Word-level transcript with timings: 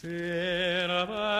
Serva 0.00 1.37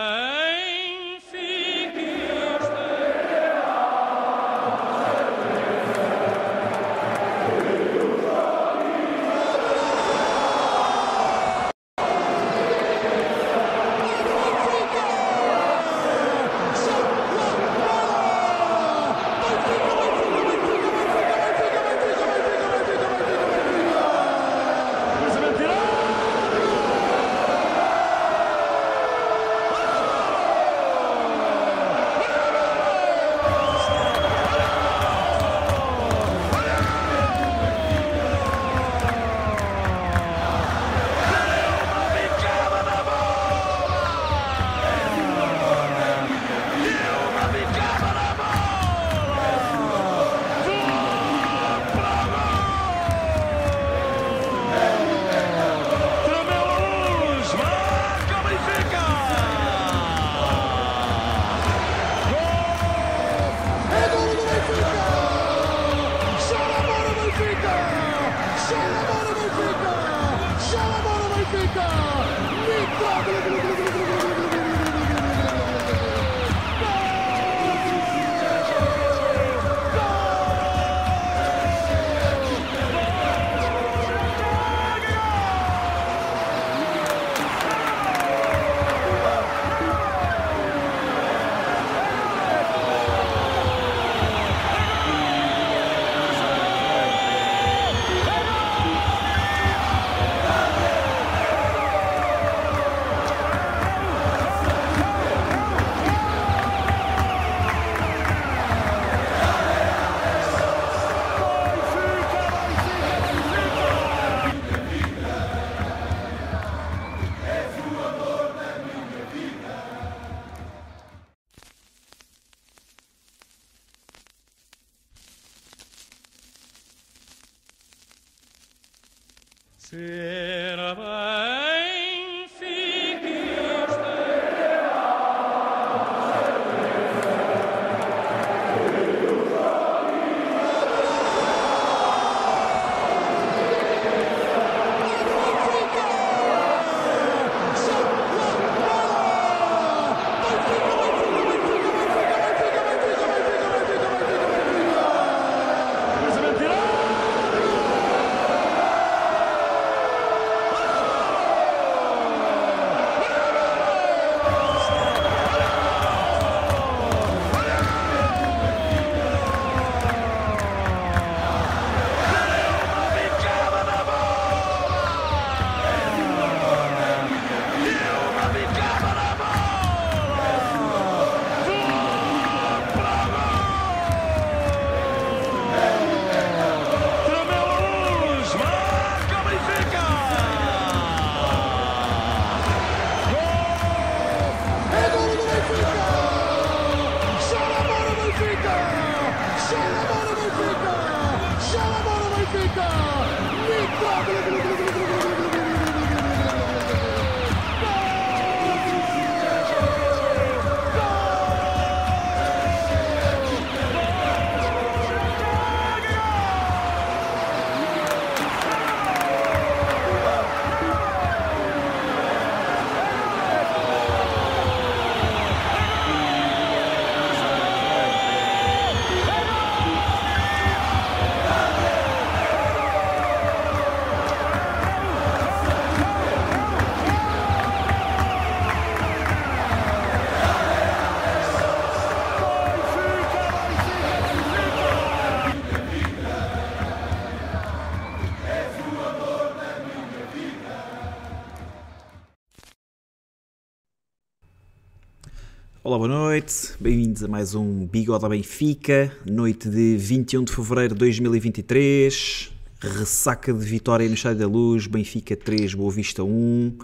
boa 255.99 256.07
noite, 256.07 256.75
bem-vindos 256.79 257.21
a 257.25 257.27
mais 257.27 257.53
um 257.53 257.85
Bigode 257.85 258.25
Benfica, 258.29 259.11
noite 259.25 259.67
de 259.67 259.97
21 259.97 260.45
de 260.45 260.55
fevereiro 260.55 260.93
de 260.93 260.99
2023, 260.99 262.53
ressaca 262.79 263.51
de 263.51 263.65
vitória 263.65 264.07
no 264.07 264.13
Estádio 264.13 264.39
da 264.39 264.47
Luz, 264.47 264.87
Benfica 264.87 265.35
3, 265.35 265.73
Boa 265.73 265.91
Vista 265.91 266.23
1. 266.23 266.77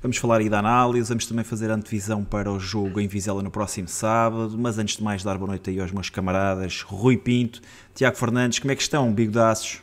Vamos 0.00 0.16
falar 0.16 0.38
aí 0.38 0.48
da 0.48 0.60
análise, 0.60 1.06
vamos 1.06 1.26
também 1.26 1.44
fazer 1.44 1.70
a 1.70 1.74
antevisão 1.74 2.24
para 2.24 2.50
o 2.50 2.58
jogo 2.58 2.98
em 2.98 3.06
Vizela 3.06 3.42
no 3.42 3.50
próximo 3.50 3.88
sábado, 3.88 4.56
mas 4.58 4.78
antes 4.78 4.96
de 4.96 5.02
mais 5.02 5.22
dar 5.22 5.36
boa 5.36 5.48
noite 5.48 5.68
aí 5.68 5.78
aos 5.78 5.92
meus 5.92 6.08
camaradas 6.08 6.80
Rui 6.80 7.18
Pinto, 7.18 7.60
Tiago 7.94 8.16
Fernandes, 8.16 8.58
como 8.58 8.72
é 8.72 8.74
que 8.74 8.80
estão, 8.80 9.12
bigodaços? 9.12 9.82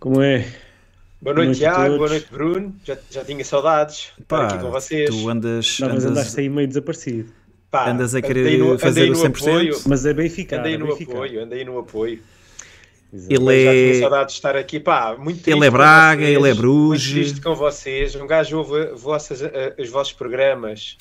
Como 0.00 0.22
é? 0.22 0.50
Boa 1.20 1.34
noite, 1.34 1.58
Tiago. 1.58 1.96
Boa 1.96 2.08
noite, 2.08 2.28
Bruno. 2.30 2.74
Já, 2.84 2.96
já 3.10 3.24
tinha 3.24 3.44
saudades 3.44 4.12
Pá, 4.28 4.44
estar 4.44 4.54
aqui 4.54 4.64
com 4.64 4.70
vocês. 4.70 5.10
Tu 5.10 5.28
andas. 5.28 5.78
Não, 5.80 5.88
mas 5.88 6.04
andas, 6.04 6.10
andaste 6.12 6.40
aí 6.40 6.48
meio 6.48 6.68
desaparecido. 6.68 7.32
Pá, 7.70 7.90
andas 7.90 8.14
a 8.14 8.22
querer 8.22 8.58
no, 8.58 8.78
fazer 8.78 9.10
o 9.10 9.14
100%. 9.14 9.26
Apoio, 9.26 9.80
mas 9.86 10.06
é 10.06 10.14
Benfica. 10.14 10.60
Andei 10.60 10.74
é 10.74 10.78
no 10.78 10.86
Benfica. 10.86 11.12
apoio, 11.12 11.42
andei 11.42 11.64
no 11.64 11.78
apoio. 11.78 12.20
Ele 13.12 13.64
já 13.64 13.72
é. 13.72 13.90
tinha 13.90 14.00
saudade 14.00 14.28
de 14.28 14.34
estar 14.34 14.54
aqui, 14.54 14.78
pá, 14.78 15.16
muito 15.18 15.48
Ele 15.48 15.66
é 15.66 15.70
Braga, 15.70 16.20
vocês, 16.20 16.36
ele 16.36 16.50
é 16.50 16.54
Bruges. 16.54 17.12
Muito 17.12 17.24
triste 17.24 17.40
com 17.40 17.54
vocês. 17.54 18.14
Um 18.14 18.26
gajo 18.26 18.58
ouve 18.58 18.86
vossas, 18.94 19.40
uh, 19.40 19.48
os 19.78 19.88
vossos 19.88 20.12
programas 20.12 20.98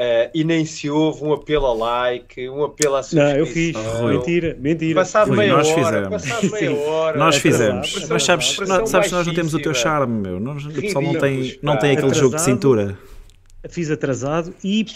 uh, 0.00 0.30
e 0.32 0.42
nem 0.42 0.64
se 0.64 0.88
ouve 0.88 1.22
um 1.22 1.32
apelo 1.32 1.66
a 1.66 1.74
like, 1.74 2.48
um 2.48 2.64
apelo 2.64 2.96
a 2.96 3.02
subscrição. 3.02 3.32
Não, 3.32 3.38
eu 3.38 3.46
fiz. 3.46 3.76
Mentira, 4.02 4.56
mentira. 4.58 4.94
Passado 4.94 5.32
meia 5.32 5.52
nós 5.52 5.68
hora, 5.68 5.84
fizemos. 5.84 6.08
passado 6.08 6.50
meia 6.50 6.76
hora. 6.76 7.18
Nós 7.18 7.36
fizemos. 7.36 8.06
Mas 8.08 8.24
sabes, 8.24 8.58
nós, 8.58 8.88
sabes 8.88 9.12
nós 9.12 9.26
não 9.26 9.34
temos 9.34 9.52
o 9.52 9.58
teu 9.60 9.74
charme, 9.74 10.20
meu. 10.22 10.40
Nós, 10.40 10.64
o 10.64 10.72
pessoal 10.72 11.04
não 11.04 11.14
tem, 11.14 11.58
não 11.62 11.78
tem 11.78 11.96
aquele 11.96 12.14
jogo 12.14 12.36
de 12.36 12.42
cintura. 12.42 12.98
Fiz 13.68 13.90
atrasado 13.90 14.54
e 14.64 14.86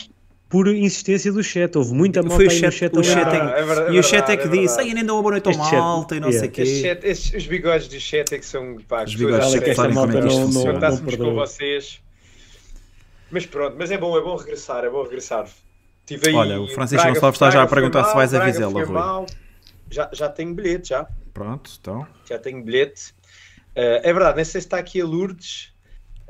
por 0.48 0.68
insistência 0.68 1.30
do 1.30 1.42
chat. 1.42 1.76
Houve 1.76 1.92
muita 1.92 2.22
malta 2.22 2.36
Foi 2.36 2.46
o 2.46 2.50
chat, 2.50 2.72
chat, 2.72 2.96
o 2.96 3.02
chat 3.02 3.28
é, 3.28 3.60
é 3.60 3.62
verdade, 3.62 3.94
E 3.94 3.98
o 3.98 4.02
chat 4.02 4.30
é 4.30 4.36
que 4.36 4.46
é 4.46 4.50
disse, 4.50 4.80
ai, 4.80 4.94
nem 4.94 5.04
dá 5.04 5.12
uma 5.12 5.20
boa 5.20 5.32
noite 5.32 5.48
ao 5.48 5.56
malta 5.56 6.16
e 6.16 6.20
não 6.20 6.32
sei 6.32 6.48
o 6.48 6.50
quê. 6.50 6.64
Chat, 6.64 7.04
estes, 7.04 7.34
os 7.34 7.46
bigodes 7.46 7.88
do 7.88 8.00
chat 8.00 8.32
é 8.32 8.38
que 8.38 8.46
são 8.46 8.78
pá, 8.88 9.04
os 9.04 9.14
bigodes 9.14 9.52
do 9.52 9.52
chat 9.52 9.74
como 9.74 10.00
é 10.00 10.20
que 10.22 10.28
isto 10.28 10.40
funciona. 10.40 10.98
com 11.18 11.34
vocês. 11.34 12.03
Mas 13.34 13.46
pronto, 13.46 13.74
mas 13.76 13.90
é 13.90 13.98
bom, 13.98 14.16
é 14.16 14.22
bom 14.22 14.36
regressar, 14.36 14.84
é 14.84 14.88
bom 14.88 15.02
regressar. 15.02 15.48
Tive 16.06 16.28
aí 16.28 16.34
Olha, 16.36 16.60
o 16.60 16.68
Francisco 16.68 17.02
Braga, 17.02 17.14
Gonçalves 17.14 17.36
está 17.36 17.50
já 17.50 17.62
a 17.64 17.66
perguntar 17.66 18.02
mal, 18.02 18.10
se 18.10 18.14
vais 18.14 18.32
a 18.32 18.44
Vizela, 18.44 18.84
Rui. 18.84 19.26
Já, 19.90 20.08
já 20.12 20.28
tenho 20.28 20.54
bilhete, 20.54 20.90
já. 20.90 21.08
Pronto, 21.32 21.68
então. 21.80 22.06
Já 22.28 22.38
tenho 22.38 22.62
bilhete. 22.62 23.10
Uh, 23.76 23.98
é 24.04 24.12
verdade, 24.12 24.36
nem 24.36 24.44
sei 24.44 24.60
se 24.60 24.68
está 24.68 24.78
aqui 24.78 25.00
a 25.00 25.04
Lourdes 25.04 25.74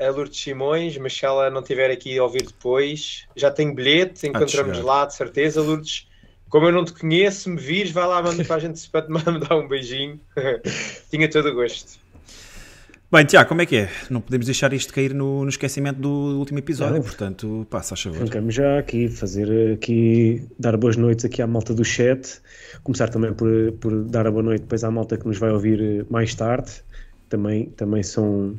a 0.01 0.11
Lourdes 0.11 0.41
Simões, 0.41 0.97
mas 0.97 1.13
se 1.13 1.27
ela 1.27 1.51
não 1.51 1.61
estiver 1.61 1.91
aqui 1.91 2.19
a 2.19 2.23
ouvir 2.23 2.47
depois, 2.47 3.27
já 3.37 3.51
tenho 3.51 3.75
bilhete, 3.75 4.27
encontramos 4.27 4.81
lá, 4.81 5.05
de 5.05 5.15
certeza, 5.15 5.61
Lourdes. 5.61 6.09
Como 6.49 6.67
eu 6.67 6.73
não 6.73 6.87
te 6.87 6.95
conheço, 6.95 7.51
me 7.51 7.61
vires, 7.61 7.91
vai 7.91 8.07
lá 8.07 8.23
manda 8.23 8.45
para 8.45 8.57
a 8.57 8.59
gente 8.59 8.89
para 8.89 9.07
me 9.09 9.21
dar 9.47 9.57
um 9.57 9.69
beijinho. 9.69 10.19
Tinha 11.11 11.31
todo 11.31 11.51
o 11.51 11.55
gosto. 11.55 11.99
Bem, 13.15 13.25
Tiago, 13.25 13.49
como 13.49 13.63
é 13.63 13.67
que 13.67 13.77
é? 13.77 13.89
Não 14.11 14.21
podemos 14.21 14.45
deixar 14.45 14.73
isto 14.73 14.93
cair 14.93 15.15
no, 15.15 15.45
no 15.45 15.49
esquecimento 15.49 16.01
do 16.01 16.37
último 16.37 16.59
episódio, 16.59 17.01
portanto, 17.01 17.65
passa 17.71 17.95
a 17.95 17.97
favor. 17.97 18.29
Vamos 18.29 18.57
já 18.57 18.81
aqui 18.81 19.09
fazer 19.09 19.75
aqui, 19.75 20.45
dar 20.59 20.77
boas 20.77 20.97
noites 20.97 21.25
aqui 21.25 21.41
à 21.41 21.47
malta 21.47 21.73
do 21.73 21.85
chat, 21.85 22.41
começar 22.83 23.09
também 23.09 23.33
por, 23.33 23.71
por 23.75 24.03
dar 24.03 24.27
a 24.27 24.33
boa 24.33 24.43
noite 24.43 24.63
depois 24.63 24.83
à 24.83 24.91
malta 24.91 25.17
que 25.17 25.29
nos 25.29 25.39
vai 25.39 25.53
ouvir 25.53 26.05
mais 26.11 26.35
tarde, 26.35 26.73
também, 27.29 27.67
também 27.77 28.03
são 28.03 28.57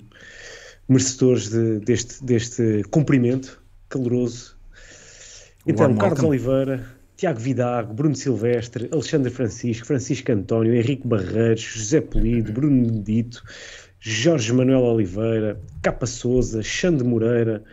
merecedores 0.87 1.49
de, 1.49 1.79
deste, 1.79 2.23
deste 2.23 2.83
cumprimento 2.91 3.61
caloroso. 3.89 4.55
Então, 5.67 5.87
Warm 5.87 5.97
Carlos 5.97 6.19
welcome. 6.21 6.29
Oliveira, 6.29 6.85
Tiago 7.17 7.39
Vidago, 7.41 7.93
Bruno 7.93 8.15
Silvestre, 8.15 8.87
Alexandre 8.89 9.31
Francisco, 9.31 9.85
Francisco 9.85 10.31
António, 10.31 10.73
Henrique 10.73 11.05
Barreiros, 11.05 11.61
José 11.61 11.99
Polido, 11.99 12.53
Bruno 12.53 12.85
Benedito, 12.85 13.43
Jorge 14.07 14.53
Manuel 14.53 14.83
Oliveira, 14.83 15.59
Capa 15.81 16.05
Souza, 16.05 16.61
Xande 16.61 17.03
Moreira, 17.03 17.63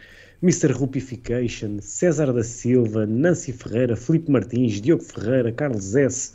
Mr. 0.42 0.72
Rupification, 0.72 1.78
César 1.82 2.32
da 2.32 2.42
Silva, 2.42 3.04
Nancy 3.04 3.52
Ferreira, 3.52 3.94
Felipe 3.94 4.30
Martins, 4.30 4.80
Diogo 4.80 5.02
Ferreira, 5.02 5.52
Carlos 5.52 5.94
S. 5.94 6.32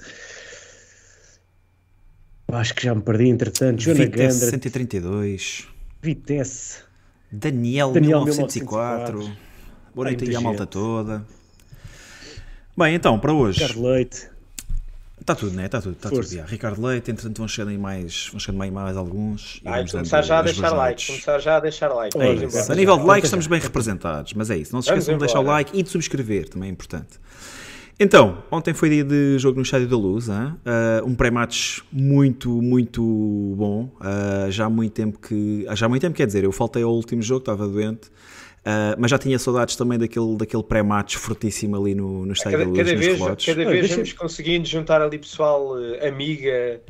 Acho 2.48 2.76
que 2.76 2.84
já 2.84 2.94
me 2.94 3.02
perdi, 3.02 3.28
entretanto. 3.28 3.82
Joana 3.82 4.06
Vitesse 4.06 4.40
Gandra. 4.40 4.52
132. 4.52 5.68
Vitesse. 6.00 6.84
Daniel, 7.32 7.92
Daniel 7.92 8.24
1904. 8.24 9.18
1904. 9.18 9.48
Boa 9.96 10.06
noite 10.06 10.24
aí 10.26 10.36
à 10.36 10.42
malta 10.42 10.68
toda. 10.68 11.26
Bem, 12.78 12.94
então, 12.94 13.20
para 13.20 13.34
hoje. 13.34 13.64
Ricardo 13.64 13.82
Leite. 13.82 14.30
Está 15.28 15.36
tudo, 15.36 15.58
né? 15.58 15.66
Está 15.66 15.82
tudo. 15.82 15.92
Está 15.92 16.10
tudo. 16.10 16.26
Já. 16.26 16.46
Ricardo 16.46 16.82
Leite, 16.82 17.12
entretanto 17.12 17.38
vão 17.40 17.50
chegando 17.50 17.72
aí 17.72 17.78
mais, 17.78 18.30
vão 18.32 18.40
chegando 18.40 18.62
aí 18.62 18.72
mais 18.72 18.96
alguns. 18.96 19.60
Ai, 19.66 19.86
começar 19.86 20.22
já 20.22 20.40
a 20.40 20.42
deixar 20.42 20.70
like. 20.70 21.06
Começar 21.06 21.40
já 21.40 21.58
a 21.58 21.60
deixar 21.60 21.90
like. 21.90 22.18
É 22.18 22.34
isso. 22.34 22.72
A 22.72 22.76
nível 22.76 22.98
de 22.98 23.04
likes 23.04 23.28
estamos 23.28 23.46
bem 23.46 23.60
representados, 23.60 24.32
mas 24.32 24.50
é 24.50 24.58
isso. 24.58 24.72
Não 24.72 24.82
se 24.82 24.88
esqueçam 24.88 25.16
de 25.16 25.20
deixar 25.20 25.42
o 25.42 25.44
like 25.44 25.78
e 25.78 25.84
de 25.84 25.90
subscrever, 25.90 26.48
também 26.48 26.70
é 26.70 26.72
importante. 26.72 27.20
Então, 28.00 28.42
ontem 28.50 28.74
foi 28.74 28.90
dia 28.90 29.04
de 29.04 29.38
jogo 29.38 29.58
no 29.58 29.64
Estádio 29.64 29.90
da 29.90 29.98
Luz, 29.98 30.30
uh, 30.30 30.34
um 31.06 31.14
pré-match 31.14 31.80
muito, 31.92 32.62
muito 32.62 33.02
bom. 33.58 33.92
Uh, 34.00 34.50
já 34.50 34.68
há 34.68 34.70
muito 34.70 34.94
tempo 34.94 35.20
que. 35.20 35.66
Já 35.74 35.88
há 35.88 35.90
muito 35.90 36.04
tempo, 36.04 36.16
quer 36.16 36.26
dizer, 36.26 36.46
eu 36.46 36.54
faltei 36.54 36.84
ao 36.84 36.94
último 36.94 37.22
jogo, 37.22 37.40
estava 37.40 37.68
doente. 37.68 38.10
Uh, 38.68 38.96
mas 38.98 39.10
já 39.10 39.18
tinha 39.18 39.40
saudades 39.40 39.78
também 39.78 39.98
daquele, 39.98 40.36
daquele 40.36 40.64
pré-match 40.64 41.16
fortíssimo 41.16 41.78
ali 41.80 41.96
no, 41.96 42.25
no 42.25 42.34
Estádio 42.34 42.60
cada, 42.60 42.66
da 42.66 42.69
Luz. 42.69 42.90
Cada 42.90 43.00
vez, 43.00 43.46
cada 43.46 43.66
vez 43.66 43.92
vamos 43.92 44.14
conseguindo 44.14 44.68
juntar 44.68 45.02
ali 45.02 45.18
pessoal 45.18 45.74
amiga 46.06 46.81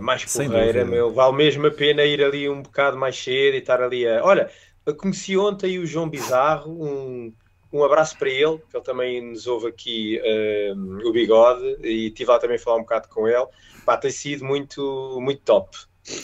mais 0.00 0.24
porreira, 0.24 0.84
meu. 0.84 1.12
Vale 1.12 1.36
mesmo 1.36 1.66
a 1.66 1.70
pena 1.70 2.04
ir 2.04 2.22
ali 2.22 2.48
um 2.48 2.60
bocado 2.60 2.98
mais 2.98 3.16
cedo 3.16 3.54
e 3.54 3.58
estar 3.58 3.80
ali 3.80 4.06
a. 4.06 4.22
Olha, 4.22 4.50
conheci 4.98 5.38
ontem 5.38 5.78
o 5.78 5.86
João 5.86 6.08
Bizarro, 6.08 6.72
um 6.72 7.32
um 7.74 7.82
abraço 7.82 8.16
para 8.16 8.30
ele, 8.30 8.58
que 8.70 8.76
ele 8.76 8.84
também 8.84 9.20
nos 9.20 9.48
ouve 9.48 9.66
aqui 9.66 10.20
uh, 10.20 11.08
o 11.08 11.12
bigode 11.12 11.76
e 11.82 12.06
estive 12.06 12.30
lá 12.30 12.38
também 12.38 12.54
a 12.56 12.60
falar 12.60 12.76
um 12.76 12.82
bocado 12.82 13.08
com 13.08 13.26
ele. 13.26 13.46
Pá, 13.84 13.96
tem 13.96 14.12
sido 14.12 14.44
muito, 14.44 15.18
muito 15.20 15.42
top. 15.42 15.76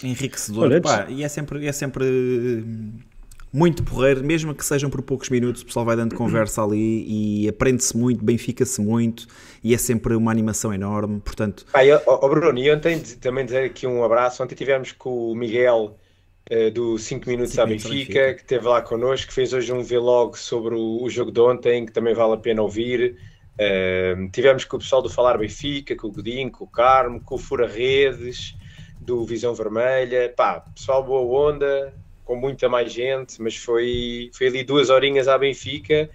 Enriquecedor, 0.04 0.80
pá, 0.80 1.06
e 1.08 1.24
é 1.24 1.28
sempre, 1.28 1.66
é 1.66 1.72
sempre 1.72 2.04
muito 3.52 3.82
porreiro, 3.82 4.22
mesmo 4.22 4.54
que 4.54 4.64
sejam 4.64 4.88
por 4.88 5.02
poucos 5.02 5.28
minutos, 5.28 5.62
o 5.62 5.66
pessoal 5.66 5.84
vai 5.84 5.96
dando 5.96 6.14
conversa 6.14 6.62
ali 6.62 7.04
e 7.44 7.48
aprende-se 7.48 7.96
muito, 7.96 8.24
benfica-se 8.24 8.80
muito 8.80 9.26
e 9.62 9.74
é 9.74 9.78
sempre 9.78 10.14
uma 10.14 10.30
animação 10.30 10.72
enorme, 10.72 11.20
portanto... 11.20 11.66
Pá, 11.72 11.84
eu, 11.84 12.00
oh, 12.06 12.28
Bruno, 12.28 12.58
e 12.58 12.70
ontem 12.72 13.00
também 13.20 13.44
dizer 13.44 13.64
aqui 13.64 13.86
um 13.86 14.04
abraço, 14.04 14.42
ontem 14.42 14.54
tivemos 14.54 14.92
com 14.92 15.32
o 15.32 15.34
Miguel 15.34 15.98
uh, 16.50 16.70
do 16.70 16.96
5 16.96 17.28
Minutos 17.28 17.58
à 17.58 17.66
Benfica, 17.66 17.94
Benfica, 17.94 18.34
que 18.34 18.40
esteve 18.42 18.68
lá 18.68 18.80
connosco, 18.82 19.28
que 19.28 19.34
fez 19.34 19.52
hoje 19.52 19.72
um 19.72 19.82
vlog 19.82 20.38
sobre 20.38 20.74
o, 20.74 21.02
o 21.02 21.10
jogo 21.10 21.32
de 21.32 21.40
ontem, 21.40 21.86
que 21.86 21.92
também 21.92 22.14
vale 22.14 22.34
a 22.34 22.38
pena 22.38 22.62
ouvir. 22.62 23.16
Uh, 23.54 24.30
tivemos 24.30 24.64
com 24.64 24.76
o 24.76 24.80
pessoal 24.80 25.02
do 25.02 25.10
Falar 25.10 25.36
Benfica, 25.36 25.96
com 25.96 26.06
o 26.06 26.12
Godinho, 26.12 26.50
com 26.52 26.64
o 26.64 26.68
Carmo, 26.68 27.20
com 27.20 27.34
o 27.34 27.38
Fura 27.38 27.66
Redes, 27.66 28.54
do 29.00 29.24
Visão 29.24 29.54
Vermelha. 29.54 30.32
Pá, 30.36 30.60
pessoal 30.60 31.02
boa 31.02 31.50
onda, 31.50 31.92
com 32.30 32.36
muita 32.36 32.68
mais 32.68 32.92
gente, 32.92 33.42
mas 33.42 33.56
foi, 33.56 34.30
foi 34.32 34.46
ali 34.46 34.62
duas 34.62 34.88
horinhas 34.88 35.26
à 35.26 35.36
Benfica. 35.36 36.08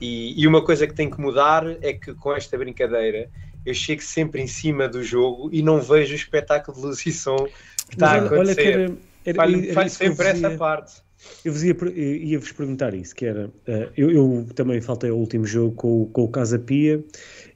E, 0.00 0.34
e 0.36 0.44
uma 0.44 0.64
coisa 0.64 0.84
que 0.84 0.92
tem 0.92 1.08
que 1.08 1.20
mudar 1.20 1.64
é 1.80 1.92
que 1.92 2.12
com 2.12 2.34
esta 2.34 2.58
brincadeira 2.58 3.30
eu 3.64 3.72
chego 3.72 4.02
sempre 4.02 4.42
em 4.42 4.48
cima 4.48 4.88
do 4.88 5.00
jogo 5.00 5.48
e 5.52 5.62
não 5.62 5.80
vejo 5.80 6.12
o 6.12 6.16
espetáculo 6.16 6.76
de 6.76 6.82
luz 6.86 7.06
e 7.06 7.12
som 7.12 7.36
que 7.88 7.94
está 7.94 8.14
a 8.14 8.16
acontecer. 8.16 8.78
Olha 8.80 8.98
era, 9.24 9.36
falho, 9.36 9.72
falho 9.72 9.90
sempre 9.90 10.26
essa 10.26 10.50
parte. 10.56 10.94
Eu 11.44 11.52
vos 11.52 11.62
ia, 11.62 11.74
ia-vos 11.96 12.52
perguntar 12.52 12.94
isso, 12.94 13.14
que 13.14 13.26
era, 13.26 13.48
uh, 13.48 13.90
eu, 13.96 14.10
eu, 14.10 14.46
também 14.54 14.80
faltei 14.80 15.10
ao 15.10 15.16
último 15.16 15.46
jogo 15.46 15.74
com, 15.74 16.06
com 16.06 16.24
o 16.24 16.28
Casa 16.28 16.58
Pia 16.58 17.02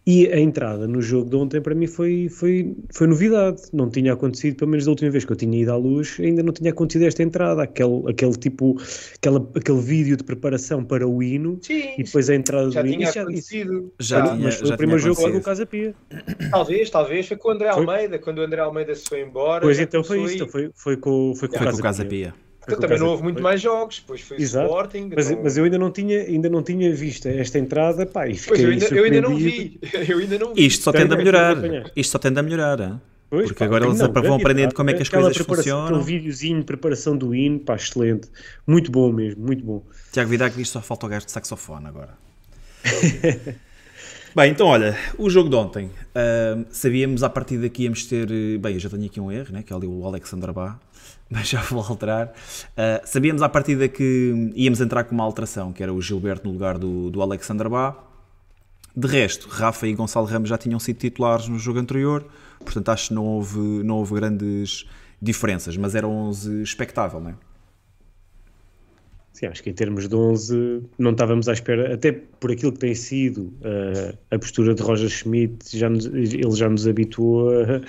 e 0.07 0.27
a 0.29 0.39
entrada 0.39 0.87
no 0.87 1.01
jogo 1.01 1.31
de 1.31 1.37
ontem 1.37 1.61
para 1.63 1.75
mim 1.75 1.87
foi, 1.87 2.29
foi, 2.29 2.75
foi 2.93 3.07
novidade, 3.07 3.63
não 3.73 3.89
tinha 3.89 4.13
acontecido, 4.13 4.57
pelo 4.57 4.71
menos 4.71 4.85
da 4.85 4.91
última 4.91 5.11
vez 5.11 5.25
que 5.25 5.33
eu 5.33 5.37
tinha 5.37 5.59
ido 5.59 5.73
à 5.73 5.77
luz, 5.77 6.19
ainda 6.21 6.43
não 6.43 6.53
tinha 6.53 6.71
acontecido 6.71 7.07
esta 7.07 7.23
entrada, 7.23 7.63
aquele, 7.63 8.03
aquele 8.09 8.33
tipo, 8.33 8.77
aquela, 9.17 9.47
aquele 9.55 9.81
vídeo 9.81 10.17
de 10.17 10.25
preparação 10.25 10.85
para 10.85 11.09
o 11.09 11.23
hino 11.23 11.59
Sim, 11.63 11.95
e 11.97 12.03
depois 12.03 12.29
a 12.29 12.35
entrada 12.35 12.71
já 12.71 12.83
do 12.83 12.89
tinha 12.89 13.11
hino. 13.11 13.21
Acontecido. 13.23 13.93
Já, 13.99 14.19
já 14.19 14.33
tinha, 14.33 14.45
mas 14.45 14.55
foi 14.57 14.71
o 14.71 14.77
primeiro 14.77 15.03
jogo 15.03 15.23
com 15.23 15.39
o 15.39 15.43
Casa 15.43 15.65
Pia. 15.65 15.95
Talvez, 16.51 16.91
talvez, 16.91 17.27
foi 17.27 17.37
com 17.37 17.49
o 17.49 17.53
André 17.53 17.69
Almeida, 17.69 18.11
foi? 18.11 18.19
quando 18.19 18.39
o 18.39 18.43
André 18.43 18.61
Almeida 18.61 18.95
se 18.95 19.09
foi 19.09 19.23
embora. 19.23 19.63
Pois 19.63 19.79
então 19.79 20.05
foi 20.05 20.23
isso, 20.25 20.35
então 20.35 20.49
foi, 20.49 20.71
foi 20.75 20.97
com, 20.97 21.35
foi 21.35 21.49
com, 21.49 21.59
foi 21.59 21.71
com 21.71 21.79
o 21.79 21.83
Casa 21.83 22.05
Pia. 22.05 22.33
Pia. 22.33 22.44
Então, 22.67 22.81
também 22.81 22.99
não 22.99 23.09
houve 23.09 23.23
muito 23.23 23.43
mais 23.43 23.61
jogos, 23.61 24.01
depois 24.01 24.21
foi 24.21 24.39
Exato. 24.39 24.67
Sporting. 24.67 25.11
Mas, 25.15 25.31
então... 25.31 25.43
mas 25.43 25.57
eu 25.57 25.65
ainda 25.65 25.79
não, 25.79 25.91
tinha, 25.91 26.23
ainda 26.23 26.49
não 26.49 26.63
tinha 26.63 26.95
visto 26.95 27.27
esta 27.27 27.59
entrada, 27.59 28.07
pá, 28.07 28.27
e 28.27 28.37
fiquei 28.37 28.49
pois 28.49 28.61
eu 28.63 28.71
ainda, 28.71 28.87
eu 28.87 29.05
ainda 29.05 29.21
não 29.21 29.37
vi. 29.37 29.81
Eu 30.09 30.19
ainda 30.19 30.39
não 30.39 30.55
vi. 30.55 30.67
Isto 30.67 30.85
só 30.85 30.93
tende 30.93 31.15
a 31.15 31.17
melhorar. 31.17 31.57
Isto 31.97 32.11
só 32.13 32.19
tende 32.19 32.39
a 32.39 32.43
melhorar? 32.43 33.01
Pois, 33.31 33.47
Porque 33.47 33.59
pá, 33.59 33.65
agora 33.65 33.87
eles 33.87 33.99
não, 33.99 34.13
vão 34.13 34.35
aprendendo 34.35 34.75
como 34.75 34.91
é 34.91 34.95
que 34.95 35.03
as 35.03 35.09
coisas 35.09 35.37
funcionam. 35.37 35.87
Aquele 35.87 36.05
videozinho 36.05 36.59
de 36.61 36.65
preparação 36.65 37.17
do 37.17 37.35
hino, 37.35 37.59
pá, 37.59 37.75
excelente. 37.75 38.29
Muito 38.67 38.91
bom 38.91 39.13
mesmo, 39.13 39.45
muito 39.45 39.65
bom. 39.65 39.83
Tiago 40.13 40.31
Vidal 40.31 40.51
que 40.51 40.57
diz 40.57 40.69
só 40.69 40.81
falta 40.81 41.07
o 41.07 41.09
gajo 41.09 41.27
de 41.27 41.33
saxofone 41.33 41.87
agora. 41.87 42.17
Bem, 44.35 44.51
então 44.51 44.67
olha, 44.67 44.99
o 45.17 45.31
jogo 45.31 45.49
de 45.49 45.55
ontem, 45.55 45.87
uh, 45.87 46.65
sabíamos 46.69 47.23
a 47.23 47.31
partir 47.31 47.57
daqui 47.57 47.85
íamos 47.85 48.05
ter, 48.05 48.27
bem, 48.59 48.75
eu 48.75 48.81
já 48.81 48.91
tenho 48.91 49.07
aqui 49.07 49.21
um 49.21 49.31
erro, 49.31 49.53
né, 49.53 49.63
que 49.63 49.73
é 49.73 49.77
ali 49.77 49.87
o 49.87 50.05
Alexandre 50.05 50.53
Bá, 50.53 50.77
mas 51.35 51.49
já 51.49 51.61
vou 51.63 51.83
alterar. 51.83 52.29
Uh, 52.29 53.05
sabíamos 53.05 53.43
à 53.43 53.49
partida 53.49 53.89
que 53.89 54.53
íamos 54.55 54.81
entrar 54.81 55.03
com 55.03 55.15
uma 55.15 55.25
alteração, 55.25 55.73
que 55.73 55.83
era 55.83 55.93
o 55.93 56.01
Gilberto 56.01 56.47
no 56.47 56.53
lugar 56.53 56.79
do, 56.79 57.11
do 57.11 57.21
Alexander 57.21 57.69
Bá. 57.69 57.97
De 58.97 59.09
resto, 59.09 59.49
Rafa 59.49 59.89
e 59.89 59.95
Gonçalo 59.95 60.27
Ramos 60.27 60.49
já 60.49 60.57
tinham 60.57 60.79
sido 60.79 60.99
titulares 60.99 61.49
no 61.49 61.59
jogo 61.59 61.81
anterior, 61.81 62.25
portanto 62.61 62.91
acho 62.91 63.09
que 63.09 63.15
não 63.15 63.25
houve, 63.27 63.59
não 63.59 63.97
houve 63.97 64.15
grandes 64.15 64.89
diferenças, 65.21 65.77
mas 65.77 65.97
era 65.97 66.07
11 66.07 66.63
expectável, 66.63 67.21
não 67.21 67.31
é? 67.31 67.35
Sim, 69.33 69.47
acho 69.47 69.65
que 69.65 69.71
em 69.71 69.73
termos 69.73 70.09
de 70.09 70.15
11 70.15 70.83
não 70.97 71.11
estávamos 71.11 71.49
à 71.49 71.53
espera, 71.53 71.93
até 71.93 72.13
por 72.13 72.53
aquilo 72.53 72.71
que 72.71 72.79
tem 72.79 72.95
sido 72.95 73.53
uh, 73.63 74.17
a 74.31 74.39
postura 74.39 74.77
de 74.77 74.83
Roger 74.85 75.09
Schmidt, 75.09 75.77
já 75.77 75.91
nos, 75.91 76.07
ele 76.07 76.53
já 76.53 76.69
nos 76.69 76.87
habituou 76.87 77.51
a 77.51 77.81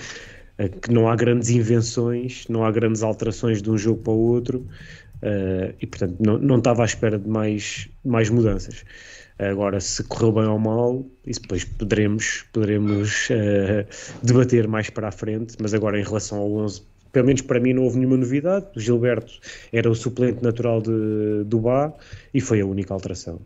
que 0.82 0.92
não 0.92 1.10
há 1.10 1.16
grandes 1.16 1.50
invenções, 1.50 2.46
não 2.48 2.64
há 2.64 2.72
grandes 2.72 3.04
alterações 3.04 3.62
de 3.62 3.70
um 3.70 3.78
jogo 3.78 4.02
para 4.02 4.14
o 4.14 4.20
outro 4.20 4.66
e, 5.82 5.88
portanto, 5.88 6.16
não, 6.20 6.38
não 6.38 6.58
estava 6.60 6.84
à 6.84 6.86
espera 6.86 7.18
de 7.18 7.28
mais, 7.28 7.90
mais 8.04 8.30
mudanças. 8.30 8.86
Agora, 9.38 9.82
se 9.82 10.02
correu 10.06 10.32
bem 10.32 10.46
ou 10.46 10.58
mal, 10.58 11.06
isso 11.26 11.42
depois 11.42 11.66
poderemos, 11.66 12.46
poderemos 12.54 13.30
uh, 13.30 13.86
debater 14.24 14.66
mais 14.66 14.90
para 14.90 15.10
a 15.10 15.12
frente, 15.12 15.58
mas 15.62 15.74
agora 15.74 16.00
em 16.00 16.04
relação 16.04 16.38
ao 16.38 16.50
11, 16.54 16.82
pelo 17.12 17.26
menos 17.28 17.42
para 17.42 17.60
mim 17.60 17.74
não 17.74 17.84
houve 17.84 17.98
nenhuma 17.98 18.16
novidade. 18.16 18.66
O 18.78 18.80
Gilberto 18.80 19.34
era 19.74 19.90
o 19.90 19.96
suplente 19.96 20.42
natural 20.42 20.82
de, 20.82 21.44
do 21.46 21.60
Bá 21.60 21.92
e 22.34 22.40
foi 22.40 22.62
a 22.62 22.66
única 22.66 22.94
alteração. 22.94 23.42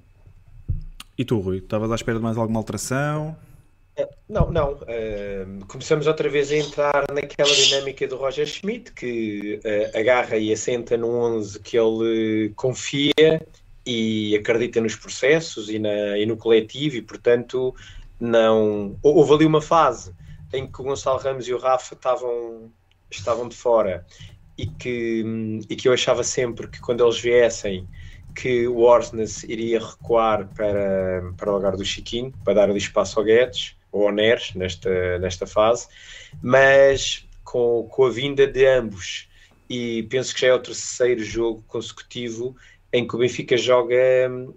E 1.17 1.25
tu, 1.25 1.39
Rui, 1.39 1.57
estavas 1.57 1.91
à 1.91 1.95
espera 1.95 2.19
de 2.19 2.23
mais 2.23 2.37
alguma 2.37 2.59
alteração? 2.59 3.35
Eh, 3.99 4.09
não, 4.29 4.49
não. 4.49 4.73
Uh, 4.73 5.65
começamos 5.67 6.07
outra 6.07 6.29
vez 6.29 6.51
a 6.51 6.55
entrar 6.55 7.05
naquela 7.13 7.53
dinâmica 7.53 8.07
do 8.07 8.15
Roger 8.15 8.47
Schmidt, 8.47 8.93
que 8.93 9.59
uh, 9.65 9.97
agarra 9.97 10.37
e 10.37 10.53
assenta 10.53 10.95
no 10.95 11.09
11 11.09 11.59
que 11.59 11.77
ele 11.77 12.53
confia 12.55 13.45
e 13.85 14.37
acredita 14.37 14.79
nos 14.79 14.95
processos 14.95 15.69
e, 15.69 15.79
na, 15.79 16.17
e 16.17 16.25
no 16.25 16.37
coletivo 16.37 16.95
e 16.95 17.01
portanto 17.01 17.73
não 18.19 18.97
houve 19.01 19.33
ali 19.33 19.45
uma 19.45 19.61
fase 19.61 20.13
em 20.53 20.67
que 20.67 20.81
o 20.81 20.83
Gonçalo 20.83 21.19
Ramos 21.19 21.47
e 21.47 21.53
o 21.53 21.57
Rafa 21.57 21.95
estavam, 21.95 22.71
estavam 23.09 23.49
de 23.49 23.55
fora 23.55 24.05
e 24.57 24.67
que, 24.67 25.61
e 25.69 25.75
que 25.75 25.87
eu 25.87 25.93
achava 25.93 26.23
sempre 26.23 26.67
que 26.67 26.79
quando 26.79 27.03
eles 27.03 27.19
viessem 27.19 27.87
que 28.35 28.67
o 28.67 28.79
Orsnes 28.81 29.43
iria 29.43 29.79
recuar 29.79 30.47
para, 30.53 31.33
para 31.35 31.51
o 31.51 31.55
lugar 31.55 31.75
do 31.75 31.83
Chiquinho, 31.83 32.33
para 32.43 32.53
dar 32.53 32.69
ali 32.69 32.77
espaço 32.77 33.17
ao 33.19 33.25
Guedes 33.25 33.78
Neres 34.11 34.53
nesta, 34.53 35.19
nesta 35.19 35.47
fase, 35.47 35.87
mas 36.41 37.27
com, 37.43 37.87
com 37.89 38.05
a 38.05 38.09
vinda 38.09 38.45
de 38.45 38.65
ambos 38.65 39.27
e 39.69 40.03
penso 40.03 40.33
que 40.33 40.41
já 40.41 40.47
é 40.47 40.53
o 40.53 40.59
terceiro 40.59 41.23
jogo 41.23 41.63
consecutivo 41.67 42.55
em 42.91 43.07
que 43.07 43.15
o 43.15 43.19
Benfica 43.19 43.55
joga, 43.55 43.95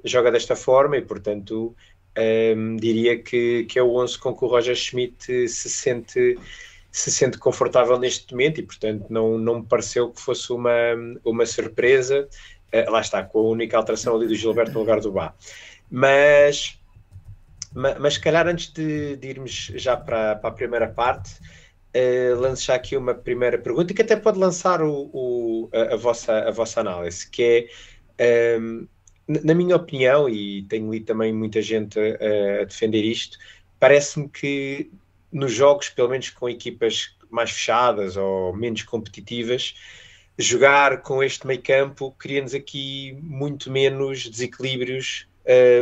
joga 0.04 0.30
desta 0.30 0.56
forma 0.56 0.96
e, 0.96 1.02
portanto, 1.02 1.76
um, 2.56 2.76
diria 2.76 3.18
que, 3.18 3.64
que 3.64 3.78
é 3.78 3.82
o 3.82 3.94
11 3.96 4.18
com 4.18 4.34
que 4.34 4.44
o 4.44 4.48
Roger 4.48 4.74
Schmidt 4.74 5.48
se 5.48 5.68
sente, 5.68 6.38
se 6.90 7.10
sente 7.10 7.38
confortável 7.38 7.98
neste 7.98 8.32
momento 8.32 8.60
e, 8.60 8.62
portanto, 8.62 9.06
não, 9.10 9.38
não 9.38 9.60
me 9.60 9.66
pareceu 9.66 10.10
que 10.10 10.20
fosse 10.20 10.50
uma, 10.52 10.72
uma 11.24 11.44
surpresa. 11.44 12.28
Uh, 12.72 12.90
lá 12.90 13.02
está, 13.02 13.22
com 13.22 13.38
a 13.38 13.50
única 13.50 13.76
alteração 13.76 14.16
ali 14.16 14.26
do 14.26 14.34
Gilberto 14.34 14.72
no 14.72 14.80
lugar 14.80 15.00
do 15.00 15.12
Bá. 15.12 15.34
Mas, 15.90 16.78
mas, 17.74 18.14
se 18.14 18.20
calhar, 18.20 18.46
antes 18.46 18.72
de, 18.72 19.16
de 19.16 19.28
irmos 19.28 19.72
já 19.74 19.96
para, 19.96 20.36
para 20.36 20.50
a 20.50 20.52
primeira 20.52 20.88
parte, 20.88 21.34
uh, 21.96 22.38
lanço 22.40 22.64
já 22.66 22.74
aqui 22.74 22.96
uma 22.96 23.14
primeira 23.14 23.58
pergunta 23.58 23.94
que 23.94 24.02
até 24.02 24.16
pode 24.16 24.38
lançar 24.38 24.82
o, 24.82 25.10
o 25.12 25.70
a, 25.72 25.94
a, 25.94 25.96
vossa, 25.96 26.32
a 26.48 26.50
vossa 26.50 26.80
análise, 26.80 27.28
que 27.28 27.68
é 28.18 28.58
um, 28.58 28.86
na 29.26 29.54
minha 29.54 29.76
opinião, 29.76 30.28
e 30.28 30.62
tenho 30.64 30.90
lido 30.90 31.06
também 31.06 31.32
muita 31.32 31.62
gente 31.62 31.98
a, 31.98 32.62
a 32.62 32.64
defender 32.64 33.02
isto, 33.04 33.38
parece-me 33.78 34.28
que 34.28 34.90
nos 35.30 35.52
jogos, 35.52 35.88
pelo 35.88 36.08
menos 36.08 36.30
com 36.30 36.48
equipas 36.48 37.16
mais 37.30 37.50
fechadas 37.50 38.16
ou 38.16 38.54
menos 38.54 38.82
competitivas, 38.82 39.74
jogar 40.38 41.02
com 41.02 41.22
este 41.22 41.46
meio 41.46 41.62
campo 41.62 42.14
cria-nos 42.18 42.54
aqui 42.54 43.16
muito 43.22 43.70
menos 43.70 44.28
desequilíbrios 44.28 45.26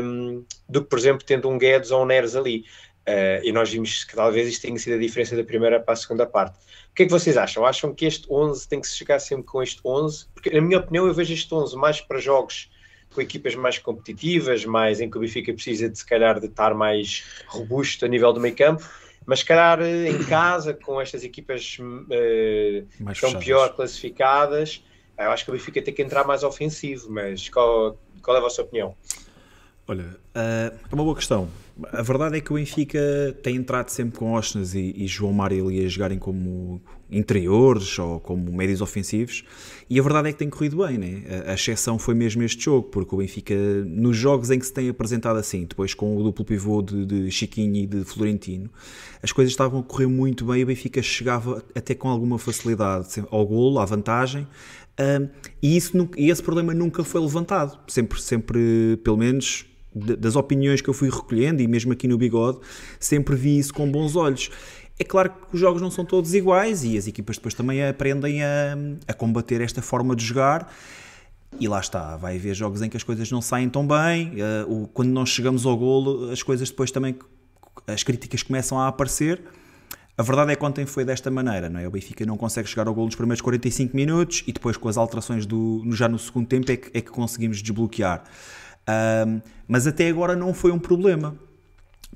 um, 0.02 0.45
do 0.69 0.83
que, 0.83 0.88
por 0.88 0.99
exemplo, 0.99 1.25
tendo 1.26 1.49
um 1.49 1.59
Guedes 1.59 1.90
ou 1.90 2.02
um 2.02 2.07
Neres 2.07 2.37
ali. 2.37 2.64
Uh, 3.09 3.43
e 3.43 3.50
nós 3.50 3.71
vimos 3.71 4.05
que 4.05 4.14
talvez 4.14 4.47
isto 4.47 4.62
tenha 4.62 4.79
sido 4.79 4.95
a 4.95 4.99
diferença 4.99 5.35
da 5.35 5.43
primeira 5.43 5.81
para 5.81 5.95
a 5.95 5.97
segunda 5.97 6.26
parte. 6.26 6.59
O 6.90 6.95
que 6.95 7.05
é 7.05 7.07
que 7.07 7.12
vocês 7.12 7.37
acham? 7.37 7.64
Acham 7.64 7.95
que 7.95 8.05
este 8.05 8.26
11 8.31 8.69
tem 8.69 8.81
que 8.81 8.87
se 8.87 8.97
chegar 8.97 9.19
sempre 9.19 9.45
com 9.45 9.62
este 9.62 9.81
11? 9.85 10.26
Porque, 10.35 10.50
na 10.50 10.61
minha 10.61 10.79
opinião, 10.79 11.07
eu 11.07 11.14
vejo 11.14 11.33
este 11.33 11.52
11 11.52 11.76
mais 11.76 12.00
para 12.00 12.19
jogos 12.19 12.71
com 13.14 13.21
equipas 13.21 13.55
mais 13.55 13.79
competitivas, 13.79 14.64
mais 14.64 15.00
em 15.00 15.11
que 15.11 15.17
o 15.17 15.21
Benfica 15.21 15.52
precisa 15.52 15.88
de, 15.88 15.99
se 15.99 16.07
calhar, 16.07 16.38
de 16.38 16.47
estar 16.47 16.75
mais 16.75 17.25
robusto 17.49 18.05
a 18.05 18.09
nível 18.09 18.33
do 18.33 18.40
meio 18.40 18.55
campo, 18.55 18.88
mas, 19.26 19.40
se 19.40 19.45
calhar, 19.45 19.81
em 19.83 20.19
casa, 20.25 20.75
com 20.75 21.00
estas 21.00 21.25
equipas 21.25 21.79
uh, 21.79 22.87
que 22.87 23.12
estão 23.12 23.38
pior 23.38 23.75
classificadas, 23.75 24.83
eu 25.19 25.31
acho 25.31 25.45
que 25.45 25.50
o 25.50 25.55
Benfica 25.55 25.83
tem 25.83 25.93
que 25.93 26.02
entrar 26.02 26.25
mais 26.25 26.43
ofensivo, 26.43 27.11
mas 27.11 27.49
qual, 27.49 27.99
qual 28.23 28.37
é 28.37 28.40
a 28.40 28.43
vossa 28.43 28.62
opinião? 28.62 28.97
Olha, 29.91 30.17
é 30.37 30.73
uma 30.93 31.03
boa 31.03 31.17
questão. 31.17 31.49
A 31.93 32.01
verdade 32.01 32.37
é 32.37 32.41
que 32.41 32.53
o 32.53 32.55
Benfica 32.55 33.37
tem 33.43 33.57
entrado 33.57 33.89
sempre 33.89 34.21
com 34.21 34.35
Osnas 34.35 34.73
e, 34.73 34.95
e 34.97 35.09
João 35.09 35.33
Mário 35.33 35.67
ali 35.67 35.85
a 35.85 35.89
jogarem 35.89 36.17
como 36.17 36.81
interiores 37.11 37.99
ou 37.99 38.21
como 38.21 38.53
médios 38.53 38.81
ofensivos 38.81 39.43
e 39.89 39.99
a 39.99 40.03
verdade 40.03 40.29
é 40.29 40.33
que 40.33 40.39
tem 40.39 40.49
corrido 40.49 40.87
bem, 40.87 40.97
né? 40.97 41.23
A, 41.45 41.51
a 41.51 41.55
exceção 41.55 41.99
foi 41.99 42.15
mesmo 42.15 42.41
este 42.45 42.67
jogo, 42.67 42.89
porque 42.89 43.13
o 43.13 43.19
Benfica, 43.19 43.53
nos 43.85 44.17
jogos 44.17 44.53
em 44.53 44.61
que 44.61 44.67
se 44.67 44.73
tem 44.73 44.89
apresentado 44.89 45.41
assim, 45.41 45.65
depois 45.65 45.93
com 45.93 46.17
o 46.17 46.23
duplo 46.23 46.45
pivô 46.45 46.83
de, 46.83 47.05
de 47.05 47.31
Chiquinho 47.33 47.75
e 47.75 47.87
de 47.89 48.05
Florentino, 48.05 48.71
as 49.21 49.33
coisas 49.33 49.51
estavam 49.51 49.81
a 49.81 49.83
correr 49.83 50.07
muito 50.07 50.45
bem 50.45 50.61
e 50.61 50.63
o 50.63 50.67
Benfica 50.69 51.03
chegava 51.03 51.65
até 51.75 51.97
com 51.97 52.09
alguma 52.09 52.39
facilidade 52.39 53.25
ao 53.29 53.45
golo, 53.45 53.81
à 53.81 53.85
vantagem. 53.85 54.47
Um, 55.01 55.29
e, 55.61 55.77
isso, 55.77 56.09
e 56.17 56.31
esse 56.31 56.43
problema 56.43 56.73
nunca 56.73 57.03
foi 57.03 57.21
levantado, 57.21 57.77
sempre, 57.89 58.23
sempre 58.23 58.97
pelo 59.03 59.17
menos 59.17 59.70
das 59.95 60.37
opiniões 60.37 60.81
que 60.81 60.89
eu 60.89 60.95
fui 60.95 61.11
recolhendo, 61.11 61.63
e 61.63 61.67
mesmo 61.67 61.93
aqui 61.93 62.07
no 62.07 62.17
Bigode, 62.17 62.59
sempre 62.99 63.35
vi 63.35 63.59
isso 63.59 63.75
com 63.75 63.91
bons 63.91 64.17
olhos. 64.17 64.51
É 64.99 65.05
claro 65.05 65.31
que 65.31 65.55
os 65.55 65.61
jogos 65.61 65.81
não 65.81 65.91
são 65.91 66.05
todos 66.05 66.35
iguais 66.35 66.85
e 66.85 66.99
as 66.99 67.07
equipas 67.07 67.37
depois 67.37 67.55
também 67.55 67.83
aprendem 67.87 68.45
a, 68.45 68.77
a 69.09 69.15
combater 69.15 69.61
esta 69.63 69.81
forma 69.81 70.15
de 70.15 70.25
jogar. 70.25 70.71
E 71.59 71.67
lá 71.67 71.81
está, 71.81 72.17
vai 72.17 72.37
haver 72.37 72.55
jogos 72.55 72.83
em 72.83 72.89
que 72.89 72.97
as 72.97 73.03
coisas 73.03 73.31
não 73.31 73.41
saem 73.41 73.69
tão 73.69 73.87
bem. 73.87 74.35
Uh, 74.69 74.87
quando 74.89 75.09
nós 75.09 75.31
chegamos 75.31 75.67
ao 75.67 75.77
golo, 75.77 76.31
as 76.31 76.43
coisas 76.43 76.69
depois 76.71 76.91
também, 76.91 77.17
as 77.87 78.03
críticas 78.03 78.43
começam 78.43 78.79
a 78.79 78.89
aparecer. 78.89 79.43
A 80.17 80.23
verdade 80.23 80.53
é 80.53 80.57
que 80.57 80.63
ontem 80.63 80.85
foi 80.85 81.03
desta 81.03 81.31
maneira, 81.31 81.71
não 81.71 81.81
é? 81.81 81.89
O 81.89 81.91
Benfica 81.91 82.27
não 82.27 82.37
consegue 82.37 82.69
chegar 82.69 82.87
ao 82.87 82.93
golo 82.93 83.07
nos 83.07 83.17
primeiros 83.17 83.41
45 83.41 83.97
minutos 83.97 84.45
e 84.47 84.53
depois 84.53 84.77
com 84.77 84.87
as 84.87 84.99
alterações 84.99 85.47
do, 85.47 85.83
já 85.93 86.11
no 86.11 86.19
segundo 86.19 86.47
tempo 86.47 86.71
é 86.71 86.77
que, 86.77 86.91
é 86.99 87.01
que 87.01 87.11
conseguimos 87.11 87.63
desbloquear. 87.63 88.23
Um, 89.27 89.41
mas 89.69 89.87
até 89.87 90.09
agora 90.09 90.35
não 90.35 90.53
foi 90.53 90.73
um 90.73 90.79
problema. 90.79 91.37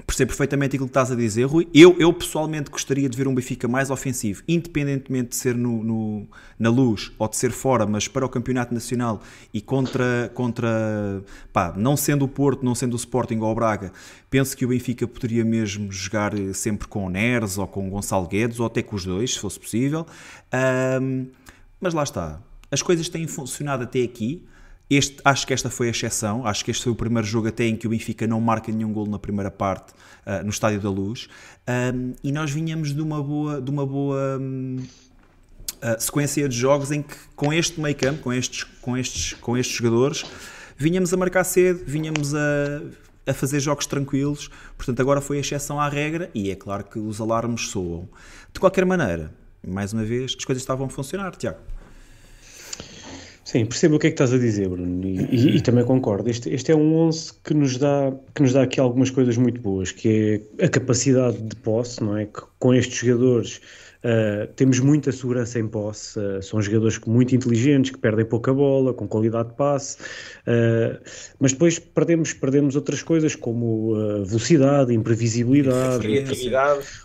Percebo 0.08 0.30
perfeitamente 0.30 0.74
aquilo 0.74 0.88
que 0.88 0.90
estás 0.90 1.12
a 1.12 1.14
dizer, 1.14 1.44
Rui. 1.44 1.68
Eu, 1.72 1.96
eu 2.00 2.12
pessoalmente 2.12 2.68
gostaria 2.68 3.08
de 3.08 3.16
ver 3.16 3.28
um 3.28 3.34
Benfica 3.34 3.68
mais 3.68 3.90
ofensivo, 3.90 4.42
independentemente 4.48 5.28
de 5.28 5.36
ser 5.36 5.54
no, 5.54 5.84
no, 5.84 6.26
na 6.58 6.68
luz 6.68 7.12
ou 7.16 7.28
de 7.28 7.36
ser 7.36 7.52
fora, 7.52 7.86
mas 7.86 8.08
para 8.08 8.26
o 8.26 8.28
Campeonato 8.28 8.74
Nacional 8.74 9.22
e 9.52 9.60
contra, 9.60 10.32
contra 10.34 11.22
pá, 11.52 11.72
não 11.76 11.96
sendo 11.96 12.24
o 12.24 12.28
Porto, 12.28 12.64
não 12.64 12.74
sendo 12.74 12.94
o 12.94 12.96
Sporting 12.96 13.38
ou 13.38 13.52
o 13.52 13.54
Braga, 13.54 13.92
penso 14.28 14.56
que 14.56 14.64
o 14.64 14.68
Benfica 14.70 15.06
poderia 15.06 15.44
mesmo 15.44 15.92
jogar 15.92 16.32
sempre 16.54 16.88
com 16.88 17.06
o 17.06 17.08
Neres 17.08 17.56
ou 17.56 17.68
com 17.68 17.86
o 17.86 17.90
Gonçalo 17.90 18.26
Guedes, 18.26 18.58
ou 18.58 18.66
até 18.66 18.82
com 18.82 18.96
os 18.96 19.04
dois, 19.04 19.34
se 19.34 19.38
fosse 19.38 19.60
possível. 19.60 20.04
Um, 21.00 21.28
mas 21.80 21.94
lá 21.94 22.02
está. 22.02 22.40
As 22.68 22.82
coisas 22.82 23.08
têm 23.08 23.28
funcionado 23.28 23.84
até 23.84 24.02
aqui. 24.02 24.44
Este, 24.88 25.16
acho 25.24 25.46
que 25.46 25.54
esta 25.54 25.70
foi 25.70 25.88
a 25.88 25.90
exceção. 25.90 26.46
Acho 26.46 26.64
que 26.64 26.70
este 26.70 26.84
foi 26.84 26.92
o 26.92 26.94
primeiro 26.94 27.26
jogo 27.26 27.48
até 27.48 27.64
em 27.64 27.76
que 27.76 27.86
o 27.86 27.90
Benfica 27.90 28.26
não 28.26 28.40
marca 28.40 28.70
nenhum 28.70 28.92
gol 28.92 29.06
na 29.06 29.18
primeira 29.18 29.50
parte 29.50 29.92
uh, 30.26 30.42
no 30.44 30.50
Estádio 30.50 30.80
da 30.80 30.90
Luz. 30.90 31.28
Um, 31.68 32.12
e 32.22 32.30
nós 32.30 32.50
vinhamos 32.50 32.94
de 32.94 33.00
uma 33.00 33.22
boa, 33.22 33.60
de 33.60 33.70
uma 33.70 33.86
boa 33.86 34.38
um, 34.38 34.76
uh, 35.76 36.00
sequência 36.00 36.48
de 36.48 36.56
jogos 36.56 36.90
em 36.90 37.02
que, 37.02 37.16
com 37.34 37.52
este 37.52 37.80
meio 37.80 37.96
campo, 37.96 38.22
com 38.22 38.32
estes, 38.32 38.64
com, 38.82 38.96
estes, 38.96 39.32
com 39.34 39.56
estes 39.56 39.74
jogadores, 39.74 40.24
vinhamos 40.76 41.12
a 41.14 41.16
marcar 41.16 41.44
cedo, 41.44 41.82
vinhamos 41.86 42.34
a, 42.34 42.82
a 43.26 43.32
fazer 43.32 43.60
jogos 43.60 43.86
tranquilos. 43.86 44.50
Portanto, 44.76 45.00
agora 45.00 45.22
foi 45.22 45.38
a 45.38 45.40
exceção 45.40 45.80
à 45.80 45.88
regra 45.88 46.30
e 46.34 46.50
é 46.50 46.54
claro 46.54 46.84
que 46.84 46.98
os 46.98 47.20
alarmes 47.20 47.68
soam. 47.68 48.06
De 48.52 48.60
qualquer 48.60 48.84
maneira, 48.84 49.32
mais 49.66 49.94
uma 49.94 50.04
vez, 50.04 50.34
as 50.36 50.44
coisas 50.44 50.62
estavam 50.62 50.86
a 50.86 50.90
funcionar, 50.90 51.34
Tiago. 51.36 51.58
Sim, 53.44 53.66
percebo 53.66 53.96
o 53.96 53.98
que 53.98 54.06
é 54.06 54.10
que 54.10 54.14
estás 54.14 54.32
a 54.32 54.38
dizer, 54.38 54.68
Bruno, 54.68 55.06
e, 55.06 55.18
e, 55.30 55.56
e 55.56 55.60
também 55.60 55.84
concordo. 55.84 56.30
Este, 56.30 56.48
este, 56.48 56.72
é 56.72 56.74
um 56.74 56.96
11 56.96 57.34
que 57.44 57.52
nos, 57.52 57.76
dá, 57.76 58.10
que 58.34 58.40
nos 58.40 58.54
dá 58.54 58.62
aqui 58.62 58.80
algumas 58.80 59.10
coisas 59.10 59.36
muito 59.36 59.60
boas, 59.60 59.92
que 59.92 60.42
é 60.58 60.64
a 60.64 60.68
capacidade 60.68 61.42
de 61.42 61.54
posse, 61.56 62.02
não 62.02 62.16
é? 62.16 62.24
Que 62.24 62.40
com 62.58 62.72
estes 62.72 62.96
jogadores 62.96 63.60
uh, 64.02 64.50
temos 64.56 64.80
muita 64.80 65.12
segurança 65.12 65.58
em 65.58 65.68
posse, 65.68 66.18
uh, 66.18 66.42
são 66.42 66.62
jogadores 66.62 66.98
muito 67.06 67.36
inteligentes, 67.36 67.90
que 67.90 67.98
perdem 67.98 68.24
pouca 68.24 68.52
bola, 68.54 68.94
com 68.94 69.06
qualidade 69.06 69.50
de 69.50 69.56
passe, 69.56 69.98
uh, 69.98 70.98
mas 71.38 71.52
depois 71.52 71.78
perdemos, 71.78 72.32
perdemos 72.32 72.74
outras 72.76 73.02
coisas 73.02 73.36
como 73.36 74.24
velocidade, 74.24 74.94
imprevisibilidade, 74.94 76.06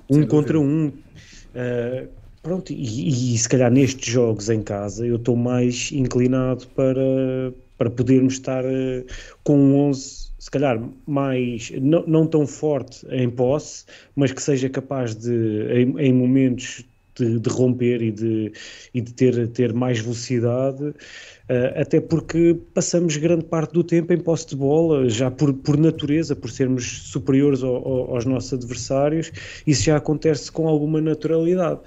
um 0.09 0.25
contra 0.25 0.57
um. 0.57 0.87
Uh, 0.87 2.18
Pronto, 2.49 2.73
e, 2.73 3.35
e, 3.35 3.37
se 3.37 3.47
calhar 3.47 3.69
nestes 3.69 4.11
jogos 4.11 4.49
em 4.49 4.63
casa 4.63 5.05
eu 5.05 5.17
estou 5.17 5.35
mais 5.35 5.91
inclinado 5.91 6.65
para, 6.69 7.53
para 7.77 7.91
podermos 7.91 8.33
estar 8.33 8.65
uh, 8.65 9.05
com 9.43 9.55
um 9.55 9.75
11, 9.89 10.31
se 10.39 10.49
calhar 10.49 10.83
mais, 11.05 11.69
não, 11.79 12.03
não 12.07 12.25
tão 12.25 12.47
forte 12.47 13.05
em 13.11 13.29
posse, 13.29 13.85
mas 14.15 14.31
que 14.31 14.41
seja 14.41 14.67
capaz 14.67 15.13
de, 15.13 15.31
em, 15.71 15.99
em 15.99 16.11
momentos 16.11 16.83
de, 17.13 17.39
de 17.39 17.49
romper 17.51 18.01
e 18.01 18.11
de, 18.11 18.51
e 18.95 18.99
de 18.99 19.13
ter, 19.13 19.47
ter 19.49 19.71
mais 19.71 19.99
velocidade. 19.99 20.95
Uh, 21.49 21.81
até 21.81 21.99
porque 21.99 22.55
passamos 22.73 23.17
grande 23.17 23.45
parte 23.45 23.73
do 23.73 23.83
tempo 23.83 24.13
em 24.13 24.19
posse 24.19 24.47
de 24.49 24.55
bola, 24.55 25.09
já 25.09 25.31
por, 25.31 25.51
por 25.53 25.77
natureza, 25.77 26.35
por 26.35 26.51
sermos 26.51 27.09
superiores 27.09 27.63
ao, 27.63 27.75
ao, 27.75 28.15
aos 28.15 28.25
nossos 28.25 28.53
adversários, 28.53 29.31
isso 29.65 29.83
já 29.83 29.97
acontece 29.97 30.51
com 30.51 30.67
alguma 30.67 31.01
naturalidade. 31.01 31.81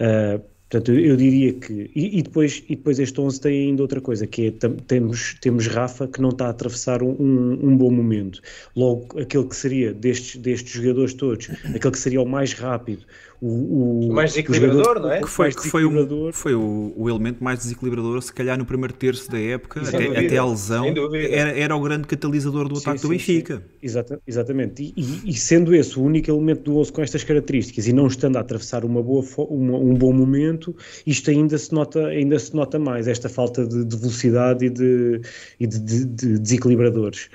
Uh, 0.00 0.40
Portanto, 0.70 0.92
eu, 0.92 1.00
eu, 1.00 1.16
diria 1.16 1.54
que. 1.54 1.90
E, 1.94 2.18
e, 2.18 2.22
depois, 2.22 2.62
e 2.68 2.76
depois 2.76 2.98
este 2.98 3.18
11 3.18 3.40
tem 3.40 3.68
ainda 3.68 3.80
outra 3.80 4.02
coisa, 4.02 4.26
que 4.26 4.48
é 4.48 4.50
temos, 4.86 5.34
temos 5.40 5.66
Rafa 5.66 6.06
que 6.06 6.20
não 6.20 6.28
está 6.28 6.46
a 6.46 6.50
atravessar 6.50 7.02
um, 7.02 7.16
um, 7.18 7.76
bom 7.76 7.90
momento. 7.90 8.42
Logo, 8.76 9.18
aquele 9.18 9.46
que 9.46 9.56
seria 9.56 9.94
destes, 9.94 10.36
destes 10.36 10.70
jogadores 10.70 11.14
todos, 11.14 11.48
aquele 11.74 11.90
que 11.90 11.98
seria 11.98 12.20
o 12.20 12.26
mais 12.26 12.52
rápido, 12.52 13.06
o, 13.40 14.08
o 14.08 14.12
mais 14.12 14.30
desequilibrador, 14.30 15.00
não 15.00 15.12
é? 15.12 15.20
Que 15.20 15.28
foi, 15.28 15.52
que 15.52 15.68
foi, 15.68 15.84
o, 15.84 16.32
foi 16.32 16.54
o, 16.54 16.92
o, 16.96 17.08
elemento 17.08 17.42
mais 17.42 17.60
desequilibrador, 17.60 18.20
se 18.20 18.32
calhar 18.32 18.58
no 18.58 18.64
primeiro 18.64 18.92
terço 18.92 19.30
da 19.30 19.38
época, 19.38 19.80
até, 19.80 19.98
dúvida, 19.98 20.20
até 20.20 20.36
a 20.36 20.44
lesão, 20.44 20.86
era, 21.14 21.58
era 21.58 21.76
o 21.76 21.80
grande 21.80 22.08
catalisador 22.08 22.68
do 22.68 22.76
sim, 22.76 22.82
ataque 22.82 22.98
sim, 22.98 23.06
do 23.06 23.10
Benfica. 23.10 23.62
Exata, 23.80 24.20
exatamente, 24.26 24.92
e, 24.96 25.30
e, 25.30 25.34
sendo 25.34 25.72
esse 25.74 25.98
o 25.98 26.02
único 26.02 26.30
elemento 26.30 26.62
do 26.62 26.78
11 26.78 26.92
com 26.92 27.00
estas 27.00 27.22
características 27.22 27.86
e 27.86 27.92
não 27.92 28.08
estando 28.08 28.36
a 28.36 28.40
atravessar 28.40 28.84
uma 28.84 29.02
boa, 29.02 29.24
uma, 29.48 29.78
um 29.78 29.94
bom 29.94 30.12
momento, 30.12 30.74
isto 31.06 31.30
ainda 31.30 31.56
se 31.56 31.72
nota, 31.72 32.06
ainda 32.06 32.38
se 32.40 32.54
nota 32.54 32.78
mais, 32.78 33.06
esta 33.06 33.28
falta 33.28 33.64
de, 33.64 33.84
de 33.84 33.96
velocidade 33.96 34.66
e 34.66 34.70
de, 34.70 35.20
e 35.60 35.66
de, 35.66 35.78
de, 35.78 36.04
de 36.04 36.38
desequilibradores. 36.40 37.30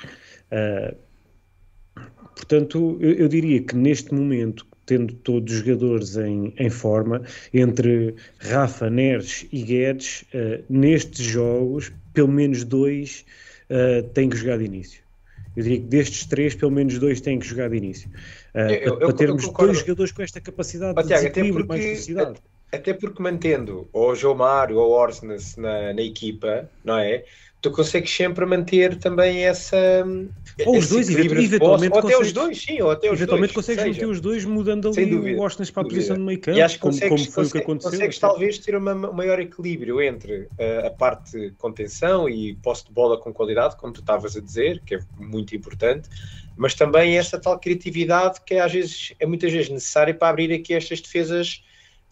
Uh, 0.51 0.95
portanto, 2.35 2.97
eu, 2.99 3.13
eu 3.13 3.27
diria 3.29 3.61
que 3.61 3.75
neste 3.75 4.13
momento 4.13 4.72
tendo 4.85 5.13
todos 5.13 5.53
os 5.53 5.59
jogadores 5.59 6.17
em, 6.17 6.53
em 6.57 6.69
forma, 6.69 7.21
entre 7.53 8.15
Rafa, 8.39 8.89
Neres 8.89 9.47
e 9.51 9.61
Guedes, 9.63 10.23
uh, 10.33 10.63
nestes 10.69 11.25
jogos, 11.25 11.91
pelo 12.13 12.27
menos 12.27 12.63
dois 12.63 13.25
uh, 13.69 14.03
têm 14.09 14.29
que 14.29 14.37
jogar 14.37 14.57
de 14.57 14.65
início. 14.65 15.01
Eu 15.55 15.63
diria 15.63 15.79
que 15.79 15.85
destes 15.85 16.25
três, 16.25 16.55
pelo 16.55 16.71
menos 16.71 16.97
dois 16.97 17.21
têm 17.21 17.39
que 17.39 17.45
jogar 17.45 17.69
de 17.69 17.77
início. 17.77 18.09
Uh, 18.53 18.59
eu, 18.71 18.97
para, 18.97 19.13
termos 19.13 19.47
dois 19.47 19.79
jogadores 19.79 20.11
com 20.11 20.21
esta 20.23 20.41
capacidade 20.41 21.01
de 21.01 21.07
desequilíbrio, 21.07 21.67
mais 21.67 21.83
velocidade. 21.83 22.39
Até 22.71 22.91
porque 22.91 23.21
mantendo 23.21 23.87
ou 23.93 24.11
o 24.11 24.15
João 24.15 24.35
Mário 24.35 24.77
ou 24.77 24.89
o 24.89 24.93
Orsnes 24.93 25.55
na, 25.57 25.93
na 25.93 26.01
equipa, 26.01 26.67
não 26.83 26.97
é? 26.97 27.23
Tu 27.63 27.71
consegues 27.71 28.13
sempre 28.13 28.45
manter 28.45 28.97
também 28.97 29.45
essa. 29.45 29.77
Ou 30.65 30.77
os 30.77 30.89
dois, 30.89 31.09
eventualmente. 31.09 31.93
Ou 31.93 31.99
até 31.99 32.17
os 32.19 32.33
dois, 32.33 32.61
sim, 32.61 32.81
ou 32.81 32.91
até 32.91 33.07
os 33.07 33.13
eventualmente 33.13 33.53
dois. 33.53 33.65
consegues 33.65 33.85
manter 33.85 34.05
os 34.05 34.19
dois 34.19 34.43
mudando 34.43 34.89
ali 34.89 35.33
o 35.33 35.39
Washington 35.39 35.71
para 35.71 35.81
a 35.81 35.85
posição 35.85 36.17
de 36.17 36.23
meio 36.23 36.41
campo, 36.41 36.57
e 36.57 36.61
acho 36.61 36.75
que 36.75 36.81
como, 36.81 36.99
como 36.99 37.31
foi 37.31 37.45
o 37.45 37.51
que 37.51 37.57
aconteceu. 37.59 37.91
Consegues 37.91 38.19
talvez 38.19 38.57
ter 38.59 38.75
um 38.75 38.81
maior 38.81 39.39
equilíbrio 39.39 40.01
entre 40.01 40.41
uh, 40.41 40.87
a 40.87 40.89
parte 40.89 41.31
de 41.31 41.51
contenção 41.51 42.27
e 42.27 42.53
posse 42.55 42.85
de 42.85 42.91
bola 42.91 43.17
com 43.17 43.33
qualidade, 43.33 43.77
como 43.77 43.93
tu 43.93 44.01
estavas 44.01 44.35
a 44.35 44.41
dizer, 44.41 44.81
que 44.85 44.95
é 44.95 44.99
muito 45.17 45.55
importante, 45.55 46.09
mas 46.57 46.75
também 46.75 47.17
essa 47.17 47.39
tal 47.39 47.57
criatividade 47.57 48.41
que 48.45 48.55
às 48.55 48.73
vezes 48.73 49.13
é 49.21 49.25
muitas 49.25 49.53
vezes 49.53 49.69
necessária 49.69 50.13
para 50.13 50.27
abrir 50.27 50.51
aqui 50.53 50.73
estas 50.73 50.99
defesas 50.99 51.63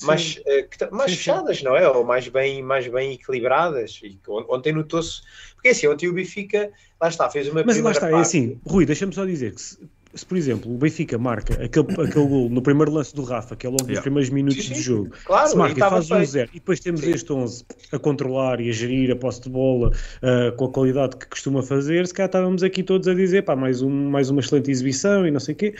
mais, 0.03 0.37
uh, 0.37 0.95
mais 0.95 1.11
sim, 1.11 1.17
fechadas, 1.17 1.57
sim. 1.57 1.65
não 1.65 1.75
é? 1.75 1.87
Ou 1.87 2.03
mais 2.03 2.27
bem, 2.27 2.61
mais 2.61 2.87
bem 2.87 3.13
equilibradas. 3.13 3.99
E 4.03 4.19
ontem 4.27 4.73
notou-se. 4.73 5.21
Porque 5.55 5.69
assim, 5.69 5.87
ontem 5.87 6.07
o 6.07 6.13
Benfica, 6.13 6.71
lá 6.99 7.09
está, 7.09 7.29
fez 7.29 7.47
uma 7.47 7.63
Mas 7.63 7.79
lá 7.79 7.91
está, 7.91 8.01
parte. 8.01 8.15
é 8.15 8.19
assim, 8.19 8.59
Rui, 8.65 8.85
deixa-me 8.85 9.13
só 9.13 9.25
dizer 9.25 9.53
que 9.53 9.61
se, 9.61 9.77
se, 10.13 10.25
por 10.25 10.37
exemplo, 10.37 10.73
o 10.73 10.77
Benfica 10.77 11.17
marca 11.17 11.53
aquele, 11.63 11.87
aquele 11.93 12.27
gol 12.27 12.49
no 12.49 12.61
primeiro 12.61 12.91
lance 12.91 13.15
do 13.15 13.23
Rafa, 13.23 13.55
que 13.55 13.65
é 13.65 13.69
logo 13.69 13.83
nos 13.83 13.89
yeah. 13.89 14.01
primeiros 14.01 14.29
minutos 14.29 14.65
sim, 14.65 14.73
do 14.73 14.79
jogo, 14.79 15.11
claro, 15.25 15.49
se 15.49 15.55
marca 15.55 15.77
e 15.77 15.79
faz 15.79 16.09
1-0, 16.09 16.49
e 16.49 16.53
depois 16.55 16.79
temos 16.79 17.03
este 17.03 17.31
11 17.31 17.65
a 17.91 17.99
controlar 17.99 18.59
e 18.59 18.69
a 18.69 18.73
gerir 18.73 19.11
a 19.11 19.15
posse 19.15 19.41
de 19.41 19.49
bola 19.49 19.89
uh, 19.89 20.55
com 20.57 20.65
a 20.65 20.69
qualidade 20.69 21.15
que 21.15 21.27
costuma 21.27 21.63
fazer, 21.63 22.05
se 22.07 22.13
calhar 22.13 22.27
estávamos 22.27 22.63
aqui 22.63 22.83
todos 22.83 23.07
a 23.07 23.13
dizer, 23.13 23.43
pá, 23.43 23.55
mais, 23.55 23.81
um, 23.81 24.09
mais 24.09 24.29
uma 24.29 24.41
excelente 24.41 24.69
exibição 24.69 25.25
e 25.25 25.31
não 25.31 25.39
sei 25.39 25.53
o 25.53 25.57
quê. 25.57 25.75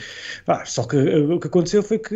Ah, 0.48 0.64
só 0.66 0.84
que 0.84 0.96
uh, 0.96 1.36
o 1.36 1.40
que 1.40 1.48
aconteceu 1.48 1.84
foi 1.84 2.00
que 2.00 2.16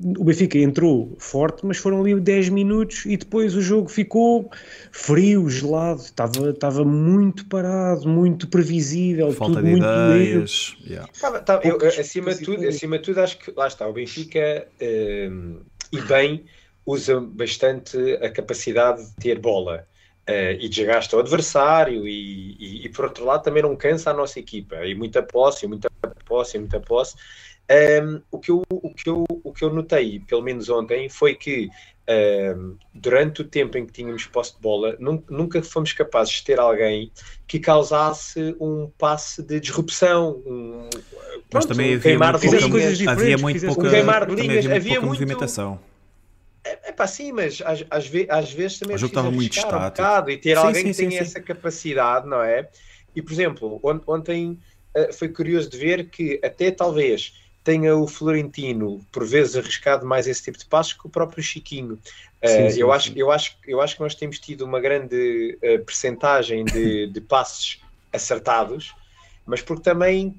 o 0.00 0.24
Benfica 0.24 0.56
entrou 0.58 1.16
forte, 1.18 1.66
mas 1.66 1.76
foram 1.76 2.00
ali 2.00 2.18
10 2.18 2.50
minutos 2.50 3.04
e 3.04 3.16
depois 3.16 3.56
o 3.56 3.60
jogo 3.60 3.88
ficou 3.88 4.48
frio, 4.92 5.48
gelado, 5.50 6.00
estava, 6.00 6.50
estava 6.50 6.84
muito 6.84 7.46
parado, 7.46 8.08
muito 8.08 8.46
previsível, 8.46 9.32
Falta 9.32 9.54
tudo 9.54 9.64
de 9.64 9.70
muito 9.70 9.84
ideias. 9.84 10.76
Yeah. 10.86 11.08
Tava, 11.20 11.40
tava, 11.40 11.66
eu, 11.66 11.78
acima, 11.88 12.32
de 12.32 12.44
tudo, 12.44 12.66
acima 12.66 12.98
de 12.98 13.04
tudo, 13.04 13.20
acho 13.20 13.38
que 13.38 13.52
lá 13.56 13.66
está, 13.66 13.88
o 13.88 13.92
Benfica 13.92 14.68
um, 14.80 15.60
e 15.90 16.00
bem 16.02 16.44
usa 16.86 17.20
bastante 17.20 17.98
a 18.22 18.30
capacidade 18.30 19.04
de 19.04 19.14
ter 19.16 19.38
bola. 19.38 19.84
Uh, 20.28 20.60
e 20.60 20.68
desgasta 20.68 21.16
o 21.16 21.20
adversário 21.20 22.06
e, 22.06 22.54
e, 22.60 22.84
e, 22.84 22.88
por 22.90 23.06
outro 23.06 23.24
lado 23.24 23.42
também 23.42 23.62
não 23.62 23.74
cansa 23.74 24.10
a 24.10 24.12
nossa 24.12 24.38
equipa 24.38 24.84
e 24.84 24.94
muita 24.94 25.22
posse, 25.22 25.66
muita 25.66 25.88
posse, 26.26 26.58
muita 26.58 26.78
posse 26.78 27.16
um, 27.70 28.22
o, 28.30 28.38
que 28.38 28.50
eu, 28.50 28.62
o, 28.70 28.94
que 28.94 29.08
eu, 29.08 29.24
o 29.28 29.52
que 29.52 29.64
eu 29.64 29.72
notei, 29.72 30.20
pelo 30.20 30.42
menos 30.42 30.68
ontem, 30.68 31.08
foi 31.08 31.34
que 31.34 31.68
um, 32.56 32.76
durante 32.94 33.42
o 33.42 33.44
tempo 33.44 33.76
em 33.76 33.84
que 33.84 33.92
tínhamos 33.92 34.26
posse 34.26 34.54
de 34.54 34.60
bola, 34.60 34.96
nunca 34.98 35.62
fomos 35.62 35.92
capazes 35.92 36.34
de 36.34 36.44
ter 36.44 36.58
alguém 36.58 37.12
que 37.46 37.58
causasse 37.58 38.56
um 38.58 38.90
passe 38.96 39.42
de 39.42 39.60
disrupção, 39.60 40.42
um, 40.46 40.88
pronto, 40.90 41.52
Mas 41.52 41.66
também 41.66 42.00
queimar 42.00 42.38
muito 42.38 42.56
de 42.56 42.68
linhas, 42.68 43.06
havia 43.06 43.36
muito 43.36 43.66
pouca, 43.66 43.86
um 43.86 43.90
queimar 43.90 44.26
de 44.26 44.34
linhas, 44.34 44.64
havia, 44.64 44.76
havia 44.76 45.00
muito, 45.00 45.12
movimentação. 45.12 45.78
É, 46.64 46.88
é 46.88 46.92
pá, 46.92 47.06
sim, 47.06 47.32
mas 47.32 47.62
às, 47.64 47.84
às, 47.90 48.06
vezes, 48.06 48.30
às 48.30 48.52
vezes 48.52 48.78
também 48.78 48.96
é 48.96 48.98
preciso 48.98 49.30
muito 49.30 49.66
um 49.66 49.70
bocado 49.70 50.30
e 50.30 50.38
ter 50.38 50.56
sim, 50.56 50.66
alguém 50.66 50.82
sim, 50.82 50.88
que 50.88 50.94
sim, 50.94 51.08
tenha 51.08 51.20
essa 51.20 51.40
capacidade, 51.40 52.26
não 52.26 52.42
é? 52.42 52.68
E, 53.14 53.20
por 53.20 53.32
exemplo, 53.32 53.80
ontem 54.06 54.58
uh, 54.96 55.12
foi 55.12 55.28
curioso 55.28 55.68
de 55.68 55.76
ver 55.76 56.08
que 56.08 56.40
até 56.42 56.70
talvez 56.70 57.34
tenha 57.64 57.96
o 57.96 58.06
Florentino, 58.06 59.04
por 59.12 59.26
vezes, 59.26 59.56
arriscado 59.56 60.06
mais 60.06 60.26
esse 60.26 60.42
tipo 60.42 60.58
de 60.58 60.66
passos 60.66 60.94
que 60.94 61.06
o 61.06 61.10
próprio 61.10 61.42
Chiquinho. 61.42 61.98
Eh, 62.40 62.48
sim, 62.48 62.70
sim, 62.70 62.80
eu, 62.80 62.86
sim. 62.86 62.92
Acho, 62.92 63.12
eu, 63.18 63.30
acho, 63.30 63.56
eu 63.66 63.80
acho 63.80 63.96
que 63.96 64.02
nós 64.02 64.14
temos 64.14 64.38
tido 64.38 64.64
uma 64.64 64.80
grande 64.80 65.58
uh, 65.62 65.84
percentagem 65.84 66.64
de, 66.64 67.08
de 67.12 67.20
passos 67.20 67.80
acertados, 68.12 68.94
mas 69.44 69.60
porque 69.60 69.82
também 69.82 70.34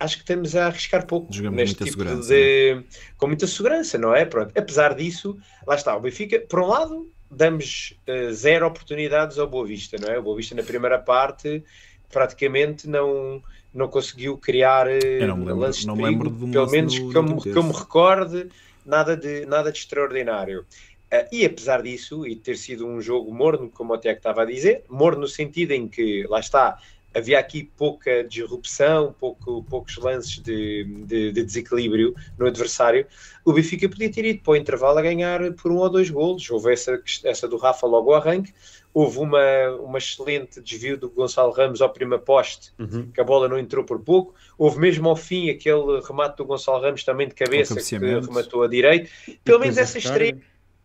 acho 0.00 0.16
que 0.16 0.22
estamos 0.22 0.56
a 0.56 0.66
arriscar 0.66 1.06
pouco 1.06 1.32
Jogamos 1.32 1.56
neste 1.56 1.84
tipo 1.84 2.04
de. 2.04 2.74
Né? 2.74 2.84
com 3.16 3.26
muita 3.26 3.46
segurança, 3.46 3.98
não 3.98 4.14
é? 4.14 4.24
Pronto. 4.24 4.52
Apesar 4.56 4.94
disso, 4.94 5.38
lá 5.66 5.74
está, 5.74 5.96
o 5.96 6.00
Benfica, 6.00 6.40
por 6.40 6.60
um 6.60 6.66
lado, 6.66 7.10
damos 7.30 7.94
uh, 8.08 8.32
zero 8.32 8.66
oportunidades 8.66 9.38
ao 9.38 9.46
Boa 9.46 9.66
Vista, 9.66 9.96
não 10.00 10.12
é? 10.12 10.18
O 10.18 10.22
Boa 10.22 10.36
Vista 10.36 10.54
na 10.54 10.62
primeira 10.62 10.98
parte 10.98 11.62
praticamente 12.10 12.88
não 12.88 13.42
não 13.74 13.88
conseguiu 13.88 14.36
criar 14.36 14.86
eu 14.88 15.28
não 15.28 15.36
me 15.36 15.46
lembro, 15.46 15.60
lances 15.60 15.84
não 15.84 15.94
de 15.94 16.02
de 16.02 16.52
pelo 16.52 16.70
menos 16.70 16.98
que, 16.98 17.16
eu, 17.16 17.36
que 17.36 17.56
eu 17.56 17.62
me 17.62 17.72
recorde, 17.72 18.48
nada 18.84 19.16
de, 19.16 19.46
nada 19.46 19.72
de 19.72 19.78
extraordinário. 19.78 20.66
Uh, 21.12 21.28
e 21.30 21.44
apesar 21.44 21.82
disso, 21.82 22.26
e 22.26 22.34
ter 22.34 22.56
sido 22.56 22.86
um 22.86 23.00
jogo 23.00 23.32
morno, 23.34 23.68
como 23.68 23.92
o 23.92 23.98
Tiago 23.98 24.18
estava 24.18 24.42
a 24.42 24.44
dizer, 24.46 24.84
morno 24.88 25.22
no 25.22 25.28
sentido 25.28 25.72
em 25.72 25.86
que, 25.86 26.26
lá 26.28 26.40
está, 26.40 26.78
havia 27.14 27.38
aqui 27.38 27.70
pouca 27.76 28.24
disrupção, 28.24 29.14
pouco, 29.18 29.62
poucos 29.64 29.96
lances 29.98 30.38
de, 30.38 30.84
de, 31.04 31.32
de, 31.32 31.42
desequilíbrio 31.44 32.14
no 32.38 32.46
adversário, 32.46 33.06
o 33.44 33.52
Benfica 33.52 33.88
podia 33.88 34.10
ter 34.10 34.24
ido 34.24 34.42
para 34.42 34.52
o 34.52 34.56
intervalo 34.56 34.98
a 34.98 35.02
ganhar 35.02 35.52
por 35.52 35.70
um 35.70 35.76
ou 35.76 35.90
dois 35.90 36.08
golos. 36.08 36.48
Houve 36.50 36.72
essa, 36.72 37.00
essa 37.24 37.46
do 37.46 37.56
Rafa 37.56 37.86
logo 37.86 38.12
ao 38.12 38.20
arranque, 38.20 38.54
houve 38.94 39.18
uma, 39.18 39.70
uma 39.80 39.98
excelente 39.98 40.60
desvio 40.60 40.98
do 40.98 41.08
Gonçalo 41.08 41.52
Ramos 41.52 41.80
ao 41.80 41.90
primeiro 41.90 42.22
poste, 42.22 42.72
uhum. 42.78 43.10
que 43.10 43.20
a 43.20 43.24
bola 43.24 43.48
não 43.48 43.58
entrou 43.58 43.84
por 43.84 44.00
pouco. 44.00 44.34
Houve 44.58 44.78
mesmo 44.78 45.08
ao 45.08 45.16
fim 45.16 45.50
aquele 45.50 46.00
remate 46.06 46.36
do 46.36 46.44
Gonçalo 46.44 46.82
Ramos 46.82 47.04
também 47.04 47.28
de 47.28 47.34
cabeça 47.34 47.76
que 47.76 47.96
rematou 47.96 48.62
a 48.62 48.68
direito. 48.68 49.10
Pelo 49.44 49.60
menos 49.60 49.78
essas 49.78 50.04
três, 50.04 50.34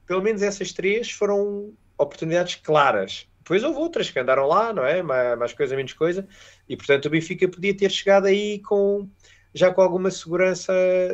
pelo 0.06 0.22
menos 0.22 0.42
essas 0.42 0.72
três 0.72 1.12
foram 1.12 1.74
oportunidades 1.98 2.56
claras 2.56 3.28
depois 3.48 3.64
houve 3.64 3.80
outras 3.80 4.12
que 4.12 4.20
andaram 4.20 4.46
lá, 4.46 4.74
não 4.74 4.84
é? 4.84 5.02
Mais, 5.02 5.40
mais 5.40 5.54
coisa, 5.54 5.74
menos 5.74 5.94
coisa. 5.94 6.28
E 6.68 6.76
portanto 6.76 7.06
o 7.06 7.10
Benfica 7.10 7.48
podia 7.48 7.74
ter 7.74 7.90
chegado 7.90 8.26
aí 8.26 8.60
com 8.60 9.08
já 9.54 9.74
com 9.74 9.82
alguma 9.82 10.12
segurança 10.12 10.74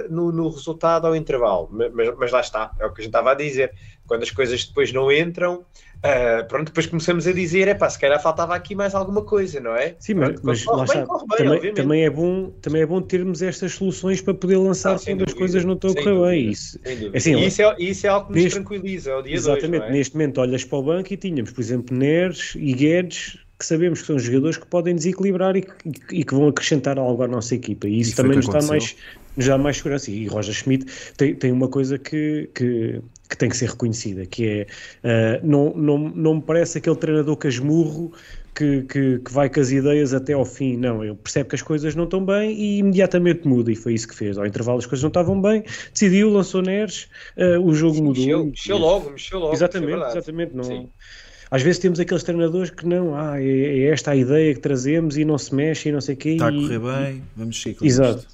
no, 0.09 0.31
no 0.31 0.49
resultado 0.49 1.07
ao 1.07 1.15
intervalo. 1.15 1.69
Mas, 1.71 2.13
mas, 2.17 2.31
lá 2.31 2.41
está, 2.41 2.71
é 2.79 2.85
o 2.85 2.93
que 2.93 3.01
a 3.01 3.03
gente 3.03 3.09
estava 3.09 3.31
a 3.31 3.35
dizer. 3.35 3.73
Quando 4.05 4.23
as 4.23 4.31
coisas 4.31 4.65
depois 4.65 4.91
não 4.91 5.11
entram, 5.11 5.65
Uh, 6.03 6.45
pronto, 6.49 6.65
depois 6.65 6.85
começamos 6.85 7.25
a 7.27 7.31
dizer, 7.31 7.65
é 7.69 7.73
pá, 7.73 7.89
se 7.89 7.97
calhar 7.97 8.21
faltava 8.21 8.53
aqui 8.53 8.75
mais 8.75 8.93
alguma 8.93 9.21
coisa, 9.21 9.61
não 9.61 9.73
é? 9.73 9.95
Sim, 9.99 10.15
mas, 10.15 10.41
mas 10.41 10.65
lá 10.65 10.83
bem, 10.83 10.83
está, 10.83 11.05
bem, 11.05 11.37
também, 11.37 11.73
também, 11.73 12.03
é 12.03 12.09
bom, 12.09 12.49
também 12.61 12.81
é 12.81 12.85
bom 12.85 13.01
termos 13.01 13.41
estas 13.41 13.71
soluções 13.71 14.19
para 14.19 14.33
poder 14.33 14.57
lançar 14.57 14.99
quando 14.99 15.19
dúvida, 15.19 15.31
as 15.31 15.33
coisas 15.33 15.63
não 15.63 15.75
estão 15.75 15.91
a 15.91 15.95
correr 15.95 16.29
bem. 16.29 16.49
Isso, 16.49 16.77
assim, 17.15 17.37
e 17.37 17.47
isso, 17.47 17.61
é, 17.61 17.75
isso 17.79 18.05
é 18.05 18.09
algo 18.09 18.27
que 18.27 18.33
nos 18.33 18.43
neste, 18.43 18.59
tranquiliza, 18.59 19.11
é 19.11 19.15
o 19.15 19.21
dia 19.21 19.33
Exatamente, 19.33 19.79
dois, 19.79 19.91
é? 19.91 19.93
neste 19.93 20.13
momento 20.15 20.41
olhas 20.41 20.65
para 20.65 20.77
o 20.77 20.83
banco 20.83 21.13
e 21.13 21.15
tínhamos, 21.15 21.53
por 21.53 21.61
exemplo, 21.61 21.95
Neres 21.95 22.53
e 22.57 22.73
Guedes, 22.73 23.37
que 23.63 23.67
sabemos 23.67 24.01
que 24.01 24.07
são 24.07 24.19
jogadores 24.19 24.57
que 24.57 24.67
podem 24.67 24.93
desequilibrar 24.93 25.55
e 25.55 25.61
que, 25.61 25.71
e 26.11 26.23
que 26.23 26.33
vão 26.33 26.49
acrescentar 26.49 26.99
algo 26.99 27.23
à 27.23 27.27
nossa 27.27 27.55
equipa. 27.55 27.87
E 27.87 28.01
isso 28.01 28.11
e 28.11 28.15
também 28.15 28.35
nos 28.35 28.45
está 28.45 28.61
mais 28.61 28.95
nos 29.35 29.47
dá 29.47 29.57
mais 29.57 29.77
segurança. 29.77 30.11
E 30.11 30.27
Roger 30.27 30.53
Schmidt 30.53 30.85
tem, 31.17 31.33
tem 31.33 31.51
uma 31.51 31.67
coisa 31.67 31.97
que, 31.97 32.49
que, 32.53 33.01
que 33.29 33.37
tem 33.37 33.49
que 33.49 33.57
ser 33.57 33.69
reconhecida, 33.69 34.25
que 34.25 34.67
é, 35.03 35.39
uh, 35.41 35.47
não, 35.47 35.73
não, 35.73 35.97
não 35.97 36.35
me 36.35 36.41
parece 36.41 36.77
aquele 36.77 36.95
treinador 36.95 37.35
casmurro 37.37 38.11
que, 38.53 38.83
que, 38.83 39.19
que, 39.19 39.33
vai 39.33 39.49
com 39.49 39.59
as 39.59 39.71
ideias 39.71 40.13
até 40.13 40.33
ao 40.33 40.45
fim. 40.45 40.77
Não, 40.77 41.03
ele 41.03 41.15
percebe 41.15 41.49
que 41.49 41.55
as 41.55 41.61
coisas 41.61 41.95
não 41.95 42.03
estão 42.03 42.23
bem 42.23 42.53
e 42.53 42.77
imediatamente 42.77 43.47
muda, 43.47 43.71
e 43.71 43.75
foi 43.75 43.93
isso 43.93 44.07
que 44.07 44.15
fez. 44.15 44.37
Ao 44.37 44.45
intervalo 44.45 44.77
as 44.77 44.85
coisas 44.85 45.01
não 45.01 45.07
estavam 45.07 45.41
bem, 45.41 45.63
decidiu, 45.91 46.29
lançou 46.29 46.61
Neres, 46.61 47.07
uh, 47.37 47.59
o 47.59 47.73
jogo 47.73 47.95
Sim, 47.95 48.03
mudou. 48.03 48.23
Mexeu, 48.23 48.45
mexeu 48.45 48.77
logo, 48.77 49.09
mexeu 49.09 49.39
logo. 49.39 49.53
Exatamente, 49.53 50.03
é 50.03 50.07
exatamente. 50.09 50.55
Não, 50.55 50.89
às 51.53 51.61
vezes 51.61 51.77
temos 51.77 51.99
aqueles 51.99 52.23
treinadores 52.23 52.71
que 52.71 52.83
não, 52.83 53.15
ah, 53.15 53.39
é, 53.39 53.45
é, 53.45 53.83
esta 53.89 54.09
a 54.09 54.15
ideia 54.15 54.55
que 54.55 54.59
trazemos 54.59 55.17
e 55.17 55.23
não 55.23 55.37
se 55.37 55.53
mexe 55.53 55.89
e 55.89 55.91
não 55.91 56.01
sei 56.01 56.15
o 56.15 56.17
quê. 56.17 56.29
Está 56.29 56.49
e... 56.49 56.57
a 56.57 56.59
correr 56.59 56.79
bem, 56.79 57.23
vamos 57.35 57.61
seguir 57.61 57.75
com 57.75 57.85
Exato. 57.85 58.27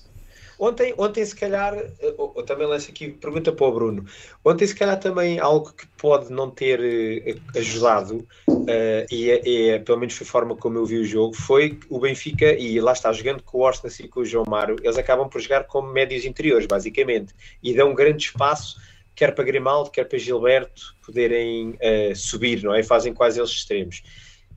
Ontem, 0.57 0.93
ontem, 0.97 1.25
se 1.25 1.35
calhar, 1.35 1.77
eu, 1.99 2.43
também 2.45 2.65
lanço 2.65 2.89
aqui 2.89 3.09
pergunta 3.09 3.51
para 3.51 3.65
o 3.65 3.71
Bruno. 3.73 4.05
Ontem, 4.43 4.65
se 4.65 4.73
calhar, 4.73 4.97
também 4.97 5.37
algo 5.37 5.73
que 5.73 5.85
pode 5.97 6.31
não 6.31 6.49
ter 6.49 6.79
uh, 6.79 7.57
ajudado, 7.57 8.25
uh, 8.47 9.05
e, 9.11 9.31
é, 9.31 9.69
é, 9.71 9.79
pelo 9.79 9.99
menos 9.99 10.15
foi 10.15 10.25
a 10.25 10.29
forma 10.29 10.55
como 10.55 10.77
eu 10.77 10.85
vi 10.85 10.99
o 10.99 11.05
jogo, 11.05 11.33
foi 11.35 11.77
o 11.89 11.99
Benfica, 11.99 12.53
e 12.53 12.79
lá 12.79 12.93
está, 12.93 13.11
jogando 13.11 13.43
com 13.43 13.57
o 13.57 13.61
Orsnes 13.61 13.99
e 13.99 14.07
com 14.07 14.21
o 14.21 14.25
João 14.25 14.45
Mário, 14.47 14.77
eles 14.81 14.97
acabam 14.97 15.27
por 15.27 15.41
jogar 15.41 15.65
como 15.65 15.91
médios 15.91 16.23
interiores, 16.23 16.67
basicamente, 16.67 17.33
e 17.61 17.73
dão 17.73 17.91
um 17.91 17.95
grande 17.95 18.23
espaço, 18.23 18.77
quer 19.15 19.33
para 19.33 19.43
Grimaldo, 19.43 19.91
quer 19.91 20.05
para 20.05 20.17
Gilberto, 20.17 20.95
poderem 21.05 21.71
uh, 21.71 22.15
subir, 22.15 22.63
não 22.63 22.73
é? 22.73 22.83
Fazem 22.83 23.13
quase 23.13 23.39
eles 23.39 23.51
extremos. 23.51 24.01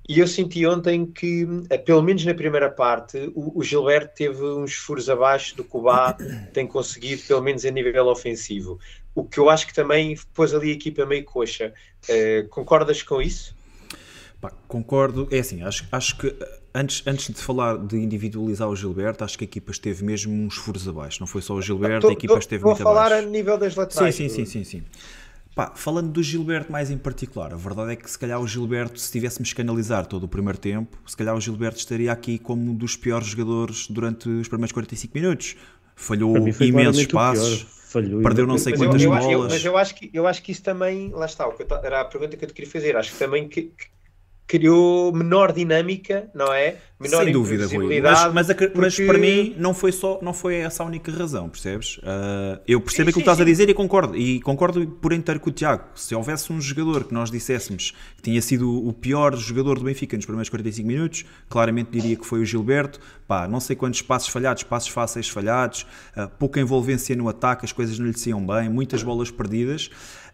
E 0.08 0.18
eu 0.18 0.26
senti 0.26 0.66
ontem 0.66 1.06
que, 1.06 1.46
eh, 1.70 1.78
pelo 1.78 2.02
menos 2.02 2.24
na 2.24 2.34
primeira 2.34 2.68
parte, 2.68 3.30
o, 3.34 3.60
o 3.60 3.62
Gilberto 3.62 4.14
teve 4.16 4.42
uns 4.42 4.74
furos 4.74 5.08
abaixo 5.08 5.56
do 5.56 5.62
que 5.62 5.76
o 5.76 5.82
Bá 5.82 6.16
tem 6.52 6.66
conseguido, 6.66 7.22
pelo 7.22 7.40
menos 7.40 7.64
a 7.64 7.70
nível 7.70 8.06
ofensivo. 8.06 8.80
O 9.14 9.24
que 9.24 9.38
eu 9.38 9.48
acho 9.48 9.66
que 9.66 9.74
também 9.74 10.16
pôs 10.34 10.52
ali 10.52 10.70
a 10.70 10.74
equipa 10.74 11.06
meio 11.06 11.24
coxa. 11.24 11.72
Uh, 12.08 12.48
concordas 12.48 13.02
com 13.02 13.22
isso? 13.22 13.54
Pá, 14.42 14.50
concordo. 14.66 15.28
É 15.30 15.38
assim, 15.38 15.62
acho, 15.62 15.86
acho 15.92 16.18
que 16.18 16.26
eh, 16.26 16.60
antes, 16.74 17.06
antes 17.06 17.32
de 17.32 17.40
falar 17.40 17.78
de 17.78 17.96
individualizar 17.96 18.68
o 18.68 18.74
Gilberto, 18.74 19.22
acho 19.22 19.38
que 19.38 19.44
a 19.44 19.46
equipa 19.46 19.70
esteve 19.70 20.04
mesmo 20.04 20.34
uns 20.34 20.56
furos 20.56 20.88
abaixo. 20.88 21.20
Não 21.20 21.28
foi 21.28 21.40
só 21.40 21.54
o 21.54 21.62
Gilberto, 21.62 22.00
tô, 22.00 22.08
a 22.08 22.12
equipa 22.12 22.36
esteve 22.38 22.64
muito 22.64 22.82
abaixo. 22.82 22.98
Vou 22.98 23.08
falar 23.08 23.12
a 23.12 23.22
nível 23.22 23.56
das 23.56 23.76
laterais. 23.76 24.12
Sim, 24.12 24.28
sim, 24.28 24.44
sim, 24.44 24.64
sim. 24.64 24.64
sim. 24.64 24.82
Pá, 25.54 25.70
falando 25.76 26.10
do 26.10 26.20
Gilberto 26.22 26.72
mais 26.72 26.90
em 26.90 26.98
particular, 26.98 27.52
a 27.52 27.56
verdade 27.56 27.92
é 27.92 27.96
que 27.96 28.10
se 28.10 28.18
calhar 28.18 28.40
o 28.40 28.48
Gilberto, 28.48 28.98
se 28.98 29.12
tivéssemos 29.12 29.52
que 29.52 29.60
analisar 29.60 30.06
todo 30.06 30.24
o 30.24 30.28
primeiro 30.28 30.58
tempo, 30.58 30.98
se 31.06 31.16
calhar 31.16 31.36
o 31.36 31.40
Gilberto 31.40 31.78
estaria 31.78 32.10
aqui 32.10 32.36
como 32.36 32.72
um 32.72 32.74
dos 32.74 32.96
piores 32.96 33.28
jogadores 33.28 33.86
durante 33.86 34.28
os 34.28 34.48
primeiros 34.48 34.72
45 34.72 35.12
minutos. 35.14 35.56
Falhou 35.94 36.36
imensos 36.58 37.06
passos, 37.06 37.66
falhou 37.68 38.22
perdeu 38.22 38.44
não 38.44 38.58
sei 38.58 38.74
quantas 38.74 39.02
eu, 39.02 39.12
eu, 39.12 39.20
bolas. 39.20 39.32
Eu, 39.32 39.48
mas 39.48 39.64
eu 39.64 39.76
acho, 39.76 39.94
que, 39.94 40.10
eu 40.12 40.26
acho 40.26 40.42
que 40.42 40.50
isso 40.50 40.62
também, 40.62 41.10
lá 41.10 41.26
está, 41.26 41.46
o 41.46 41.52
que 41.52 41.64
era 41.84 42.00
a 42.00 42.04
pergunta 42.06 42.36
que 42.36 42.44
eu 42.44 42.48
te 42.48 42.54
queria 42.54 42.70
fazer, 42.70 42.96
acho 42.96 43.12
que 43.12 43.18
também 43.18 43.46
que, 43.46 43.62
que 43.62 43.92
criou 44.52 45.10
menor 45.14 45.50
dinâmica, 45.50 46.28
não 46.34 46.52
é? 46.52 46.76
Menor 47.00 47.24
Sem 47.24 47.32
dúvida, 47.32 47.66
Rui. 47.66 48.02
Mas, 48.02 48.32
mas, 48.34 48.50
a, 48.50 48.54
porque... 48.54 48.78
mas, 48.78 49.00
para 49.00 49.18
mim 49.18 49.54
não 49.56 49.72
foi 49.72 49.90
só 49.90 50.20
não 50.20 50.34
foi 50.34 50.56
essa 50.56 50.82
a 50.82 50.86
única 50.86 51.10
razão, 51.10 51.48
percebes? 51.48 51.96
Uh, 51.96 52.60
eu 52.68 52.78
percebo 52.78 53.06
sim, 53.06 53.10
aquilo 53.10 53.14
que 53.14 53.20
estás 53.20 53.38
sim. 53.38 53.42
a 53.42 53.46
dizer 53.46 53.70
e 53.70 53.74
concordo. 53.74 54.14
E 54.14 54.42
concordo 54.42 54.86
por 54.86 55.14
inteiro 55.14 55.40
com 55.40 55.48
o 55.48 55.52
Tiago. 55.52 55.84
Se 55.94 56.14
houvesse 56.14 56.52
um 56.52 56.60
jogador 56.60 57.04
que 57.04 57.14
nós 57.14 57.30
disséssemos 57.30 57.94
que 58.16 58.22
tinha 58.22 58.42
sido 58.42 58.86
o 58.86 58.92
pior 58.92 59.34
jogador 59.34 59.78
do 59.78 59.86
Benfica 59.86 60.16
nos 60.16 60.26
primeiros 60.26 60.50
45 60.50 60.86
minutos, 60.86 61.24
claramente 61.48 61.90
diria 61.90 62.14
que 62.14 62.26
foi 62.26 62.40
o 62.40 62.44
Gilberto. 62.44 63.00
Pá, 63.26 63.48
não 63.48 63.58
sei 63.58 63.74
quantos 63.74 64.02
passos 64.02 64.28
falhados, 64.28 64.62
passos 64.64 64.90
fáceis 64.90 65.30
falhados, 65.30 65.86
uh, 66.14 66.28
pouca 66.38 66.60
envolvência 66.60 67.16
no 67.16 67.26
ataque, 67.26 67.64
as 67.64 67.72
coisas 67.72 67.98
não 67.98 68.06
lhe 68.06 68.18
saíam 68.18 68.46
bem, 68.46 68.68
muitas 68.68 69.02
bolas 69.02 69.30
perdidas. 69.30 69.90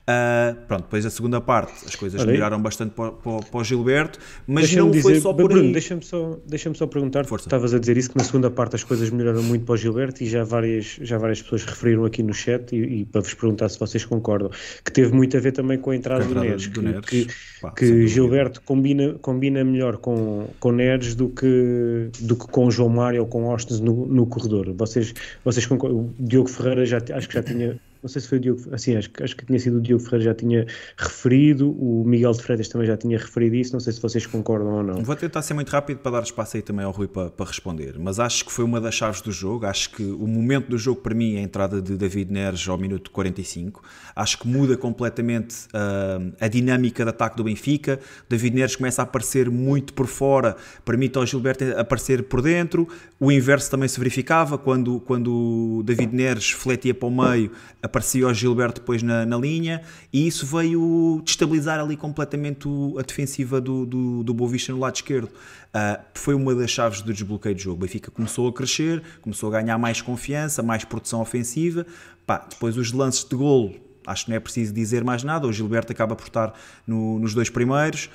Uh, 0.08 0.56
pronto, 0.66 0.84
depois 0.84 1.04
a 1.04 1.10
segunda 1.10 1.38
parte 1.38 1.84
as 1.84 1.94
coisas 1.94 2.24
melhoraram 2.24 2.62
bastante 2.62 2.94
para, 2.94 3.12
para, 3.12 3.40
para, 3.40 3.60
o 3.60 3.62
Gilberto, 3.62 4.18
mas 4.46 4.72
não 4.74 4.90
dizer, 4.90 5.02
foi 5.02 5.20
só 5.20 5.34
por 5.34 5.48
Bruno, 5.48 5.66
aí. 5.66 5.72
Deixa-me 5.72 6.02
só, 6.02 6.38
deixa 6.46 6.72
só 6.72 6.86
perguntar, 6.86 7.26
Força. 7.26 7.46
estavas 7.46 7.74
a 7.74 7.78
dizer 7.78 7.98
isso, 7.98 8.08
que 8.12 8.16
na 8.16 8.24
segunda 8.24 8.50
parte 8.50 8.74
as 8.74 8.82
coisas 8.82 9.10
melhoraram 9.10 9.42
muito 9.42 9.66
para 9.66 9.74
o 9.74 9.76
Gilberto 9.76 10.22
e 10.22 10.26
já 10.26 10.44
várias, 10.44 10.98
já 11.02 11.18
várias 11.18 11.42
pessoas 11.42 11.66
referiram 11.66 12.06
aqui 12.06 12.22
no 12.22 12.32
chat 12.32 12.74
e, 12.74 13.00
e 13.00 13.04
para 13.04 13.20
vos 13.20 13.34
perguntar 13.34 13.68
se 13.68 13.78
vocês 13.78 14.02
concordam, 14.06 14.50
que 14.82 14.90
teve 14.90 15.12
muito 15.12 15.36
a 15.36 15.40
ver 15.40 15.52
também 15.52 15.76
com 15.76 15.90
a 15.90 15.96
entrada, 15.96 16.24
a 16.24 16.26
entrada 16.26 16.46
do 16.46 16.48
Neres, 16.48 16.68
do 16.68 16.80
que, 16.80 16.86
Neres. 16.86 17.04
que, 17.04 17.26
Pá, 17.60 17.70
que 17.72 18.06
Gilberto 18.06 18.62
combina, 18.62 19.12
combina 19.20 19.62
melhor 19.62 19.98
com, 19.98 20.48
com 20.58 20.72
Neres 20.72 21.14
do 21.14 21.28
que, 21.28 22.08
do 22.20 22.34
que 22.34 22.46
com 22.46 22.70
João 22.70 22.88
Mário 22.88 23.20
ou 23.20 23.26
com 23.26 23.50
Austin 23.50 23.82
no, 23.82 24.06
no 24.06 24.26
corredor. 24.26 24.72
Vocês, 24.72 25.12
vocês 25.44 25.66
concordam? 25.66 25.98
O 25.98 26.14
Diogo 26.18 26.48
Ferreira 26.48 26.86
já, 26.86 26.96
acho 27.12 27.28
que 27.28 27.34
já 27.34 27.42
tinha 27.42 27.78
não 28.02 28.08
sei 28.08 28.22
se 28.22 28.28
foi 28.28 28.38
o 28.38 28.40
Diogo, 28.40 28.62
assim, 28.72 28.96
acho, 28.96 29.10
acho 29.22 29.36
que 29.36 29.44
tinha 29.44 29.58
sido 29.58 29.78
o 29.78 29.80
Diogo 29.80 30.02
Ferreira 30.02 30.24
já 30.26 30.34
tinha 30.34 30.66
referido, 30.96 31.70
o 31.70 32.04
Miguel 32.04 32.32
de 32.32 32.42
Freitas 32.42 32.68
também 32.68 32.86
já 32.86 32.96
tinha 32.96 33.18
referido 33.18 33.56
isso, 33.56 33.72
não 33.72 33.80
sei 33.80 33.92
se 33.92 34.00
vocês 34.00 34.26
concordam 34.26 34.72
ou 34.72 34.82
não. 34.82 35.02
Vou 35.02 35.16
tentar 35.16 35.42
ser 35.42 35.54
muito 35.54 35.70
rápido 35.70 35.98
para 35.98 36.12
dar 36.12 36.22
espaço 36.22 36.56
aí 36.56 36.62
também 36.62 36.84
ao 36.84 36.92
Rui 36.92 37.08
para, 37.08 37.30
para 37.30 37.46
responder, 37.46 37.98
mas 37.98 38.20
acho 38.20 38.44
que 38.44 38.52
foi 38.52 38.64
uma 38.64 38.80
das 38.80 38.94
chaves 38.94 39.20
do 39.20 39.32
jogo, 39.32 39.66
acho 39.66 39.90
que 39.90 40.02
o 40.02 40.26
momento 40.26 40.68
do 40.68 40.78
jogo 40.78 41.00
para 41.00 41.14
mim 41.14 41.36
é 41.36 41.38
a 41.38 41.42
entrada 41.42 41.82
de 41.82 41.96
David 41.96 42.32
Neres 42.32 42.68
ao 42.68 42.78
minuto 42.78 43.10
45, 43.10 43.82
acho 44.14 44.38
que 44.38 44.46
muda 44.46 44.76
completamente 44.76 45.66
uh, 45.66 46.32
a 46.40 46.48
dinâmica 46.48 47.02
de 47.04 47.10
ataque 47.10 47.36
do 47.36 47.44
Benfica, 47.44 47.98
David 48.28 48.54
Neres 48.54 48.76
começa 48.76 49.02
a 49.02 49.04
aparecer 49.04 49.50
muito 49.50 49.92
por 49.92 50.06
fora, 50.06 50.56
permite 50.84 51.18
ao 51.18 51.26
Gilberto 51.26 51.64
aparecer 51.76 52.24
por 52.24 52.42
dentro, 52.42 52.88
o 53.18 53.32
inverso 53.32 53.70
também 53.70 53.88
se 53.88 53.98
verificava, 53.98 54.56
quando, 54.56 55.00
quando 55.00 55.82
David 55.84 56.14
Neres 56.14 56.50
fletia 56.50 56.94
para 56.94 57.08
o 57.08 57.10
meio, 57.10 57.50
aparecia 57.88 58.26
o 58.26 58.34
Gilberto 58.34 58.80
depois 58.80 59.02
na, 59.02 59.26
na 59.26 59.36
linha 59.36 59.82
e 60.12 60.26
isso 60.26 60.46
veio 60.46 61.20
destabilizar 61.24 61.80
ali 61.80 61.96
completamente 61.96 62.68
o, 62.68 62.96
a 62.98 63.02
defensiva 63.02 63.60
do, 63.60 63.84
do, 63.84 64.22
do 64.22 64.34
Boa 64.34 64.50
Vista 64.50 64.72
no 64.72 64.78
lado 64.78 64.94
esquerdo. 64.94 65.24
Uh, 65.24 66.00
foi 66.14 66.34
uma 66.34 66.54
das 66.54 66.70
chaves 66.70 67.00
do 67.00 67.12
desbloqueio 67.12 67.54
do 67.54 67.60
jogo. 67.60 67.76
O 67.76 67.80
Benfica 67.80 68.10
começou 68.10 68.48
a 68.48 68.52
crescer, 68.52 69.02
começou 69.20 69.52
a 69.52 69.60
ganhar 69.60 69.76
mais 69.78 70.00
confiança, 70.00 70.62
mais 70.62 70.84
produção 70.84 71.20
ofensiva. 71.20 71.86
Pá, 72.26 72.46
depois 72.48 72.76
os 72.76 72.92
lances 72.92 73.24
de 73.24 73.34
golo 73.34 73.74
acho 74.06 74.24
que 74.24 74.30
não 74.30 74.36
é 74.36 74.40
preciso 74.40 74.72
dizer 74.72 75.04
mais 75.04 75.22
nada. 75.22 75.46
O 75.46 75.52
Gilberto 75.52 75.92
acaba 75.92 76.16
por 76.16 76.26
estar 76.26 76.54
no, 76.86 77.18
nos 77.18 77.34
dois 77.34 77.50
primeiros. 77.50 78.08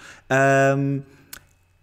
Um, 0.76 1.02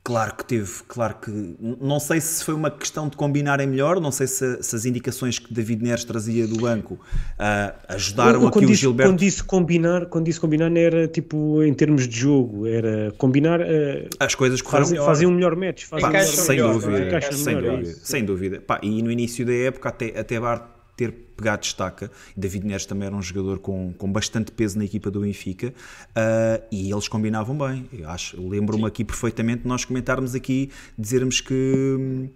Claro 0.02 0.34
que 0.34 0.44
teve, 0.46 0.70
claro 0.88 1.16
que. 1.16 1.56
Não 1.60 2.00
sei 2.00 2.22
se 2.22 2.42
foi 2.42 2.54
uma 2.54 2.70
questão 2.70 3.06
de 3.06 3.18
combinarem 3.18 3.66
melhor, 3.66 4.00
não 4.00 4.10
sei 4.10 4.26
se, 4.26 4.62
se 4.62 4.74
as 4.74 4.86
indicações 4.86 5.38
que 5.38 5.52
David 5.52 5.84
Neres 5.84 6.04
trazia 6.04 6.46
do 6.46 6.56
banco 6.56 6.94
uh, 6.94 7.78
ajudaram 7.86 8.48
aqui 8.48 8.64
o 8.64 8.74
Gilberto. 8.74 9.12
Quando 9.12 9.18
disse 9.18 9.44
combinar, 9.44 10.06
quando 10.06 10.24
disse 10.24 10.40
combinar, 10.40 10.70
não 10.70 10.80
era 10.80 11.06
tipo 11.06 11.62
em 11.62 11.74
termos 11.74 12.08
de 12.08 12.18
jogo, 12.18 12.66
era 12.66 13.12
combinar. 13.18 13.60
Uh, 13.60 14.08
as 14.18 14.34
coisas 14.34 14.62
correram 14.62 14.86
faz, 14.86 14.90
melhor. 14.90 15.06
Faziam 15.06 15.30
um 15.30 15.34
melhor 15.34 15.54
match. 15.54 15.86
Pá, 15.90 15.98
sem, 16.24 16.56
melhor, 16.56 16.72
dúvida, 16.72 17.16
é? 17.16 17.20
sem, 17.20 17.54
melhor, 17.54 17.76
dúvida, 17.76 17.90
é 17.90 17.94
sem 18.02 18.24
dúvida. 18.24 18.60
Pá, 18.62 18.80
e 18.82 19.02
no 19.02 19.12
início 19.12 19.44
da 19.44 19.52
época, 19.52 19.90
até, 19.90 20.18
até 20.18 20.40
Bart 20.40 20.79
ter 21.00 21.12
pegado 21.34 21.62
destaca. 21.62 22.10
David 22.36 22.66
Neres 22.66 22.84
também 22.84 23.06
era 23.06 23.16
um 23.16 23.22
jogador 23.22 23.58
com, 23.58 23.94
com 23.96 24.12
bastante 24.12 24.52
peso 24.52 24.76
na 24.76 24.84
equipa 24.84 25.10
do 25.10 25.20
Benfica 25.20 25.68
uh, 25.68 26.62
e 26.70 26.92
eles 26.92 27.08
combinavam 27.08 27.56
bem. 27.56 27.88
Eu 27.90 28.08
acho, 28.10 28.36
lembro-me 28.46 28.84
aqui 28.84 29.02
perfeitamente 29.02 29.66
nós 29.66 29.84
comentarmos 29.84 30.34
aqui, 30.34 30.70
dizermos 30.98 31.40
que 31.40 32.30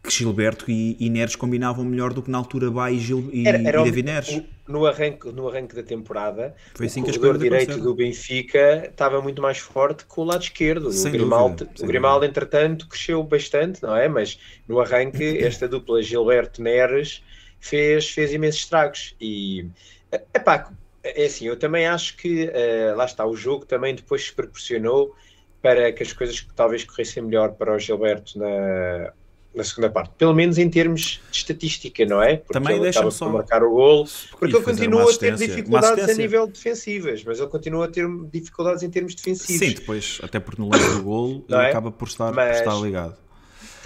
que 0.00 0.12
Gilberto 0.12 0.70
e, 0.70 0.96
e 0.98 1.10
Neres 1.10 1.34
combinavam 1.34 1.84
melhor 1.84 2.12
do 2.12 2.22
que 2.22 2.30
na 2.30 2.38
altura 2.38 2.70
Bá 2.70 2.90
e, 2.90 2.98
Gil, 2.98 3.28
e, 3.32 3.46
era, 3.46 3.58
era 3.58 3.80
e 3.80 3.84
David 3.84 4.06
Neres. 4.06 4.42
No 4.66 4.86
arranque, 4.86 5.32
no 5.32 5.48
arranque 5.48 5.74
da 5.74 5.82
temporada, 5.82 6.54
Foi 6.74 6.86
assim 6.86 7.02
o 7.02 7.04
que 7.04 7.18
corredor 7.18 7.38
direito 7.38 7.78
do 7.78 7.94
Benfica 7.94 8.86
estava 8.88 9.20
muito 9.20 9.42
mais 9.42 9.58
forte 9.58 10.04
que 10.04 10.20
o 10.20 10.24
lado 10.24 10.42
esquerdo. 10.42 10.92
Sem 10.92 11.08
o 11.08 11.12
Grimaldo, 11.12 11.64
dúvida, 11.64 11.84
o 11.84 11.86
Grimaldo 11.86 12.24
entretanto, 12.24 12.86
cresceu 12.86 13.22
bastante, 13.24 13.82
não 13.82 13.96
é? 13.96 14.08
Mas 14.08 14.38
no 14.68 14.78
arranque, 14.78 15.24
esta 15.44 15.66
dupla 15.66 16.00
Gilberto-Neres 16.00 17.22
fez, 17.60 18.08
fez 18.10 18.32
imensos 18.32 18.60
estragos. 18.60 19.14
E, 19.20 19.66
epá, 20.34 20.70
é 21.02 21.24
assim, 21.24 21.46
eu 21.46 21.56
também 21.56 21.86
acho 21.86 22.16
que, 22.16 22.44
uh, 22.44 22.96
lá 22.96 23.04
está, 23.04 23.26
o 23.26 23.36
jogo 23.36 23.64
também 23.64 23.94
depois 23.94 24.26
se 24.26 24.32
proporcionou 24.32 25.14
para 25.62 25.92
que 25.92 26.02
as 26.02 26.12
coisas 26.12 26.46
talvez 26.54 26.84
corressem 26.84 27.22
melhor 27.22 27.52
para 27.52 27.74
o 27.74 27.78
Gilberto 27.78 28.38
na, 28.38 29.12
na 29.54 29.64
segunda 29.64 29.90
parte, 29.90 30.12
pelo 30.16 30.34
menos 30.34 30.56
em 30.56 30.70
termos 30.70 31.20
de 31.30 31.36
estatística, 31.36 32.04
não 32.06 32.22
é? 32.22 32.36
Porque 32.36 32.52
também 32.52 32.80
deixa-me 32.80 33.10
só 33.10 33.28
marcar 33.28 33.62
o 33.62 33.70
gol, 33.70 34.06
porque 34.30 34.56
ele 34.56 34.64
continua 34.64 35.10
a 35.10 35.16
ter 35.16 35.34
dificuldades 35.34 36.08
a 36.08 36.14
nível 36.14 36.46
defensivas, 36.46 37.24
mas 37.24 37.40
ele 37.40 37.48
continua 37.48 37.86
a 37.86 37.88
ter 37.88 38.06
dificuldades 38.32 38.82
em 38.82 38.90
termos 38.90 39.14
defensivos. 39.14 39.58
Sim, 39.58 39.74
depois, 39.74 40.20
até 40.22 40.38
porque 40.38 40.60
no 40.62 40.68
lance 40.68 40.96
do 40.96 41.02
gol 41.02 41.44
ele 41.48 41.58
é? 41.60 41.70
acaba 41.70 41.90
por 41.90 42.06
estar, 42.06 42.32
mas, 42.32 42.58
por 42.58 42.68
estar 42.68 42.80
ligado. 42.80 43.16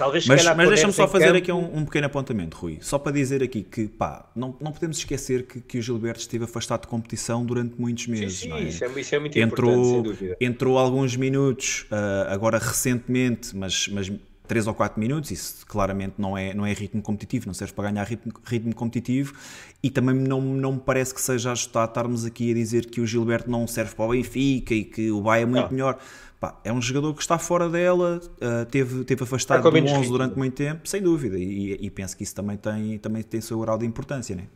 Talvez 0.03 0.27
mas, 0.27 0.45
mas 0.45 0.69
deixa-me 0.69 0.93
só 0.93 1.07
fazer 1.07 1.27
campo... 1.27 1.38
aqui 1.38 1.53
um, 1.53 1.79
um, 1.79 1.85
pequeno 1.85 2.07
apontamento, 2.07 2.57
Rui. 2.57 2.79
Só 2.81 2.99
para 2.99 3.12
dizer 3.12 3.41
aqui 3.41 3.62
que, 3.62 3.87
pá, 3.87 4.29
não, 4.35 4.57
não 4.61 4.73
podemos 4.73 4.99
esquecer 4.99 5.47
que, 5.47 5.61
que 5.61 5.79
o 5.79 5.83
Gilberto 5.83 6.19
esteve 6.19 6.43
afastado 6.43 6.81
de 6.81 6.88
competição 6.88 7.47
durante 7.47 7.81
muitos 7.81 8.09
meses. 8.09 8.41
Sim, 8.41 8.49
sim 8.49 8.53
é? 8.53 8.62
Isso, 8.62 8.85
é, 8.85 9.01
isso, 9.01 9.15
é, 9.15 9.19
muito 9.21 9.38
entrou, 9.38 9.71
importante, 9.71 9.95
sem 9.95 10.03
dúvida. 10.03 10.37
Entrou 10.41 10.77
alguns 10.77 11.15
minutos, 11.15 11.83
uh, 11.83 12.33
agora 12.33 12.59
recentemente, 12.59 13.57
mas, 13.57 13.87
mas 13.87 14.11
3 14.49 14.67
ou 14.67 14.75
4 14.75 14.99
minutos, 14.99 15.31
isso 15.31 15.65
claramente 15.67 16.15
não 16.19 16.37
é, 16.37 16.53
não 16.53 16.67
é 16.67 16.73
ritmo 16.73 17.01
competitivo, 17.01 17.47
não 17.47 17.55
serve 17.55 17.73
para 17.73 17.88
ganhar 17.88 18.03
ritmo, 18.03 18.33
ritmo 18.45 18.75
competitivo 18.75 19.35
e 19.81 19.88
também 19.88 20.17
não, 20.17 20.41
não 20.41 20.73
me 20.73 20.81
parece 20.81 21.15
que 21.15 21.21
seja 21.21 21.53
ajustado 21.53 21.91
estarmos 21.91 22.25
aqui 22.25 22.51
a 22.51 22.55
dizer 22.55 22.87
que 22.87 23.01
o 23.01 23.07
Gilberto 23.07 23.49
não 23.49 23.69
serve 23.69 23.95
para 23.95 24.05
o 24.05 24.09
Benfica 24.09 24.75
e 24.75 24.83
que 24.83 25.12
o 25.12 25.21
Bahia 25.21 25.45
é 25.45 25.47
muito 25.47 25.62
não. 25.62 25.71
melhor. 25.71 25.99
Pá, 26.43 26.61
é 26.65 26.73
um 26.73 26.83
jogador 26.83 27.15
que 27.15 27.21
está 27.21 27.39
fora 27.39 27.69
dela, 27.69 28.21
uh, 28.21 28.67
teve, 28.69 29.05
teve 29.05 29.23
afastado 29.23 29.63
do 29.63 29.79
11 29.79 30.09
durante 30.09 30.37
muito 30.37 30.57
tempo, 30.57 30.89
sem 30.89 31.01
dúvida, 31.01 31.39
e, 31.39 31.79
e, 31.81 31.89
penso 31.89 32.17
que 32.17 32.25
isso 32.25 32.35
também 32.35 32.57
tem, 32.57 32.99
também 32.99 33.23
tem 33.23 33.41
seu 33.41 33.61
grau 33.61 33.79
de 33.79 33.87
importância, 33.87 34.35
né? 34.35 34.49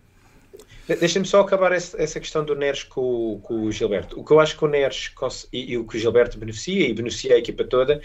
Deixa-me 0.98 1.24
só 1.24 1.40
acabar 1.40 1.70
essa 1.70 2.18
questão 2.18 2.44
do 2.44 2.56
Neres 2.56 2.82
com, 2.82 3.38
com, 3.40 3.62
o 3.62 3.70
Gilberto. 3.70 4.18
O 4.18 4.24
que 4.24 4.32
eu 4.32 4.40
acho 4.40 4.58
que 4.58 4.64
o 4.64 4.68
Neres 4.68 5.12
e, 5.52 5.74
e, 5.74 5.78
o 5.78 5.86
que 5.86 5.96
o 5.96 6.00
Gilberto 6.00 6.36
beneficia, 6.36 6.88
e 6.88 6.92
beneficia 6.92 7.36
a 7.36 7.38
equipa 7.38 7.62
toda, 7.62 8.00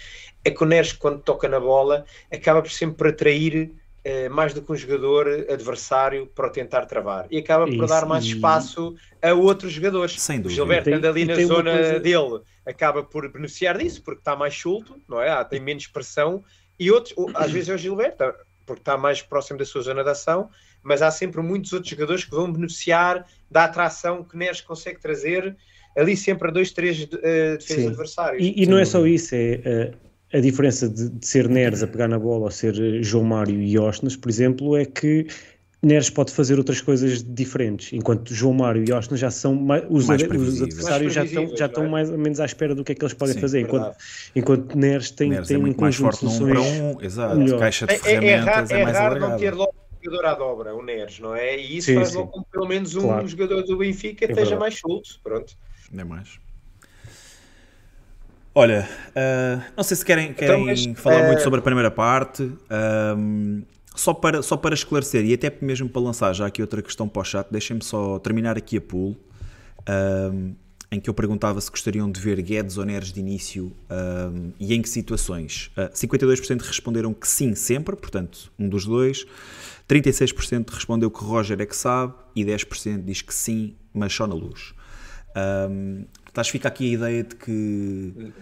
é 0.46 0.52
que 0.52 0.64
o 0.64 0.68
Neres, 0.68 0.94
quando 0.94 1.20
toca 1.20 1.50
na 1.50 1.60
bola, 1.60 2.06
acaba 2.32 2.62
por 2.62 2.70
sempre 2.70 2.98
por 2.98 3.08
atrair 3.08 3.74
eh, 4.04 4.30
mais 4.30 4.54
do 4.54 4.62
que 4.62 4.72
um 4.72 4.76
jogador 4.76 5.28
adversário 5.50 6.28
para 6.28 6.48
o 6.48 6.50
tentar 6.50 6.86
travar. 6.86 7.28
E 7.30 7.38
acaba 7.38 7.66
por 7.66 7.74
Isso, 7.74 7.88
dar 7.88 8.06
mais 8.06 8.24
espaço 8.24 8.96
a 9.22 9.34
outros 9.34 9.72
jogadores. 9.72 10.20
Sem 10.20 10.42
dúvida. 10.42 10.62
O 10.62 10.66
Gilberto 10.66 10.94
anda 10.94 11.10
ali 11.10 11.26
na 11.26 11.36
zona 11.36 11.72
coisa... 11.72 12.00
dele, 12.00 12.42
acaba 12.66 13.04
por 13.04 13.32
beneficiar 13.32 13.78
disso, 13.78 14.02
porque 14.02 14.22
está 14.22 14.36
mais 14.36 14.58
solto, 14.58 15.00
não 15.08 15.22
é? 15.22 15.30
Ah, 15.30 15.44
tem 15.44 15.60
menos 15.60 15.88
pressão. 15.88 16.44
E 16.80 16.90
outros, 16.90 17.14
às 17.36 17.52
vezes 17.52 17.70
é 17.70 17.74
o 17.76 17.78
Gilberto, 17.78 18.34
porque 18.66 18.82
está 18.82 18.98
mais 18.98 19.22
próximo 19.22 19.60
da 19.60 19.66
sua 19.66 19.82
zona 19.82 20.04
de 20.04 20.10
ação 20.10 20.50
mas 20.84 21.02
há 21.02 21.12
sempre 21.12 21.42
muitos 21.42 21.74
outros 21.74 21.90
jogadores 21.90 22.24
que 22.24 22.32
vão 22.32 22.52
beneficiar 22.52 23.26
da 23.50 23.66
atração 23.66 24.24
que 24.24 24.36
Neres 24.36 24.62
consegue 24.62 25.00
trazer 25.00 25.56
ali 25.96 26.16
sempre 26.16 26.48
a 26.48 26.52
dois, 26.52 26.72
três 26.72 27.04
uh, 27.04 27.08
defesas 27.58 27.88
adversários. 27.88 28.44
E, 28.44 28.64
e 28.64 28.66
não 28.66 28.78
é 28.78 28.86
só 28.86 29.06
isso, 29.06 29.36
é 29.36 29.92
uh, 29.94 30.11
a 30.34 30.40
diferença 30.40 30.88
de, 30.88 31.10
de, 31.10 31.26
ser 31.26 31.50
Neres 31.50 31.84
a 31.84 31.88
pegar 31.88 32.08
na 32.08 32.18
bola 32.18 32.46
ou 32.46 32.52
ser 32.52 32.74
eh, 32.80 33.04
João 33.04 33.26
Mário 33.26 33.62
e 33.62 33.78
Osnas, 33.78 34.16
por 34.16 34.30
exemplo, 34.30 34.78
é 34.78 34.86
que 34.86 35.28
Neres 35.84 36.10
pode 36.10 36.32
fazer 36.32 36.58
outras 36.58 36.80
coisas 36.80 37.24
diferentes, 37.24 37.92
enquanto 37.92 38.34
João 38.34 38.54
Mário 38.54 38.84
e 38.88 38.94
Osnas 38.94 39.20
já 39.20 39.32
são 39.32 39.56
mais, 39.56 39.84
os, 39.90 40.06
mais 40.06 40.22
os 40.22 40.62
adversários 40.62 41.14
já 41.14 41.26
estão, 41.26 41.58
já 41.58 41.66
estão 41.66 41.86
é? 41.86 41.90
mais 41.90 42.10
ou 42.10 42.18
menos 42.18 42.40
à 42.40 42.46
espera 42.46 42.76
do 42.76 42.84
que 42.84 42.92
é 42.92 42.96
que 42.96 43.04
eles 43.04 43.14
podem 43.14 43.34
Sim, 43.34 43.42
fazer, 43.42 43.62
enquanto, 43.62 43.98
enquanto 44.36 44.78
Neres 44.78 45.10
tem, 45.12 45.32
Neres 45.32 45.48
tem 45.48 45.58
é 45.58 45.60
um 45.60 45.74
conjunto 45.74 46.12
de 46.12 46.18
soluções 46.18 46.60
um, 46.60 47.02
exato, 47.02 47.38
melhor. 47.38 47.60
caixa 47.60 47.88
de 47.88 47.98
ferramentas 47.98 48.72
é, 48.72 48.76
é, 48.76 48.80
é, 48.80 48.84
raro, 48.84 48.84
é 48.84 48.84
mais 48.84 48.98
raro 48.98 49.20
não 49.20 49.38
ter 49.38 49.54
logo 49.54 49.74
jogador 50.04 50.26
à 50.26 50.34
dobra, 50.34 50.76
o 50.76 50.84
Neres, 50.84 51.20
não 51.20 51.36
é? 51.36 51.60
E 51.60 51.78
isso 51.78 51.88
sim, 51.88 51.96
faz 51.96 52.16
com 52.16 52.44
que 52.44 52.52
pelo 52.52 52.68
menos 52.68 52.96
um 52.96 53.02
claro. 53.02 53.28
jogador 53.28 53.64
do 53.64 53.78
Benfica 53.78 54.26
é 54.26 54.30
esteja 54.30 54.52
verdade. 54.52 54.60
mais 54.60 54.80
solto. 54.80 55.20
Pronto. 55.24 55.54
É 55.96 56.04
mais. 56.04 56.40
Olha, 58.54 58.88
uh, 59.10 59.64
não 59.78 59.84
sei 59.84 59.96
se 59.96 60.04
querem, 60.04 60.34
querem 60.34 60.64
então, 60.64 60.66
mas, 60.66 61.00
falar 61.00 61.24
uh... 61.24 61.28
muito 61.28 61.42
sobre 61.42 61.60
a 61.60 61.64
primeira 61.64 61.90
parte. 61.90 62.52
Um, 63.18 63.64
só, 63.96 64.14
para, 64.14 64.42
só 64.42 64.58
para 64.58 64.74
esclarecer, 64.74 65.26
e 65.26 65.34
até 65.34 65.54
mesmo 65.62 65.88
para 65.88 66.02
lançar 66.02 66.34
já 66.34 66.46
aqui 66.46 66.62
outra 66.62 66.82
questão 66.82 67.08
para 67.08 67.22
o 67.22 67.26
chat, 67.26 67.48
deixem-me 67.50 67.84
só 67.84 68.20
terminar 68.20 68.58
aqui 68.58 68.78
a 68.78 68.82
pool. 68.82 69.16
Um, 69.90 70.54
em 70.94 71.00
que 71.00 71.10
eu 71.10 71.14
perguntava 71.14 71.62
se 71.62 71.72
gostariam 71.72 72.12
de 72.12 72.20
ver 72.20 72.42
Guedes 72.42 72.78
ou 72.78 72.84
Neres 72.84 73.14
de 73.14 73.20
início 73.22 73.72
um, 73.90 74.52
e 74.60 74.74
em 74.74 74.82
que 74.82 74.90
situações. 74.90 75.72
Uh, 75.78 75.84
ah, 75.84 75.90
52% 75.92 76.62
responderam 76.62 77.14
que 77.14 77.26
sim, 77.26 77.56
sempre, 77.56 77.96
portanto, 77.96 78.52
um 78.60 78.68
dos 78.68 78.86
dois. 78.86 79.26
36% 79.88 80.70
respondeu 80.70 81.10
que 81.10 81.24
Roger 81.24 81.62
é 81.62 81.66
que 81.66 81.76
sabe 81.76 82.14
e 82.36 82.44
10% 82.44 83.06
diz 83.06 83.22
que 83.22 83.34
sim, 83.34 83.76
mas 83.94 84.14
só 84.14 84.28
na 84.28 84.36
luz. 84.36 84.74
Um, 85.70 86.06
portanto, 86.34 86.52
fica 86.52 86.68
aqui 86.68 86.90
a 86.90 86.94
ideia 86.94 87.24
de 87.24 87.36
que 87.36 88.34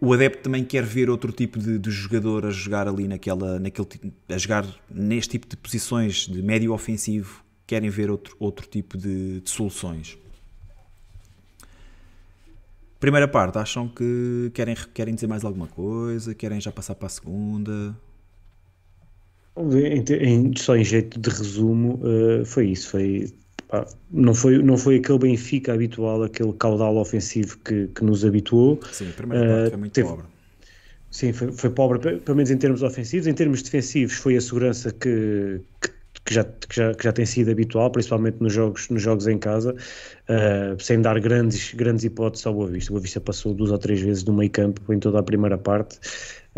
o 0.00 0.12
adepto 0.12 0.42
também 0.42 0.64
quer 0.64 0.84
ver 0.84 1.10
outro 1.10 1.32
tipo 1.32 1.58
de, 1.58 1.78
de, 1.78 1.90
jogador 1.90 2.46
a 2.46 2.50
jogar 2.50 2.88
ali 2.88 3.08
naquela, 3.08 3.58
naquele, 3.58 3.88
a 4.28 4.38
jogar 4.38 4.66
neste 4.90 5.30
tipo 5.32 5.46
de 5.48 5.56
posições 5.56 6.26
de 6.26 6.40
médio 6.42 6.72
ofensivo, 6.72 7.44
querem 7.66 7.90
ver 7.90 8.10
outro, 8.10 8.36
outro 8.38 8.66
tipo 8.66 8.96
de, 8.96 9.40
de 9.40 9.50
soluções. 9.50 10.16
Primeira 13.00 13.28
parte, 13.28 13.58
acham 13.58 13.88
que 13.88 14.50
querem, 14.54 14.74
querem 14.92 15.14
dizer 15.14 15.26
mais 15.26 15.44
alguma 15.44 15.68
coisa? 15.68 16.34
Querem 16.34 16.60
já 16.60 16.72
passar 16.72 16.94
para 16.96 17.06
a 17.06 17.10
segunda? 17.10 17.96
Em, 19.56 20.04
em, 20.24 20.56
só 20.56 20.76
em 20.76 20.84
jeito 20.84 21.18
de 21.18 21.30
resumo, 21.30 22.00
uh, 22.02 22.44
foi 22.44 22.70
isso. 22.70 22.90
Foi, 22.90 23.32
pá, 23.68 23.86
não, 24.10 24.34
foi, 24.34 24.62
não 24.62 24.76
foi 24.76 24.96
aquele 24.96 25.18
Benfica 25.18 25.74
habitual, 25.74 26.22
aquele 26.22 26.52
caudal 26.54 26.96
ofensivo 26.96 27.58
que, 27.58 27.88
que 27.88 28.04
nos 28.04 28.24
habituou. 28.24 28.80
Sim, 28.90 29.10
a 29.10 29.12
primeira 29.12 29.44
uh, 29.44 29.48
parte 29.48 29.68
foi 29.70 29.78
muito 29.78 29.92
teve, 29.92 30.08
pobre. 30.08 30.26
Sim, 31.10 31.32
foi, 31.32 31.52
foi 31.52 31.70
pobre, 31.70 31.98
pelo 32.18 32.36
menos 32.36 32.50
em 32.50 32.56
termos 32.56 32.82
ofensivos. 32.82 33.26
Em 33.26 33.34
termos 33.34 33.62
defensivos, 33.62 34.14
foi 34.14 34.36
a 34.36 34.40
segurança 34.40 34.92
que, 34.92 35.60
que 35.80 35.90
que 36.28 36.34
já, 36.34 36.44
que 36.44 36.76
já, 36.76 36.94
que 36.94 37.04
já 37.04 37.12
tem 37.12 37.24
sido 37.24 37.50
habitual, 37.50 37.90
principalmente 37.90 38.36
nos 38.40 38.52
jogos, 38.52 38.88
nos 38.90 39.00
jogos 39.00 39.26
em 39.26 39.38
casa, 39.38 39.74
uh, 39.74 40.80
sem 40.80 41.00
dar 41.00 41.18
grandes, 41.20 41.72
grandes 41.72 42.04
hipóteses 42.04 42.46
ao 42.46 42.52
Boa 42.52 42.68
Vista. 42.68 42.90
O 42.90 42.94
Boa 42.94 43.02
Vista 43.02 43.20
passou 43.20 43.54
duas 43.54 43.70
ou 43.70 43.78
três 43.78 44.00
vezes 44.00 44.24
no 44.24 44.34
meio 44.34 44.50
campo 44.50 44.92
em 44.92 44.98
toda 44.98 45.18
a 45.18 45.22
primeira 45.22 45.56
parte. 45.56 45.98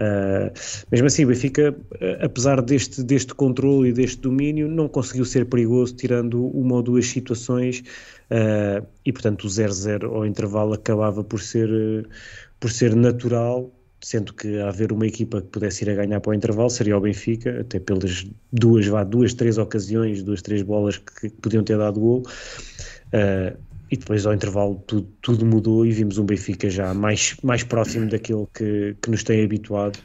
Uh, 0.00 0.50
mesmo 0.90 1.08
assim, 1.08 1.24
o 1.24 1.28
Benfica, 1.28 1.72
uh, 1.72 2.24
apesar 2.24 2.62
deste, 2.62 3.02
deste 3.02 3.34
controle 3.34 3.90
e 3.90 3.92
deste 3.92 4.18
domínio, 4.22 4.66
não 4.66 4.88
conseguiu 4.88 5.26
ser 5.26 5.44
perigoso, 5.44 5.94
tirando 5.94 6.46
uma 6.46 6.76
ou 6.76 6.82
duas 6.82 7.06
situações, 7.06 7.80
uh, 8.30 8.86
e 9.04 9.12
portanto 9.12 9.44
o 9.44 9.48
0-0 9.48 10.04
ao 10.04 10.24
intervalo 10.24 10.72
acabava 10.72 11.22
por 11.22 11.40
ser, 11.40 12.08
por 12.58 12.70
ser 12.70 12.96
natural 12.96 13.70
sendo 14.02 14.32
que 14.32 14.58
haver 14.60 14.92
uma 14.92 15.06
equipa 15.06 15.42
que 15.42 15.48
pudesse 15.48 15.84
ir 15.84 15.90
a 15.90 15.94
ganhar 15.94 16.20
para 16.20 16.30
o 16.30 16.34
intervalo 16.34 16.70
seria 16.70 16.96
o 16.96 17.00
Benfica, 17.00 17.60
até 17.60 17.78
pelas 17.78 18.26
duas, 18.50 18.86
vá, 18.86 19.04
duas, 19.04 19.34
três 19.34 19.58
ocasiões, 19.58 20.22
duas, 20.22 20.40
três 20.40 20.62
bolas 20.62 20.96
que, 20.96 21.28
que 21.28 21.36
podiam 21.36 21.62
ter 21.62 21.76
dado 21.76 22.00
gol. 22.00 22.22
Uh, 23.12 23.69
e 23.90 23.96
depois 23.96 24.24
ao 24.24 24.32
intervalo 24.32 24.76
tudo, 24.86 25.08
tudo, 25.20 25.44
mudou 25.44 25.84
e 25.84 25.90
vimos 25.90 26.18
um 26.18 26.24
Benfica 26.24 26.70
já 26.70 26.94
mais, 26.94 27.36
mais 27.42 27.64
próximo 27.64 28.08
daquilo 28.08 28.48
que, 28.54 28.96
que 29.02 29.10
nos 29.10 29.24
tem 29.24 29.44
habituado. 29.44 29.98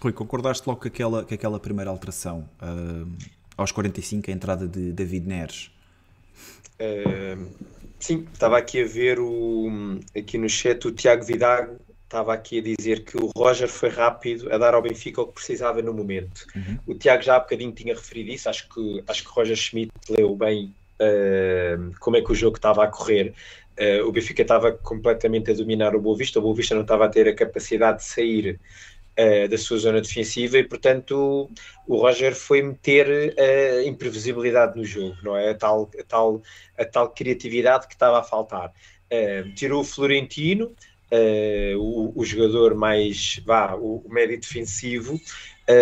Rui, 0.00 0.12
concordaste 0.12 0.68
logo 0.68 0.80
com 0.80 0.88
aquela, 0.88 1.24
com 1.24 1.34
aquela 1.34 1.58
primeira 1.58 1.90
alteração 1.90 2.48
uh, 2.62 3.10
aos 3.56 3.72
45, 3.72 4.30
a 4.30 4.34
entrada 4.34 4.68
de 4.68 4.92
David 4.92 5.26
Neres? 5.26 5.70
Uh, 6.78 7.48
Sim, 7.98 8.26
estava 8.32 8.56
aqui 8.58 8.82
a 8.82 8.86
ver 8.86 9.18
o, 9.18 9.98
aqui 10.16 10.38
no 10.38 10.48
chat 10.48 10.86
o 10.86 10.92
Tiago 10.92 11.24
Vidago 11.24 11.76
estava 12.08 12.32
aqui 12.32 12.58
a 12.58 12.62
dizer 12.62 13.04
que 13.04 13.18
o 13.18 13.30
Roger 13.36 13.68
foi 13.68 13.90
rápido 13.90 14.50
a 14.52 14.56
dar 14.56 14.72
ao 14.72 14.80
Benfica 14.80 15.20
o 15.20 15.26
que 15.26 15.34
precisava 15.34 15.82
no 15.82 15.92
momento. 15.92 16.46
Uhum. 16.56 16.78
O 16.86 16.94
Tiago 16.94 17.22
já 17.22 17.36
há 17.36 17.40
bocadinho 17.40 17.70
tinha 17.70 17.94
referido 17.94 18.30
isso, 18.30 18.48
acho 18.48 18.66
que, 18.70 19.04
acho 19.06 19.22
que 19.22 19.30
Roger 19.30 19.56
Schmidt 19.56 19.92
leu 20.08 20.34
bem 20.34 20.74
uh, 21.00 21.92
como 22.00 22.16
é 22.16 22.22
que 22.22 22.32
o 22.32 22.34
jogo 22.34 22.56
estava 22.56 22.82
a 22.82 22.88
correr. 22.88 23.34
Uh, 23.78 24.08
o 24.08 24.10
Benfica 24.10 24.40
estava 24.40 24.72
completamente 24.72 25.50
a 25.50 25.54
dominar 25.54 25.94
o 25.94 26.00
Boa 26.00 26.16
Vista, 26.16 26.38
o 26.38 26.42
Boa 26.42 26.54
Vista 26.54 26.74
não 26.74 26.82
estava 26.82 27.04
a 27.04 27.08
ter 27.08 27.28
a 27.28 27.34
capacidade 27.34 27.98
de 27.98 28.04
sair 28.04 28.58
uh, 29.18 29.48
da 29.48 29.58
sua 29.58 29.76
zona 29.76 30.00
defensiva 30.00 30.56
e, 30.56 30.64
portanto, 30.64 31.50
o, 31.86 31.96
Roger 31.98 32.34
foi 32.34 32.62
meter 32.62 33.34
a 33.38 33.84
imprevisibilidade 33.84 34.78
no 34.78 34.84
jogo, 34.84 35.14
não 35.22 35.36
é? 35.36 35.50
A 35.50 35.54
tal, 35.54 35.90
a 36.00 36.02
tal, 36.04 36.42
a 36.78 36.84
tal 36.86 37.10
criatividade 37.10 37.86
que 37.86 37.94
estava 37.94 38.18
a 38.18 38.22
faltar. 38.22 38.72
Tirou 39.54 39.80
o 39.80 39.84
Florentino, 39.84 40.74
o, 41.78 42.12
o, 42.14 42.24
jogador 42.24 42.74
mais, 42.74 43.40
vá, 43.44 43.74
o, 43.74 44.02
o 44.04 44.12
médio 44.12 44.38
defensivo, 44.38 45.20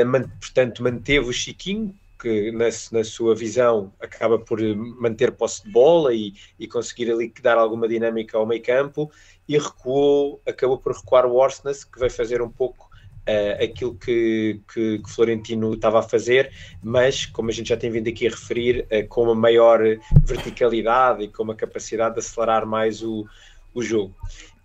man, 0.07 0.29
portanto, 0.41 0.83
manteve 0.83 1.29
o 1.29 1.33
Chiquinho, 1.33 1.95
que 2.19 2.51
na, 2.51 2.67
na, 2.93 3.05
sua 3.05 3.35
visão 3.35 3.93
acaba 4.01 4.39
por 4.39 4.61
manter 4.99 5.33
posse 5.33 5.65
de 5.65 5.71
bola 5.71 6.15
e, 6.15 6.35
e, 6.59 6.67
conseguir 6.67 7.11
ali 7.11 7.33
dar 7.43 7.59
alguma 7.59 7.87
dinâmica 7.87 8.39
ao 8.39 8.47
meio 8.47 8.63
campo 8.63 9.11
e 9.49 9.59
recuou, 9.59 10.41
acabou 10.47 10.79
por 10.79 10.95
recuar 10.95 11.27
o 11.27 11.35
Orsnes 11.35 11.85
que 11.85 11.99
vai 11.99 12.11
fazer 12.11 12.41
um 12.41 12.51
pouco 12.51 12.89
uh, 13.27 13.63
aquilo 13.63 13.95
que, 13.95 14.61
que, 14.73 14.99
que, 14.99 15.11
Florentino 15.11 15.75
estava 15.75 15.99
a 15.99 16.03
fazer, 16.03 16.51
mas 16.83 17.27
como 17.27 17.51
a 17.51 17.53
gente 17.53 17.69
já 17.69 17.77
tem 17.77 17.91
vindo 17.91 18.09
aqui 18.09 18.27
a 18.27 18.31
referir, 18.31 18.87
uh, 18.91 19.07
com 19.09 19.25
uma 19.25 19.35
maior 19.35 19.81
verticalidade 20.25 21.25
e 21.25 21.29
com 21.29 21.43
uma 21.43 21.55
capacidade 21.55 22.15
de 22.15 22.21
acelerar 22.21 22.67
mais 22.67 23.03
o, 23.03 23.27
o 23.75 23.83
jogo. 23.83 24.15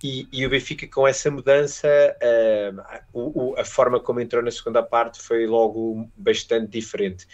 E, 0.04 0.28
e, 0.32 0.46
o 0.46 0.50
Benfica 0.50 0.88
com 0.88 1.08
essa 1.08 1.30
mudança, 1.30 1.88
uh, 1.88 2.82
o, 3.14 3.52
o, 3.52 3.60
a 3.60 3.64
forma 3.64 4.00
como 4.00 4.20
entrou 4.20 4.42
na 4.42 4.50
segunda 4.50 4.82
parte 4.82 5.22
foi 5.22 5.46
logo 5.46 6.10
bastante 6.18 6.72
diferente. 6.72 7.28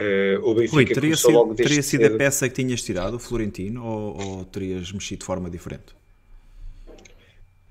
Uh, 0.00 0.44
o 0.44 0.54
Benfica 0.54 0.76
Rui, 0.76 0.84
teria 0.86 1.16
sido, 1.16 1.32
logo 1.32 1.54
teria 1.54 1.82
sido 1.82 2.06
a 2.06 2.10
peça 2.10 2.48
que 2.48 2.54
tinhas 2.56 2.82
tirado, 2.82 3.14
o 3.14 3.18
Florentino, 3.20 3.84
ou, 3.84 4.20
ou 4.20 4.44
terias 4.44 4.90
mexido 4.90 5.20
de 5.20 5.26
forma 5.26 5.48
diferente? 5.48 5.96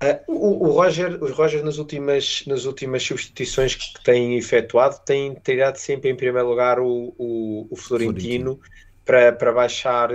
Uh, 0.02 0.32
o, 0.32 0.68
o, 0.68 0.70
Roger, 0.70 1.22
o 1.22 1.32
Roger 1.32 1.62
nas 1.62 1.76
últimas, 1.76 2.44
nas 2.46 2.64
últimas 2.64 3.02
substituições 3.02 3.74
que 3.74 4.02
tem 4.02 4.38
efetuado 4.38 5.00
tem 5.04 5.34
tirado 5.34 5.76
sempre 5.76 6.08
em 6.08 6.16
primeiro 6.16 6.48
lugar 6.48 6.78
o, 6.78 7.14
o, 7.18 7.66
o 7.68 7.76
Florentino, 7.76 8.56
Florentino, 8.56 8.60
Para, 9.04 9.32
para 9.32 9.52
baixar 9.52 10.10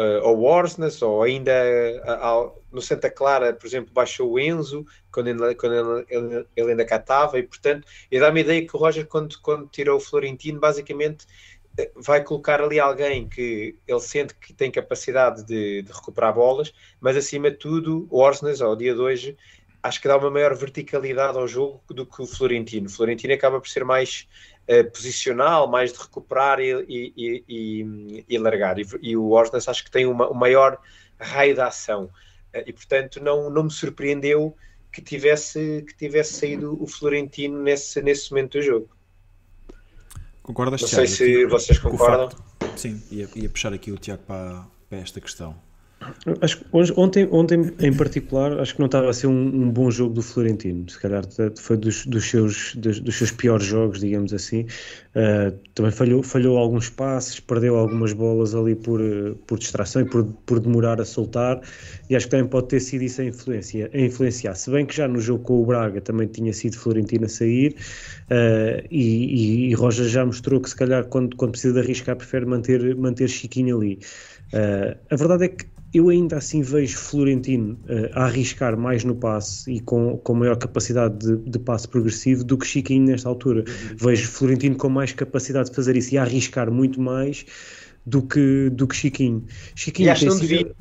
uh, 0.00 0.26
ao 0.26 0.42
Orsnes, 0.42 1.02
ou 1.02 1.22
ainda 1.22 1.52
uh, 1.52 2.52
no 2.72 2.80
Santa 2.80 3.10
Clara, 3.10 3.52
por 3.52 3.66
exemplo, 3.66 3.92
baixou 3.92 4.32
o 4.32 4.38
Enzo, 4.38 4.86
quando, 5.12 5.28
ele, 5.28 5.54
quando 5.54 6.04
ele, 6.08 6.46
ele 6.56 6.70
ainda 6.70 6.84
cá 6.84 6.96
estava, 6.96 7.38
e 7.38 7.42
portanto, 7.42 7.86
dá-me 8.10 8.40
a 8.40 8.42
ideia 8.42 8.66
que 8.66 8.74
o 8.74 8.78
Roger, 8.78 9.06
quando, 9.06 9.38
quando 9.40 9.68
tirou 9.68 9.98
o 9.98 10.00
Florentino, 10.00 10.58
basicamente 10.58 11.26
eh, 11.78 11.90
vai 11.94 12.24
colocar 12.24 12.60
ali 12.62 12.80
alguém 12.80 13.28
que 13.28 13.76
ele 13.86 14.00
sente 14.00 14.34
que 14.34 14.52
tem 14.52 14.70
capacidade 14.70 15.44
de, 15.44 15.82
de 15.82 15.92
recuperar 15.92 16.34
bolas, 16.34 16.72
mas 17.00 17.16
acima 17.16 17.50
de 17.50 17.58
tudo, 17.58 18.06
o 18.10 18.20
Orsnes, 18.20 18.62
ao 18.62 18.74
dia 18.74 18.94
de 18.94 19.00
hoje, 19.00 19.36
acho 19.82 20.00
que 20.00 20.08
dá 20.08 20.16
uma 20.16 20.30
maior 20.30 20.54
verticalidade 20.54 21.36
ao 21.36 21.48
jogo 21.48 21.82
do 21.90 22.06
que 22.06 22.22
o 22.22 22.26
Florentino. 22.26 22.86
O 22.86 22.90
Florentino 22.90 23.34
acaba 23.34 23.60
por 23.60 23.68
ser 23.68 23.84
mais 23.84 24.28
uh, 24.70 24.90
posicional, 24.90 25.66
mais 25.66 25.92
de 25.92 25.98
recuperar 25.98 26.60
e, 26.60 26.72
e, 26.88 27.44
e, 27.48 28.24
e 28.28 28.38
largar. 28.38 28.76
E, 28.78 29.16
o 29.16 29.30
Orsnes 29.30 29.68
acho 29.68 29.84
que 29.84 29.90
tem 29.90 30.06
uma, 30.06 30.30
um 30.30 30.34
maior 30.34 30.78
raio 31.18 31.54
de 31.54 31.60
ação. 31.60 32.04
Uh, 32.54 32.62
e 32.66 32.72
portanto 32.72 33.20
não, 33.22 33.50
não 33.50 33.64
me 33.64 33.70
surpreendeu 33.70 34.56
que 34.92 35.02
tivesse, 35.02 35.84
que 35.86 35.96
tivesse 35.96 36.34
saído 36.34 36.80
o 36.82 36.86
Florentino 36.86 37.62
nesse, 37.62 38.00
nesse 38.02 38.30
momento 38.30 38.58
do 38.58 38.62
jogo. 38.62 38.88
Concordas, 40.42 40.80
Não 40.80 40.88
sei 40.88 41.06
se 41.06 41.46
vocês 41.46 41.78
concordam. 41.78 42.28
Sim, 42.76 43.00
ia, 43.10 43.28
ia 43.36 43.48
puxar 43.48 43.72
aqui 43.72 43.92
o 43.92 43.98
Tiago 43.98 44.22
para, 44.26 44.66
para 44.88 44.98
esta 44.98 45.20
questão. 45.20 45.54
Acho 46.40 46.58
que 46.58 46.64
hoje, 46.72 46.94
ontem, 46.96 47.28
ontem, 47.30 47.72
em 47.78 47.92
particular, 47.94 48.58
acho 48.58 48.74
que 48.74 48.80
não 48.80 48.86
estava 48.86 49.10
a 49.10 49.12
ser 49.12 49.26
um, 49.26 49.32
um 49.32 49.70
bom 49.70 49.90
jogo 49.90 50.14
do 50.14 50.22
Florentino. 50.22 50.88
Se 50.88 50.98
calhar 50.98 51.22
foi 51.58 51.76
dos, 51.76 52.06
dos, 52.06 52.24
seus, 52.24 52.74
dos, 52.74 53.00
dos 53.00 53.16
seus 53.16 53.30
piores 53.30 53.66
jogos, 53.66 54.00
digamos 54.00 54.32
assim. 54.32 54.62
Uh, 55.14 55.52
também 55.74 55.92
falhou, 55.92 56.22
falhou 56.22 56.56
alguns 56.56 56.88
passes, 56.88 57.38
perdeu 57.38 57.76
algumas 57.76 58.14
bolas 58.14 58.54
ali 58.54 58.74
por, 58.74 59.00
por 59.46 59.58
distração 59.58 60.00
e 60.00 60.06
por, 60.06 60.24
por 60.46 60.58
demorar 60.58 61.00
a 61.02 61.04
soltar. 61.04 61.60
E 62.08 62.16
acho 62.16 62.26
que 62.26 62.30
também 62.30 62.46
pode 62.46 62.68
ter 62.68 62.80
sido 62.80 63.04
isso 63.04 63.20
a, 63.20 63.24
influência, 63.26 63.90
a 63.92 63.98
influenciar. 63.98 64.54
Se 64.54 64.70
bem 64.70 64.86
que 64.86 64.96
já 64.96 65.06
no 65.06 65.20
jogo 65.20 65.44
com 65.44 65.62
o 65.62 65.66
Braga 65.66 66.00
também 66.00 66.28
tinha 66.28 66.52
sido 66.54 66.78
Florentino 66.78 67.26
a 67.26 67.28
sair. 67.28 67.76
Uh, 68.30 68.86
e, 68.90 69.66
e, 69.66 69.70
e 69.70 69.74
Roger 69.74 70.06
já 70.08 70.24
mostrou 70.24 70.62
que, 70.62 70.70
se 70.70 70.76
calhar, 70.76 71.04
quando, 71.04 71.36
quando 71.36 71.50
precisa 71.50 71.74
de 71.74 71.80
arriscar, 71.80 72.16
prefere 72.16 72.46
manter, 72.46 72.96
manter 72.96 73.28
Chiquinho 73.28 73.76
ali. 73.76 73.98
Uh, 74.54 74.98
a 75.10 75.16
verdade 75.16 75.44
é 75.44 75.48
que 75.48 75.66
eu 75.92 76.08
ainda 76.08 76.36
assim 76.36 76.62
vejo 76.62 76.96
Florentino 76.96 77.78
uh, 77.84 78.10
a 78.12 78.24
arriscar 78.24 78.76
mais 78.76 79.02
no 79.02 79.14
passe 79.14 79.72
e 79.72 79.80
com, 79.80 80.16
com 80.18 80.34
maior 80.34 80.56
capacidade 80.56 81.18
de, 81.18 81.36
de 81.36 81.58
passe 81.58 81.88
progressivo 81.88 82.44
do 82.44 82.56
que 82.56 82.66
Chiquinho 82.66 83.06
nesta 83.06 83.28
altura. 83.28 83.60
Uhum. 83.60 83.96
Vejo 83.96 84.28
Florentino 84.28 84.76
com 84.76 84.88
mais 84.88 85.12
capacidade 85.12 85.70
de 85.70 85.74
fazer 85.74 85.96
isso 85.96 86.14
e 86.14 86.18
a 86.18 86.22
arriscar 86.22 86.70
muito 86.70 87.00
mais 87.00 87.44
do 88.06 88.22
que, 88.22 88.70
do 88.70 88.86
que 88.86 88.94
Chiquinho. 88.94 89.44
Chiquinho 89.74 90.06
e 90.06 90.10
acho 90.10 90.20
que 90.20 90.30
não 90.30 90.38
devia. 90.38 90.72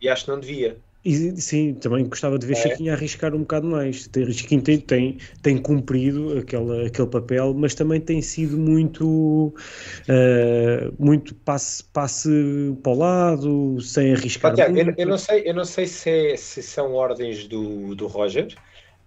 E 0.00 0.08
acho 0.08 0.24
que 0.24 0.30
não 0.30 0.40
devia. 0.40 0.76
E, 1.08 1.40
sim, 1.40 1.72
também 1.72 2.04
gostava 2.06 2.38
de 2.38 2.46
ver 2.46 2.52
é. 2.52 2.56
Chiquinho 2.56 2.92
arriscar 2.92 3.34
um 3.34 3.38
bocado 3.38 3.66
mais. 3.66 4.10
Chiquinho 4.32 4.60
tem, 4.60 4.78
tem, 4.78 5.18
tem 5.40 5.56
cumprido 5.56 6.38
aquele, 6.38 6.86
aquele 6.86 7.08
papel, 7.08 7.54
mas 7.54 7.74
também 7.74 7.98
tem 7.98 8.20
sido 8.20 8.58
muito, 8.58 9.48
uh, 9.48 10.94
muito 10.98 11.34
passe, 11.34 11.82
passe 11.84 12.28
para 12.82 12.92
o 12.92 12.98
lado, 12.98 13.80
sem 13.80 14.12
arriscar. 14.12 14.54
Tiago, 14.54 14.76
eu, 14.76 14.92
eu, 14.98 15.06
não 15.06 15.16
sei, 15.16 15.42
eu 15.46 15.54
não 15.54 15.64
sei 15.64 15.86
se, 15.86 16.10
é, 16.10 16.36
se 16.36 16.62
são 16.62 16.92
ordens 16.92 17.48
do, 17.48 17.94
do 17.94 18.06
Roger. 18.06 18.54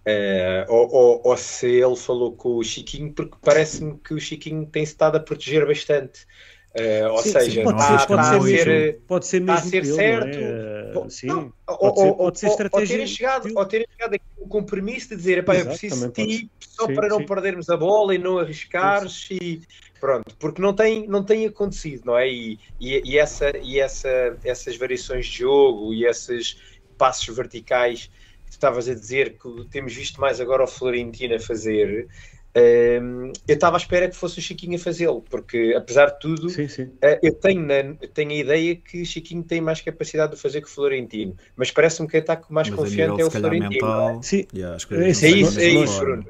Uh, 0.04 0.66
ou, 0.68 0.92
ou, 0.92 1.22
ou, 1.24 1.38
se 1.38 1.68
ele 1.68 1.96
falou 1.96 2.32
com 2.36 2.56
o 2.56 2.64
Chiquinho, 2.64 3.14
porque 3.14 3.38
parece-me 3.40 4.00
que 4.00 4.16
o 4.16 4.20
Chiquinho 4.20 4.66
tem 4.66 4.82
estado 4.82 5.18
a 5.18 5.20
proteger 5.20 5.68
bastante. 5.68 6.26
Uh, 6.74 7.12
ou 7.12 7.18
sim, 7.18 7.32
seja, 7.32 7.52
sim, 7.52 7.64
pode, 7.64 7.84
ser, 7.84 8.08
pode, 8.08 8.28
ser 8.28 8.64
ser, 8.64 9.00
pode 9.06 9.28
ser 9.28 9.42
mesmo 9.42 9.60
a 9.60 9.62
ser 9.62 9.82
pelo, 9.82 9.96
certo. 9.96 10.38
É? 10.38 11.10
Sim, 11.10 11.28
não, 11.28 11.54
pode, 11.66 11.80
ou, 11.82 11.96
ser, 11.98 12.14
pode 12.14 12.40
ser 12.40 12.48
estratégia. 12.48 12.80
Ou 12.80 12.88
terem 12.88 13.08
chegado, 13.08 13.52
ou 13.54 13.66
terem 13.66 13.88
chegado 13.92 14.14
aqui 14.14 14.26
com 14.38 14.46
o 14.46 14.48
compromisso 14.48 15.10
de 15.10 15.16
dizer, 15.18 15.38
eu 15.40 15.44
preciso 15.44 16.10
de 16.10 16.14
ti 16.14 16.52
só 16.60 16.88
sim, 16.88 16.94
para 16.94 17.10
não 17.10 17.26
perdermos 17.26 17.70
a 17.70 17.76
bola 17.76 18.16
e 18.16 18.18
não 18.18 18.40
arriscares 18.40 19.28
e 19.32 19.62
pronto, 20.00 20.34
porque 20.40 20.62
não 20.62 20.74
tem, 20.74 21.06
não 21.08 21.24
tem 21.24 21.46
acontecido, 21.46 22.04
não 22.06 22.18
é? 22.18 22.30
E, 22.30 22.58
e, 22.80 23.02
e, 23.12 23.20
essa, 23.20 23.52
e 23.58 23.78
essa, 23.78 24.38
essas 24.44 24.78
variações 24.78 25.26
de 25.26 25.40
jogo 25.40 25.94
e 25.94 26.06
esses 26.06 26.58
passos 26.98 27.36
verticais 27.36 28.10
que 28.46 28.52
tu 28.52 28.54
estavas 28.54 28.88
a 28.88 28.94
dizer 28.94 29.38
que 29.38 29.66
temos 29.70 29.94
visto 29.94 30.22
mais 30.22 30.40
agora 30.40 30.64
o 30.64 30.68
Florentino 30.68 31.36
a 31.36 31.40
fazer, 31.40 32.08
eu 32.54 33.32
estava 33.48 33.78
à 33.78 33.80
espera 33.80 34.10
que 34.10 34.16
fosse 34.16 34.40
o 34.40 34.42
Chiquinho 34.42 34.76
a 34.76 34.80
fazê-lo, 34.80 35.24
porque 35.30 35.74
apesar 35.76 36.08
de 36.08 36.20
tudo, 36.20 36.50
sim, 36.50 36.68
sim. 36.68 36.84
Uh, 36.84 37.20
eu 37.24 37.34
tenho, 37.34 37.62
na, 37.62 37.96
tenho 38.14 38.32
a 38.32 38.36
ideia 38.36 38.76
que 38.76 39.02
o 39.02 39.06
Chiquinho 39.06 39.44
tem 39.44 39.62
mais 39.62 39.80
capacidade 39.82 40.36
de 40.36 40.42
fazer 40.42 40.62
que 40.62 40.68
o 40.68 40.70
Florentino, 40.70 41.36
mas 41.56 41.72
parece-me 41.72 42.08
que 42.08 42.18
está 42.18 42.36
com 42.36 42.54
mais 42.54 42.70
mas 42.70 42.78
confiante 42.78 43.22
é 43.22 43.26
o 43.26 43.32
Florentino. 43.32 43.70
Mental, 43.70 44.20
é? 44.20 44.22
Sim. 44.22 44.48
Yeah, 44.54 44.76
é, 44.76 45.10
isso, 45.10 45.26
é 45.26 45.30
isso, 45.30 45.60
é 45.60 45.68
isso, 45.68 46.00
Bruno, 46.00 46.26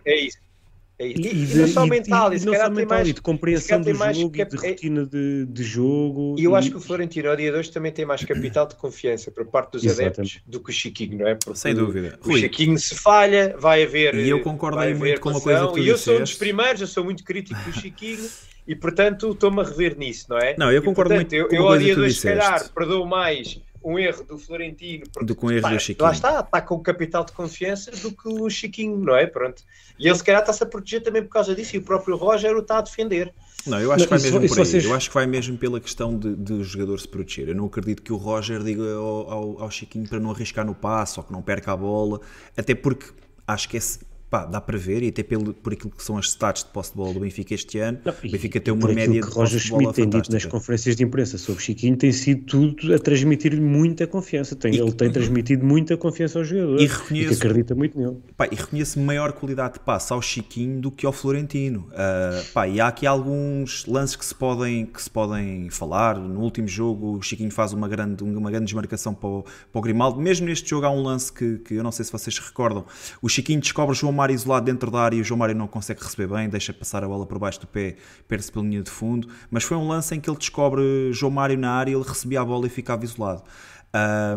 é 1.01 1.07
isso. 1.07 1.21
É 1.21 1.33
e, 1.33 1.35
e, 1.35 1.51
e, 1.51 1.55
não 1.55 1.67
só 1.67 1.85
mental, 1.85 2.33
e, 2.33 2.37
e, 2.37 2.45
não 2.45 2.53
só 2.53 2.69
mental, 2.69 2.97
mais, 2.97 3.07
e 3.07 3.13
de 3.13 3.21
compreensão 3.21 3.81
do 3.81 3.95
mais, 3.95 4.17
jogo, 4.17 4.31
de 4.31 4.55
rotina 4.55 5.05
de, 5.05 5.45
de 5.45 5.63
jogo. 5.63 6.35
E 6.37 6.43
eu 6.43 6.55
acho 6.55 6.69
que 6.69 6.77
o 6.77 6.79
Florentino, 6.79 7.29
ao 7.29 7.35
dia 7.35 7.51
de 7.51 7.57
hoje, 7.57 7.71
também 7.71 7.91
tem 7.91 8.05
mais 8.05 8.23
capital 8.23 8.67
de 8.67 8.75
confiança 8.75 9.31
por 9.31 9.45
parte 9.45 9.73
dos 9.73 9.83
Exatamente. 9.83 10.19
adeptos 10.19 10.41
do 10.45 10.59
que 10.59 10.69
o 10.69 10.73
Chiquinho, 10.73 11.17
não 11.17 11.27
é? 11.27 11.35
Porque 11.35 11.57
Sem 11.57 11.73
dúvida. 11.73 12.19
O 12.23 12.29
Rui. 12.29 12.39
Chiquinho 12.39 12.77
se 12.77 12.95
falha, 12.95 13.55
vai 13.57 13.83
haver. 13.83 14.15
E 14.15 14.29
eu 14.29 14.41
concordo 14.41 14.79
aí 14.79 14.93
muito 14.93 15.19
com 15.19 15.29
uma 15.29 15.41
coisa 15.41 15.67
que 15.67 15.73
tu 15.73 15.79
E 15.79 15.87
eu 15.87 15.97
sou 15.97 16.17
um 16.17 16.19
dos 16.19 16.35
primeiros, 16.35 16.81
eu 16.81 16.87
sou 16.87 17.03
muito 17.03 17.23
crítico 17.23 17.59
do 17.61 17.73
Chiquinho. 17.73 18.29
e 18.67 18.75
portanto 18.75 19.31
estou-me 19.31 19.59
a 19.59 19.63
rever 19.63 19.97
nisso, 19.97 20.27
não 20.29 20.37
é? 20.37 20.55
Não, 20.57 20.71
eu 20.71 20.83
concordo 20.83 21.13
e, 21.13 21.17
portanto, 21.17 21.31
muito 21.31 21.35
eu, 21.35 21.47
com 21.49 21.55
eu, 21.55 21.67
ao 21.67 21.77
dia 21.77 21.95
de 21.95 22.01
hoje, 22.01 22.15
se 22.15 22.27
calhar, 22.27 22.69
perdoo 22.69 23.05
mais 23.05 23.59
um 23.83 23.97
erro 23.97 24.23
do 24.23 24.37
Florentino 24.37 25.03
porque, 25.11 25.25
do 25.25 25.35
que 25.35 25.45
um 25.45 25.51
erro 25.51 25.61
pá, 25.61 25.73
do 25.73 25.79
Chiquinho. 25.79 26.05
Lá 26.05 26.11
está, 26.11 26.39
está 26.39 26.61
com 26.61 26.75
o 26.75 26.79
capital 26.79 27.25
de 27.25 27.31
confiança 27.31 27.91
do 27.91 28.11
que 28.11 28.27
o 28.27 28.49
Chiquinho, 28.49 28.97
não 28.97 29.15
é? 29.15 29.25
Pronto. 29.25 29.63
E 29.97 30.07
ele 30.07 30.15
se 30.15 30.23
calhar 30.23 30.41
está-se 30.41 30.63
a 30.63 30.65
proteger 30.65 31.03
também 31.03 31.23
por 31.23 31.29
causa 31.29 31.55
disso 31.55 31.75
e 31.75 31.79
o 31.79 31.81
próprio 31.81 32.15
Roger 32.15 32.55
o 32.55 32.59
está 32.59 32.77
a 32.77 32.81
defender. 32.81 33.33
Não, 33.65 33.79
eu 33.79 33.91
acho 33.91 34.05
que 34.05 34.09
vai 34.09 34.19
mesmo 34.19 34.39
por 34.39 34.59
aí. 34.59 34.65
Vocês... 34.65 34.85
Eu 34.85 34.93
acho 34.93 35.09
que 35.09 35.13
vai 35.13 35.27
mesmo 35.27 35.57
pela 35.57 35.79
questão 35.79 36.17
de, 36.17 36.35
de 36.35 36.53
o 36.53 36.63
jogador 36.63 36.99
se 36.99 37.07
proteger. 37.07 37.49
Eu 37.49 37.55
não 37.55 37.65
acredito 37.65 38.01
que 38.01 38.11
o 38.11 38.17
Roger 38.17 38.63
diga 38.63 38.93
ao, 38.95 39.31
ao, 39.31 39.61
ao 39.63 39.71
Chiquinho 39.71 40.07
para 40.07 40.19
não 40.19 40.31
arriscar 40.31 40.65
no 40.65 40.73
passo 40.73 41.19
ou 41.19 41.25
que 41.25 41.31
não 41.31 41.41
perca 41.41 41.71
a 41.71 41.77
bola, 41.77 42.19
até 42.57 42.73
porque 42.73 43.05
acho 43.47 43.69
que 43.69 43.77
esse, 43.77 43.99
pá, 44.31 44.45
dá 44.45 44.61
para 44.61 44.77
ver, 44.77 45.03
e 45.03 45.09
até 45.09 45.21
pelo, 45.21 45.53
por 45.53 45.73
aquilo 45.73 45.91
que 45.91 46.01
são 46.01 46.17
as 46.17 46.29
stats 46.29 46.63
de 46.63 46.69
posse 46.69 46.91
de 46.91 46.97
bola 46.97 47.13
do 47.13 47.19
Benfica 47.19 47.53
este 47.53 47.79
ano, 47.79 47.99
não, 48.05 48.13
o 48.13 48.31
Benfica 48.31 48.61
tem 48.61 48.73
uma 48.73 48.87
média 48.87 49.21
que 49.21 49.27
de 49.27 49.33
Roger 49.33 49.59
Schmidt 49.59 49.93
tem 49.93 50.07
dito 50.07 50.31
nas 50.31 50.45
conferências 50.45 50.95
de 50.95 51.03
imprensa 51.03 51.37
sobre 51.37 51.61
Chiquinho, 51.61 51.97
tem 51.97 52.13
sido 52.13 52.45
tudo 52.45 52.95
a 52.95 52.97
transmitir-lhe 52.97 53.59
muita 53.59 54.07
confiança. 54.07 54.55
Tem, 54.55 54.73
e, 54.73 54.79
ele 54.79 54.93
tem 54.93 55.11
transmitido 55.11 55.65
muita 55.65 55.97
confiança 55.97 56.39
ao 56.39 56.45
jogador 56.45 56.79
e, 56.79 56.87
reconheço, 56.87 57.33
e 57.33 57.35
acredita 57.35 57.75
muito 57.75 57.99
nele. 57.99 58.17
Pá, 58.37 58.47
e 58.49 58.55
reconheço 58.55 59.01
maior 59.01 59.33
qualidade 59.33 59.73
de 59.73 59.79
passe 59.81 60.13
ao 60.13 60.21
Chiquinho 60.21 60.79
do 60.79 60.89
que 60.89 61.05
ao 61.05 61.11
Florentino. 61.11 61.89
Uh, 61.89 62.45
pá, 62.53 62.65
e 62.69 62.79
há 62.79 62.87
aqui 62.87 63.05
alguns 63.05 63.85
lances 63.85 64.15
que 64.15 64.25
se, 64.25 64.33
podem, 64.33 64.85
que 64.85 65.01
se 65.01 65.09
podem 65.09 65.69
falar. 65.69 66.17
No 66.17 66.39
último 66.39 66.69
jogo, 66.69 67.17
o 67.17 67.21
Chiquinho 67.21 67.51
faz 67.51 67.73
uma 67.73 67.89
grande, 67.89 68.23
uma 68.23 68.49
grande 68.49 68.65
desmarcação 68.65 69.13
para 69.13 69.27
o, 69.27 69.43
para 69.43 69.79
o 69.79 69.81
Grimaldo. 69.81 70.21
Mesmo 70.21 70.45
neste 70.45 70.69
jogo, 70.69 70.85
há 70.85 70.89
um 70.89 71.01
lance 71.03 71.33
que, 71.33 71.57
que 71.57 71.73
eu 71.73 71.83
não 71.83 71.91
sei 71.91 72.05
se 72.05 72.11
vocês 72.13 72.37
recordam. 72.39 72.85
O 73.21 73.27
Chiquinho 73.27 73.59
descobre 73.59 73.93
João 73.93 74.20
Mário 74.21 74.33
isolado 74.35 74.65
dentro 74.65 74.91
da 74.91 74.99
área 74.99 75.19
o 75.19 75.23
João 75.23 75.37
Mário 75.37 75.55
não 75.55 75.67
consegue 75.67 76.03
receber 76.03 76.27
bem, 76.27 76.47
deixa 76.47 76.71
passar 76.73 77.03
a 77.03 77.07
bola 77.07 77.25
por 77.25 77.39
baixo 77.39 77.59
do 77.61 77.67
pé, 77.67 77.95
perde-se 78.27 78.51
pela 78.51 78.65
linha 78.65 78.81
de 78.81 78.91
fundo. 78.91 79.27
Mas 79.49 79.63
foi 79.63 79.75
um 79.75 79.87
lance 79.87 80.15
em 80.15 80.19
que 80.19 80.29
ele 80.29 80.37
descobre 80.37 81.11
João 81.11 81.31
Mário 81.31 81.57
na 81.57 81.71
área, 81.71 81.91
ele 81.91 82.03
recebia 82.03 82.41
a 82.41 82.45
bola 82.45 82.67
e 82.67 82.69
ficava 82.69 83.03
isolado. 83.03 83.43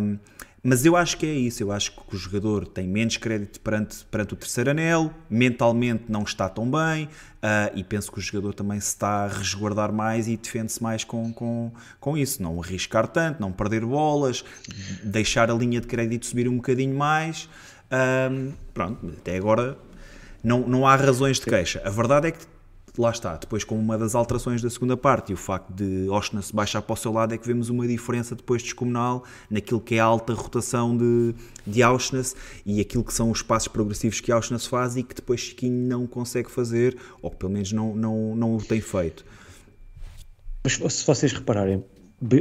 Um, 0.00 0.18
mas 0.66 0.86
eu 0.86 0.96
acho 0.96 1.18
que 1.18 1.26
é 1.26 1.32
isso, 1.34 1.62
eu 1.62 1.70
acho 1.70 1.92
que 1.92 2.16
o 2.16 2.18
jogador 2.18 2.66
tem 2.66 2.88
menos 2.88 3.18
crédito 3.18 3.60
perante, 3.60 4.02
perante 4.06 4.32
o 4.32 4.36
terceiro 4.36 4.70
anel, 4.70 5.12
mentalmente 5.28 6.04
não 6.08 6.22
está 6.22 6.48
tão 6.48 6.64
bem, 6.70 7.04
uh, 7.04 7.70
e 7.74 7.84
penso 7.84 8.10
que 8.10 8.18
o 8.18 8.22
jogador 8.22 8.54
também 8.54 8.80
se 8.80 8.88
está 8.88 9.24
a 9.24 9.28
resguardar 9.28 9.92
mais 9.92 10.26
e 10.26 10.38
defende-se 10.38 10.82
mais 10.82 11.04
com, 11.04 11.34
com, 11.34 11.70
com 12.00 12.16
isso. 12.16 12.42
Não 12.42 12.58
arriscar 12.62 13.06
tanto, 13.06 13.42
não 13.42 13.52
perder 13.52 13.84
bolas, 13.84 14.42
deixar 15.02 15.50
a 15.50 15.54
linha 15.54 15.82
de 15.82 15.86
crédito 15.86 16.24
subir 16.24 16.48
um 16.48 16.56
bocadinho 16.56 16.96
mais. 16.96 17.46
Um, 17.92 18.52
pronto, 18.72 19.06
até 19.18 19.36
agora 19.36 19.78
não, 20.42 20.66
não 20.66 20.86
há 20.86 20.96
razões 20.96 21.38
de 21.38 21.46
queixa. 21.46 21.80
A 21.84 21.90
verdade 21.90 22.28
é 22.28 22.30
que 22.32 22.44
lá 22.96 23.10
está, 23.10 23.36
depois 23.36 23.64
com 23.64 23.76
uma 23.76 23.98
das 23.98 24.14
alterações 24.14 24.62
da 24.62 24.70
segunda 24.70 24.96
parte 24.96 25.32
e 25.32 25.34
o 25.34 25.36
facto 25.36 25.72
de 25.72 26.08
Oshness 26.08 26.52
baixar 26.52 26.80
para 26.80 26.92
o 26.92 26.96
seu 26.96 27.12
lado 27.12 27.34
é 27.34 27.38
que 27.38 27.46
vemos 27.46 27.68
uma 27.68 27.86
diferença 27.88 28.36
depois 28.36 28.62
descomunal 28.62 29.24
naquilo 29.50 29.80
que 29.80 29.96
é 29.96 30.00
a 30.00 30.04
alta 30.04 30.32
rotação 30.32 30.96
de, 30.96 31.34
de 31.66 31.82
Auschwitz 31.82 32.36
e 32.64 32.80
aquilo 32.80 33.02
que 33.02 33.12
são 33.12 33.30
os 33.30 33.42
passos 33.42 33.68
progressivos 33.68 34.20
que 34.20 34.30
Auschwitz 34.30 34.66
faz 34.66 34.96
e 34.96 35.02
que 35.02 35.14
depois 35.14 35.40
Chiquinho 35.40 35.88
não 35.88 36.06
consegue 36.06 36.50
fazer, 36.50 36.96
ou 37.20 37.30
que 37.30 37.36
pelo 37.36 37.52
menos 37.52 37.72
não, 37.72 37.96
não, 37.96 38.36
não 38.36 38.56
o 38.56 38.62
tem 38.62 38.80
feito. 38.80 39.24
Mas 40.62 40.94
se 40.94 41.06
vocês 41.06 41.32
repararem, 41.32 41.84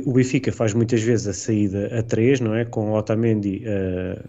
o 0.05 0.13
Benfica 0.13 0.51
faz 0.51 0.73
muitas 0.73 1.01
vezes 1.01 1.27
a 1.27 1.33
saída 1.33 1.99
a 1.99 2.03
3, 2.03 2.39
não 2.39 2.53
é? 2.53 2.63
Com 2.63 2.93
Otamendi 2.93 3.63
uh, 3.65 4.23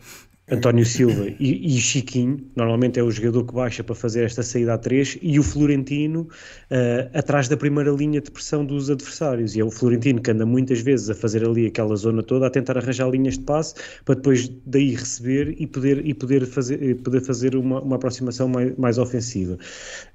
António 0.51 0.85
Silva 0.85 1.27
e, 1.41 1.75
e, 1.75 1.81
Chiquinho, 1.81 2.39
normalmente 2.55 3.01
é 3.01 3.03
o 3.03 3.11
jogador 3.11 3.45
que 3.45 3.55
baixa 3.55 3.83
para 3.83 3.95
fazer 3.95 4.25
esta 4.25 4.43
saída 4.43 4.75
a 4.75 4.79
três, 4.79 5.19
e 5.23 5.39
o 5.39 5.43
Florentino 5.43 6.29
uh, 6.71 7.19
atrás 7.19 7.49
da 7.49 7.57
primeira 7.57 7.91
linha 7.91 8.21
de 8.21 8.31
pressão 8.31 8.65
dos 8.65 8.91
adversários. 8.91 9.57
E 9.57 9.61
é 9.61 9.65
o 9.65 9.71
Florentino 9.71 10.21
que 10.21 10.31
anda 10.31 10.45
muitas 10.45 10.81
vezes 10.81 11.09
a 11.09 11.15
fazer 11.15 11.49
ali 11.49 11.67
aquela 11.67 11.97
zona 11.97 12.23
toda, 12.23 12.47
a 12.47 12.51
tentar 12.51 12.77
arranjar 12.77 13.09
linhas 13.09 13.39
de 13.39 13.45
passe 13.45 13.75
para 14.05 14.17
depois 14.17 14.51
daí 14.67 14.95
receber 14.95 15.55
e 15.59 15.67
poder, 15.67 16.07
e 16.07 16.13
poder 16.13 16.45
fazer, 16.45 16.97
poder 16.97 17.23
fazer 17.23 17.57
uma, 17.57 17.81
uma 17.81 17.97
aproximação 17.97 18.47
mais, 18.47 18.77
mais 18.77 18.99
ofensiva. 18.99 19.57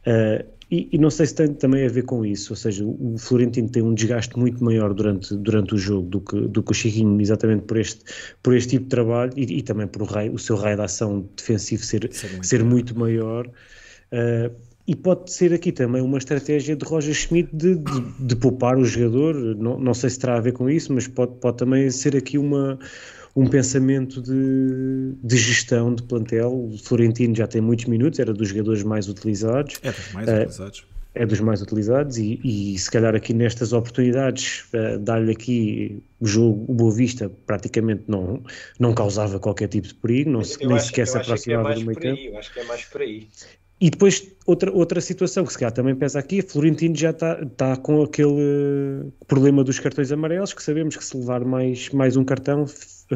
Uh, 0.06 0.59
e, 0.72 0.88
e, 0.92 0.98
não 1.00 1.10
sei 1.10 1.26
se 1.26 1.34
tem 1.34 1.54
também 1.54 1.86
a 1.86 1.90
ver 1.90 2.04
com 2.04 2.24
isso, 2.24 2.54
ou 2.54 2.56
seja, 2.56 2.86
o 2.86 3.16
Florentino 3.18 3.68
tem 3.70 3.82
um 3.82 3.94
desgaste 3.94 4.38
muito 4.38 4.64
maior 4.64 4.94
durante, 4.94 5.36
durante 5.36 5.74
o 5.74 5.78
jogo 5.78 6.08
do 6.08 6.22
que, 6.22 6.42
do 6.42 6.62
que 6.62 6.72
o 6.72 6.74
Chiquinho, 6.76 7.20
exatamente 7.20 7.64
por 7.64 7.78
este, 7.78 8.04
por 8.44 8.56
este 8.56 8.70
tipo 8.72 8.84
de 8.84 8.90
trabalho 8.90 9.34
e, 9.36 9.58
e 9.58 9.62
também 9.64 9.88
por 9.88 10.04
o, 10.04 10.06
raio, 10.06 10.34
o 10.34 10.38
seu 10.38 10.56
raio 10.56 10.76
de 10.76 10.84
ação 10.84 11.28
defensivo 11.36 11.84
ser, 11.84 12.08
ser 12.14 12.30
muito, 12.30 12.48
ser 12.48 12.64
muito 12.64 13.00
maior. 13.00 13.48
Uh, 13.48 14.54
e 14.88 14.96
pode 14.96 15.32
ser 15.32 15.54
aqui 15.54 15.72
também 15.72 16.02
uma 16.02 16.18
estratégia 16.18 16.76
de 16.76 16.84
Roger 16.86 17.14
Schmidt 17.14 17.50
de, 17.54 17.76
de, 17.76 18.02
de 18.20 18.36
poupar 18.36 18.78
o 18.78 18.84
jogador, 18.84 19.36
não, 19.56 19.80
não 19.80 19.94
sei 19.94 20.10
se 20.10 20.20
terá 20.20 20.38
a 20.38 20.40
ver 20.40 20.54
com 20.54 20.70
isso, 20.70 20.94
mas 20.94 21.08
pode, 21.08 21.34
pode 21.40 21.58
também 21.58 21.90
ser 21.92 22.16
aqui 22.16 22.38
uma 22.38 22.80
um 23.40 23.48
pensamento 23.48 24.22
de, 24.22 25.14
de, 25.24 25.38
gestão 25.38 25.96
de 25.96 26.04
plantel. 26.04 26.52
O 26.52 26.78
Florentino 26.78 27.34
já 27.34 27.48
tem 27.48 27.62
muitos 27.62 27.86
minutos, 27.86 28.20
era 28.20 28.34
dos 28.34 28.50
jogadores 28.50 28.84
mais 28.84 29.08
utilizados. 29.08 29.80
É 29.82 29.92
dos 29.92 30.14
mais 30.14 30.28
uh, 30.28 30.32
utilizados. 30.32 30.86
É 31.16 31.26
dos 31.26 31.40
mais 31.40 31.62
utilizados 31.62 32.18
e, 32.18 32.40
e 32.44 32.78
se 32.78 32.92
calhar 32.92 33.16
aqui 33.16 33.34
nestas 33.34 33.72
oportunidades 33.72 34.66
uh, 34.74 35.00
dar-lhe 35.00 35.32
aqui 35.32 36.04
o 36.20 36.28
jogo, 36.28 36.66
o 36.68 36.74
Boa 36.74 36.94
Vista 36.94 37.32
praticamente 37.46 38.04
não, 38.08 38.44
não 38.78 38.94
causava 38.94 39.40
qualquer 39.40 39.70
tipo 39.70 39.88
de 39.88 39.94
perigo, 39.96 40.32
não, 40.32 40.42
nem 40.60 40.76
acho, 40.76 40.88
sequer 40.88 41.08
se 41.08 41.18
é 41.18 41.22
aproximava 41.22 41.72
é 41.72 41.76
do 41.76 41.86
meio 41.86 41.98
campo. 41.98 42.22
Eu 42.22 42.38
acho 42.38 42.54
que 42.54 42.60
é 42.60 42.64
mais 42.66 42.84
por 42.84 43.02
aí. 43.02 43.30
E 43.82 43.90
depois, 43.90 44.28
outra, 44.46 44.70
outra 44.74 45.00
situação 45.00 45.46
que 45.46 45.54
se 45.54 45.58
calhar 45.58 45.72
também 45.72 45.96
pesa 45.96 46.20
aqui, 46.20 46.42
a 46.42 46.44
Florentino 46.44 46.94
já 46.94 47.12
está 47.12 47.46
tá 47.56 47.78
com 47.78 48.04
aquele 48.04 49.10
problema 49.26 49.64
dos 49.64 49.80
cartões 49.80 50.12
amarelos, 50.12 50.52
que 50.52 50.62
sabemos 50.62 50.98
que 50.98 51.06
se 51.06 51.16
levar 51.16 51.46
mais, 51.46 51.88
mais 51.92 52.18
um 52.18 52.26
cartão 52.26 52.66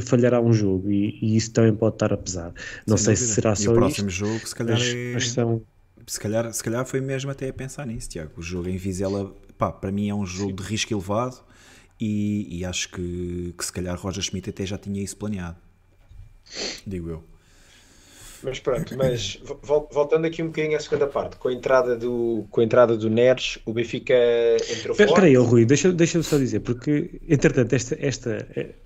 falhará 0.01 0.41
um 0.41 0.53
jogo 0.53 0.91
e, 0.91 1.17
e 1.21 1.35
isso 1.35 1.51
também 1.51 1.73
pode 1.75 1.95
estar 1.95 2.11
a 2.11 2.17
pesar. 2.17 2.53
Não 2.87 2.97
Sem 2.97 3.05
sei 3.05 3.13
dúvida. 3.15 3.27
se 3.27 3.35
será 3.35 3.55
só 3.55 3.63
e 3.63 3.67
o 3.67 3.73
próximo 3.73 4.09
isto, 4.09 4.25
jogo, 4.25 4.47
se 4.47 4.55
calhar, 4.55 4.77
mas, 4.77 4.87
é... 4.87 5.13
mas 5.13 5.31
são... 5.31 5.61
se, 6.07 6.19
calhar, 6.19 6.53
se 6.53 6.63
calhar 6.63 6.85
foi 6.85 7.01
mesmo 7.01 7.31
até 7.31 7.49
a 7.49 7.53
pensar 7.53 7.85
nisso, 7.85 8.09
Tiago. 8.09 8.31
O 8.37 8.41
jogo 8.41 8.69
em 8.69 8.77
Vizela, 8.77 9.33
pá, 9.57 9.71
para 9.71 9.91
mim 9.91 10.09
é 10.09 10.15
um 10.15 10.25
jogo 10.25 10.49
Sim. 10.49 10.55
de 10.55 10.63
risco 10.63 10.93
elevado 10.93 11.37
e, 11.99 12.59
e 12.59 12.65
acho 12.65 12.89
que, 12.89 13.53
que 13.57 13.65
se 13.65 13.71
calhar 13.71 13.97
Roger 13.99 14.23
Schmidt 14.23 14.49
até 14.49 14.65
já 14.65 14.77
tinha 14.77 15.01
isso 15.01 15.15
planeado. 15.17 15.57
Digo 16.85 17.09
eu. 17.09 17.23
Mas 18.43 18.59
pronto, 18.59 18.97
mas 18.97 19.39
voltando 19.63 20.25
aqui 20.25 20.43
um 20.43 20.47
bocadinho 20.47 20.75
à 20.75 20.79
segunda 20.81 21.07
parte, 21.07 21.37
com 21.37 21.47
a 21.47 21.53
entrada 21.53 21.95
do, 21.95 22.45
com 22.51 22.59
a 22.59 22.63
entrada 22.65 22.97
do 22.97 23.09
Neres, 23.09 23.57
o 23.65 23.71
Benfica 23.71 24.13
entrou 24.69 24.93
fora. 24.93 25.07
Espera 25.07 25.27
aí, 25.27 25.35
Rui, 25.37 25.63
deixa-me 25.63 25.93
deixa 25.93 26.21
só 26.21 26.37
dizer, 26.37 26.59
porque 26.59 27.21
entretanto 27.29 27.71
esta, 27.71 27.97
esta 27.97 28.45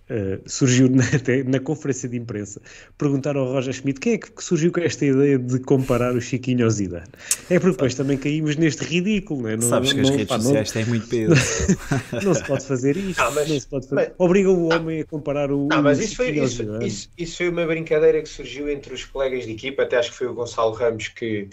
uh, 0.10 0.42
surgiu 0.46 0.90
na, 0.90 1.04
na 1.48 1.60
conferência 1.60 2.08
de 2.10 2.18
imprensa, 2.18 2.62
perguntaram 2.98 3.42
ao 3.42 3.54
Roger 3.54 3.74
Schmidt 3.74 4.00
quem 4.00 4.14
é 4.14 4.18
que 4.18 4.44
surgiu 4.44 4.72
com 4.72 4.80
esta 4.80 5.06
ideia 5.06 5.38
de 5.38 5.60
comparar 5.60 6.16
o 6.16 6.22
Chiquinho 6.22 6.66
ao 6.66 6.70
Zidane. 6.70 7.08
É 7.50 7.60
porque 7.60 7.72
depois 7.72 7.96
também 7.96 8.18
caímos 8.18 8.56
neste 8.56 8.84
ridículo, 8.84 9.44
não 9.44 9.50
é? 9.50 9.56
Não, 9.56 9.68
Sabes 9.68 9.94
não, 9.94 9.96
que 9.96 10.02
as 10.02 10.10
redes 10.10 10.28
pá, 10.28 10.40
sociais 10.40 10.72
têm 10.72 10.86
muito 10.86 11.08
peso. 11.08 11.34
não 12.24 12.34
se 12.34 12.44
pode 12.46 12.66
fazer 12.66 12.98
isto, 12.98 13.22
não, 13.22 13.34
mas, 13.34 13.50
não 13.50 13.60
se 13.60 13.68
pode 13.68 13.88
fazer. 13.88 14.08
Mas, 14.08 14.12
Obriga 14.18 14.50
o 14.50 14.74
homem 14.74 15.02
a 15.02 15.06
comparar 15.06 15.52
o. 15.52 15.68
Não, 15.68 15.82
mas 15.82 16.00
isso 16.00 16.16
foi, 16.16 16.32
isso, 16.32 16.64
isso, 16.82 17.10
isso 17.18 17.38
foi 17.38 17.50
uma 17.50 17.66
brincadeira 17.66 18.22
que 18.22 18.30
surgiu 18.30 18.70
entre 18.70 18.94
os 18.94 19.06
colegas 19.06 19.46
de 19.46 19.52
equipa, 19.52 19.84
até 19.84 19.98
acho 19.98 20.12
que 20.12 20.18
foi 20.18 20.28
o 20.28 20.34
Gonçalo 20.34 20.74
Ramos 20.74 21.10
que, 21.10 21.50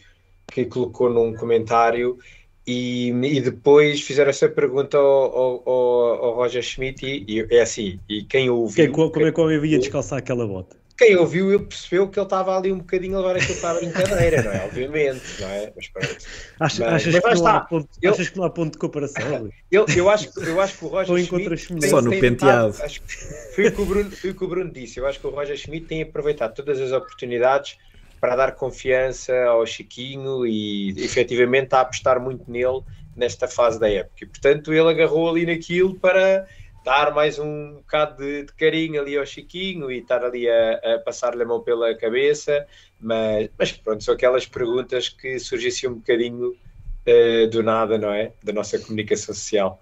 que 0.53 0.65
colocou 0.65 1.11
num 1.11 1.35
comentário. 1.35 2.19
E, 2.67 3.11
e, 3.11 3.41
depois 3.43 4.01
fizeram 4.01 4.31
essa 4.31 4.49
pergunta 4.49 4.97
ao, 4.97 5.69
ao, 5.69 6.25
ao 6.25 6.35
Roger 6.35 6.63
Schmidt 6.63 7.05
e, 7.05 7.25
e, 7.29 7.47
é 7.51 7.61
assim, 7.61 8.01
e 8.09 8.23
quem 8.23 8.49
ouviu... 8.49 8.85
Quem, 8.87 8.91
como 8.91 9.27
é 9.27 9.33
que 9.33 9.41
o 9.41 9.45
homem 9.45 9.61
vinha 9.61 9.79
descalçar 9.79 10.19
aquela 10.19 10.47
bota? 10.47 10.75
Quem 10.97 11.17
ouviu 11.17 11.53
ele 11.53 11.65
percebeu 11.65 12.09
que 12.09 12.19
ele 12.19 12.25
estava 12.25 12.57
ali 12.57 12.73
um 12.73 12.79
bocadinho 12.79 13.17
a 13.17 13.21
levar 13.21 13.37
aquilo 13.37 13.61
para 13.61 13.71
a 13.71 13.75
brincadeira, 13.75 14.43
não 14.45 14.53
é? 14.53 14.65
Obviamente, 14.65 15.23
não 15.41 15.49
é? 15.49 15.73
Mas 15.75 15.89
pronto. 15.89 16.17
Mas, 16.61 16.81
achas, 16.81 17.15
mas, 17.15 17.23
que 17.23 17.41
não 17.41 17.47
há 17.49 17.61
ponto, 17.61 17.89
eu, 18.01 18.13
achas 18.13 18.29
que 18.29 18.37
não 18.37 18.45
há 18.45 18.51
ponto 18.51 18.73
de 18.73 18.79
comparação? 18.79 19.51
Eu, 19.71 19.87
eu, 19.97 20.09
acho, 20.09 20.31
eu 20.39 20.61
acho 20.61 20.79
que 20.79 20.85
o 20.85 20.89
Roger 20.89 21.59
Schmidt... 21.59 21.81
Tem, 21.81 21.91
Só 21.91 22.01
no 22.01 22.11
tem 22.11 22.21
penteado. 22.21 22.77
Acho, 22.81 23.03
foi, 23.57 23.67
o 23.67 23.73
que 23.73 23.83
o 23.83 23.85
Bruno, 23.85 24.11
foi 24.13 24.31
o 24.31 24.35
que 24.37 24.45
o 24.45 24.47
Bruno 24.47 24.71
disse. 24.71 25.01
Eu 25.01 25.07
acho 25.07 25.19
que 25.19 25.27
o 25.27 25.31
Roger 25.31 25.57
Schmidt 25.57 25.87
tem 25.87 26.03
aproveitado 26.03 26.55
todas 26.55 26.81
as 26.81 26.93
oportunidades 26.93 27.77
para 28.25 28.37
dar 28.37 28.53
confiança 28.53 29.39
ao 29.45 29.67
Chiquinho 29.67 30.47
e 30.47 30.95
efetivamente 30.97 31.75
a 31.75 31.83
apostar 31.83 32.19
muito 32.19 32.51
nele 32.51 32.81
nesta 33.15 33.47
fase 33.47 33.79
da 33.79 33.87
época. 33.87 34.25
E, 34.25 34.27
portanto, 34.27 34.73
ele 34.73 34.89
agarrou 34.89 35.29
ali 35.29 35.45
naquilo 35.45 35.95
para 35.97 36.49
dar 36.83 37.13
mais 37.13 37.39
um 37.39 37.75
bocado 37.75 38.17
de, 38.17 38.45
de 38.45 38.53
carinho 38.55 38.99
ali 38.99 39.19
ao 39.19 39.27
Chiquinho 39.27 39.93
e 39.93 39.99
estar 39.99 40.25
ali 40.25 40.49
a, 40.49 40.95
a 40.95 40.99
passar-lhe 41.01 41.43
a 41.43 41.47
mão 41.47 41.61
pela 41.61 41.95
cabeça, 41.95 42.67
mas, 42.99 43.51
mas 43.59 43.73
pronto, 43.73 44.03
são 44.03 44.15
aquelas 44.15 44.47
perguntas 44.47 45.11
que 45.11 45.39
surgissem 45.39 45.91
um 45.91 45.97
bocadinho 45.97 46.53
uh, 46.53 47.47
do 47.51 47.63
nada, 47.63 47.99
não 47.99 48.11
é? 48.11 48.33
Da 48.43 48.55
nossa 48.55 48.79
comunicação 48.79 49.35
social. 49.35 49.79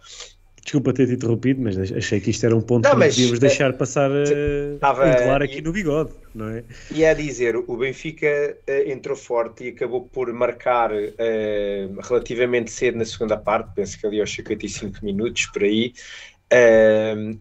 Desculpa 0.64 0.92
ter-te 0.92 1.14
interrompido, 1.14 1.60
mas 1.60 1.76
achei 1.92 2.20
que 2.20 2.30
isto 2.30 2.46
era 2.46 2.56
um 2.56 2.60
ponto 2.60 2.84
não, 2.88 2.94
que 2.94 3.08
devíamos 3.08 3.38
deixar 3.40 3.72
passar 3.72 4.10
uh, 4.10 4.78
claro 4.78 5.42
aqui 5.42 5.58
e, 5.58 5.60
no 5.60 5.72
bigode, 5.72 6.12
não 6.32 6.48
é? 6.50 6.62
E 6.90 7.02
é 7.02 7.12
dizer, 7.14 7.56
o 7.56 7.76
Benfica 7.76 8.56
uh, 8.68 8.90
entrou 8.90 9.16
forte 9.16 9.64
e 9.64 9.68
acabou 9.70 10.02
por 10.02 10.32
marcar 10.32 10.92
uh, 10.92 12.00
relativamente 12.00 12.70
cedo 12.70 12.96
na 12.96 13.04
segunda 13.04 13.36
parte, 13.36 13.74
penso 13.74 13.98
que 13.98 14.06
ali 14.06 14.20
aos 14.20 14.32
55 14.32 15.04
minutos, 15.04 15.46
por 15.46 15.64
aí, 15.64 15.92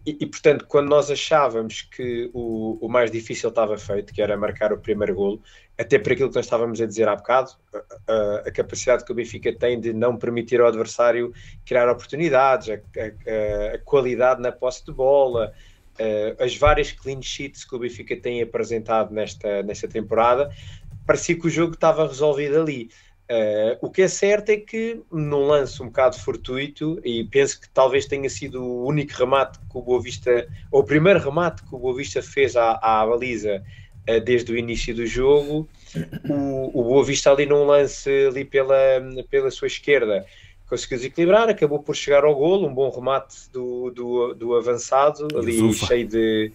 e, 0.06 0.16
e, 0.20 0.26
portanto, 0.26 0.64
quando 0.66 0.88
nós 0.88 1.10
achávamos 1.10 1.82
que 1.82 2.30
o, 2.32 2.78
o 2.80 2.88
mais 2.88 3.10
difícil 3.10 3.50
estava 3.50 3.76
feito, 3.76 4.12
que 4.12 4.22
era 4.22 4.36
marcar 4.36 4.72
o 4.72 4.78
primeiro 4.78 5.14
golo, 5.14 5.42
até 5.78 5.98
por 5.98 6.12
aquilo 6.12 6.30
que 6.30 6.36
nós 6.36 6.46
estávamos 6.46 6.80
a 6.80 6.86
dizer 6.86 7.08
há 7.08 7.16
bocado, 7.16 7.50
a, 8.08 8.48
a, 8.48 8.50
capacidade 8.50 9.04
que 9.04 9.12
o 9.12 9.14
Benfica 9.14 9.52
tem 9.52 9.78
de 9.78 9.92
não 9.92 10.16
permitir 10.16 10.60
ao 10.60 10.68
adversário 10.68 11.32
criar 11.66 11.90
oportunidades, 11.90 12.70
a, 12.70 12.74
a, 12.74 13.74
a 13.74 13.78
qualidade 13.78 14.40
na 14.40 14.50
posse 14.50 14.84
de 14.84 14.92
bola, 14.92 15.52
as 16.38 16.56
várias 16.56 16.90
clean 16.90 17.20
sheets 17.20 17.64
que 17.64 17.76
o 17.76 17.78
Benfica 17.78 18.16
tem 18.16 18.42
apresentado 18.42 19.12
nesta, 19.12 19.62
nesta 19.62 19.86
temporada, 19.86 20.50
parecia 21.06 21.38
que 21.38 21.46
o 21.46 21.50
jogo 21.50 21.74
estava 21.74 22.06
resolvido 22.06 22.60
ali. 22.60 22.88
Uh, 23.32 23.78
o 23.80 23.88
que 23.88 24.02
é 24.02 24.08
certo 24.08 24.50
é 24.50 24.58
que 24.58 25.00
num 25.10 25.46
lance 25.46 25.82
um 25.82 25.86
bocado 25.86 26.18
fortuito, 26.18 27.00
e 27.02 27.24
penso 27.24 27.58
que 27.58 27.68
talvez 27.70 28.04
tenha 28.04 28.28
sido 28.28 28.62
o 28.62 28.86
único 28.86 29.14
remate 29.14 29.58
que 29.58 29.78
o 29.78 29.80
Boa 29.80 30.02
Vista, 30.02 30.46
ou 30.70 30.82
o 30.82 30.84
primeiro 30.84 31.18
remate 31.18 31.62
que 31.62 31.74
o 31.74 31.78
Boa 31.78 31.96
Vista 31.96 32.20
fez 32.20 32.56
à, 32.56 32.72
à 32.82 33.06
baliza 33.06 33.62
uh, 34.06 34.20
desde 34.20 34.52
o 34.52 34.58
início 34.58 34.94
do 34.94 35.06
jogo, 35.06 35.66
o, 36.28 36.78
o 36.78 36.84
Boa 36.84 37.02
Vista 37.02 37.30
ali 37.30 37.46
num 37.46 37.64
lance 37.64 38.10
ali 38.26 38.44
pela, 38.44 38.76
pela 39.30 39.50
sua 39.50 39.66
esquerda. 39.66 40.26
Conseguiu 40.68 40.98
desequilibrar, 40.98 41.48
acabou 41.48 41.78
por 41.78 41.96
chegar 41.96 42.24
ao 42.24 42.34
golo, 42.34 42.68
um 42.68 42.74
bom 42.74 42.90
remate 42.90 43.50
do, 43.50 43.90
do, 43.92 44.34
do 44.34 44.56
avançado, 44.56 45.26
ali 45.38 45.72
cheio 45.72 46.06
de, 46.06 46.52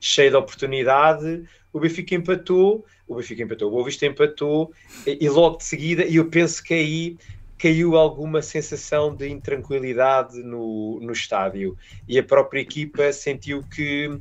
cheio 0.00 0.30
de 0.30 0.36
oportunidade, 0.36 1.44
o 1.72 1.80
Benfica 1.80 2.14
empatou, 2.14 2.86
o 3.06 3.14
Benfica 3.14 3.42
empatou, 3.42 3.68
o 3.68 3.70
Boa 3.70 3.84
Vista 3.84 4.06
empatou 4.06 4.72
e, 5.06 5.28
logo 5.28 5.58
de 5.58 5.64
seguida, 5.64 6.04
e 6.04 6.16
eu 6.16 6.26
penso 6.28 6.62
que 6.62 6.74
aí 6.74 7.16
caiu 7.58 7.96
alguma 7.96 8.42
sensação 8.42 9.14
de 9.14 9.28
intranquilidade 9.28 10.42
no, 10.42 11.00
no 11.00 11.12
estádio. 11.12 11.76
E 12.06 12.18
a 12.18 12.22
própria 12.22 12.60
equipa 12.60 13.12
sentiu 13.12 13.62
que 13.62 14.18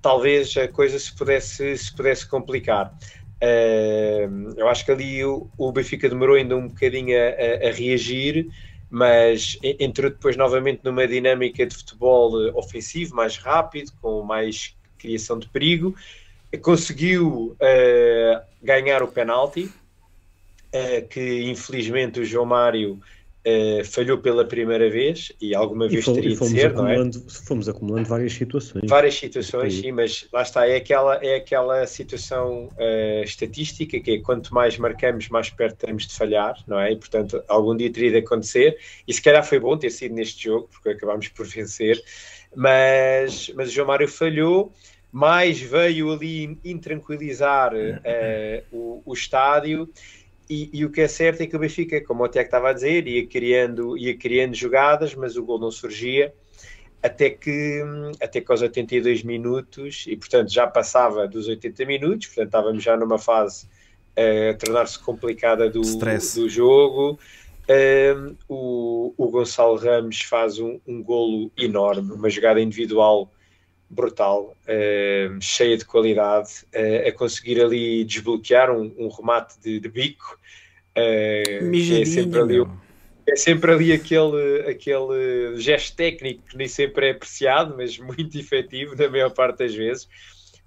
talvez 0.00 0.56
a 0.56 0.68
coisa 0.68 0.98
se 0.98 1.14
pudesse, 1.14 1.76
se 1.76 1.94
pudesse 1.94 2.26
complicar. 2.26 2.96
Uh, 3.42 4.54
eu 4.56 4.68
acho 4.68 4.84
que 4.84 4.90
ali 4.90 5.24
o, 5.24 5.48
o, 5.56 5.70
Benfica 5.70 6.08
demorou 6.08 6.36
ainda 6.36 6.56
um 6.56 6.68
bocadinho 6.68 7.16
a, 7.16 7.66
a, 7.66 7.68
a, 7.68 7.72
reagir, 7.72 8.48
mas 8.90 9.58
entrou 9.62 10.10
depois 10.10 10.36
novamente 10.36 10.80
numa 10.82 11.06
dinâmica 11.06 11.64
de 11.66 11.76
futebol 11.76 12.32
ofensivo, 12.56 13.14
mais 13.14 13.36
rápido, 13.36 13.92
com 14.00 14.22
mais 14.22 14.74
criação 14.98 15.38
de 15.38 15.48
perigo 15.48 15.94
conseguiu 16.56 17.56
uh, 17.60 18.40
ganhar 18.62 19.02
o 19.02 19.08
penalti, 19.08 19.64
uh, 19.64 21.06
que 21.08 21.42
infelizmente 21.42 22.20
o 22.20 22.24
João 22.24 22.46
Mário 22.46 22.98
uh, 23.46 23.84
falhou 23.84 24.16
pela 24.16 24.46
primeira 24.46 24.88
vez 24.88 25.30
e 25.42 25.54
alguma 25.54 25.86
vez 25.86 26.06
teria 26.06 26.34
de 26.34 26.48
ser, 26.48 26.72
não 26.72 26.88
é? 26.88 26.96
Fomos 27.46 27.68
acumulando 27.68 28.08
várias 28.08 28.32
situações. 28.32 28.88
Várias 28.88 29.14
situações, 29.14 29.74
sim, 29.74 29.92
mas 29.92 30.26
lá 30.32 30.40
está, 30.40 30.66
é 30.66 30.76
aquela, 30.76 31.16
é 31.16 31.36
aquela 31.36 31.86
situação 31.86 32.70
estatística 33.22 34.00
que 34.00 34.12
é 34.12 34.20
quanto 34.20 34.54
mais 34.54 34.78
marcamos, 34.78 35.28
mais 35.28 35.50
perto 35.50 35.74
estamos 35.74 36.06
de 36.06 36.14
falhar, 36.14 36.56
não 36.66 36.80
é? 36.80 36.92
E 36.92 36.96
portanto, 36.96 37.42
algum 37.46 37.76
dia 37.76 37.92
teria 37.92 38.12
de 38.12 38.18
acontecer, 38.18 38.78
e 39.06 39.12
se 39.12 39.20
calhar 39.20 39.44
foi 39.44 39.58
bom 39.58 39.76
ter 39.76 39.90
sido 39.90 40.14
neste 40.14 40.44
jogo, 40.44 40.66
porque 40.72 40.88
acabámos 40.88 41.28
por 41.28 41.44
vencer, 41.46 42.02
mas, 42.56 43.52
mas 43.54 43.68
o 43.68 43.72
João 43.72 43.88
Mário 43.88 44.08
falhou 44.08 44.72
mais 45.12 45.60
veio 45.60 46.12
ali 46.12 46.58
intranquilizar 46.64 47.72
uh, 47.74 48.64
o, 48.70 49.02
o 49.06 49.12
estádio. 49.14 49.88
E, 50.48 50.70
e, 50.72 50.84
o 50.84 50.90
que 50.90 51.02
é 51.02 51.08
certo 51.08 51.42
é 51.42 51.46
que 51.46 51.54
o 51.54 51.58
Benfica, 51.58 52.00
como 52.02 52.24
o 52.24 52.28
Tiago 52.28 52.46
estava 52.46 52.70
a 52.70 52.72
dizer, 52.72 53.06
ia 53.06 53.26
criando, 53.26 53.98
ia 53.98 54.16
criando 54.16 54.54
jogadas, 54.54 55.14
mas 55.14 55.36
o 55.36 55.44
gol 55.44 55.58
não 55.58 55.70
surgia 55.70 56.32
até 57.02 57.30
que, 57.30 57.82
até 58.20 58.40
que 58.40 58.50
aos 58.50 58.62
82 58.62 59.22
minutos, 59.22 60.04
e 60.08 60.16
portanto 60.16 60.52
já 60.52 60.66
passava 60.66 61.28
dos 61.28 61.48
80 61.48 61.84
minutos, 61.84 62.26
portanto 62.26 62.46
estávamos 62.46 62.82
já 62.82 62.96
numa 62.96 63.18
fase 63.18 63.66
uh, 64.16 64.50
a 64.50 64.54
tornar-se 64.54 64.98
complicada 64.98 65.70
do, 65.70 65.80
do 65.80 66.48
jogo. 66.48 67.18
Uh, 67.68 68.34
o, 68.48 69.14
o 69.16 69.30
Gonçalo 69.30 69.76
Ramos 69.76 70.22
faz 70.22 70.58
um, 70.58 70.80
um 70.86 71.02
golo 71.02 71.52
enorme, 71.56 72.12
uma 72.12 72.30
jogada 72.30 72.60
individual 72.60 73.30
brutal, 73.90 74.54
uh, 74.64 75.40
cheia 75.40 75.76
de 75.76 75.84
qualidade, 75.84 76.50
uh, 76.74 77.08
a 77.08 77.12
conseguir 77.12 77.60
ali 77.60 78.04
desbloquear 78.04 78.70
um, 78.70 78.92
um 78.98 79.08
remate 79.08 79.58
de, 79.60 79.80
de 79.80 79.88
bico. 79.88 80.38
Uh, 80.96 82.00
é 82.00 82.04
sempre 82.04 82.40
ali, 82.40 82.66
é 83.26 83.36
sempre 83.36 83.72
ali 83.72 83.92
aquele, 83.92 84.68
aquele 84.68 85.56
gesto 85.56 85.96
técnico 85.96 86.42
que 86.48 86.56
nem 86.56 86.68
sempre 86.68 87.08
é 87.08 87.10
apreciado, 87.12 87.74
mas 87.76 87.98
muito 87.98 88.38
efetivo 88.38 88.94
na 88.96 89.08
maior 89.08 89.30
parte 89.30 89.58
das 89.58 89.74
vezes. 89.74 90.08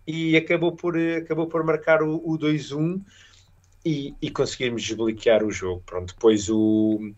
E 0.07 0.35
acabou 0.35 0.71
por, 0.71 0.97
acabou 0.97 1.47
por 1.47 1.63
marcar 1.63 2.01
o, 2.01 2.15
o 2.25 2.37
2-1 2.37 3.01
e, 3.85 4.15
e 4.21 4.29
conseguirmos 4.29 4.83
desbloquear 4.83 5.43
o 5.43 5.51
jogo. 5.51 5.83
Pronto, 5.85 6.13
depois 6.13 6.49
o, 6.49 7.11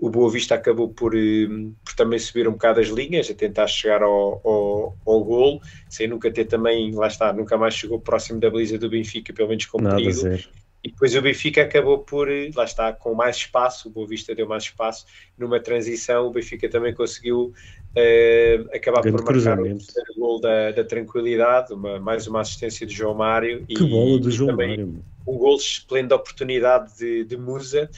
o 0.00 0.08
Boa 0.08 0.30
Vista 0.30 0.54
acabou 0.54 0.88
por, 0.88 1.14
eh, 1.14 1.46
por, 1.84 1.94
também 1.94 2.18
subir 2.18 2.48
um 2.48 2.52
bocado 2.52 2.80
as 2.80 2.88
linhas, 2.88 3.30
a 3.30 3.34
tentar 3.34 3.66
chegar 3.66 4.02
ao, 4.02 4.40
ao, 4.42 4.96
ao 5.06 5.24
golo, 5.24 5.60
sem 5.90 6.08
nunca 6.08 6.30
ter 6.30 6.46
também, 6.46 6.92
lá 6.92 7.06
está, 7.06 7.32
nunca 7.32 7.58
mais 7.58 7.74
chegou 7.74 8.00
próximo 8.00 8.40
da 8.40 8.50
baliza 8.50 8.78
do 8.78 8.88
Benfica, 8.88 9.32
pelo 9.32 9.50
menos 9.50 9.66
com 9.66 9.78
perigo. 9.78 10.38
E 10.82 10.90
depois 10.90 11.14
o 11.14 11.20
Benfica 11.20 11.60
acabou 11.60 11.98
por, 11.98 12.30
eh, 12.30 12.50
lá 12.54 12.64
está, 12.64 12.90
com 12.90 13.14
mais 13.14 13.36
espaço, 13.36 13.88
o 13.88 13.90
Boa 13.92 14.06
Vista 14.06 14.34
deu 14.34 14.48
mais 14.48 14.62
espaço 14.62 15.04
numa 15.36 15.60
transição, 15.60 16.26
o 16.26 16.30
Benfica 16.30 16.70
também 16.70 16.94
conseguiu 16.94 17.52
uh, 17.94 18.74
acabar 18.74 19.02
Grande 19.02 19.22
por 19.22 19.34
marcar 19.34 19.60
o 19.60 19.64
terceiro 19.64 20.14
gol 20.16 20.40
da, 20.40 20.70
da 20.70 20.82
tranquilidade, 20.82 21.74
uma, 21.74 22.00
mais 22.00 22.26
uma 22.26 22.40
assistência 22.40 22.86
de 22.86 22.94
João 22.94 23.14
Mário. 23.14 23.66
Que 23.66 23.84
e, 23.84 23.90
bola 23.90 24.18
do 24.18 24.30
João 24.30 24.56
Mário! 24.56 25.04
Um 25.26 25.36
gol 25.36 25.56
esplêndido 25.56 26.14
oportunidade 26.14 26.96
de, 26.96 27.24
de 27.24 27.36
Musa, 27.36 27.90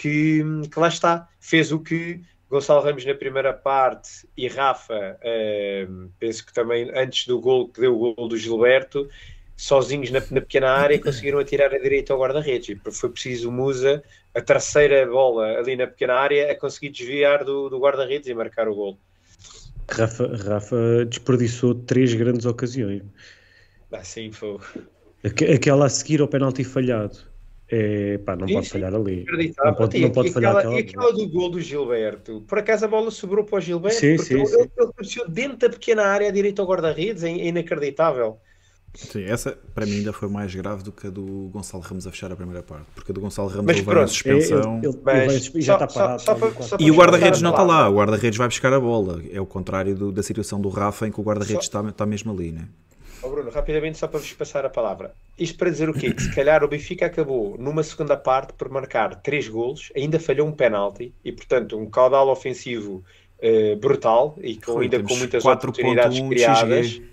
que, 0.00 0.42
que 0.72 0.80
lá 0.80 0.88
está, 0.88 1.28
fez 1.38 1.70
o 1.70 1.78
que 1.78 2.22
Gonçalo 2.48 2.82
Ramos 2.82 3.04
na 3.04 3.14
primeira 3.14 3.52
parte 3.52 4.26
e 4.34 4.48
Rafa, 4.48 5.18
uh, 5.20 6.10
penso 6.18 6.46
que 6.46 6.54
também 6.54 6.90
antes 6.94 7.26
do 7.26 7.38
gol 7.38 7.68
que 7.68 7.82
deu 7.82 7.94
o 7.94 8.14
gol 8.14 8.26
do 8.26 8.36
Gilberto, 8.36 9.06
sozinhos 9.54 10.10
na, 10.10 10.20
na 10.30 10.40
pequena 10.40 10.70
área 10.70 10.98
conseguiram 10.98 11.38
atirar 11.38 11.74
a 11.74 11.78
direita 11.78 12.14
ao 12.14 12.18
guarda-redes. 12.18 12.78
Foi 12.92 13.10
preciso 13.10 13.50
o 13.50 13.52
Musa, 13.52 14.02
a 14.34 14.40
terceira 14.40 15.06
bola 15.06 15.58
ali 15.58 15.76
na 15.76 15.86
pequena 15.86 16.14
área, 16.14 16.50
a 16.50 16.56
conseguir 16.56 16.88
desviar 16.88 17.44
do, 17.44 17.68
do 17.68 17.78
guarda-redes 17.78 18.26
e 18.26 18.34
marcar 18.34 18.68
o 18.68 18.74
gol. 18.74 18.98
Rafa, 19.90 20.34
Rafa 20.34 21.04
desperdiçou 21.04 21.74
três 21.74 22.14
grandes 22.14 22.46
ocasiões. 22.46 23.02
Ah, 23.92 24.02
sim, 24.02 24.32
foi. 24.32 24.58
Aquela 25.54 25.84
a 25.84 25.90
seguir 25.90 26.22
ao 26.22 26.28
penalti 26.28 26.64
falhado 26.64 27.29
é, 27.70 28.18
pá, 28.18 28.34
não 28.34 28.48
sim, 28.48 28.54
pode 28.54 28.68
falhar 28.68 28.94
ali. 28.94 29.24
Não 29.64 29.74
pode, 29.74 30.00
não 30.00 30.10
pode 30.10 30.32
falhar 30.32 30.56
aquela, 30.56 30.74
E 30.74 30.78
aquela 30.78 31.12
do 31.12 31.28
gol 31.28 31.50
do 31.50 31.60
Gilberto, 31.60 32.42
por 32.48 32.58
acaso 32.58 32.84
a 32.84 32.88
bola 32.88 33.12
sobrou 33.12 33.44
para 33.44 33.58
o 33.58 33.60
Gilberto, 33.60 33.98
sim, 33.98 34.16
porque 34.16 34.46
sim, 34.46 34.56
ele, 34.56 34.70
apareceu 34.76 35.28
dentro 35.28 35.58
da 35.58 35.70
pequena 35.70 36.02
área 36.02 36.28
à 36.28 36.32
direita 36.32 36.60
ao 36.60 36.68
guarda-redes, 36.68 37.22
é 37.22 37.30
inacreditável. 37.30 38.38
Sim, 38.92 39.22
essa 39.22 39.56
para 39.72 39.86
mim 39.86 39.98
ainda 39.98 40.12
foi 40.12 40.28
mais 40.28 40.52
grave 40.52 40.82
do 40.82 40.90
que 40.90 41.06
a 41.06 41.10
do 41.10 41.48
Gonçalo 41.52 41.80
Ramos 41.80 42.08
a 42.08 42.10
fechar 42.10 42.32
a 42.32 42.34
primeira 42.34 42.60
parte, 42.60 42.86
porque 42.92 43.12
a 43.12 43.14
do 43.14 43.20
Gonçalo 43.20 43.48
Ramos 43.48 43.78
houve 43.78 44.00
a 44.00 44.06
suspensão 44.08 44.80
ele, 44.82 44.88
ele, 44.88 45.36
ele 45.36 45.60
já 45.62 45.74
está 45.74 45.86
parado. 45.86 46.22
Só, 46.22 46.36
só, 46.36 46.62
só 46.62 46.76
e 46.80 46.90
o 46.90 46.94
guarda-redes 46.96 47.40
não 47.40 47.50
está 47.50 47.62
lá, 47.62 47.88
o 47.88 47.94
guarda-redes 47.94 48.36
vai 48.36 48.48
buscar 48.48 48.72
a 48.72 48.80
bola, 48.80 49.22
é 49.30 49.40
o 49.40 49.46
contrário 49.46 49.94
do, 49.94 50.10
da 50.10 50.24
situação 50.24 50.60
do 50.60 50.68
Rafa 50.68 51.06
em 51.06 51.12
que 51.12 51.20
o 51.20 51.22
guarda-redes 51.22 51.66
está, 51.66 51.88
está 51.88 52.04
mesmo 52.04 52.32
ali, 52.32 52.50
né? 52.50 52.66
Oh 53.22 53.28
Bruno, 53.28 53.50
rapidamente 53.50 53.98
só 53.98 54.08
para 54.08 54.18
vos 54.18 54.32
passar 54.32 54.64
a 54.64 54.70
palavra. 54.70 55.12
Isto 55.38 55.58
para 55.58 55.70
dizer 55.70 55.88
o 55.90 55.94
quê? 55.94 56.12
Que 56.12 56.22
se 56.22 56.34
calhar 56.34 56.64
o 56.64 56.68
Benfica 56.68 57.06
acabou 57.06 57.56
numa 57.58 57.82
segunda 57.82 58.16
parte 58.16 58.52
por 58.54 58.68
marcar 58.70 59.14
três 59.16 59.48
golos, 59.48 59.92
ainda 59.94 60.18
falhou 60.18 60.48
um 60.48 60.52
penalti 60.52 61.12
e, 61.24 61.30
portanto, 61.30 61.78
um 61.78 61.88
caudal 61.88 62.28
ofensivo 62.28 63.04
uh, 63.42 63.76
brutal 63.76 64.36
e 64.40 64.56
com, 64.56 64.72
Foi, 64.72 64.84
ainda 64.84 65.02
com 65.02 65.16
muitas 65.16 65.44
oportunidades 65.44 66.20
criadas. 66.20 66.86
XG. 66.86 67.10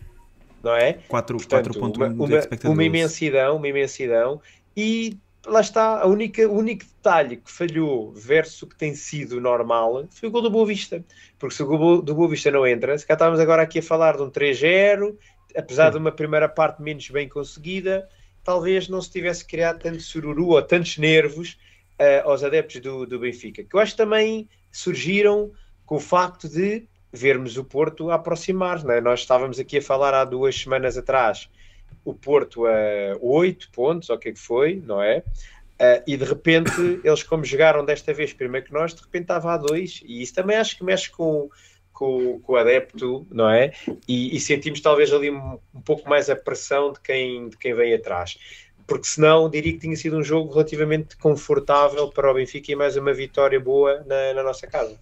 Não 0.64 0.76
é? 0.76 0.94
4, 1.08 1.38
portanto, 1.38 1.78
uma, 1.78 2.08
uma, 2.08 2.28
uma 2.66 2.84
imensidão, 2.84 3.58
uma 3.58 3.68
imensidão 3.68 4.42
e 4.76 5.18
lá 5.46 5.62
está, 5.62 6.02
a 6.02 6.08
única, 6.08 6.48
o 6.48 6.58
único 6.58 6.84
detalhe 6.84 7.38
que 7.38 7.52
falhou 7.52 8.12
versus 8.12 8.64
o 8.64 8.68
que 8.68 8.76
tem 8.76 8.94
sido 8.94 9.40
normal 9.40 10.06
foi 10.10 10.30
o 10.30 10.32
gol 10.32 10.42
do 10.42 10.50
Boa 10.50 10.66
Vista. 10.66 11.04
Porque 11.40 11.56
se 11.56 11.64
o 11.64 11.66
gol 11.66 12.02
do 12.02 12.14
Boa 12.14 12.28
Vista 12.28 12.52
não 12.52 12.68
entra, 12.68 12.98
se 12.98 13.06
cá 13.06 13.14
estávamos 13.14 13.40
agora 13.40 13.62
aqui 13.62 13.80
a 13.80 13.84
falar 13.84 14.18
de 14.18 14.24
um 14.24 14.30
3-0 14.30 15.16
apesar 15.58 15.90
de 15.90 15.98
uma 15.98 16.12
primeira 16.12 16.48
parte 16.48 16.82
menos 16.82 17.10
bem 17.10 17.28
conseguida, 17.28 18.08
talvez 18.44 18.88
não 18.88 19.02
se 19.02 19.12
tivesse 19.12 19.44
criado 19.44 19.80
tanto 19.80 20.02
sururu 20.02 20.50
ou 20.50 20.62
tantos 20.62 20.98
nervos 20.98 21.58
uh, 22.00 22.30
aos 22.30 22.44
adeptos 22.44 22.80
do, 22.80 23.06
do 23.06 23.20
Benfica, 23.20 23.64
que 23.64 23.76
eu 23.76 23.80
acho 23.80 23.94
que 23.94 23.98
também 23.98 24.48
surgiram 24.72 25.52
com 25.86 25.96
o 25.96 26.00
facto 26.00 26.48
de 26.48 26.88
vermos 27.12 27.58
o 27.58 27.64
Porto 27.64 28.12
aproximar. 28.12 28.84
Né? 28.84 29.02
Nós 29.02 29.22
estávamos 29.22 29.60
aqui 29.60 29.80
a 29.80 29.82
falar 29.82 30.14
há 30.14 30.24
duas 30.24 30.56
semanas 30.56 30.98
atrás 30.98 31.50
o 32.06 32.14
Porto 32.14 32.66
a 32.66 33.18
8 33.20 33.70
pontos, 33.72 34.10
ou 34.10 34.16
o 34.16 34.20
que 34.20 34.30
é 34.30 34.32
que 34.32 34.40
foi, 34.40 34.82
não 34.86 35.02
é? 35.02 35.20
Uh, 35.20 36.02
e 36.08 36.16
de 36.16 36.24
repente, 36.24 36.72
eles 37.04 37.22
como 37.24 37.44
jogaram 37.44 37.84
desta 37.84 38.14
vez 38.14 38.32
primeiro 38.32 38.66
que 38.66 38.74
nós, 38.74 38.94
de 38.94 39.02
repente 39.02 39.24
estava 39.24 39.54
a 39.54 39.58
2, 39.58 40.04
e 40.06 40.22
isso 40.22 40.34
também 40.34 40.56
acho 40.56 40.78
que 40.78 40.84
mexe 40.84 41.10
com, 41.10 41.50
com, 41.98 42.40
com 42.42 42.54
o 42.54 42.56
adepto, 42.56 43.26
não 43.32 43.50
é? 43.50 43.74
E, 44.08 44.36
e 44.36 44.40
sentimos 44.40 44.80
talvez 44.80 45.12
ali 45.12 45.32
um, 45.32 45.58
um, 45.74 45.82
pouco 45.82 46.08
mais 46.08 46.30
a 46.30 46.36
pressão 46.36 46.94
de 46.94 47.00
quem, 47.00 47.50
de 47.50 47.58
quem 47.58 47.74
vem 47.74 47.92
atrás. 47.96 48.38
Porque 48.86 49.08
senão 49.08 49.50
diria 49.50 49.74
que 49.74 49.80
tinha 49.80 49.96
sido 49.96 50.16
um 50.16 50.24
jogo 50.24 50.54
relativamente 50.54 51.18
confortável 51.18 52.08
para 52.10 52.30
o 52.30 52.36
Benfica 52.36 52.72
e 52.72 52.76
mais 52.76 52.96
uma 52.96 53.14
vitória 53.14 53.60
boa 53.60 54.06
na, 54.06 54.36
na 54.36 54.44
nossa 54.44 54.68
casa. 54.68 54.96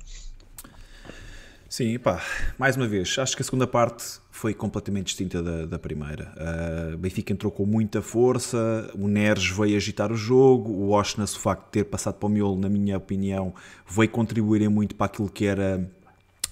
Sim, 1.68 2.00
pá, 2.00 2.24
mais 2.58 2.78
uma 2.78 2.88
vez, 2.88 3.20
acho 3.20 3.36
que 3.36 3.41
a 3.41 3.46
segunda 3.46 3.68
parte 3.68 4.22
foi 4.32 4.54
completamente 4.54 5.08
distinta 5.08 5.43
da, 5.43 5.66
da 5.66 5.78
primeira. 5.78 6.34
Uh, 6.38 6.98
Benfica 6.98 7.34
entrou 7.34 7.52
com 7.52 7.66
muita 7.66 8.02
força, 8.02 8.89
o 8.96 9.10
Neres 9.10 9.48
veio 9.48 9.76
agitar 9.76 10.14
o 10.14 10.16
jogo, 10.16 10.72
o 10.72 10.91
Oshness, 10.91 11.36
o 11.36 11.39
facto 11.39 11.66
de 11.66 11.72
ter 11.72 11.84
passado 11.84 12.16
para 12.16 12.28
o 12.28 12.30
miolo, 12.30 12.58
na 12.58 12.70
minha 12.70 12.96
opinião, 12.96 13.54
veio 13.86 14.10
contribuir 14.10 14.70
muito 14.70 14.96
para 14.96 15.08
aquilo 15.08 15.30
que 15.30 15.46
era 15.46 15.86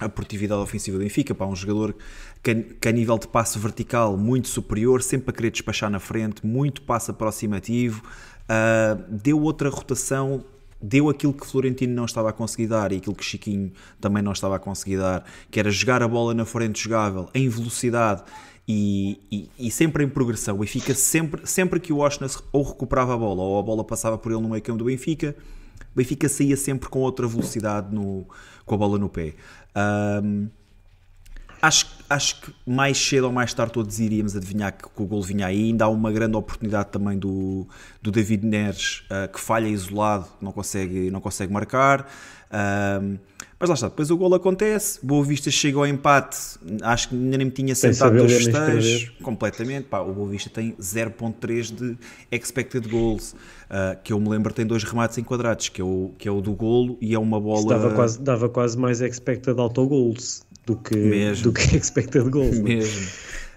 a 0.03 0.09
produtividade 0.09 0.61
ofensiva 0.61 0.97
do 0.97 1.03
Benfica, 1.03 1.33
para 1.33 1.47
um 1.47 1.55
jogador 1.55 1.95
que, 2.41 2.55
que 2.55 2.87
a 2.87 2.91
nível 2.91 3.17
de 3.17 3.27
passe 3.27 3.57
vertical 3.57 4.17
muito 4.17 4.47
superior, 4.47 5.01
sempre 5.01 5.29
a 5.29 5.33
querer 5.33 5.51
despachar 5.51 5.89
na 5.89 5.99
frente, 5.99 6.45
muito 6.45 6.81
passe 6.81 7.11
aproximativo, 7.11 8.03
uh, 8.43 9.01
deu 9.09 9.41
outra 9.41 9.69
rotação, 9.69 10.43
deu 10.81 11.09
aquilo 11.09 11.33
que 11.33 11.47
Florentino 11.47 11.93
não 11.93 12.05
estava 12.05 12.29
a 12.29 12.33
conseguir 12.33 12.67
dar 12.67 12.91
e 12.91 12.97
aquilo 12.97 13.15
que 13.15 13.23
Chiquinho 13.23 13.71
também 14.01 14.21
não 14.21 14.33
estava 14.33 14.57
a 14.57 14.59
conseguir 14.59 14.97
dar, 14.97 15.23
que 15.49 15.59
era 15.59 15.71
jogar 15.71 16.03
a 16.03 16.07
bola 16.07 16.33
na 16.33 16.45
frente 16.45 16.81
jogável, 16.81 17.29
em 17.33 17.47
velocidade 17.47 18.23
e, 18.67 19.19
e, 19.31 19.49
e, 19.67 19.71
sempre 19.71 20.03
em 20.03 20.09
progressão. 20.09 20.55
O 20.55 20.59
Benfica, 20.59 20.93
sempre, 20.93 21.45
sempre 21.45 21.79
que 21.79 21.93
o 21.93 21.99
Oshness 21.99 22.41
ou 22.51 22.63
recuperava 22.63 23.13
a 23.13 23.17
bola 23.17 23.41
ou 23.41 23.59
a 23.59 23.63
bola 23.63 23.83
passava 23.83 24.17
por 24.17 24.31
ele 24.31 24.41
no 24.41 24.49
meio 24.49 24.61
campo 24.61 24.79
do 24.79 24.85
Benfica, 24.85 25.35
o 25.93 25.95
Benfica 25.95 26.27
saía 26.27 26.57
sempre 26.57 26.89
com 26.89 26.99
outra 26.99 27.27
velocidade 27.27 27.93
no, 27.93 28.25
com 28.65 28.75
a 28.75 28.77
bola 28.77 28.97
no 28.97 29.09
pé. 29.09 29.35
Um, 29.75 30.49
acho, 31.61 31.87
acho 32.09 32.41
que 32.41 32.53
mais 32.65 32.97
cedo 32.97 33.25
ou 33.25 33.31
mais 33.31 33.53
tarde 33.53 33.73
todos 33.73 33.99
iríamos 33.99 34.35
adivinhar 34.35 34.71
que, 34.73 34.83
que 34.83 35.01
o 35.01 35.05
gol 35.05 35.21
vinha 35.21 35.47
aí. 35.47 35.65
Ainda 35.65 35.85
há 35.85 35.89
uma 35.89 36.11
grande 36.11 36.35
oportunidade 36.35 36.89
também 36.89 37.17
do, 37.17 37.67
do 38.01 38.11
David 38.11 38.45
Neres, 38.45 39.03
uh, 39.09 39.31
que 39.31 39.39
falha 39.39 39.67
isolado, 39.67 40.27
não 40.41 40.51
consegue, 40.51 41.09
não 41.09 41.21
consegue 41.21 41.51
marcar. 41.51 42.07
Um, 43.01 43.17
mas 43.63 43.69
lá 43.69 43.75
está, 43.75 43.87
depois 43.87 44.11
o 44.11 44.17
gol 44.17 44.35
acontece, 44.35 44.99
Boa 45.01 45.23
Vista 45.23 45.49
chega 45.49 45.77
ao 45.77 45.87
empate, 45.87 46.37
acho 46.81 47.07
que 47.07 47.15
ainda 47.15 47.37
nem 47.37 47.45
me 47.45 47.51
tinha 47.51 47.73
sentado 47.73 48.17
dos 48.17 48.33
festejos, 48.33 49.09
completamente, 49.21 49.85
pá, 49.85 50.01
o 50.01 50.11
Boa 50.11 50.29
Vista 50.29 50.49
tem 50.49 50.73
0.3 50.73 51.73
de 51.73 51.97
expected 52.29 52.85
goals, 52.89 53.31
uh, 53.31 53.97
que 54.03 54.11
eu 54.11 54.19
me 54.19 54.27
lembro 54.27 54.53
tem 54.53 54.65
dois 54.65 54.83
remates 54.83 55.17
enquadrados, 55.17 55.69
que 55.69 55.79
é 55.79 55.83
o, 55.85 56.11
que 56.17 56.27
é 56.27 56.31
o 56.31 56.41
do 56.41 56.51
golo 56.51 56.97
e 56.99 57.13
é 57.13 57.19
uma 57.19 57.39
bola... 57.39 57.69
Dava 57.69 57.91
quase, 57.91 58.19
dava 58.19 58.49
quase 58.49 58.77
mais 58.77 58.99
expected 58.99 59.57
autogoals 59.57 60.45
do 60.65 60.75
que, 60.75 60.97
Mesmo. 60.97 61.43
do 61.45 61.53
que 61.53 61.61
expected 61.77 62.29
goals. 62.29 62.57
É? 62.57 62.61
Mesmo. 62.61 63.07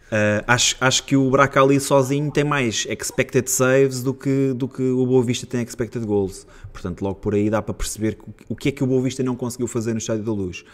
Uh, 0.06 0.38
acho, 0.46 0.76
acho 0.80 1.02
que 1.04 1.16
o 1.16 1.28
Braca 1.30 1.60
ali 1.60 1.80
sozinho 1.80 2.30
tem 2.30 2.44
mais 2.44 2.86
expected 2.88 3.50
saves 3.50 4.04
do 4.04 4.14
que, 4.14 4.52
do 4.54 4.68
que 4.68 4.82
o 4.82 5.04
Boa 5.04 5.22
Vista 5.24 5.46
tem 5.46 5.62
expected 5.62 6.04
goals. 6.04 6.46
Portanto, 6.72 7.02
logo 7.02 7.16
por 7.16 7.34
aí 7.34 7.50
dá 7.50 7.60
para 7.60 7.74
perceber 7.74 8.16
o 8.48 8.54
que 8.54 8.68
é 8.68 8.72
que 8.72 8.84
o 8.84 8.86
Boa 8.86 9.02
Vista 9.02 9.22
não 9.22 9.34
conseguiu 9.34 9.66
fazer 9.66 9.92
no 9.92 9.98
Estádio 9.98 10.22
da 10.22 10.32
Luz. 10.32 10.64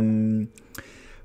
Um, 0.00 0.46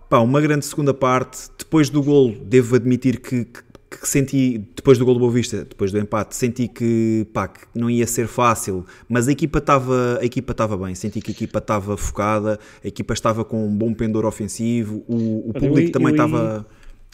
pá, 0.09 0.19
uma 0.19 0.41
grande 0.41 0.65
segunda 0.65 0.93
parte. 0.93 1.49
Depois 1.57 1.89
do 1.89 2.01
gol, 2.01 2.35
devo 2.45 2.75
admitir 2.75 3.19
que, 3.19 3.45
que, 3.45 3.61
que 3.91 4.07
senti, 4.07 4.57
depois 4.75 4.97
do 4.97 5.05
gol 5.05 5.13
do 5.13 5.19
Boa 5.19 5.31
Vista, 5.31 5.65
depois 5.65 5.91
do 5.91 5.99
empate, 5.99 6.35
senti 6.35 6.67
que, 6.67 7.27
pá, 7.31 7.47
que 7.47 7.61
não 7.75 7.91
ia 7.91 8.07
ser 8.07 8.25
fácil, 8.25 8.87
mas 9.07 9.27
a 9.27 9.31
equipa 9.31 9.59
estava 9.59 10.17
a 10.19 10.25
equipa 10.25 10.51
estava 10.51 10.75
bem, 10.77 10.95
senti 10.95 11.21
que 11.21 11.29
a 11.29 11.33
equipa 11.33 11.59
estava 11.59 11.95
focada, 11.95 12.59
a 12.83 12.87
equipa 12.87 13.13
estava 13.13 13.45
com 13.45 13.67
um 13.67 13.75
bom 13.75 13.93
pendor 13.93 14.25
ofensivo, 14.25 15.03
o, 15.07 15.49
o 15.49 15.53
público 15.53 15.89
eu, 15.89 15.91
também 15.91 16.07
eu, 16.07 16.13
estava 16.13 16.65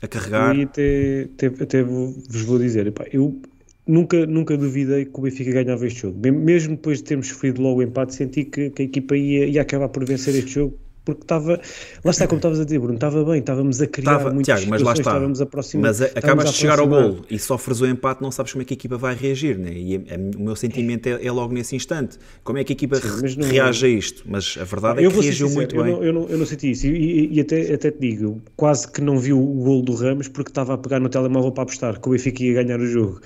a 0.01 0.07
carregar. 0.07 0.55
E 0.55 0.63
até, 0.63 1.29
até, 1.33 1.63
até 1.63 1.83
vos 1.83 2.41
vou 2.43 2.59
dizer, 2.59 2.91
pá, 2.91 3.05
eu 3.11 3.41
nunca, 3.87 4.25
nunca 4.25 4.57
duvidei 4.57 5.05
que 5.05 5.19
o 5.19 5.21
Benfica 5.21 5.51
ganhava 5.51 5.85
este 5.85 6.01
jogo. 6.01 6.19
Mesmo 6.31 6.75
depois 6.75 6.99
de 6.99 7.05
termos 7.05 7.27
sofrido 7.27 7.61
logo 7.61 7.79
o 7.79 7.83
empate, 7.83 8.15
senti 8.15 8.45
que, 8.45 8.69
que 8.69 8.81
a 8.81 8.85
equipa 8.85 9.15
ia, 9.15 9.45
ia 9.47 9.61
acabar 9.61 9.89
por 9.89 10.05
vencer 10.05 10.35
este 10.35 10.51
jogo 10.51 10.77
porque 11.14 11.24
estava, 11.24 11.60
lá 12.03 12.12
está 12.12 12.28
como 12.28 12.38
estavas 12.38 12.60
a 12.60 12.64
dizer, 12.64 12.80
Bruno, 12.80 12.95
estava 12.95 13.24
bem, 13.24 13.39
estávamos 13.39 13.82
a 13.82 13.88
criar 13.88 14.14
estava, 14.14 14.34
muitas 14.34 14.60
Tiago, 14.60 14.72
mas 14.72 14.82
lá 14.82 14.93
está. 14.93 15.01
estávamos 15.01 15.41
a 15.41 15.43
aproximar. 15.43 15.88
Mas 15.88 16.01
acabas 16.01 16.51
de 16.51 16.57
chegar 16.57 16.80
ao 16.80 16.88
gol 16.88 17.22
e 17.30 17.39
sofres 17.39 17.82
o 17.82 17.86
empate, 17.86 18.22
não 18.22 18.32
sabes 18.32 18.51
como 18.51 18.62
é 18.62 18.66
que 18.66 18.74
a 18.74 18.76
equipa 18.76 18.97
vai 18.97 19.16
reagir, 19.16 19.57
né? 19.57 19.72
e 19.74 19.95
a, 19.95 20.16
a, 20.16 20.38
o 20.38 20.43
meu 20.43 20.55
sentimento 20.55 21.07
é, 21.07 21.26
é, 21.26 21.32
logo 21.32 21.53
nesse 21.53 21.76
instante. 21.76 22.18
Como 22.43 22.57
é 22.57 22.64
que 22.64 22.74
a 22.74 22.76
equipa 22.76 22.97
Sim, 22.97 23.41
reage 23.43 23.86
a 23.86 23.89
isto? 23.89 24.24
Mas 24.26 24.57
a 24.60 24.64
verdade 24.64 25.03
é 25.03 25.10
que 25.10 25.14
reagiu 25.14 25.47
sincero, 25.47 25.53
muito 25.55 25.76
eu 25.76 25.84
bem. 25.84 25.93
Não, 25.93 26.03
eu, 26.03 26.14
não, 26.14 26.30
eu 26.30 26.38
não 26.38 26.45
senti 26.45 26.72
isso, 26.72 26.88
e, 26.88 26.89
e, 26.89 27.38
e, 27.38 27.41
até, 27.41 27.74
até 27.74 27.91
te 27.91 27.99
digo, 27.99 28.41
quase 28.55 28.91
que 28.91 29.01
não 29.01 29.18
vi 29.18 29.34
o 29.34 29.39
gol 29.39 29.82
do 29.82 29.93
Ramos 29.93 30.28
porque 30.28 30.51
estava 30.51 30.74
a 30.74 30.78
pegar 30.78 30.99
no 30.99 31.10
telemóvel 31.10 31.51
para 31.51 31.64
apostar 31.64 31.99
que 31.99 32.07
o 32.07 32.12
Benfica 32.12 32.43
ia 32.43 32.64
ganhar 32.64 32.80
o 32.80 32.88
jogo. 32.88 33.22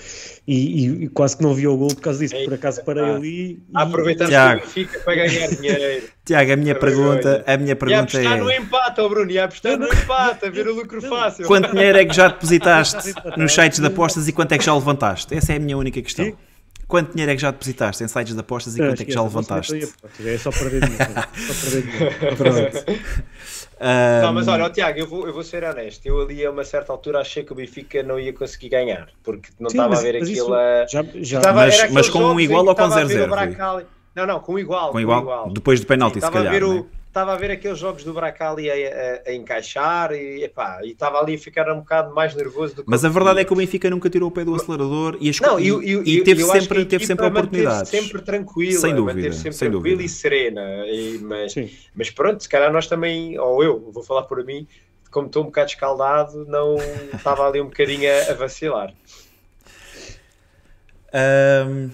E, 0.48 1.04
e, 1.04 1.08
quase 1.10 1.38
que 1.38 1.44
não 1.44 1.54
vi 1.54 1.68
o 1.68 1.78
gol 1.78 1.90
por 1.90 2.02
causa 2.02 2.20
disso, 2.20 2.36
por 2.44 2.54
acaso 2.54 2.84
parei 2.84 3.04
ah, 3.04 3.16
ali. 3.16 3.64
Aproveitar 3.74 4.26
o 4.26 4.60
Benfica 4.60 5.00
para 5.00 5.16
ganhar 5.16 5.48
dinheiro. 5.50 6.04
Tiago, 6.26 6.53
a 6.53 6.55
minha 6.55 6.74
pergunta, 6.74 7.43
a 7.45 7.57
minha 7.57 7.76
pergunta 7.76 8.17
é. 8.17 8.38
no 8.38 8.49
empate, 8.49 9.01
oh 9.01 9.09
Bruno, 9.09 9.30
ia 9.30 9.43
apostar 9.43 9.78
no 9.78 9.88
empate, 9.88 10.45
a 10.45 10.49
ver 10.49 10.67
o 10.69 10.74
lucro 10.74 11.01
fácil. 11.01 11.45
Quanto 11.45 11.71
dinheiro 11.71 11.97
é 11.97 12.05
que 12.05 12.15
já 12.15 12.30
depositaste 12.30 13.13
nos 13.36 13.53
sites 13.53 13.80
de 13.80 13.88
apostas 13.88 14.28
e 14.30 14.32
quanto 14.32 14.53
é 14.53 14.57
que 14.57 14.63
já 14.63 14.74
levantaste? 14.74 15.36
Essa 15.36 15.51
é 15.53 15.57
a 15.57 15.59
minha 15.59 15.78
única 15.78 16.01
questão. 16.01 16.34
Quanto 16.88 17.11
dinheiro 17.11 17.32
é 17.32 17.36
que 17.36 17.41
já 17.41 17.51
depositaste 17.51 18.03
em 18.03 18.07
sites 18.07 18.34
de 18.34 18.39
apostas 18.39 18.78
e 18.78 18.80
quanto 18.80 19.01
é 19.01 19.05
que 19.05 19.11
já 19.11 19.21
levantaste? 19.21 19.93
É 20.24 20.38
só 20.38 20.51
para 20.51 20.69
ver 20.69 20.82
dinheiro. 20.82 21.13
Não, 24.21 24.32
mas 24.32 24.47
olha, 24.47 24.65
oh, 24.65 24.69
Tiago, 24.69 24.97
eu 24.97 25.07
vou, 25.07 25.28
eu 25.28 25.34
vou 25.34 25.43
ser 25.43 25.63
honesto. 25.63 26.05
Eu 26.05 26.21
ali 26.21 26.45
a 26.45 26.51
uma 26.51 26.63
certa 26.63 26.93
altura 26.93 27.19
achei 27.19 27.43
que 27.43 27.51
o 27.51 27.55
Benfica 27.55 28.01
não 28.01 28.17
ia 28.17 28.32
conseguir 28.32 28.69
ganhar, 28.69 29.09
porque 29.21 29.49
não 29.59 29.67
estava 29.67 29.97
a 29.97 29.99
ver 29.99 30.15
aquilo. 30.15 30.55
Já, 30.89 31.03
já, 31.15 31.53
mas, 31.53 31.91
mas 31.91 32.09
com 32.09 32.24
um 32.24 32.39
igual 32.39 32.65
ou 32.65 32.74
com 32.74 32.84
0-0? 32.84 33.86
Não, 34.16 34.26
não, 34.26 34.39
com 34.39 34.59
igual. 34.59 34.91
Com 34.91 34.99
igual, 34.99 35.22
com 35.22 35.28
igual. 35.28 35.49
depois 35.51 35.80
do 35.80 35.88
penalti, 35.88 36.22
se 36.22 36.32
calhar. 36.32 36.53
Né? 36.53 36.86
Estava 37.14 37.34
a 37.34 37.36
ver 37.36 37.51
aqueles 37.51 37.78
jogos 37.78 38.03
do 38.03 38.11
Bracali 38.11 38.72
a, 38.72 38.74
a, 38.74 39.30
a, 39.30 39.36
encaixar 39.36 40.14
e 40.14 40.43
estava 40.43 41.20
ali 41.20 41.36
a 41.36 41.38
ficar 41.38 41.72
um 41.72 41.82
bocado 41.82 42.11
mais 42.11 42.34
nervoso 42.34 42.76
do 42.76 42.84
que 42.84 42.89
Mas 42.89 43.05
a 43.05 43.09
verdade 43.09 43.39
é 43.39 43.45
que 43.45 43.53
o 43.53 43.55
Benfica 43.55 43.88
nunca 43.88 44.09
tirou 44.09 44.30
o 44.30 44.32
pé 44.32 44.43
do 44.43 44.55
acelerador 44.55 45.16
e, 45.22 45.32
não, 45.39 45.59
e, 45.59 45.68
e, 45.68 46.18
e 46.18 46.24
teve, 46.24 46.43
sempre, 46.43 46.84
teve 46.86 47.05
sempre 47.05 47.28
oportunidades. 47.28 47.91
sempre 47.91 48.20
tranquila, 48.24 48.80
sem 48.80 48.95
dúvida, 48.95 49.32
sempre 49.32 49.53
sem 49.53 49.70
tranquila 49.70 49.91
dúvida. 49.91 50.01
e 50.01 50.09
serena. 50.09 50.61
E, 50.88 51.20
mas, 51.20 51.53
mas 51.93 52.09
pronto, 52.09 52.41
se 52.41 52.49
calhar 52.49 52.74
nós 52.74 52.88
também, 52.88 53.38
ou 53.38 53.64
eu, 53.64 53.91
vou 53.91 54.03
falar 54.03 54.24
por 54.24 54.43
mim, 54.43 54.68
como 55.11 55.28
estou 55.28 55.43
um 55.43 55.45
bocado 55.45 55.70
escaldado, 55.70 56.45
não 56.47 56.78
estava 57.14 57.47
ali 57.47 57.61
um 57.61 57.66
bocadinho 57.66 58.09
a, 58.09 58.32
a 58.32 58.34
vacilar. 58.34 58.91
Um, 61.14 61.91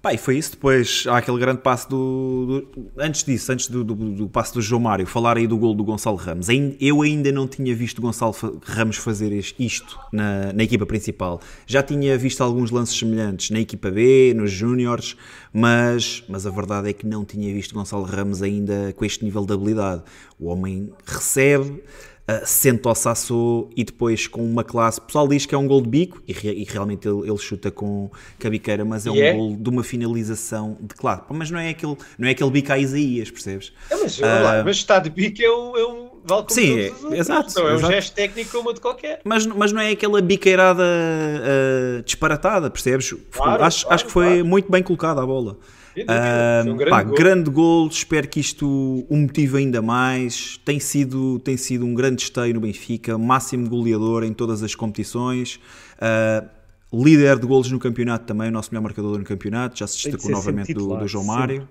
Pá, 0.00 0.14
e 0.14 0.18
foi 0.18 0.38
isso. 0.38 0.52
Depois 0.52 1.04
há 1.08 1.18
aquele 1.18 1.38
grande 1.38 1.60
passo 1.60 1.88
do. 1.88 2.46
do 2.46 2.90
antes 2.96 3.24
disso, 3.24 3.50
antes 3.50 3.68
do, 3.68 3.82
do, 3.82 3.94
do, 3.94 4.28
passo 4.28 4.54
do 4.54 4.62
João 4.62 4.80
Mário, 4.80 5.04
falar 5.06 5.36
aí 5.36 5.46
do 5.46 5.58
gol 5.58 5.74
do 5.74 5.82
Gonçalo 5.82 6.16
Ramos. 6.16 6.46
Eu 6.80 7.02
ainda 7.02 7.32
não 7.32 7.48
tinha 7.48 7.74
visto 7.74 8.00
Gonçalo 8.00 8.34
Ramos 8.64 8.96
fazer 8.96 9.32
isto 9.58 9.98
na, 10.12 10.52
na 10.52 10.62
equipa 10.62 10.86
principal. 10.86 11.40
Já 11.66 11.82
tinha 11.82 12.16
visto 12.16 12.42
alguns 12.42 12.70
lances 12.70 12.96
semelhantes 12.96 13.50
na 13.50 13.58
equipa 13.58 13.90
B, 13.90 14.32
nos 14.36 14.52
Júniores, 14.52 15.16
mas, 15.52 16.22
mas 16.28 16.46
a 16.46 16.50
verdade 16.50 16.88
é 16.88 16.92
que 16.92 17.04
não 17.04 17.24
tinha 17.24 17.52
visto 17.52 17.74
Gonçalo 17.74 18.04
Ramos 18.04 18.40
ainda 18.40 18.92
com 18.96 19.04
este 19.04 19.24
nível 19.24 19.44
de 19.44 19.52
habilidade. 19.52 20.02
O 20.38 20.46
homem 20.46 20.92
recebe 21.04 21.82
uh, 22.28 22.46
sente 22.46 22.86
ao 22.86 22.94
Sassou 22.94 23.70
e 23.76 23.82
depois 23.84 24.26
com 24.26 24.44
uma 24.44 24.62
classe. 24.62 24.98
O 24.98 25.02
pessoal 25.02 25.26
diz 25.26 25.46
que 25.46 25.54
é 25.54 25.58
um 25.58 25.66
gol 25.66 25.80
de 25.80 25.88
bico 25.88 26.22
e, 26.26 26.32
re, 26.32 26.52
e 26.52 26.64
realmente 26.64 27.08
ele, 27.08 27.28
ele, 27.28 27.38
chuta 27.38 27.70
com 27.70 28.10
a 28.44 28.50
biqueira, 28.50 28.84
mas 28.84 29.06
é 29.06 29.10
um 29.10 29.14
yeah. 29.14 29.38
gol 29.38 29.56
de 29.56 29.70
uma 29.70 29.82
finalização 29.82 30.76
de 30.80 30.94
claro. 30.94 31.22
Mas 31.30 31.50
não 31.50 31.58
é 31.58 31.70
aquele, 31.70 31.96
não 32.18 32.28
é 32.28 32.32
aquele 32.32 32.50
bico 32.50 32.72
a 32.72 32.78
Isaías, 32.78 33.30
percebes? 33.30 33.72
É, 33.90 33.96
mas, 33.96 34.18
uh, 34.18 34.22
lá, 34.22 34.62
mas 34.64 34.76
está 34.76 34.98
de 34.98 35.10
bico 35.10 35.42
é 35.42 35.50
um. 35.50 35.76
É 35.76 35.86
um 35.86 36.08
vale 36.24 36.42
como 36.42 36.50
sim, 36.50 36.78
é, 36.78 36.92
exato. 37.16 37.54
Não, 37.58 37.68
é 37.68 37.74
exato. 37.74 37.86
um 37.86 37.94
gesto 37.94 38.14
técnico 38.14 38.50
como 38.50 38.74
de 38.74 38.80
qualquer. 38.80 39.20
Mas, 39.24 39.46
mas 39.46 39.72
não 39.72 39.80
é 39.80 39.90
aquela 39.90 40.20
biqueirada 40.20 40.82
uh, 40.82 42.02
disparatada, 42.02 42.70
percebes? 42.70 43.14
Claro, 43.30 43.64
acho, 43.64 43.82
claro, 43.82 43.94
acho 43.94 44.04
que 44.04 44.12
foi 44.12 44.26
claro. 44.26 44.46
muito 44.46 44.70
bem 44.70 44.82
colocada 44.82 45.22
a 45.22 45.26
bola. 45.26 45.56
Uh, 46.02 46.70
um 46.70 46.76
grande, 46.76 46.90
pá, 46.90 47.02
gol. 47.02 47.14
grande 47.14 47.50
gol, 47.50 47.88
espero 47.88 48.28
que 48.28 48.40
isto 48.40 48.66
o 49.08 49.16
motive 49.16 49.58
ainda 49.58 49.80
mais. 49.80 50.58
Tem 50.64 50.78
sido, 50.78 51.38
tem 51.40 51.56
sido 51.56 51.84
um 51.84 51.94
grande 51.94 52.22
esteio 52.22 52.54
no 52.54 52.60
Benfica, 52.60 53.16
máximo 53.16 53.68
goleador 53.68 54.24
em 54.24 54.32
todas 54.32 54.62
as 54.62 54.74
competições. 54.74 55.60
Uh, 55.96 56.48
líder 56.92 57.38
de 57.38 57.46
golos 57.46 57.70
no 57.70 57.78
campeonato 57.78 58.26
também, 58.26 58.48
o 58.48 58.52
nosso 58.52 58.70
melhor 58.70 58.82
marcador 58.82 59.18
no 59.18 59.24
campeonato. 59.24 59.78
Já 59.78 59.86
se 59.86 60.02
destacou 60.02 60.30
novamente 60.30 60.72
do, 60.72 60.96
do, 60.96 61.06
João 61.06 61.24
Mário. 61.24 61.68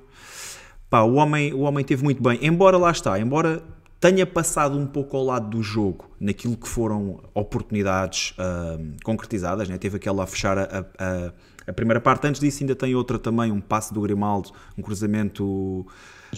Pá, 0.89 1.01
o, 1.01 1.15
homem, 1.15 1.53
o 1.53 1.61
homem 1.61 1.83
teve 1.83 2.03
muito 2.03 2.21
bem, 2.21 2.39
embora 2.41 2.77
lá 2.77 2.91
está, 2.91 3.19
embora 3.19 3.61
tenha 3.99 4.25
passado 4.25 4.77
um 4.77 4.85
pouco 4.85 5.17
ao 5.17 5.23
lado 5.23 5.49
do 5.49 5.63
jogo 5.63 6.09
naquilo 6.19 6.55
que 6.55 6.67
foram 6.67 7.19
oportunidades 7.33 8.33
uh, 8.37 8.95
concretizadas, 9.03 9.67
né? 9.67 9.77
teve 9.77 9.97
aquela 9.97 10.23
a 10.23 10.27
fechar 10.27 10.57
a, 10.57 10.85
a 10.99 11.33
a 11.67 11.73
primeira 11.73 11.99
parte. 11.99 12.25
Antes 12.25 12.41
disso, 12.41 12.63
ainda 12.63 12.75
tem 12.75 12.95
outra 12.95 13.19
também, 13.19 13.51
um 13.51 13.61
passe 13.61 13.93
do 13.93 14.01
Grimaldo, 14.01 14.51
um 14.77 14.81
cruzamento 14.81 15.85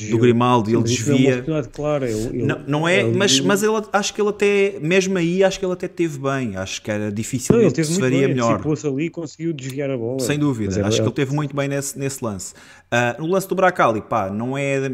do 0.10 0.18
Grimaldo, 0.18 0.70
ele 0.70 0.84
desvia. 0.84 1.44
Claro, 1.74 2.06
ele, 2.06 2.44
não, 2.44 2.60
não 2.68 2.88
é, 2.88 3.02
ele, 3.02 3.18
mas, 3.18 3.40
mas 3.40 3.64
ele, 3.64 3.74
acho 3.92 4.14
que 4.14 4.22
ele 4.22 4.30
até, 4.30 4.80
mesmo 4.80 5.18
aí, 5.18 5.44
acho 5.44 5.60
que 5.60 5.66
ele 5.66 5.74
até 5.74 5.88
teve 5.88 6.20
bem. 6.20 6.56
Acho 6.56 6.82
que 6.82 6.92
era 6.92 7.12
dificilmente 7.12 7.74
que 7.74 7.84
se 7.84 8.00
faria 8.00 8.28
bem. 8.28 8.30
melhor. 8.30 8.62
Se 8.76 8.88
ali 8.88 9.06
e 9.06 9.10
conseguiu 9.10 9.52
desviar 9.52 9.90
a 9.90 9.98
bola. 9.98 10.20
Sem 10.20 10.38
dúvida, 10.38 10.86
acho 10.86 10.98
que 10.98 11.08
ele 11.08 11.12
teve 11.12 11.34
muito 11.34 11.56
bem 11.56 11.68
nesse, 11.68 11.98
nesse 11.98 12.24
lance. 12.24 12.54
Uh, 12.92 13.22
no 13.22 13.28
lance 13.28 13.48
do 13.48 13.56
Bracali, 13.56 14.02
pá, 14.02 14.30
não 14.30 14.58
é, 14.58 14.90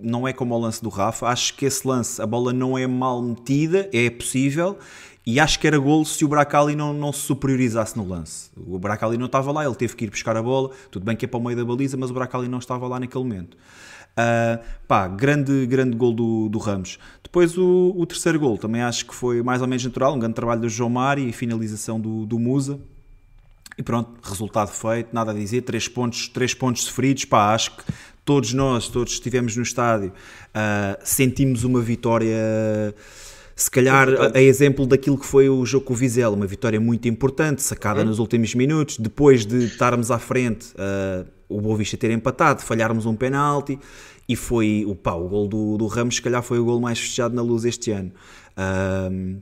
não 0.00 0.26
é 0.26 0.32
como 0.32 0.54
o 0.54 0.58
lance 0.58 0.82
do 0.82 0.88
Rafa. 0.88 1.26
Acho 1.26 1.54
que 1.56 1.66
esse 1.66 1.86
lance, 1.86 2.20
a 2.20 2.26
bola 2.26 2.52
não 2.52 2.78
é 2.78 2.86
mal 2.86 3.20
metida, 3.22 3.88
é 3.92 4.08
possível. 4.10 4.78
E 5.26 5.40
acho 5.40 5.58
que 5.58 5.66
era 5.66 5.76
golo 5.76 6.06
se 6.06 6.24
o 6.24 6.28
Bracali 6.28 6.76
não, 6.76 6.92
não 6.92 7.12
se 7.12 7.22
superiorizasse 7.22 7.96
no 7.96 8.06
lance. 8.06 8.48
O 8.56 8.78
Bracali 8.78 9.18
não 9.18 9.26
estava 9.26 9.50
lá, 9.50 9.64
ele 9.64 9.74
teve 9.74 9.96
que 9.96 10.04
ir 10.04 10.10
buscar 10.10 10.36
a 10.36 10.42
bola. 10.42 10.70
Tudo 10.88 11.04
bem 11.04 11.16
que 11.16 11.24
é 11.24 11.28
para 11.28 11.40
o 11.40 11.42
meio 11.42 11.56
da 11.56 11.64
baliza, 11.64 11.96
mas 11.96 12.10
o 12.10 12.14
Bracali 12.14 12.46
não 12.46 12.58
estava 12.58 12.86
lá 12.86 13.00
naquele 13.00 13.24
momento. 13.24 13.56
Uh, 13.56 14.64
pá, 14.86 15.08
grande, 15.08 15.66
grande 15.66 15.96
gol 15.96 16.14
do, 16.14 16.48
do 16.48 16.58
Ramos. 16.58 17.00
Depois 17.24 17.58
o, 17.58 17.92
o, 17.96 18.06
terceiro 18.06 18.38
gol 18.38 18.56
também 18.56 18.80
acho 18.80 19.04
que 19.04 19.14
foi 19.14 19.42
mais 19.42 19.60
ou 19.60 19.66
menos 19.66 19.84
natural, 19.84 20.14
um 20.14 20.18
grande 20.18 20.34
trabalho 20.34 20.60
do 20.60 20.68
João 20.68 20.88
Mari 20.88 21.28
e 21.28 21.32
finalização 21.32 22.00
do, 22.00 22.24
do 22.24 22.38
Musa. 22.38 22.78
E 23.76 23.82
pronto, 23.82 24.12
resultado 24.22 24.68
feito, 24.68 25.08
nada 25.12 25.32
a 25.32 25.34
dizer, 25.34 25.62
três 25.62 25.88
pontos, 25.88 26.28
três 26.28 26.54
pontos 26.54 26.84
sofridos, 26.84 27.24
pá, 27.24 27.52
acho 27.52 27.76
que 27.76 27.82
todos 28.24 28.54
nós, 28.54 28.88
todos 28.88 29.12
estivemos 29.14 29.56
no 29.56 29.62
estádio, 29.62 30.10
uh, 30.10 30.98
sentimos 31.02 31.64
uma 31.64 31.82
vitória 31.82 32.94
se 33.58 33.70
calhar 33.70 34.06
a, 34.10 34.36
a, 34.36 34.42
exemplo 34.42 34.86
daquilo 34.86 35.16
que 35.16 35.24
foi 35.24 35.48
o 35.48 35.64
jogo 35.64 35.86
com 35.86 35.94
o 35.94 35.96
Vizela, 35.96 36.36
uma 36.36 36.46
vitória 36.46 36.78
muito 36.78 37.08
importante, 37.08 37.62
sacada 37.62 38.04
nos 38.04 38.18
últimos 38.18 38.54
minutos, 38.54 38.98
depois 38.98 39.46
de 39.46 39.64
estarmos 39.64 40.10
à 40.10 40.18
frente, 40.18 40.74
uh, 40.74 41.26
o 41.48 41.58
Boa 41.58 41.78
Vista 41.78 41.96
ter 41.96 42.10
empatado, 42.10 42.60
falharmos 42.60 43.06
um 43.06 43.16
penalti, 43.16 43.78
e 44.28 44.36
foi 44.36 44.84
o, 44.86 44.94
pá, 44.94 45.14
o 45.14 45.26
gol 45.26 45.48
do, 45.48 45.78
do 45.78 45.86
Ramos, 45.86 46.16
se 46.16 46.22
calhar 46.22 46.42
foi 46.42 46.58
o 46.58 46.66
gol 46.66 46.78
mais 46.82 46.98
fechado 46.98 47.34
na 47.34 47.40
luz 47.40 47.64
este 47.64 47.92
ano. 47.92 48.12
Uh, 48.58 49.40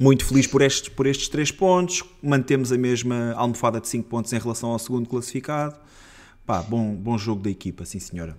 muito 0.00 0.24
feliz 0.24 0.48
por 0.48 0.60
estes, 0.60 0.88
por 0.88 1.06
estes 1.06 1.28
três 1.28 1.52
pontos, 1.52 2.02
mantemos 2.20 2.72
a 2.72 2.76
mesma 2.76 3.32
almofada 3.36 3.80
de 3.80 3.86
5 3.86 4.08
pontos 4.08 4.32
em 4.32 4.38
relação 4.40 4.70
ao 4.70 4.78
segundo 4.80 5.08
classificado. 5.08 5.76
Pá, 6.44 6.60
bom, 6.62 6.92
bom 6.96 7.16
jogo 7.16 7.42
da 7.42 7.50
equipa, 7.50 7.84
sim 7.84 8.00
senhora. 8.00 8.36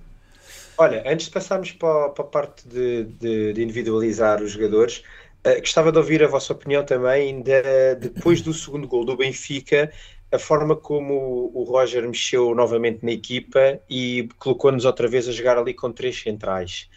Olha, 0.77 1.03
antes 1.05 1.27
de 1.27 1.31
passarmos 1.31 1.71
para, 1.71 2.09
para 2.09 2.23
a 2.23 2.27
parte 2.27 2.67
de, 2.67 3.05
de, 3.05 3.53
de, 3.53 3.63
individualizar 3.63 4.41
os 4.41 4.51
jogadores, 4.51 5.03
uh, 5.45 5.59
gostava 5.59 5.91
de 5.91 5.97
ouvir 5.97 6.23
a 6.23 6.27
vossa 6.27 6.53
opinião 6.53 6.83
também 6.83 7.41
de, 7.41 7.95
depois 7.95 8.41
do 8.41 8.53
segundo 8.53 8.87
gol 8.87 9.05
do 9.05 9.15
Benfica, 9.15 9.91
a 10.31 10.39
forma 10.39 10.75
como 10.75 11.51
o 11.53 11.63
Roger 11.63 12.05
mexeu 12.07 12.53
novamente 12.53 13.03
na 13.03 13.11
equipa 13.11 13.79
e 13.89 14.27
colocou-nos 14.37 14.85
outra 14.85 15.07
vez 15.07 15.27
a 15.27 15.31
jogar 15.31 15.57
ali 15.57 15.73
com 15.73 15.91
três 15.91 16.21
centrais. 16.21 16.89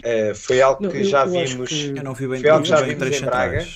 Uh, 0.00 0.34
foi 0.34 0.60
algo 0.62 0.88
que 0.88 0.98
não, 0.98 1.04
já 1.04 1.24
vimos. 1.24 1.68
Que... 1.68 1.94
Eu 1.96 2.02
não 2.02 2.14
vi 2.14 2.26
bem, 2.26 2.40
foi 2.40 2.50
algo 2.50 2.62
que 2.62 2.68
já 2.68 2.80
vimos 2.80 3.16
em 3.16 3.24
Braga. 3.24 3.66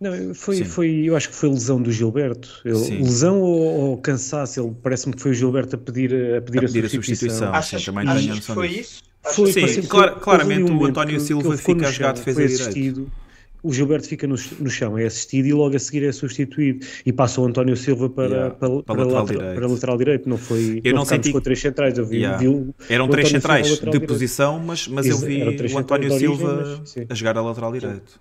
Não, 0.00 0.32
foi, 0.34 0.64
foi, 0.64 1.02
eu 1.04 1.16
acho 1.16 1.28
que 1.28 1.34
foi 1.34 1.48
lesão 1.48 1.82
do 1.82 1.90
Gilberto. 1.90 2.60
Ele, 2.64 3.02
lesão 3.02 3.40
ou, 3.40 3.90
ou, 3.90 3.98
cansaço? 3.98 4.60
Ele 4.60 4.76
parece-me 4.80 5.14
que 5.14 5.22
foi 5.22 5.32
o 5.32 5.34
Gilberto 5.34 5.74
a 5.74 5.78
pedir 5.78 6.14
a 6.36 6.40
pedir 6.40 6.60
a, 6.60 6.68
a, 6.68 6.72
pedir 6.72 6.88
substituição. 6.88 7.52
A 7.52 7.62
substituição. 7.62 7.96
Achas, 7.98 8.28
achas 8.28 8.46
que 8.46 8.54
foi 8.54 8.68
isso? 8.68 9.02
Foi, 9.34 9.52
sim, 9.52 9.82
clar, 9.82 10.20
claramente 10.20 10.70
um 10.70 10.78
o 10.78 10.84
António 10.86 11.20
Silva 11.20 11.56
fica 11.56 11.88
a 11.88 11.90
jogar 11.90 12.12
defesa 12.12 12.70
direito 12.70 13.10
o 13.62 13.72
Gilberto 13.72 14.06
fica 14.06 14.26
no, 14.26 14.36
no, 14.60 14.70
chão, 14.70 14.96
é 14.96 15.04
assistido 15.04 15.46
e 15.46 15.52
logo 15.52 15.74
a 15.74 15.78
seguir 15.78 16.04
é 16.04 16.12
substituído. 16.12 16.86
E 17.04 17.12
passa 17.12 17.40
o 17.40 17.44
António 17.44 17.76
Silva 17.76 18.08
para, 18.08 18.28
yeah, 18.28 18.54
para, 18.54 18.68
para, 18.82 19.04
lateral, 19.04 19.22
lateral 19.22 19.54
para, 19.54 19.66
lateral, 19.66 19.98
direito. 19.98 20.28
Não 20.28 20.38
foi. 20.38 20.80
Eu 20.84 20.92
não, 20.92 21.00
não 21.00 21.04
senti 21.04 21.32
com 21.32 21.40
três 21.40 21.60
centrais. 21.60 21.98
Eu 21.98 22.06
vi, 22.06 22.18
yeah. 22.18 22.38
vi 22.38 22.46
Eram 22.88 23.08
três 23.08 23.28
centrais 23.28 23.66
de 23.66 23.76
direito. 23.80 24.06
posição, 24.06 24.58
mas, 24.60 24.86
mas 24.86 25.06
eu 25.06 25.18
vi 25.18 25.42
o 25.42 25.78
António 25.78 26.16
Silva 26.18 26.78
mas, 26.80 26.94
a 27.10 27.14
jogar 27.14 27.36
a 27.36 27.42
lateral 27.42 27.72
direito. 27.72 28.20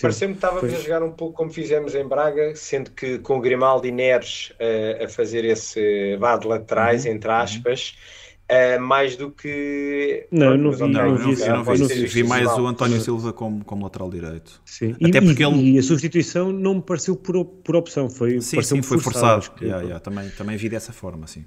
Pareceu-me 0.00 0.34
que 0.34 0.38
estávamos 0.38 0.74
a 0.74 0.78
jogar 0.78 1.02
um 1.02 1.12
pouco 1.12 1.36
como 1.36 1.50
fizemos 1.50 1.94
em 1.94 2.06
Braga, 2.06 2.54
sendo 2.54 2.90
que 2.90 3.18
com 3.18 3.38
o 3.38 3.40
Grimaldi 3.40 3.88
e 3.88 3.92
Neres 3.92 4.52
uh, 4.52 5.04
a 5.04 5.08
fazer 5.08 5.44
esse 5.44 6.16
vá 6.16 6.36
de 6.36 6.46
laterais, 6.46 7.04
uhum. 7.04 7.12
entre 7.12 7.30
aspas. 7.30 7.94
Uhum 7.96 8.28
Uh, 8.50 8.80
mais 8.80 9.14
do 9.14 9.30
que. 9.30 10.26
Não, 10.32 10.56
não 10.56 10.72
vi, 10.72 10.80
não, 10.80 10.88
não, 10.88 11.16
vi, 11.18 11.48
não 11.48 11.62
vi, 11.62 11.86
vi, 11.86 12.06
vi 12.06 12.24
mais 12.24 12.48
o 12.48 12.66
António 12.66 12.98
Silva 12.98 13.30
como, 13.30 13.62
como 13.62 13.84
lateral 13.84 14.08
direito. 14.08 14.62
Sim, 14.64 14.96
Até 15.04 15.18
e, 15.18 15.20
porque 15.20 15.44
ele... 15.44 15.72
e 15.72 15.78
a 15.78 15.82
substituição 15.82 16.50
não 16.50 16.76
me 16.76 16.80
pareceu 16.80 17.14
por, 17.14 17.44
por 17.44 17.76
opção, 17.76 18.08
foi, 18.08 18.40
sim, 18.40 18.62
sim, 18.62 18.80
foi 18.80 18.98
forçado. 18.98 19.42
forçado. 19.42 19.62
Yeah, 19.62 19.82
yeah, 19.82 20.00
também, 20.00 20.30
também 20.30 20.56
vi 20.56 20.70
dessa 20.70 20.94
forma, 20.94 21.26
sim. 21.26 21.44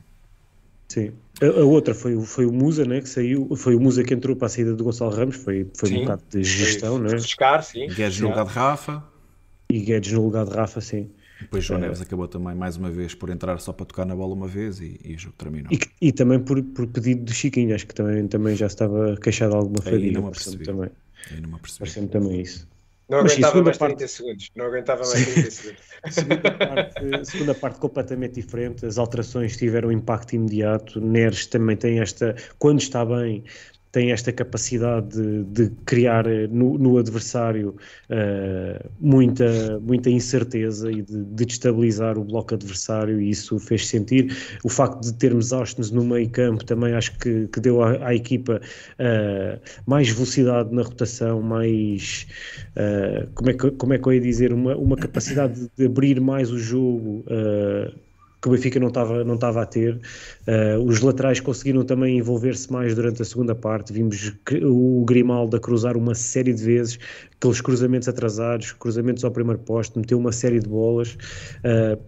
Sim. 0.92 1.14
A, 1.42 1.46
a, 1.46 1.64
outra 1.64 1.96
foi, 1.96 2.20
foi 2.20 2.46
o 2.46 2.52
Musa, 2.52 2.84
né, 2.84 3.00
que 3.00 3.08
saiu, 3.08 3.56
foi 3.56 3.76
o 3.76 3.80
Musa 3.80 4.04
que 4.04 4.14
entrou 4.14 4.36
para 4.36 4.48
a 4.48 4.50
saída 4.50 4.76
do 4.76 4.84
Gonçalo 4.84 5.10
Ramos, 5.10 5.38
foi, 5.38 5.66
foi 5.74 5.88
sim, 5.88 5.98
um 5.98 6.02
bocado 6.02 6.24
de 6.30 6.44
gestão, 6.44 7.00
né? 7.00 7.14
Buscar, 7.14 7.64
sim. 7.64 7.88
Guedes 7.88 8.20
no 8.20 8.28
lugar 8.28 8.46
de 8.46 8.52
Rafa. 8.52 9.04
E 9.70 9.80
Guedes 9.80 10.12
no 10.12 10.22
lugar 10.22 10.46
de 10.46 10.52
Rafa, 10.52 10.82
sim. 10.82 11.10
Depois 11.40 11.64
João 11.64 11.80
é. 11.80 11.84
Neves 11.84 12.02
acabou 12.02 12.28
também 12.28 12.54
mais 12.54 12.76
uma 12.76 12.92
vez 12.92 13.16
por 13.16 13.30
entrar 13.30 13.58
só 13.60 13.72
para 13.72 13.86
tocar 13.86 14.06
na 14.06 14.14
bola 14.14 14.34
uma 14.34 14.50
vez 14.50 14.82
e, 14.82 15.00
e 15.02 15.16
o 15.16 15.18
jogo 15.18 15.36
terminou. 15.38 15.72
E, 15.72 15.80
e, 16.08 16.12
também 16.12 16.42
por, 16.42 16.62
por 16.62 16.86
pedido 16.88 17.24
do 17.24 17.34
Chiquinho, 17.34 17.74
acho 17.74 17.88
que 17.88 17.96
também, 17.96 18.28
também 18.28 18.54
já 18.54 18.68
estava 18.68 19.16
queixado 19.16 19.56
alguma 19.56 19.82
fadiga. 19.82 20.08
Aí 20.08 20.12
não 20.12 20.24
me 20.24 20.66
Também. 20.66 20.90
Aí 21.32 21.40
não 21.40 21.50
me 21.52 21.58
Pareceu-me 21.80 22.10
também 22.10 22.42
isso. 22.42 22.68
Não 23.12 23.20
aguentava 23.20 23.62
mais 23.62 23.78
30 23.78 23.78
parte... 23.78 24.08
segundos. 24.08 24.50
Não 24.56 24.66
aguentava 24.66 25.02
mais 25.02 25.26
30 25.26 25.52
segundos. 25.52 25.82
segunda, 26.10 26.52
parte, 26.52 27.26
segunda 27.26 27.54
parte 27.56 27.80
completamente 27.80 28.36
diferente. 28.36 28.86
As 28.86 28.98
alterações 28.98 29.58
tiveram 29.58 29.92
impacto 29.92 30.34
imediato. 30.34 31.02
Neres 31.02 31.46
também 31.46 31.76
tem 31.76 32.00
esta. 32.00 32.34
Quando 32.58 32.80
está 32.80 33.04
bem, 33.04 33.44
tem 33.92 34.12
esta 34.12 34.32
capacidade 34.32 35.10
de, 35.10 35.44
de 35.44 35.76
criar 35.86 36.26
eh, 36.26 36.48
no, 36.48 36.78
no 36.78 36.98
adversário 36.98 37.76
uh, 38.10 38.90
muita, 39.00 39.80
muita 39.82 40.10
incerteza 40.10 40.90
e 40.92 41.02
de, 41.02 41.26
de 41.26 41.46
destabilizar 41.46 42.18
o 42.18 42.24
bloco 42.24 42.54
adversário 42.54 43.20
e 43.20 43.30
isso 43.30 43.60
fez 43.60 43.88
sentir. 43.88 44.36
O 44.64 44.70
facto 44.70 45.02
de 45.02 45.14
termos 45.14 45.52
Austin 45.52 45.82
no 45.94 46.06
meio 46.06 46.30
campo 46.30 46.64
também 46.64 46.94
acho 46.94 47.18
que, 47.20 47.48
que 47.48 47.60
deu 47.60 47.84
à, 47.84 48.08
à 48.08 48.16
equipa 48.16 48.62
uh, 49.00 49.60
mais 49.86 50.10
velocidade 50.10 50.74
na 50.74 50.84
rotação, 50.84 51.42
mais 51.42 52.28
uh, 52.78 53.30
como, 53.34 53.50
é 53.50 53.54
que, 53.54 53.72
como 53.72 53.94
é 53.94 53.98
que 53.98 54.08
eu 54.08 54.14
ia 54.14 54.22
dizer, 54.22 54.54
uma, 54.54 54.76
uma 54.76 54.96
capacidade 54.96 55.70
de 55.78 55.86
abrir 55.86 56.22
mais 56.22 56.52
o 56.52 56.58
jogo 56.58 57.26
que 58.42 58.48
o 58.48 58.52
Benfica 58.52 58.80
não 58.80 58.88
estava, 58.88 59.24
não 59.24 59.36
estava 59.36 59.62
a 59.62 59.66
ter. 59.66 60.00
Uh, 60.48 60.84
os 60.84 61.00
laterais 61.02 61.40
conseguiram 61.40 61.84
também 61.84 62.18
envolver-se 62.18 62.72
mais 62.72 62.96
durante 62.96 63.22
a 63.22 63.26
segunda 63.26 63.54
parte. 63.54 63.94
Vimos 63.94 64.34
o 64.64 65.06
Grimaldo 65.06 65.58
a 65.58 65.60
cruzar 65.60 65.96
uma 65.96 66.16
série 66.16 66.54
de 66.54 66.64
vezes, 66.64 66.98
aqueles 67.38 67.62
cruzamentos 67.62 68.08
atrasados, 68.08 68.72
cruzamentos 68.74 69.24
ao 69.24 69.32
primeiro 69.32 69.60
posto, 69.60 70.00
meteu 70.00 70.18
uma 70.18 70.32
série 70.32 70.60
de 70.60 70.68
bolas. 70.68 71.18
Uh, 71.64 72.02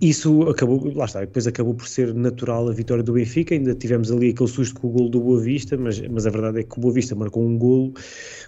isso 0.00 0.42
acabou, 0.48 0.92
lá 0.96 1.04
está, 1.04 1.20
depois 1.20 1.46
acabou 1.46 1.74
por 1.74 1.86
ser 1.86 2.12
natural 2.12 2.68
a 2.68 2.72
vitória 2.72 3.04
do 3.04 3.12
Benfica, 3.12 3.54
ainda 3.54 3.72
tivemos 3.72 4.10
ali 4.10 4.30
aquele 4.30 4.48
susto 4.48 4.80
com 4.80 4.88
o 4.88 4.90
golo 4.90 5.08
do 5.08 5.20
Boa 5.20 5.40
Vista, 5.40 5.76
mas, 5.76 6.00
mas 6.08 6.26
a 6.26 6.30
verdade 6.30 6.58
é 6.58 6.64
que 6.64 6.76
o 6.76 6.80
Boa 6.80 6.92
Vista 6.92 7.14
marcou 7.14 7.46
um 7.46 7.56
golo 7.56 7.94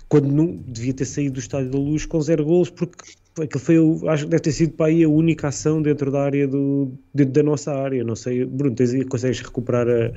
quando 0.09 0.33
não 0.33 0.57
devia 0.67 0.93
ter 0.93 1.05
saído 1.05 1.35
do 1.35 1.39
Estádio 1.39 1.71
da 1.71 1.79
Luz 1.79 2.07
com 2.07 2.21
zero 2.21 2.45
golos, 2.45 2.71
porque 2.71 3.15
aquilo 3.43 3.61
foi, 3.61 4.09
acho 4.09 4.25
que 4.25 4.31
deve 4.31 4.43
ter 4.43 4.53
sido 4.53 4.73
para 4.75 4.87
aí 4.87 5.03
a 5.03 5.09
única 5.09 5.49
ação 5.49 5.83
dentro 5.83 6.11
da 6.11 6.23
área 6.23 6.47
do, 6.47 6.93
dentro 7.13 7.33
da 7.33 7.43
nossa 7.43 7.75
área, 7.75 8.05
não 8.05 8.15
sei, 8.15 8.45
Bruno, 8.45 8.75
tens, 8.77 9.05
consegues 9.05 9.41
recuperar 9.41 9.89
a, 9.89 10.13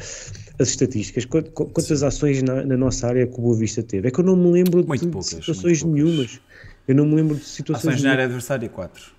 as 0.60 0.70
estatísticas, 0.70 1.26
quantas 1.26 2.04
ações 2.04 2.44
na, 2.44 2.64
na, 2.64 2.78
nossa 2.78 3.08
área 3.08 3.26
que 3.26 3.34
o 3.40 3.42
Boa 3.42 3.56
Vista 3.56 3.82
teve? 3.82 4.08
É 4.08 4.12
que 4.12 4.20
eu 4.20 4.24
não 4.24 4.36
me 4.36 4.52
lembro 4.52 4.86
muito 4.86 5.06
de, 5.06 5.12
poucas, 5.12 5.30
situações 5.30 5.84
nenhumas, 5.84 6.40
eu 6.88 6.96
não 6.96 7.06
me 7.06 7.16
lembro 7.16 7.36
de 7.36 7.44
situações... 7.44 7.96
Ações 7.96 8.04
na 8.04 8.12
área 8.12 8.26
adversária, 8.26 8.70
4. 8.70 9.18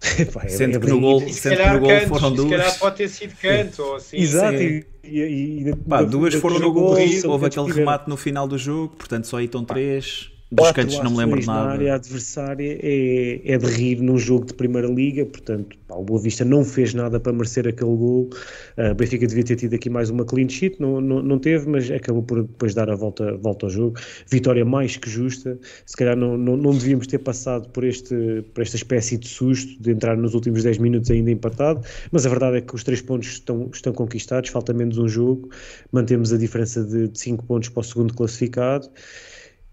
Pá, 0.32 0.44
é 0.44 0.48
sendo 0.48 0.76
é 0.76 0.80
que 0.80 0.86
no 0.86 1.00
gol, 1.00 1.28
sendo 1.28 1.56
que 1.56 1.68
no 1.68 1.80
gol 1.80 2.00
foram 2.08 2.32
duas. 2.32 2.48
Se 2.48 2.56
calhar 2.56 2.78
pode 2.78 2.96
ter 2.96 3.08
sido 3.08 3.34
canto 3.36 3.82
ou 3.82 3.96
assim. 3.96 4.16
Exato. 4.16 4.56
E, 4.56 4.86
e, 5.04 5.68
e, 5.68 5.76
Pá, 5.76 6.02
duas 6.02 6.32
foram 6.34 6.58
no 6.58 6.72
gol, 6.72 6.96
houve 7.26 7.46
aquele 7.46 7.70
remate 7.70 8.08
no 8.08 8.16
final 8.16 8.48
do 8.48 8.56
jogo, 8.56 8.94
portanto 8.96 9.26
só 9.26 9.36
aí 9.36 9.44
estão 9.44 9.62
três 9.62 10.29
dos 10.50 10.72
cantos 10.72 10.98
não 10.98 11.12
me 11.12 11.18
lembro 11.18 11.46
nada. 11.46 11.64
Na 11.64 11.70
área 11.72 11.94
adversária 11.94 12.78
é, 12.82 13.40
é 13.44 13.56
de 13.56 13.66
rir 13.66 14.00
num 14.00 14.18
jogo 14.18 14.46
de 14.46 14.54
Primeira 14.54 14.88
Liga, 14.88 15.24
portanto, 15.24 15.76
pá, 15.86 15.94
o 15.94 16.02
Boa 16.02 16.20
Vista 16.20 16.44
não 16.44 16.64
fez 16.64 16.92
nada 16.92 17.20
para 17.20 17.32
merecer 17.32 17.68
aquele 17.68 17.96
gol. 17.96 18.30
Uh, 18.76 18.92
Benfica 18.94 19.26
devia 19.28 19.44
ter 19.44 19.56
tido 19.56 19.74
aqui 19.74 19.88
mais 19.88 20.10
uma 20.10 20.24
clean 20.24 20.48
sheet, 20.48 20.80
não, 20.80 21.00
não, 21.00 21.22
não 21.22 21.38
teve, 21.38 21.68
mas 21.68 21.88
acabou 21.90 22.22
por 22.24 22.42
depois 22.42 22.74
dar 22.74 22.90
a 22.90 22.96
volta, 22.96 23.36
volta 23.36 23.66
ao 23.66 23.70
jogo. 23.70 24.00
Vitória 24.28 24.64
mais 24.64 24.96
que 24.96 25.08
justa. 25.08 25.56
Se 25.86 25.96
calhar 25.96 26.16
não, 26.16 26.36
não, 26.36 26.56
não 26.56 26.72
devíamos 26.72 27.06
ter 27.06 27.18
passado 27.18 27.68
por, 27.68 27.84
este, 27.84 28.42
por 28.52 28.62
esta 28.62 28.74
espécie 28.74 29.16
de 29.18 29.28
susto 29.28 29.80
de 29.80 29.92
entrar 29.92 30.16
nos 30.16 30.34
últimos 30.34 30.64
10 30.64 30.78
minutos 30.78 31.10
ainda 31.12 31.30
empatado, 31.30 31.86
mas 32.10 32.26
a 32.26 32.28
verdade 32.28 32.56
é 32.56 32.60
que 32.60 32.74
os 32.74 32.82
três 32.82 33.00
pontos 33.00 33.28
estão, 33.28 33.70
estão 33.72 33.92
conquistados, 33.92 34.50
falta 34.50 34.72
menos 34.72 34.98
um 34.98 35.06
jogo, 35.06 35.48
mantemos 35.92 36.32
a 36.32 36.36
diferença 36.36 36.82
de 36.82 37.10
5 37.14 37.44
pontos 37.44 37.68
para 37.68 37.80
o 37.80 37.84
segundo 37.84 38.14
classificado. 38.14 38.88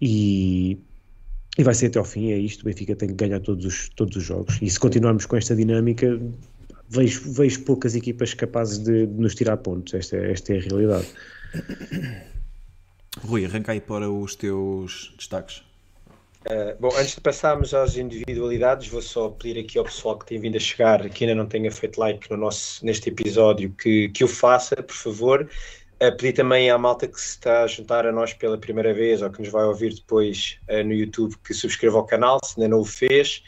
E, 0.02 0.78
e 1.58 1.64
vai 1.64 1.74
ser 1.74 1.88
até 1.88 2.00
ao 2.00 2.06
fim, 2.06 2.32
é 2.32 2.38
isto. 2.38 2.62
O 2.62 2.66
Benfica 2.66 2.96
tem 2.96 3.10
que 3.10 3.16
ganhar 3.16 3.40
todos 3.40 3.66
os, 3.66 3.90
todos 3.90 4.16
os 4.16 4.24
jogos. 4.24 4.60
E 4.62 4.70
se 4.70 4.80
continuarmos 4.80 5.26
com 5.26 5.36
esta 5.36 5.56
dinâmica, 5.56 6.20
vejo, 6.90 7.32
vejo 7.32 7.64
poucas 7.64 7.96
equipas 7.96 8.34
capazes 8.34 8.80
de, 8.80 9.08
de 9.08 9.22
nos 9.22 9.36
tirar 9.36 9.58
pontos. 9.58 9.94
Esta, 9.94 10.18
esta 10.18 10.54
é 10.54 10.58
a 10.58 10.62
realidade. 10.62 11.08
Rui, 13.24 13.46
arranca 13.46 13.72
aí 13.72 13.82
para 13.82 14.10
os 14.10 14.36
teus 14.36 15.14
destaques. 15.18 15.64
Uh, 16.46 16.80
bom, 16.80 16.90
antes 16.96 17.16
de 17.16 17.22
passarmos 17.22 17.74
às 17.74 17.98
individualidades, 17.98 18.88
vou 18.88 19.02
só 19.02 19.28
pedir 19.30 19.60
aqui 19.60 19.78
ao 19.78 19.84
pessoal 19.84 20.18
que 20.18 20.26
tem 20.26 20.40
vindo 20.40 20.56
a 20.56 20.60
chegar, 20.60 21.10
que 21.10 21.26
ainda 21.26 21.36
não 21.36 21.46
tenha 21.46 21.70
feito 21.70 22.00
like 22.00 22.30
no 22.32 22.38
nosso, 22.38 22.86
neste 22.86 23.10
episódio, 23.10 23.70
que, 23.72 24.08
que 24.10 24.24
o 24.24 24.28
faça, 24.28 24.76
por 24.78 24.96
favor. 24.96 25.50
A 26.00 26.12
pedir 26.12 26.34
também 26.34 26.70
à 26.70 26.78
malta 26.78 27.08
que 27.08 27.20
se 27.20 27.30
está 27.30 27.64
a 27.64 27.68
juntar 27.68 28.06
a 28.06 28.12
nós 28.12 28.34
pela 28.34 28.58
primeira 28.58 28.94
vez 28.94 29.22
ou 29.22 29.32
que 29.32 29.40
nos 29.40 29.50
vai 29.50 29.64
ouvir 29.64 29.96
depois 29.96 30.60
uh, 30.70 30.84
no 30.84 30.94
YouTube 30.94 31.36
que 31.44 31.54
subscreva 31.54 31.98
o 31.98 32.04
canal, 32.04 32.40
se 32.44 32.54
ainda 32.58 32.70
não 32.70 32.82
o 32.82 32.86
fez. 32.86 33.44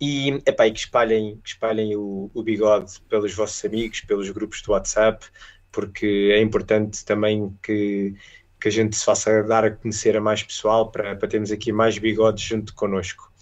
E, 0.00 0.30
epá, 0.44 0.66
e 0.66 0.72
que 0.72 0.80
espalhem, 0.80 1.40
que 1.42 1.50
espalhem 1.50 1.94
o, 1.94 2.30
o 2.34 2.42
bigode 2.42 3.00
pelos 3.08 3.32
vossos 3.32 3.64
amigos, 3.64 4.00
pelos 4.00 4.28
grupos 4.30 4.60
do 4.62 4.72
WhatsApp, 4.72 5.24
porque 5.70 6.30
é 6.32 6.40
importante 6.40 7.04
também 7.04 7.56
que, 7.62 8.14
que 8.60 8.68
a 8.68 8.70
gente 8.70 8.96
se 8.96 9.04
faça 9.04 9.42
dar 9.44 9.64
a 9.64 9.70
conhecer 9.70 10.16
a 10.16 10.20
mais 10.20 10.42
pessoal 10.42 10.90
para, 10.90 11.14
para 11.14 11.28
termos 11.28 11.52
aqui 11.52 11.72
mais 11.72 11.96
bigodes 11.96 12.42
junto 12.44 12.74
connosco. 12.74 13.32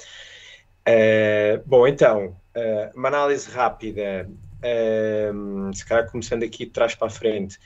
Uh, 0.88 1.62
bom, 1.64 1.86
então, 1.86 2.36
uh, 2.56 2.96
uma 2.96 3.08
análise 3.08 3.50
rápida, 3.50 4.28
uh, 4.28 5.74
se 5.74 5.84
calhar 5.86 6.10
começando 6.10 6.42
aqui 6.42 6.66
de 6.66 6.72
trás 6.72 6.94
para 6.94 7.08
a 7.08 7.10
frente. 7.10 7.58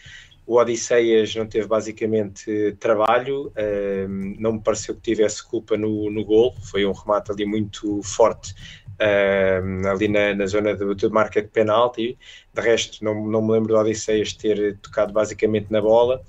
O 0.46 0.58
Odisseias 0.58 1.34
não 1.34 1.46
teve 1.46 1.66
basicamente 1.66 2.76
trabalho, 2.78 3.52
ehm, 3.56 4.36
não 4.38 4.52
me 4.52 4.60
pareceu 4.60 4.94
que 4.94 5.00
tivesse 5.00 5.44
culpa 5.44 5.76
no, 5.76 6.10
no 6.10 6.24
gol, 6.24 6.54
foi 6.62 6.86
um 6.86 6.92
remate 6.92 7.32
ali 7.32 7.44
muito 7.44 8.00
forte 8.02 8.54
ehm, 9.00 9.84
ali 9.86 10.06
na, 10.08 10.34
na 10.34 10.46
zona 10.46 10.76
do, 10.76 10.94
do 10.94 11.10
marca 11.10 11.42
de 11.42 11.48
penalti. 11.48 12.16
De 12.54 12.60
resto, 12.60 13.04
não, 13.04 13.26
não 13.26 13.42
me 13.42 13.52
lembro 13.52 13.74
do 13.74 13.80
Odisseias 13.80 14.32
ter 14.32 14.78
tocado 14.78 15.12
basicamente 15.12 15.66
na 15.70 15.80
bola. 15.80 16.22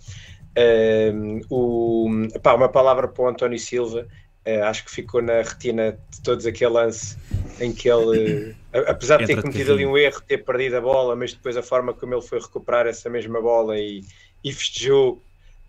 Ehm, 0.56 1.42
o, 1.50 2.10
pá, 2.42 2.56
uma 2.56 2.70
palavra 2.70 3.08
para 3.08 3.24
o 3.24 3.28
António 3.28 3.60
Silva, 3.60 4.08
uh, 4.48 4.64
acho 4.64 4.86
que 4.86 4.92
ficou 4.92 5.22
na 5.22 5.44
retina 5.44 6.00
de 6.10 6.22
todos 6.22 6.48
aquele 6.48 6.72
lance 6.72 7.16
em 7.60 7.72
que 7.72 7.88
ele, 7.88 8.56
apesar 8.86 9.18
de 9.18 9.28
ter 9.28 9.42
cometido 9.42 9.74
ali 9.74 9.86
um 9.86 9.98
erro, 9.98 10.22
ter 10.22 10.40
perdido 10.40 10.78
a 10.78 10.82
bola, 10.82 11.16
mas 11.16 11.34
depois 11.34 11.56
a 11.58 11.64
forma 11.64 11.94
como 11.94 12.14
ele 12.14 12.22
foi 12.22 12.40
recuperar 12.40 12.86
essa 12.86 13.10
mesma 13.10 13.42
bola 13.42 13.78
e, 13.80 14.04
e 14.44 14.52
festejou 14.52 15.22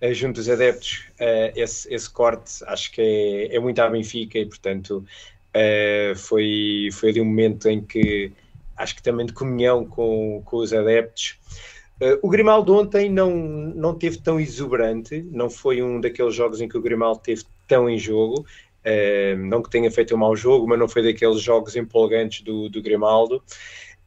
uh, 0.02 0.14
junto 0.14 0.36
dos 0.36 0.48
adeptos 0.48 1.04
uh, 1.20 1.52
esse, 1.54 1.92
esse 1.92 2.10
corte, 2.10 2.64
acho 2.66 2.92
que 2.92 3.00
é, 3.00 3.56
é 3.56 3.60
muito 3.60 3.78
à 3.80 3.88
Benfica 3.88 4.38
e, 4.38 4.46
portanto, 4.46 5.04
uh, 5.54 6.16
foi, 6.16 6.88
foi 6.92 7.10
ali 7.10 7.20
um 7.20 7.26
momento 7.26 7.68
em 7.68 7.80
que 7.80 8.32
acho 8.76 8.94
que 8.94 9.02
também 9.02 9.26
de 9.26 9.32
comunhão 9.32 9.84
com, 9.84 10.42
com 10.44 10.58
os 10.58 10.72
adeptos. 10.72 11.36
o 12.22 12.28
Grimaldo 12.28 12.76
ontem 12.76 13.10
não, 13.10 13.34
não 13.34 13.92
teve 13.92 14.18
tão 14.18 14.38
exuberante, 14.38 15.20
não 15.32 15.50
foi 15.50 15.82
um 15.82 16.00
daqueles 16.00 16.32
jogos 16.32 16.60
em 16.60 16.68
que 16.68 16.78
o 16.78 16.80
Grimaldo 16.80 17.20
teve 17.20 17.42
tão 17.66 17.90
em 17.90 17.98
jogo. 17.98 18.46
Uh, 18.88 19.36
não 19.36 19.62
que 19.62 19.68
tenha 19.68 19.90
feito 19.90 20.14
um 20.14 20.18
mau 20.18 20.34
jogo, 20.34 20.66
mas 20.66 20.78
não 20.78 20.88
foi 20.88 21.02
daqueles 21.02 21.40
jogos 21.40 21.76
empolgantes 21.76 22.40
do, 22.42 22.68
do 22.68 22.80
Grimaldo. 22.80 23.42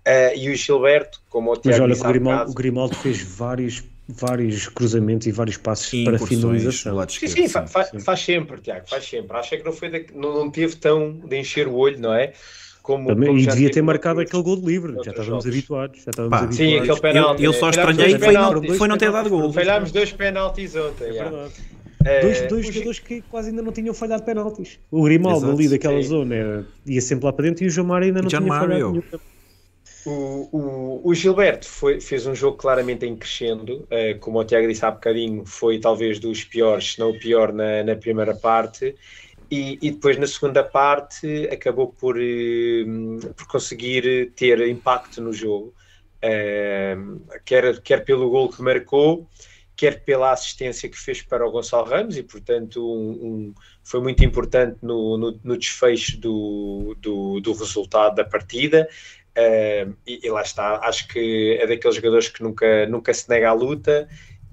Uh, 0.08 0.36
e 0.36 0.50
o 0.50 0.56
Gilberto, 0.56 1.22
como 1.30 1.52
o 1.52 1.56
Tiago 1.56 1.88
Mas 1.88 2.02
olha, 2.02 2.10
o 2.10 2.12
Grimaldo, 2.12 2.52
o 2.52 2.54
Grimaldo, 2.56 2.96
fez 2.96 3.22
vários, 3.22 3.84
vários 4.10 4.68
cruzamentos 4.68 5.28
e 5.28 5.32
vários 5.32 5.58
passos 5.58 6.04
para 6.04 6.18
finalização. 6.18 7.08
Sim, 7.08 7.28
sim, 7.28 7.48
fa 7.48 7.68
sim, 7.84 8.00
faz 8.00 8.20
sempre, 8.20 8.60
Tiago, 8.60 8.90
faz 8.90 9.08
sempre. 9.08 9.38
Acho 9.38 9.58
que 9.58 9.64
não, 9.64 9.72
foi 9.72 9.90
de, 9.90 10.08
não, 10.16 10.34
não 10.34 10.50
teve 10.50 10.76
tão 10.78 11.12
de 11.12 11.38
encher 11.38 11.68
o 11.68 11.76
olho, 11.76 12.00
não 12.00 12.14
é? 12.16 12.34
Como, 12.82 13.10
Também, 13.10 13.28
como 13.28 13.40
e 13.40 13.46
devia 13.46 13.70
ter 13.70 13.84
marcado 13.84 14.22
aquele 14.22 14.42
gol 14.42 14.56
de 14.56 14.66
livre, 14.66 14.96
já 15.04 15.12
estávamos 15.12 15.46
habituados. 15.46 16.04
Já 16.04 16.10
estávamos 16.10 16.32
Pá, 16.32 16.46
habituados. 16.46 16.58
Sim, 16.58 16.78
aquele 16.80 17.00
penalti. 17.00 17.44
Eu, 17.44 17.52
eu 17.52 17.60
só 17.60 17.70
estranhei 17.70 18.18
foi, 18.18 18.34
não, 18.34 18.64
foi 18.76 18.88
não 18.88 18.98
ter 18.98 19.12
dado 19.12 19.30
gol. 19.30 19.54
Falhámos 19.54 19.92
dois 19.92 20.12
penaltis 20.12 20.76
ontem. 20.76 21.10
É 21.10 21.12
verdade. 21.12 21.54
É, 22.06 22.22
dois, 22.22 22.42
dois 22.48 22.66
jogadores 22.66 23.00
que 23.00 23.22
quase 23.22 23.50
ainda 23.50 23.62
não 23.62 23.72
tinham 23.72 23.94
falhado 23.94 24.24
penaltis. 24.24 24.80
O 24.90 25.04
Grimaldo 25.04 25.46
Exato, 25.46 25.60
ali 25.60 25.70
daquela 25.70 26.02
sim. 26.02 26.08
zona 26.08 26.36
era, 26.36 26.66
ia 26.86 27.02
sempre 27.02 27.26
lá 27.26 27.34
para 27.34 27.46
dentro 27.46 27.66
e 27.66 27.80
o 27.80 27.86
Mário 27.86 28.08
ainda 28.08 28.22
não 28.22 28.28
John 28.28 28.38
tinha 28.38 28.50
Mario. 28.50 28.68
falhado 28.68 28.92
nenhum. 28.92 29.04
O, 30.04 30.50
o, 30.52 31.02
o, 31.10 31.14
Gilberto 31.14 31.68
foi, 31.68 32.02
fez 32.02 32.26
um 32.26 32.34
jogo 32.34 32.58
claramente 32.58 33.06
em 33.06 33.16
crescendo, 33.16 33.82
uh, 33.84 34.20
como 34.20 34.40
o 34.40 34.44
Tiago 34.44 34.68
disse 34.68 34.84
há 34.84 34.90
bocadinho, 34.90 35.46
foi 35.46 35.80
talvez 35.80 36.18
dos 36.20 36.44
piores, 36.44 36.94
se 36.94 37.00
não 37.00 37.12
o 37.12 37.20
pior 37.20 37.54
na, 37.54 37.84
na 37.84 37.96
primeira 37.96 38.36
parte, 38.36 38.96
e, 39.50 39.78
e, 39.80 39.92
depois 39.92 40.18
na 40.18 40.26
segunda 40.26 40.64
parte 40.64 41.48
acabou 41.52 41.90
por, 41.90 42.18
uh, 42.18 43.34
por 43.36 43.48
conseguir 43.48 44.32
ter 44.36 44.68
impacto 44.68 45.22
no 45.22 45.32
jogo, 45.32 45.72
uh, 46.24 47.22
quer, 47.46 47.80
quer 47.82 48.04
pelo 48.04 48.28
gol 48.32 48.50
que 48.50 48.62
marcou, 48.64 49.28
quer 49.82 50.04
pela 50.04 50.32
assistência 50.32 50.88
que 50.88 50.96
fez 50.96 51.24
para 51.24 51.44
o 51.44 51.50
Gonçalo 51.50 51.90
Ramos, 51.90 52.16
e 52.16 52.22
portanto 52.22 52.88
um, 52.88 53.10
um, 53.10 53.54
foi 53.84 54.00
muito 54.00 54.24
importante 54.24 54.78
no, 54.80 55.18
no, 55.18 55.40
no 55.44 55.58
desfecho 55.58 56.20
do, 56.20 56.96
do, 57.00 57.40
do 57.40 57.52
resultado 57.52 58.14
da 58.14 58.24
partida. 58.24 58.88
Uh, 59.32 59.98
e, 60.06 60.20
e, 60.24 60.30
lá 60.30 60.44
está, 60.44 60.82
acho 60.84 61.08
que 61.08 61.58
é 61.60 61.66
daqueles 61.66 61.96
jogadores 61.96 62.30
que 62.30 62.44
nunca, 62.44 62.86
nunca 62.86 63.12
se 63.12 63.28
nega 63.28 63.50
à 63.50 63.54
luta 63.54 64.08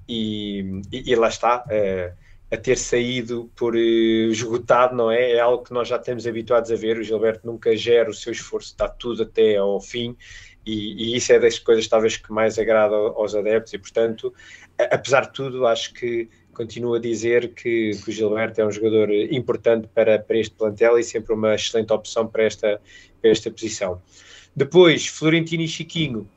e, 0.08 0.80
e, 0.90 1.12
e 1.12 1.14
lá 1.14 1.28
está, 1.28 1.62
uh, 1.66 2.16
a 2.50 2.56
ter 2.56 2.78
saído 2.78 3.50
por 3.54 3.74
uh, 3.74 4.30
esgotado, 4.30 4.96
não 4.96 5.10
é? 5.10 5.32
É 5.32 5.40
algo 5.40 5.62
que 5.62 5.74
nós 5.74 5.88
já 5.88 5.96
estamos 5.96 6.26
habituados 6.26 6.70
a 6.70 6.74
ver. 6.74 6.96
O 6.96 7.04
Gilberto 7.04 7.46
nunca 7.46 7.76
gera 7.76 8.08
o 8.08 8.14
seu 8.14 8.32
esforço, 8.32 8.74
dá 8.78 8.88
tudo 8.88 9.24
até 9.24 9.56
ao 9.56 9.78
fim 9.78 10.16
e, 10.68 11.16
isso 11.16 11.32
é 11.32 11.38
das 11.38 11.58
coisas 11.58 11.88
talvez 11.88 12.16
que 12.16 12.32
mais 12.32 12.58
agrada 12.58 12.94
aos 12.94 13.34
adeptos 13.34 13.72
e, 13.72 13.78
portanto, 13.78 14.32
apesar 14.78 15.22
de 15.22 15.32
tudo, 15.32 15.66
acho 15.66 15.94
que 15.94 16.28
continuo 16.52 16.94
a 16.94 16.98
dizer 16.98 17.54
que, 17.54 17.92
que, 18.04 18.10
o 18.10 18.12
Gilberto 18.12 18.60
é 18.60 18.66
um 18.66 18.70
jogador 18.70 19.10
importante 19.10 19.88
para, 19.94 20.18
para 20.18 20.38
este 20.38 20.54
plantel 20.54 20.98
e 20.98 21.04
sempre 21.04 21.32
uma 21.32 21.54
excelente 21.54 21.92
opção 21.92 22.26
para 22.26 22.42
esta, 22.42 22.80
para 23.20 23.30
esta 23.30 23.50
posição. 23.50 24.02
Depois, 24.54 25.06
Florentino 25.06 25.62
e 25.62 25.68
Chiquinho, 25.68 26.28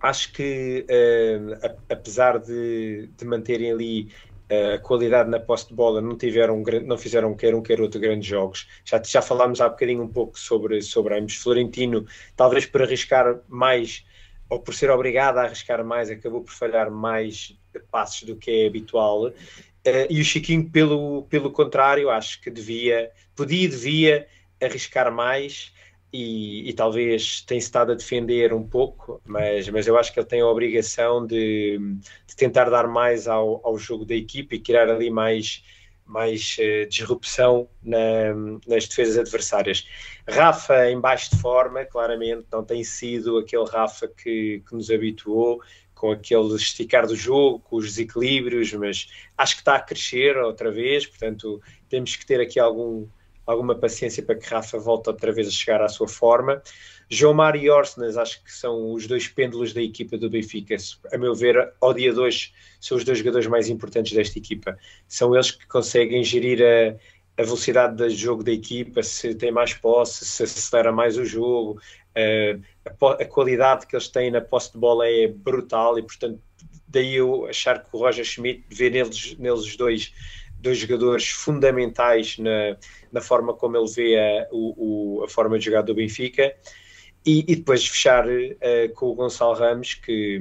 acho 0.00 0.32
que 0.32 0.84
uh, 0.90 1.72
apesar 1.88 2.38
de, 2.38 3.08
de, 3.16 3.24
manterem 3.24 3.70
ali 3.70 4.08
uh, 4.50 4.80
qualidade 4.82 5.30
na 5.30 5.40
posse 5.40 5.68
de 5.68 5.74
bola, 5.74 6.00
não, 6.00 6.16
tiveram, 6.16 6.62
não 6.84 6.98
fizeram 6.98 7.34
quer 7.34 7.54
um 7.54 7.62
quer 7.62 7.80
outro 7.80 8.00
grandes 8.00 8.26
jogos. 8.26 8.68
Já, 8.84 9.02
já 9.02 9.22
falámos 9.22 9.60
há 9.60 9.68
bocadinho 9.68 10.02
um 10.02 10.08
pouco 10.08 10.38
sobre, 10.38 10.80
sobre 10.82 11.18
ambos. 11.18 11.36
Florentino, 11.36 12.06
talvez 12.36 12.66
por 12.66 12.82
arriscar 12.82 13.40
mais, 13.48 14.04
ou 14.48 14.60
por 14.60 14.74
ser 14.74 14.90
obrigado 14.90 15.38
a 15.38 15.42
arriscar 15.42 15.84
mais, 15.84 16.10
acabou 16.10 16.42
por 16.42 16.52
falhar 16.52 16.90
mais 16.90 17.56
passos 17.90 18.24
do 18.24 18.36
que 18.36 18.50
é 18.50 18.66
habitual. 18.66 19.28
Uh, 19.28 20.06
e 20.08 20.20
o 20.20 20.24
Chiquinho, 20.24 20.70
pelo, 20.70 21.24
pelo 21.24 21.50
contrário, 21.50 22.10
acho 22.10 22.40
que 22.40 22.50
devia, 22.50 23.10
podia 23.34 23.64
e 23.64 23.68
devia 23.68 24.26
arriscar 24.60 25.12
mais 25.12 25.72
e, 26.12 26.68
e, 26.68 26.72
talvez 26.74 27.40
tenha 27.40 27.58
estado 27.58 27.92
a 27.92 27.94
defender 27.94 28.52
um 28.52 28.66
pouco, 28.66 29.20
mas, 29.24 29.68
mas 29.70 29.86
eu 29.86 29.96
acho 29.96 30.12
que 30.12 30.20
ele 30.20 30.26
tem 30.26 30.42
a 30.42 30.46
obrigação 30.46 31.26
de, 31.26 31.78
de 32.26 32.36
tentar 32.36 32.68
dar 32.68 32.86
mais 32.86 33.26
ao, 33.26 33.66
ao 33.66 33.78
jogo 33.78 34.04
da 34.04 34.14
equipe 34.14 34.56
e 34.56 34.60
criar 34.60 34.90
ali 34.90 35.10
mais, 35.10 35.64
mais 36.04 36.56
uh, 36.58 36.86
disrupção 36.86 37.66
na, 37.82 38.34
nas 38.66 38.86
defesas 38.86 39.16
adversárias. 39.16 39.88
Rafa 40.28 40.90
em 40.90 41.00
baixo 41.00 41.30
de 41.30 41.40
forma, 41.40 41.84
claramente, 41.86 42.46
não 42.52 42.62
tem 42.62 42.84
sido 42.84 43.38
aquele 43.38 43.64
Rafa 43.64 44.06
que, 44.06 44.62
que 44.68 44.74
nos 44.74 44.90
habituou 44.90 45.62
com 45.94 46.10
aquele 46.10 46.54
esticar 46.56 47.06
do 47.06 47.16
jogo, 47.16 47.60
com 47.60 47.76
os 47.76 47.86
desequilíbrios, 47.86 48.72
mas 48.74 49.08
acho 49.38 49.54
que 49.54 49.60
está 49.62 49.76
a 49.76 49.80
crescer 49.80 50.36
outra 50.36 50.70
vez, 50.70 51.06
portanto 51.06 51.62
temos 51.88 52.16
que 52.16 52.26
ter 52.26 52.40
aqui 52.40 52.58
algum 52.58 53.06
alguma 53.46 53.74
paciência 53.74 54.22
para 54.22 54.36
que 54.36 54.48
Rafa 54.48 54.78
volte 54.78 55.08
outra 55.08 55.32
vez 55.32 55.48
a 55.48 55.50
chegar 55.50 55.82
à 55.82 55.88
sua 55.88 56.08
forma. 56.08 56.62
João 57.08 57.34
Mário 57.34 57.60
e 57.60 57.70
Orsnes, 57.70 58.16
acho 58.16 58.42
que 58.42 58.52
são 58.52 58.92
os 58.92 59.06
dois 59.06 59.28
pêndulos 59.28 59.72
da 59.72 59.82
equipa 59.82 60.16
do 60.16 60.30
Benfica. 60.30 60.76
A 61.12 61.18
meu 61.18 61.34
ver, 61.34 61.72
ao 61.80 61.92
dia 61.92 62.12
2, 62.12 62.52
são 62.80 62.96
os 62.96 63.04
dois 63.04 63.18
jogadores 63.18 63.46
mais 63.46 63.68
importantes 63.68 64.12
desta 64.12 64.38
equipa. 64.38 64.78
São 65.06 65.34
eles 65.34 65.50
que 65.50 65.66
conseguem 65.66 66.24
gerir 66.24 66.62
a, 66.62 67.42
a 67.42 67.44
velocidade 67.44 67.96
de 67.96 68.10
jogo 68.10 68.42
da 68.42 68.52
equipa, 68.52 69.02
se 69.02 69.34
tem 69.34 69.50
mais 69.50 69.74
posse, 69.74 70.24
se 70.24 70.42
acelera 70.42 70.92
mais 70.92 71.18
o 71.18 71.24
jogo. 71.24 71.80
a, 72.16 73.22
a, 73.22 73.24
qualidade 73.26 73.86
que 73.86 73.94
eles 73.94 74.08
têm 74.08 74.30
na 74.30 74.40
posse 74.40 74.72
de 74.72 74.78
bola 74.78 75.06
é 75.06 75.28
brutal 75.28 75.98
e, 75.98 76.02
portanto, 76.02 76.40
daí 76.88 77.16
eu 77.16 77.46
achar 77.46 77.82
que 77.82 77.88
o 77.92 77.98
Roger 77.98 78.24
Schmidt 78.24 78.64
vê 78.70 78.90
neles, 78.90 79.36
neles 79.38 79.76
dois 79.76 80.12
dois 80.62 80.78
jogadores 80.78 81.28
fundamentais 81.28 82.38
na, 82.38 82.76
na 83.10 83.20
forma 83.20 83.52
como 83.52 83.76
ele 83.76 83.90
vê 83.90 84.18
a, 84.18 84.48
o, 84.52 85.22
a 85.24 85.28
forma 85.28 85.58
de 85.58 85.66
jogar 85.66 85.82
do 85.82 85.94
Benfica. 85.94 86.54
E, 87.26 87.40
e 87.40 87.56
depois 87.56 87.86
fechar 87.86 88.26
uh, 88.26 88.92
com 88.94 89.06
o 89.06 89.14
Gonçalo 89.14 89.54
Ramos, 89.54 89.94
que, 89.94 90.40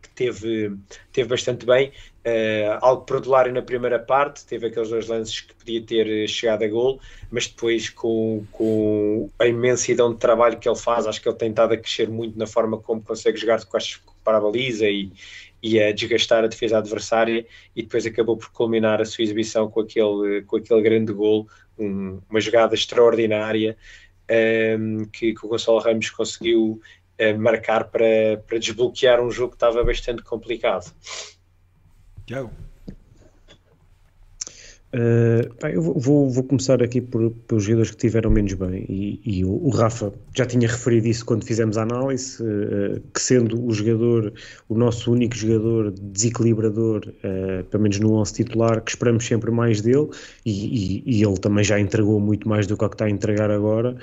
que 0.00 0.10
teve, 0.10 0.76
teve 1.12 1.28
bastante 1.28 1.66
bem. 1.66 1.92
Uh, 2.24 2.78
algo 2.80 3.04
produlário 3.04 3.52
na 3.52 3.62
primeira 3.62 3.98
parte, 3.98 4.44
teve 4.46 4.68
aqueles 4.68 4.88
dois 4.88 5.08
lances 5.08 5.40
que 5.40 5.54
podia 5.54 5.82
ter 5.82 6.28
chegado 6.28 6.62
a 6.62 6.68
gol, 6.68 7.00
mas 7.30 7.48
depois 7.48 7.90
com, 7.90 8.44
com 8.52 9.28
a 9.38 9.46
imensidão 9.46 10.12
de 10.12 10.18
trabalho 10.18 10.58
que 10.58 10.68
ele 10.68 10.78
faz, 10.78 11.06
acho 11.06 11.20
que 11.20 11.28
ele 11.28 11.36
tem 11.36 11.50
estado 11.50 11.74
a 11.74 11.76
crescer 11.76 12.08
muito 12.08 12.38
na 12.38 12.46
forma 12.46 12.78
como 12.78 13.02
consegue 13.02 13.38
jogar 13.38 13.58
de 13.58 13.66
costas 13.66 14.00
para 14.24 14.38
a 14.38 14.40
baliza 14.40 14.88
e, 14.88 15.10
e 15.62 15.80
a 15.80 15.92
desgastar 15.92 16.42
a 16.42 16.48
defesa 16.48 16.78
adversária 16.78 17.46
e 17.74 17.82
depois 17.82 18.04
acabou 18.04 18.36
por 18.36 18.50
culminar 18.50 19.00
a 19.00 19.04
sua 19.04 19.22
exibição 19.22 19.70
com 19.70 19.80
aquele, 19.80 20.42
com 20.42 20.56
aquele 20.56 20.82
grande 20.82 21.12
gol, 21.12 21.48
um, 21.78 22.20
uma 22.28 22.40
jogada 22.40 22.74
extraordinária 22.74 23.76
um, 24.78 25.04
que, 25.06 25.34
que, 25.34 25.46
o 25.46 25.48
Gonçalo 25.48 25.78
Ramos 25.78 26.10
conseguiu 26.10 26.80
uh, 27.20 27.38
marcar 27.38 27.84
para, 27.84 28.42
para 28.46 28.58
desbloquear 28.58 29.20
um 29.20 29.30
jogo 29.30 29.50
que 29.50 29.56
estava 29.56 29.84
bastante 29.84 30.22
complicado. 30.22 30.92
Tiago. 32.26 32.50
Uh, 34.94 35.48
eu 35.68 35.80
vou, 35.80 36.28
vou, 36.28 36.44
começar 36.44 36.82
aqui 36.82 37.00
por, 37.00 37.30
pelos 37.30 37.64
jogadores 37.64 37.92
que 37.92 37.96
tiveram 37.96 38.30
menos 38.30 38.52
bem. 38.52 38.84
E, 38.90 39.20
e 39.24 39.44
o, 39.44 39.48
o, 39.48 39.70
Rafa 39.70 40.12
já 40.36 40.44
tinha 40.44 40.68
referido 40.68 41.08
isso 41.08 41.24
quando 41.24 41.46
fizemos 41.46 41.78
a 41.78 41.82
análise 41.82 42.42
uh, 42.42 43.00
que 43.14 43.20
sendo 43.20 43.64
o 43.64 43.72
jogador 43.72 44.34
o 44.68 44.74
nosso 44.74 45.10
único 45.10 45.34
jogador 45.34 45.92
desequilibrador 45.92 47.06
uh, 47.08 47.64
pelo 47.64 47.82
menos 47.84 47.98
no 48.00 48.16
11 48.16 48.34
titular 48.34 48.82
que 48.82 48.90
esperamos 48.90 49.24
sempre 49.24 49.50
mais 49.50 49.80
dele 49.80 50.10
e, 50.44 50.50
e, 50.50 51.02
e, 51.06 51.24
ele 51.24 51.38
também 51.38 51.64
já 51.64 51.80
entregou 51.80 52.20
muito 52.20 52.46
mais 52.46 52.66
do 52.66 52.76
que 52.76 52.84
o 52.84 52.88
que 52.90 52.94
está 52.94 53.06
a 53.06 53.10
entregar 53.10 53.50
agora 53.50 53.96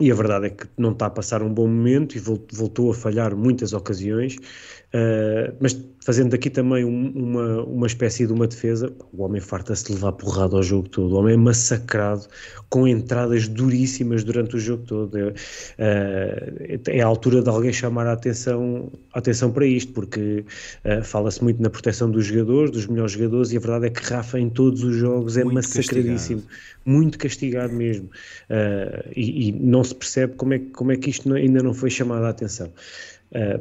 e 0.00 0.10
a 0.10 0.14
verdade 0.14 0.46
é 0.46 0.50
que 0.50 0.66
não 0.76 0.90
está 0.90 1.06
a 1.06 1.10
passar 1.10 1.42
um 1.42 1.52
bom 1.52 1.68
momento 1.68 2.16
e 2.16 2.18
voltou 2.18 2.90
a 2.90 2.94
falhar 2.94 3.36
muitas 3.36 3.72
ocasiões, 3.72 4.36
uh, 4.36 5.54
mas 5.60 5.74
fazendo 6.04 6.34
aqui 6.34 6.50
também 6.50 6.84
um, 6.84 7.10
uma, 7.12 7.62
uma 7.64 7.86
espécie 7.86 8.26
de 8.26 8.32
uma 8.32 8.46
defesa, 8.46 8.92
o 9.10 9.22
homem 9.22 9.40
farta-se 9.40 9.86
de 9.86 9.94
levar 9.94 10.12
porrada 10.12 10.54
ao 10.54 10.62
jogo 10.62 10.86
todo, 10.86 11.14
o 11.14 11.18
homem 11.18 11.32
é 11.32 11.36
massacrado 11.36 12.26
com 12.68 12.86
entradas 12.86 13.48
duríssimas 13.48 14.22
durante 14.22 14.54
o 14.54 14.60
jogo 14.60 14.84
todo. 14.84 15.16
É, 15.16 15.28
uh, 15.28 16.90
é 16.90 17.00
a 17.00 17.06
altura 17.06 17.40
de 17.40 17.48
alguém 17.48 17.72
chamar 17.72 18.06
a 18.06 18.12
atenção, 18.12 18.92
a 19.14 19.18
atenção 19.18 19.50
para 19.50 19.64
isto, 19.66 19.94
porque 19.94 20.44
uh, 20.84 21.02
fala-se 21.02 21.42
muito 21.42 21.62
na 21.62 21.70
proteção 21.70 22.10
dos 22.10 22.26
jogadores, 22.26 22.70
dos 22.70 22.86
melhores 22.86 23.12
jogadores, 23.12 23.52
e 23.52 23.56
a 23.56 23.60
verdade 23.60 23.86
é 23.86 23.90
que 23.90 24.02
Rafa 24.02 24.38
em 24.38 24.50
todos 24.50 24.84
os 24.84 24.96
jogos 24.96 25.38
é 25.38 25.44
muito 25.44 25.54
massacradíssimo, 25.54 26.42
castigado. 26.42 26.84
muito 26.84 27.18
castigado 27.18 27.72
mesmo, 27.72 28.10
e, 29.16 29.48
e 29.48 29.52
não 29.52 29.82
se 29.82 29.94
percebe 29.94 30.34
como 30.34 30.52
é, 30.52 30.58
como 30.58 30.92
é 30.92 30.96
que 30.96 31.08
isto 31.08 31.32
ainda 31.32 31.62
não 31.62 31.72
foi 31.72 31.88
chamado 31.88 32.24
a 32.26 32.28
atenção. 32.28 32.70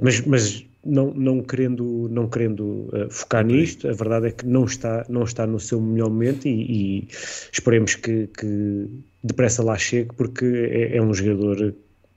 Mas, 0.02 0.22
mas 0.22 0.66
não, 0.86 1.14
não 1.14 1.42
querendo, 1.42 2.08
não 2.10 2.28
querendo 2.28 2.90
uh, 2.94 3.10
focar 3.10 3.46
nisto, 3.46 3.88
a 3.88 3.94
verdade 3.94 4.28
é 4.28 4.32
que 4.32 4.46
não 4.46 4.66
está, 4.66 5.06
não 5.10 5.24
está 5.24 5.48
no 5.48 5.60
seu 5.60 5.80
melhor 5.82 6.10
momento 6.10 6.48
e, 6.48 6.52
e 6.52 7.08
esperemos 7.52 7.96
que, 7.96 8.28
que, 8.28 8.90
depressa 9.24 9.64
lá 9.64 9.78
chegue, 9.78 10.14
porque 10.16 10.46
é, 10.46 10.98
é, 10.98 11.02
um 11.02 11.14
jogador 11.14 11.74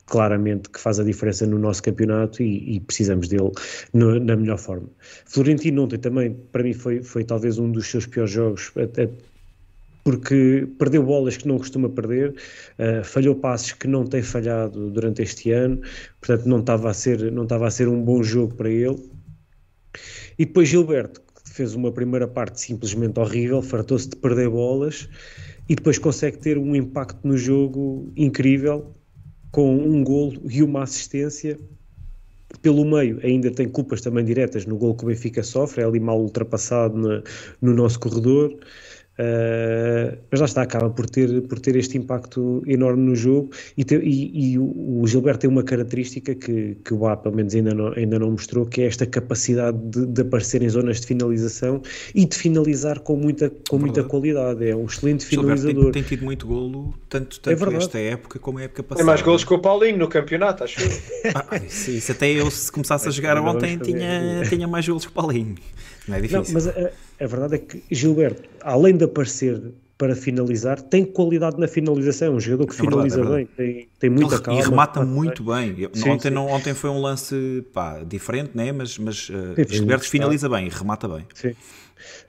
claramente 0.07 0.69
que 0.71 0.81
faz 0.81 0.99
a 0.99 1.05
diferença 1.05 1.47
no 1.47 1.59
nosso 1.59 1.83
campeonato 1.83 2.43
e, 2.43 2.77
e 2.77 2.81
precisamos 2.81 3.29
dele 3.29 3.51
no, 3.93 4.19
na 4.19 4.37
melhor 4.37 4.59
forma. 4.59 4.89
Florentino 5.27 5.85
ontem 5.85 5.99
também, 5.99 6.35
para 6.51 6.63
mim, 6.63 6.73
foi, 6.73 7.03
foi 7.03 7.25
talvez 7.25 7.59
um 7.59 7.71
dos 7.71 7.87
seus 7.89 8.07
piores 8.07 8.33
jogos, 8.33 8.73
porque 10.07 10.69
perdeu 10.79 11.03
bolas 11.03 11.37
que 11.37 11.49
não 11.49 11.59
costuma 11.59 11.89
perder, 11.89 12.37
uh, 12.79 13.03
falhou 13.03 13.35
passes 13.35 13.73
que 13.73 13.89
não 13.89 14.05
tem 14.07 14.23
falhado 14.23 14.89
durante 14.89 15.21
este 15.21 15.51
ano, 15.51 15.81
portanto 16.21 16.47
não 16.47 16.61
estava 16.61 16.91
a 16.91 16.95
ser, 16.95 17.33
não 17.33 17.43
estava 17.43 17.67
a 17.67 17.71
ser 17.73 17.89
um 17.89 18.01
bom 18.01 18.23
jogo 18.23 18.55
para 18.55 18.71
ele. 18.71 18.97
E 20.39 20.45
depois 20.45 20.69
Gilberto, 20.69 21.21
que 21.21 21.51
fez 21.51 21.75
uma 21.75 21.91
primeira 21.91 22.29
parte 22.29 22.61
simplesmente 22.61 23.19
horrível, 23.19 23.61
fartou-se 23.61 24.09
de 24.09 24.15
perder 24.15 24.49
bolas 24.49 25.09
e 25.69 25.75
depois 25.75 25.99
consegue 25.99 26.39
ter 26.39 26.57
um 26.57 26.77
impacto 26.77 27.27
no 27.27 27.37
jogo 27.37 28.13
incrível 28.17 28.93
com 29.51 29.77
um 29.77 30.05
golo 30.05 30.41
e 30.49 30.63
uma 30.63 30.85
assistência 30.85 31.59
pelo 32.63 32.85
meio 32.85 33.19
ainda 33.25 33.51
tem 33.51 33.69
culpas 33.69 34.01
também 34.01 34.25
diretas 34.25 34.67
no 34.67 34.77
gol 34.77 34.95
que 34.95 35.05
o 35.05 35.09
Benfica 35.09 35.43
sofre, 35.43 35.83
é 35.83 35.85
ali 35.85 35.99
mal 35.99 36.21
ultrapassado 36.21 36.97
no 37.61 37.75
nosso 37.75 37.99
corredor. 37.99 38.57
Uh, 39.19 40.19
mas 40.31 40.41
lá 40.41 40.47
está, 40.47 40.61
acaba 40.61 40.91
por 40.91 41.09
ter, 41.09 41.41
por 41.43 41.59
ter 41.59 41.75
este 41.75 41.97
impacto 41.97 42.63
enorme 42.67 43.03
no 43.03 43.17
jogo 43.17 43.51
e, 43.75 43.83
ter, 43.83 44.03
e, 44.05 44.53
e 44.53 44.59
o, 44.59 45.03
Gilberto 45.07 45.41
tem 45.41 45.51
uma 45.51 45.63
característica 45.63 46.35
que, 46.35 46.77
que 46.85 46.93
o 46.93 46.99
Bá 46.99 47.17
pelo 47.17 47.35
menos 47.35 47.55
ainda 47.55 47.73
não, 47.73 47.93
ainda 47.95 48.19
não 48.19 48.33
mostrou, 48.33 48.67
que 48.67 48.83
é 48.83 48.87
esta 48.87 49.07
capacidade 49.07 49.79
de, 49.79 50.05
de 50.05 50.21
aparecer 50.21 50.63
em 50.63 50.69
zonas 50.69 51.01
de 51.01 51.07
finalização 51.07 51.81
e 52.15 52.27
de 52.27 52.37
finalizar 52.37 53.01
com 53.01 53.17
muita, 53.17 53.51
com 53.71 53.79
muita 53.79 54.05
qualidade, 54.05 54.69
é 54.69 54.77
um 54.77 54.85
excelente 54.85 55.25
finalizador. 55.25 55.85
Tem, 55.93 56.03
tem, 56.03 56.03
tido 56.03 56.25
muito 56.25 56.47
golo, 56.47 56.93
tanto, 57.09 57.41
tanto 57.41 57.65
é 57.65 57.71
nesta 57.71 57.99
época 57.99 58.39
como 58.39 58.59
a 58.59 58.65
época 58.65 58.83
passada. 58.83 58.99
Tem 58.99 59.07
mais 59.07 59.23
golos 59.23 59.45
que 59.45 59.55
o 59.55 59.59
Paulinho 59.59 59.97
no 59.97 60.09
campeonato, 60.09 60.63
acho 60.63 60.79
ah, 61.35 61.57
isso, 61.57 61.91
isso, 61.91 62.13
até 62.13 62.31
eu 62.31 62.51
se 62.51 62.71
começasse 62.71 63.09
a 63.09 63.11
jogar 63.11 63.39
ontem 63.39 63.79
tinha, 63.79 64.43
tinha 64.47 64.69
mais 64.69 64.87
golos 64.87 65.07
que 65.07 65.11
o 65.11 65.15
Paulinho. 65.15 65.55
Não 66.07 66.17
é 66.17 66.21
difícil. 66.21 66.43
Não, 66.43 66.53
mas 66.53 66.69
a, 66.69 66.91
a, 67.21 67.27
verdade 67.27 67.55
é 67.57 67.59
que 67.59 67.83
Gilberto, 67.91 68.43
além 68.63 68.97
de 68.97 69.05
aparecer 69.05 69.61
para 69.99 70.15
finalizar, 70.15 70.81
tem 70.81 71.05
qualidade 71.05 71.59
na 71.59 71.67
finalização. 71.67 72.29
É 72.29 72.31
um 72.37 72.41
jogador 72.41 72.67
que 72.67 72.75
é 72.75 72.85
finaliza 72.85 73.17
verdade, 73.17 73.35
é 73.35 73.37
bem, 73.37 73.49
tem, 73.57 73.89
tem 73.99 74.11
muita 74.11 74.35
Ele, 74.35 74.43
calma. 74.43 74.61
E 74.61 74.63
remata 74.63 75.05
muito 75.05 75.43
bem. 75.43 75.73
bem. 75.73 75.91
Sim, 75.93 76.11
ontem, 76.11 76.29
sim. 76.29 76.35
Não, 76.35 76.47
ontem 76.49 76.75
foi 76.75 76.91
um 76.91 77.01
lance 77.01 77.65
pá, 77.73 78.03
diferente, 78.07 78.51
né? 78.55 78.73
mas, 78.73 78.99
mas 78.99 79.31
uh, 79.31 79.55
Gilberto 79.69 80.09
finaliza 80.09 80.49
bem, 80.49 80.69
remata 80.69 81.09
bem. 81.09 81.25
Sim. 81.35 81.55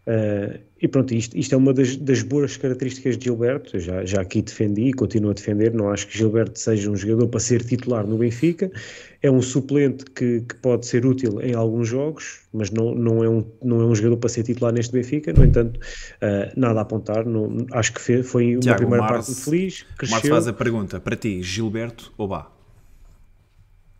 Uh, 0.07 0.59
e 0.81 0.87
pronto, 0.87 1.13
isto, 1.13 1.37
isto 1.37 1.53
é 1.53 1.57
uma 1.57 1.73
das, 1.73 1.97
das, 1.97 2.21
boas 2.21 2.55
características 2.55 3.17
de 3.17 3.25
Gilberto. 3.25 3.77
já, 3.77 4.05
já 4.05 4.21
aqui 4.21 4.41
defendi 4.41 4.89
e 4.89 4.93
continuo 4.93 5.31
a 5.31 5.33
defender. 5.33 5.73
Não 5.73 5.89
acho 5.89 6.07
que 6.07 6.17
Gilberto 6.17 6.57
seja 6.57 6.89
um 6.89 6.95
jogador 6.95 7.27
para 7.27 7.39
ser 7.39 7.63
titular 7.63 8.07
no 8.07 8.17
Benfica. 8.17 8.71
É 9.21 9.31
um 9.31 9.41
suplente 9.41 10.05
que, 10.05 10.41
que 10.41 10.55
pode 10.55 10.85
ser 10.85 11.05
útil 11.05 11.41
em 11.41 11.53
alguns 11.53 11.87
jogos, 11.87 12.41
mas 12.53 12.71
não, 12.71 12.93
não, 12.93 13.23
é 13.23 13.29
um, 13.29 13.45
não 13.63 13.81
é 13.81 13.85
um 13.85 13.95
jogador 13.95 14.17
para 14.17 14.29
ser 14.29 14.43
titular 14.43 14.73
neste 14.73 14.93
Benfica. 14.93 15.33
No 15.33 15.43
entanto, 15.43 15.79
uh, 15.79 16.59
nada 16.59 16.79
a 16.79 16.83
apontar. 16.83 17.25
Não, 17.25 17.65
acho 17.71 17.93
que 17.93 18.23
foi 18.23 18.55
uma 18.55 18.61
Tiago, 18.61 18.77
primeira 18.77 19.03
Marce, 19.03 19.31
parte 19.31 19.45
feliz. 19.45 19.85
Cresceu. 19.97 20.15
Marce 20.15 20.29
faz 20.29 20.47
a 20.47 20.53
pergunta 20.53 20.99
para 20.99 21.15
ti: 21.15 21.41
Gilberto 21.41 22.13
ou 22.17 22.27
Bá? 22.27 22.57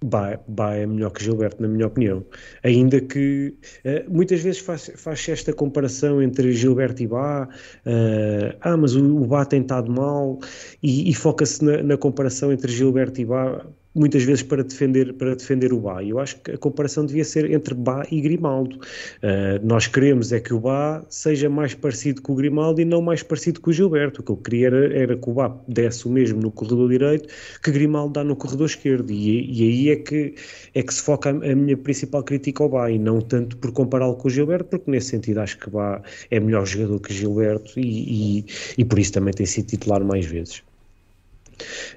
Bá, 0.04 0.40
Bá 0.48 0.76
é 0.76 0.86
melhor 0.86 1.10
que 1.10 1.24
Gilberto, 1.24 1.62
na 1.62 1.68
minha 1.68 1.88
opinião. 1.88 2.24
Ainda 2.64 3.02
que 3.02 3.56
uh, 3.84 4.14
muitas 4.14 4.42
vezes 4.42 4.60
faz, 4.60 4.92
faz 4.96 5.28
esta 5.28 5.52
comparação 5.52 6.22
entre 6.22 6.52
Gilberto 6.54 7.02
e 7.02 7.08
Bá, 7.08 7.46
uh, 7.46 8.58
ah, 8.62 8.78
mas 8.78 8.96
o, 8.96 9.24
o 9.24 9.26
Bá 9.26 9.44
tem 9.44 9.62
estado 9.62 9.92
mal, 9.92 10.40
e, 10.84 11.10
e 11.10 11.14
foca-se 11.16 11.66
na, 11.66 11.82
na, 11.82 11.98
comparação 11.98 12.52
entre 12.52 12.72
Gilberto 12.72 13.20
e 13.22 13.26
Bá 13.26 13.66
muitas 13.98 14.24
vezes 14.24 14.44
para 14.44 14.64
defender, 14.64 15.14
para 15.14 15.36
defender 15.36 15.74
o 15.74 15.80
Bá. 15.80 16.04
Eu 16.04 16.20
acho 16.20 16.40
que 16.42 16.52
a 16.52 16.58
comparação 16.58 17.06
devia 17.06 17.26
ser 17.26 17.52
entre 17.52 17.74
Bá 17.74 18.06
e 18.12 18.22
Grimaldo. 18.22 18.78
Uh, 18.78 19.64
nós 19.64 19.88
queremos 19.88 20.32
é 20.32 20.40
que 20.40 20.54
o 20.54 20.60
Bá 20.60 21.04
seja 21.10 21.50
mais 21.50 21.74
parecido 21.74 22.22
com 22.22 22.34
o 22.34 22.36
Grimaldo 22.36 22.82
e 22.82 22.86
não 22.86 23.02
mais 23.02 23.24
parecido 23.24 23.60
com 23.60 23.70
o 23.70 23.74
Gilberto. 23.74 24.22
O 24.22 24.24
que 24.24 24.32
eu 24.32 24.38
queria 24.38 24.68
era, 24.68 24.98
era 24.98 25.18
que 25.18 25.30
o 25.30 25.34
Bá 25.34 25.56
desse 25.68 26.08
o 26.08 26.10
mesmo 26.10 26.42
no 26.42 26.52
corredor 26.52 26.90
direito 26.90 27.28
que 27.64 27.72
Grimaldo 27.72 28.14
dá 28.14 28.24
no 28.24 28.36
corredor 28.36 28.68
esquerdo. 28.68 29.12
E, 29.12 29.52
e 29.52 29.64
aí 29.64 29.90
é 29.90 29.96
que, 29.96 30.36
é 30.74 30.84
que 30.84 30.94
se 30.94 31.02
foca 31.02 31.30
a, 31.30 31.34
a 31.34 31.56
minha 31.56 31.78
principal 31.78 32.24
crítica 32.24 32.64
ao 32.64 32.70
Bá 32.70 32.92
e 32.92 33.00
não 33.00 33.20
tanto 33.22 33.58
por 33.58 33.72
compará-lo 33.72 34.16
com 34.16 34.28
o 34.28 34.32
Gilberto, 34.32 34.70
porque 34.70 34.90
nesse 34.92 35.10
sentido 35.10 35.40
acho 35.40 35.58
que 35.58 35.70
Bá 35.70 36.02
é 36.30 36.40
melhor 36.40 36.66
jogador 36.66 37.00
que 37.00 37.14
Gilberto 37.14 37.80
e, 37.80 38.40
e, 38.40 38.46
e 38.78 38.86
por 38.86 39.00
isso 39.00 39.14
também 39.14 39.34
tem 39.34 39.46
sido 39.46 39.68
titular 39.68 40.04
mais 40.04 40.26
vezes. 40.26 40.64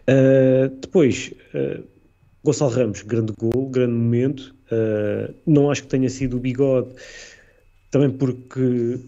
Uh, 0.08 0.68
depois, 0.80 1.32
uh, 1.54 1.84
Gonçalo 2.42 2.70
Ramos, 2.70 3.02
grande 3.02 3.32
gol, 3.38 3.68
grande 3.68 3.92
momento. 3.92 4.54
Uh, 4.72 5.34
não 5.46 5.70
acho 5.70 5.82
que 5.82 5.88
tenha 5.88 6.08
sido 6.08 6.36
o 6.36 6.40
bigode, 6.40 6.90
também 7.90 8.10
porque 8.10 8.98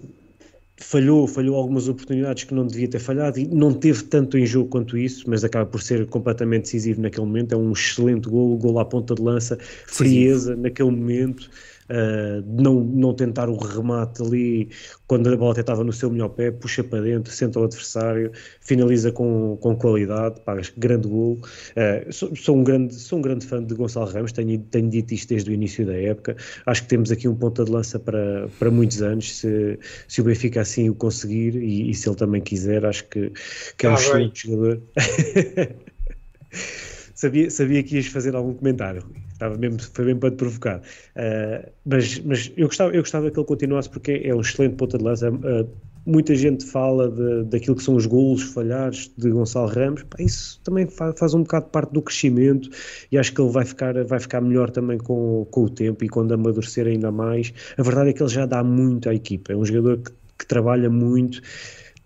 falhou, 0.76 1.26
falhou 1.26 1.57
algumas 1.57 1.88
oportunidades 1.88 2.44
que 2.44 2.55
não 2.55 2.66
devia 2.66 2.88
ter 2.88 2.98
falhado 2.98 3.38
e 3.38 3.46
não 3.46 3.72
teve 3.72 4.03
tanto 4.05 4.36
em 4.36 4.44
jogo 4.44 4.68
quanto 4.68 4.98
isso, 4.98 5.24
mas 5.28 5.44
acaba 5.44 5.64
por 5.64 5.80
ser 5.80 6.07
completamente 6.07 6.62
decisivo 6.64 7.00
naquele 7.00 7.26
momento. 7.26 7.53
É 7.53 7.57
um 7.57 7.72
excelente 7.72 8.28
gol, 8.28 8.57
gol 8.59 8.78
à 8.78 8.84
ponta 8.84 9.14
de 9.14 9.22
lança, 9.22 9.57
frieza 9.86 10.55
Sim. 10.55 10.61
naquele 10.61 10.90
momento 10.90 11.48
uh, 11.93 12.43
não, 12.47 12.80
não 12.82 13.14
tentar 13.14 13.49
o 13.49 13.57
remate 13.57 14.22
ali 14.22 14.70
quando 15.07 15.32
a 15.32 15.36
bola 15.36 15.53
até 15.53 15.61
estava 15.61 15.84
no 15.84 15.93
seu 15.93 16.11
melhor 16.11 16.30
pé, 16.30 16.51
puxa 16.51 16.82
para 16.82 17.03
dentro, 17.03 17.30
senta 17.32 17.61
o 17.61 17.64
adversário, 17.64 18.32
finaliza 18.61 19.12
com, 19.12 19.59
com 19.61 19.76
qualidade, 19.76 20.40
pagas 20.40 20.72
grande 20.76 21.07
gol. 21.07 21.38
Uh, 21.76 22.12
sou, 22.12 22.34
sou, 22.34 22.57
um 22.57 22.64
grande, 22.64 22.95
sou 22.95 23.18
um 23.18 23.22
grande 23.22 23.47
fã 23.47 23.62
de 23.62 23.74
Gonçalo 23.74 24.07
Ramos, 24.07 24.32
tenho, 24.32 24.59
tenho 24.59 24.88
dito 24.88 25.12
isto 25.12 25.28
desde 25.28 25.51
o 25.51 25.53
início 25.53 25.84
da 25.84 25.97
época. 25.97 26.36
Acho 26.64 26.82
que 26.82 26.88
temos 26.88 27.12
aqui 27.12 27.28
um 27.28 27.34
ponta 27.34 27.64
de 27.64 27.70
lança 27.70 27.99
para, 27.99 28.49
para 28.59 28.70
muitos 28.70 29.03
anos, 29.03 29.36
se, 29.36 29.78
se 30.09 30.20
o 30.20 30.24
Benfica 30.24 30.62
assim 30.62 30.88
o 30.88 30.95
conseguir 30.95 31.57
e, 31.57 31.90
e 31.90 31.95
se 31.95 32.09
ele 32.09 32.16
também 32.16 32.40
quiser, 32.40 32.86
acho 32.86 33.05
que, 33.09 33.32
que 33.76 33.86
é 33.86 33.90
um 33.90 33.93
ah, 33.93 33.97
excelente 33.97 34.49
jogador. 34.49 34.82
sabia, 37.22 37.50
sabia 37.50 37.82
que 37.82 37.96
ias 37.96 38.06
fazer 38.06 38.34
algum 38.34 38.54
comentário. 38.54 39.04
Estava 39.32 39.56
mesmo, 39.56 39.78
foi 39.80 40.04
mesmo 40.04 40.20
para 40.20 40.30
te 40.30 40.36
provocar. 40.36 40.78
Uh, 40.78 41.70
mas 41.84 42.18
mas 42.20 42.52
eu, 42.56 42.66
gostava, 42.66 42.90
eu 42.92 43.00
gostava 43.00 43.30
que 43.30 43.38
ele 43.38 43.46
continuasse 43.46 43.88
porque 43.88 44.20
é 44.24 44.34
um 44.34 44.40
excelente 44.40 44.74
ponta 44.74 44.98
de 44.98 45.04
lança. 45.04 45.30
Uh, 45.30 45.68
muita 46.04 46.34
gente 46.34 46.64
fala 46.64 47.08
de, 47.08 47.44
daquilo 47.44 47.76
que 47.76 47.82
são 47.82 47.94
os 47.94 48.06
golos 48.06 48.42
falhados 48.42 49.10
de 49.16 49.30
Gonçalo 49.30 49.68
Ramos. 49.68 50.02
Pá, 50.02 50.16
isso 50.20 50.60
também 50.64 50.86
faz, 50.86 51.16
faz, 51.18 51.34
um 51.34 51.42
bocado 51.42 51.66
parte 51.66 51.92
do 51.92 52.02
crescimento 52.02 52.68
e 53.10 53.16
acho 53.16 53.32
que 53.32 53.40
ele 53.40 53.50
vai 53.50 53.64
ficar, 53.64 54.04
vai 54.04 54.18
ficar 54.18 54.40
melhor 54.40 54.70
também 54.70 54.98
com, 54.98 55.46
com 55.50 55.64
o 55.64 55.70
tempo 55.70 56.04
e 56.04 56.08
quando 56.08 56.32
amadurecer 56.32 56.86
ainda 56.88 57.12
mais. 57.12 57.52
A 57.76 57.82
verdade 57.82 58.10
é 58.10 58.12
que 58.12 58.22
ele 58.22 58.30
já 58.30 58.46
dá 58.46 58.64
muito 58.64 59.08
à 59.08 59.14
equipa. 59.14 59.52
É 59.52 59.56
um 59.56 59.64
jogador 59.64 59.98
que, 59.98 60.10
que 60.40 60.46
trabalha 60.46 60.90
muito 60.90 61.40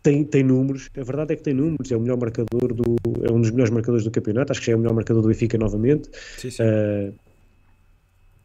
tem, 0.07 0.23
tem 0.23 0.45
números, 0.45 0.89
a 0.97 1.03
verdade 1.03 1.33
é 1.33 1.37
que 1.37 1.43
tem 1.43 1.53
números, 1.53 1.91
é 1.91 1.97
o 1.97 2.01
melhor 2.01 2.17
marcador 2.17 2.73
do, 2.73 2.95
é 3.25 3.33
um 3.33 3.41
dos 3.41 3.51
melhores 3.51 3.73
marcadores 3.73 4.05
do 4.05 4.11
campeonato, 4.13 4.53
acho 4.53 4.61
que 4.61 4.67
já 4.67 4.73
é 4.73 4.77
o 4.77 4.79
melhor 4.79 4.95
marcador 4.95 5.21
do 5.21 5.27
Benfica 5.27 5.59
novamente. 5.59 6.09
Sim, 6.39 6.51
sim. 6.51 6.63
Uh, 6.63 7.13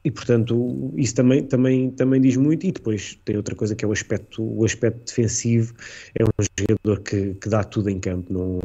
e 0.04 0.12
portanto 0.12 0.94
isso 0.96 1.16
também, 1.16 1.44
também, 1.44 1.92
também 1.92 2.22
diz 2.22 2.38
muito. 2.38 2.66
E 2.66 2.72
depois 2.72 3.20
tem 3.26 3.38
outra 3.38 3.56
coisa 3.56 3.76
que 3.76 3.86
é 3.86 3.88
o 3.88 3.92
aspecto, 3.92 4.44
o 4.44 4.66
aspecto 4.66 5.06
defensivo. 5.06 5.74
É 6.18 6.24
um 6.24 6.30
jogador 6.60 7.04
que, 7.04 7.34
que 7.36 7.50
dá 7.50 7.64
tudo 7.64 7.90
em 7.90 8.00
campo. 8.00 8.34
Não, 8.34 8.60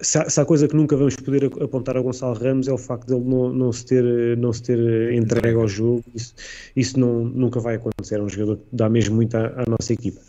se, 0.00 0.18
há, 0.18 0.28
se 0.28 0.40
há 0.40 0.44
coisa 0.44 0.68
que 0.68 0.76
nunca 0.76 0.96
vamos 0.96 1.16
poder 1.16 1.44
apontar 1.62 1.96
a 1.96 2.00
Gonçalo 2.02 2.34
Ramos 2.34 2.68
é 2.68 2.72
o 2.72 2.78
facto 2.78 3.06
dele 3.06 3.24
não, 3.24 3.52
não, 3.52 3.72
se, 3.72 3.86
ter, 3.86 4.36
não 4.36 4.52
se 4.52 4.62
ter 4.62 5.12
entregue 5.12 5.56
ao 5.56 5.66
jogo. 5.66 6.04
Isso, 6.14 6.34
isso 6.74 7.00
não, 7.00 7.24
nunca 7.24 7.58
vai 7.60 7.76
acontecer, 7.76 8.16
é 8.16 8.22
um 8.22 8.28
jogador 8.28 8.56
que 8.56 8.64
dá 8.72 8.88
mesmo 8.88 9.16
muito 9.16 9.34
à, 9.34 9.46
à 9.46 9.64
nossa 9.66 9.92
equipa. 9.92 10.20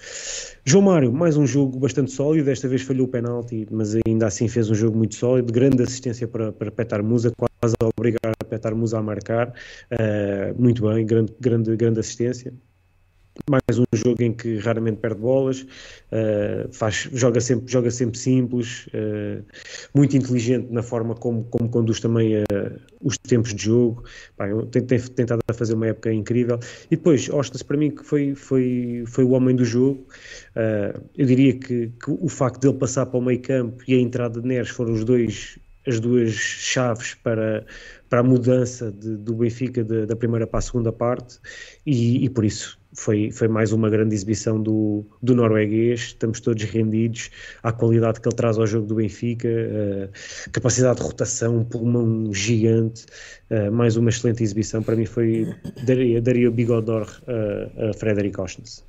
João 0.64 0.84
Mário, 0.84 1.12
mais 1.12 1.38
um 1.38 1.46
jogo 1.46 1.78
bastante 1.78 2.12
sólido, 2.12 2.46
desta 2.46 2.68
vez 2.68 2.82
falhou 2.82 3.08
o 3.08 3.10
penalti, 3.10 3.68
mas 3.72 3.96
ainda 4.06 4.28
assim 4.28 4.48
fez 4.48 4.70
um 4.70 4.76
jogo 4.76 4.98
muito 4.98 5.16
sólido, 5.16 5.52
grande 5.52 5.84
assistência 5.84 6.28
para, 6.28 6.52
para 6.52 6.72
Petar 6.72 7.04
Musa, 7.04 7.32
quase 7.60 7.76
a 7.82 7.86
obrigar 7.86 8.36
Petar 8.50 8.76
Musa 8.76 9.00
a 9.00 9.04
marcar, 9.04 9.50
uh, 9.50 10.62
muito 10.62 10.88
bem, 10.88 11.06
grande, 11.06 11.34
grande, 11.40 11.76
grande 11.76 12.00
assistência 12.00 12.54
mais 13.50 13.78
um 13.78 13.84
jogo 13.94 14.24
em 14.24 14.34
que 14.34 14.58
raramente 14.58 14.98
perde 14.98 15.20
bolas, 15.20 15.62
uh, 15.62 16.72
faz, 16.72 17.08
joga, 17.14 17.40
sempre, 17.40 17.72
joga 17.72 17.92
sempre 17.92 18.18
simples, 18.18 18.88
uh, 18.88 19.44
muito 19.94 20.18
inteligente 20.18 20.72
na 20.72 20.82
forma 20.82 21.14
como, 21.14 21.44
como 21.46 21.70
conduz 21.70 22.00
também 22.00 22.34
os 23.02 23.18
tempos 23.18 23.54
de 23.54 23.66
jogo. 23.66 24.04
Tem, 24.72 24.84
tem, 24.84 25.00
tentado 25.00 25.42
a 25.48 25.54
fazer 25.54 25.76
uma 25.76 25.88
época 25.88 26.12
incrível. 26.12 26.60
E 26.90 26.96
depois, 26.96 27.30
Ostas, 27.30 27.62
para 27.62 27.78
mim, 27.78 27.92
que 27.92 28.04
foi, 28.04 28.34
foi, 28.34 29.04
foi 29.06 29.24
o 29.24 29.32
homem 29.32 29.56
do 29.56 29.66
jogo. 29.66 30.06
eu 31.16 31.26
diria 31.26 31.54
que, 31.54 31.92
que, 32.04 32.10
o 32.10 32.28
facto 32.28 32.60
dele 32.60 32.78
passar 32.78 33.06
para 33.06 33.20
o 33.20 33.22
meio 33.22 33.42
campo 33.42 33.84
e 33.88 33.94
a 33.94 34.00
entrada 34.00 34.42
de 34.42 34.48
Neres 34.48 34.70
foram 34.70 34.94
os 34.94 35.04
dois 35.04 35.60
as 35.88 36.00
duas 36.00 36.34
chaves 36.34 37.16
para, 37.16 37.66
para 38.10 38.20
a 38.20 38.24
mudança 38.24 38.92
de, 38.92 39.16
do 39.18 39.36
Benfica 39.36 39.84
de, 39.84 40.06
da 40.06 40.16
primeira 40.16 40.46
para 40.46 40.60
a 40.60 40.62
segunda 40.62 40.92
parte 40.92 41.40
e, 41.86 42.26
e 42.26 42.30
por 42.30 42.46
isso 42.46 42.78
foi, 42.94 43.32
foi 43.32 43.48
mais 43.48 43.72
uma 43.72 43.90
grande 43.90 44.16
exibição 44.16 44.62
do, 44.62 45.06
do 45.22 45.36
norueguês. 45.36 46.00
Estamos 46.00 46.40
todos 46.40 46.64
rendidos 46.64 47.30
à 47.62 47.72
qualidade 47.72 48.20
que 48.20 48.28
ele 48.28 48.36
traz 48.36 48.58
ao 48.58 48.66
jogo 48.66 48.88
do 48.88 48.96
Benfica, 48.96 49.48
uh, 49.48 50.52
capacidade 50.52 50.98
de 50.98 51.04
rotação, 51.04 51.58
um 51.58 51.64
pulmão 51.64 52.34
gigante. 52.34 53.06
Uh, 53.52 53.72
mais 53.72 53.98
uma 53.98 54.10
excelente 54.10 54.42
exibição. 54.42 54.82
Para 54.82 54.96
mim, 54.96 55.06
foi 55.06 55.48
daria, 55.86 56.20
daria 56.22 56.50
o 56.50 56.52
bigodor 56.52 57.08
a 57.28 57.94
Frederic 57.94 58.40
Ostens. 58.42 58.84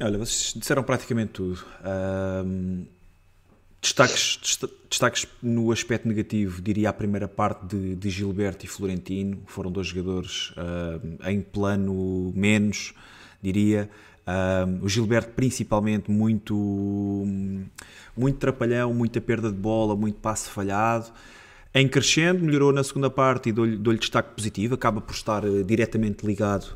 Olha, 0.00 0.18
vocês 0.18 0.54
disseram 0.56 0.82
praticamente 0.82 1.32
tudo. 1.32 1.64
Um, 2.44 2.86
destaques, 3.86 4.58
destaques 4.90 5.26
no 5.42 5.70
aspecto 5.70 6.08
negativo, 6.08 6.60
diria 6.60 6.90
a 6.90 6.92
primeira 6.92 7.28
parte 7.28 7.66
de, 7.66 7.94
de 7.94 8.10
Gilberto 8.10 8.64
e 8.64 8.68
Florentino. 8.68 9.38
Foram 9.46 9.70
dois 9.70 9.86
jogadores 9.86 10.52
uh, 10.52 11.28
em 11.28 11.40
plano 11.40 12.32
menos, 12.34 12.92
diria. 13.40 13.88
Uh, 14.26 14.84
o 14.84 14.88
Gilberto, 14.88 15.30
principalmente, 15.30 16.10
muito, 16.10 16.54
muito 18.16 18.38
trapalhão, 18.38 18.92
muita 18.92 19.20
perda 19.20 19.50
de 19.50 19.56
bola, 19.56 19.94
muito 19.94 20.18
passe 20.18 20.50
falhado. 20.50 21.06
Em 21.72 21.86
crescendo, 21.86 22.42
melhorou 22.42 22.72
na 22.72 22.82
segunda 22.82 23.10
parte 23.10 23.50
e 23.50 23.52
dou-lhe 23.52 23.76
dou 23.76 23.94
destaque 23.94 24.34
positivo, 24.34 24.74
acaba 24.74 25.00
por 25.00 25.14
estar 25.14 25.44
uh, 25.44 25.62
diretamente 25.62 26.26
ligado 26.26 26.74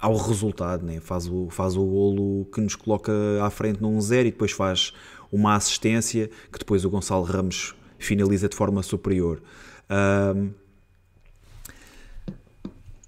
ao 0.00 0.16
resultado, 0.16 0.86
né? 0.86 1.00
faz, 1.00 1.26
o, 1.26 1.48
faz 1.50 1.76
o 1.76 1.84
golo 1.84 2.46
que 2.46 2.60
nos 2.60 2.76
coloca 2.76 3.12
à 3.42 3.50
frente 3.50 3.82
no 3.82 3.90
1-0 3.90 4.20
e 4.20 4.24
depois 4.30 4.52
faz 4.52 4.94
uma 5.32 5.56
assistência 5.56 6.30
que 6.52 6.58
depois 6.58 6.84
o 6.84 6.90
Gonçalo 6.90 7.24
Ramos 7.24 7.74
finaliza 7.98 8.48
de 8.48 8.54
forma 8.54 8.82
superior. 8.82 9.42
Um, 9.90 10.50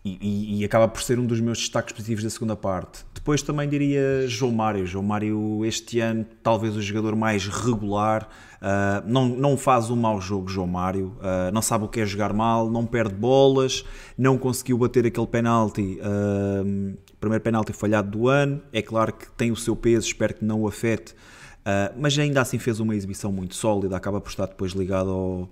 e, 0.07 0.61
e, 0.61 0.65
acaba 0.67 0.87
por 0.87 1.03
ser 1.03 1.19
um 1.19 1.25
dos 1.25 1.41
meus 1.41 1.59
destaques 1.59 1.95
positivos 1.95 2.23
da 2.23 2.29
segunda 2.29 2.55
parte. 2.55 3.07
Depois 3.15 3.41
também 3.41 3.67
diria 3.67 4.29
João 4.29 4.53
Mário. 4.53 4.87
João 4.87 5.03
Mário, 5.03 5.65
este 5.65 5.99
ano, 5.99 6.27
talvez 6.43 6.77
o 6.77 6.83
jogador 6.83 7.17
mais 7.17 7.47
regular. 7.47 8.29
Uh, 8.61 9.03
não, 9.07 9.27
não 9.27 9.57
faz 9.57 9.89
um 9.89 9.97
mau 9.97 10.21
jogo, 10.21 10.47
João 10.47 10.67
Mário. 10.67 11.17
Uh, 11.21 11.51
não 11.55 11.63
sabe 11.63 11.87
o 11.87 11.89
que 11.89 12.01
é 12.01 12.07
jogar 12.07 12.35
mal, 12.35 12.71
não 12.71 12.85
perde 12.85 13.15
bolas, 13.15 13.83
não 14.17 14.37
conseguiu 14.37 14.77
bater 14.77 15.07
aquele 15.07 15.27
penalti. 15.27 15.99
Uh, 16.01 16.99
primeiro 17.19 17.43
penalti 17.43 17.73
falhado 17.73 18.11
do 18.11 18.29
ano. 18.29 18.61
É 18.75 18.83
claro 18.83 19.11
que 19.11 19.31
tem 19.31 19.51
o 19.51 19.57
seu 19.57 19.75
peso, 19.75 20.07
espero 20.07 20.35
que 20.35 20.45
não 20.45 20.61
o 20.61 20.69
afete. 20.69 21.15
Mas 21.99 22.19
ainda 22.19 22.41
assim 22.41 22.59
fez 22.59 22.81
uma 22.81 22.95
exibição 22.95 23.33
muito 23.33 23.55
sólida. 23.55 23.97
Acaba 23.97 24.21
por 24.21 24.29
estar 24.29 24.47
depois 24.47 24.73
ligado 24.73 25.11
ao 25.11 25.51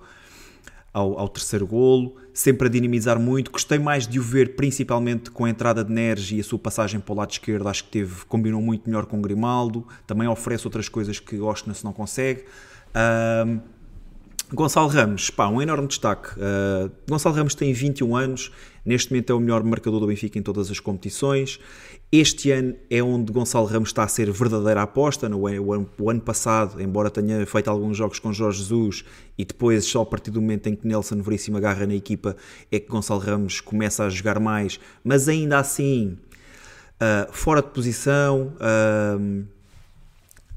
ao, 0.92 1.18
ao, 1.18 1.28
terceiro 1.28 1.66
golo, 1.66 2.16
sempre 2.34 2.68
a 2.68 2.70
dinamizar 2.70 3.18
muito. 3.18 3.50
Gostei 3.50 3.78
mais 3.78 4.06
de 4.06 4.20
o 4.20 4.22
ver, 4.22 4.54
principalmente 4.54 5.30
com 5.30 5.46
a 5.46 5.50
entrada 5.50 5.82
de 5.82 5.90
Neres 5.90 6.30
e 6.30 6.40
a 6.40 6.44
sua 6.44 6.58
passagem 6.58 7.00
para 7.00 7.12
o 7.12 7.16
lado 7.16 7.30
esquerdo. 7.30 7.68
Acho 7.68 7.84
que 7.84 7.90
teve, 7.90 8.24
combinou 8.26 8.60
muito 8.60 8.88
melhor 8.88 9.06
com 9.06 9.20
Grimaldo. 9.22 9.86
Também 10.06 10.28
oferece 10.28 10.66
outras 10.66 10.88
coisas 10.88 11.18
que 11.18 11.40
Oshness 11.40 11.82
não 11.82 11.92
consegue. 11.92 12.44
Um, 12.94 13.60
Gonçalo 14.55 14.88
Ramos, 14.88 15.30
pá, 15.30 15.48
um 15.48 15.62
enorme 15.62 15.88
destaque. 15.88 16.28
Uh, 16.34 16.90
Gonçalo 17.09 17.34
Ramos 17.34 17.55
tem 17.55 17.72
21 17.72 18.14
anos, 18.14 18.53
neste 18.84 19.11
momento 19.11 19.32
é 19.32 19.34
o 19.34 19.40
melhor 19.40 19.64
marcador 19.64 19.98
do 19.98 20.07
Benfica 20.07 20.38
em 20.38 20.42
todas 20.42 20.70
as 20.70 20.78
competições. 20.78 21.59
Este 22.11 22.50
ano 22.50 22.74
é 22.90 23.03
onde 23.03 23.32
Gonçalo 23.32 23.64
Ramos 23.64 23.88
está 23.88 24.05
a 24.05 24.09
ser 24.09 24.30
verdadeira 24.30 24.82
aposta. 24.82 25.26
No 25.26 25.46
ano, 25.46 25.88
o 25.98 26.11
ano 26.11 26.20
passado, 26.20 26.82
embora 26.82 27.11
tenha 27.11 27.46
feito 27.46 27.68
alguns 27.68 27.96
jogos 27.96 28.18
com 28.18 28.30
Jorge 28.30 28.59
Jesus 28.59 29.05
e 29.38 29.44
depois, 29.46 29.86
só 29.86 30.03
a 30.03 30.07
partir 30.07 30.30
do 30.30 30.40
momento 30.42 30.66
em 30.66 30.76
que 30.76 30.86
Nelson 30.86 31.22
Veríssimo 31.22 31.57
agarra 31.57 31.86
na 31.86 31.94
equipa, 31.94 32.36
é 32.70 32.78
que 32.78 32.88
Gonçalo 32.88 33.20
Ramos 33.20 33.61
começa 33.61 34.05
a 34.05 34.11
jogar 34.11 34.38
mais, 34.38 34.78
mas 35.03 35.28
ainda 35.30 35.59
assim, 35.59 36.18
uh, 37.00 37.32
fora 37.32 37.62
de 37.62 37.68
posição. 37.68 38.53
Uh, 38.57 39.46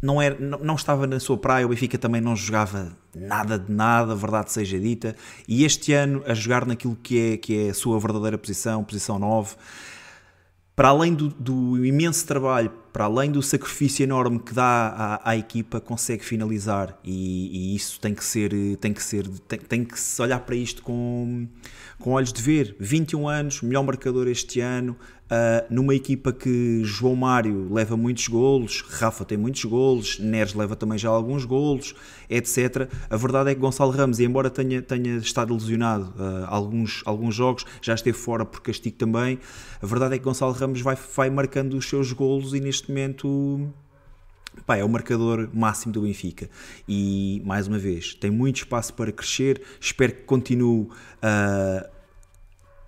não, 0.01 0.21
era, 0.21 0.37
não, 0.37 0.59
não, 0.59 0.75
estava 0.75 1.07
na 1.07 1.19
sua 1.19 1.37
praia, 1.37 1.65
o 1.65 1.69
Benfica 1.69 1.97
também 1.97 2.19
não 2.19 2.35
jogava 2.35 2.91
nada 3.16 3.57
de 3.57 3.72
nada, 3.72 4.13
verdade 4.13 4.51
seja 4.51 4.80
dita, 4.80 5.16
e 5.47 5.63
este 5.63 5.93
ano 5.93 6.24
a 6.26 6.34
jogar 6.34 6.66
naquilo 6.66 6.97
que 7.01 7.20
é, 7.20 7.38
que 7.38 7.68
é 7.68 7.70
a 7.70 7.74
sua 7.74 7.99
verdadeira 7.99 8.38
posição, 8.38 8.84
posição 8.84 9.18
9, 9.18 9.55
para 10.76 10.89
além 10.89 11.13
do, 11.13 11.30
do, 11.30 11.86
imenso 11.86 12.28
trabalho, 12.28 12.70
para 12.91 13.05
além 13.05 13.32
do 13.32 13.41
sacrifício 13.41 14.03
enorme 14.03 14.39
que 14.39 14.53
dá 14.53 15.22
à, 15.24 15.30
à 15.30 15.38
equipa, 15.38 15.80
consegue 15.80 16.24
finalizar 16.26 16.99
e, 17.01 17.72
e, 17.72 17.76
isso 17.76 17.97
tem 17.99 18.13
que 18.13 18.24
ser, 18.24 18.51
tem 18.82 18.91
que 18.91 19.01
ser, 19.01 19.26
tem, 19.47 19.59
tem, 19.59 19.86
que 19.86 19.97
se 19.97 20.22
olhar 20.22 20.39
para 20.41 20.55
isto 20.55 20.84
com, 20.84 21.47
com 21.97 22.11
olhos 22.11 22.34
de 22.34 22.41
ver. 22.41 22.76
21 22.78 23.28
anos, 23.30 23.61
melhor 23.61 23.84
marcador 23.84 24.28
este 24.28 24.59
ano, 24.59 24.97
Uh, 25.26 25.65
numa 25.73 25.95
equipa 25.95 26.32
que 26.32 26.84
João 26.84 27.15
Mário 27.15 27.73
leva 27.73 27.97
muitos 27.97 28.28
golos, 28.28 28.82
Rafa 28.88 29.26
tem 29.26 29.36
muitos 29.36 29.65
golos, 29.65 30.19
Neres 30.19 30.53
leva 30.53 30.76
também 30.76 30.99
já 30.99 31.09
alguns 31.09 31.45
golos, 31.45 31.95
etc. 32.30 32.88
A 33.09 33.17
verdade 33.17 33.49
é 33.49 33.55
que 33.55 33.59
Gonçalo 33.59 33.89
Ramos, 33.89 34.19
embora 34.19 34.51
tenha, 34.51 34.84
tenha 34.84 35.17
estado 35.17 35.51
lesionado 35.51 36.13
uh, 36.15 36.45
alguns, 36.45 37.01
alguns 37.05 37.34
jogos, 37.34 37.65
já 37.82 37.95
esteve 37.95 38.15
fora 38.15 38.45
por 38.45 38.61
castigo 38.61 38.97
também. 38.97 39.39
A 39.82 39.86
verdade 39.88 40.13
é 40.13 40.19
que 40.19 40.23
Gonçalo 40.23 40.53
Ramos 40.53 40.82
vai, 40.82 40.95
vai 41.15 41.30
marcando 41.32 41.76
os 41.76 41.89
seus 41.89 42.11
golos 42.11 42.53
e 42.53 42.59
neste 42.59 42.89
momento 42.89 43.73
Pá, 44.65 44.78
é 44.78 44.84
o 44.84 44.89
marcador 44.89 45.49
máximo 45.53 45.91
do 45.91 46.01
Benfica 46.01 46.49
e 46.88 47.41
mais 47.45 47.67
uma 47.67 47.78
vez 47.78 48.13
tem 48.13 48.32
muito 48.32 48.57
espaço 48.57 48.93
para 48.93 49.11
crescer. 49.11 49.61
Espero 49.80 50.13
que 50.13 50.21
continue 50.23 50.82
uh, 50.82 51.94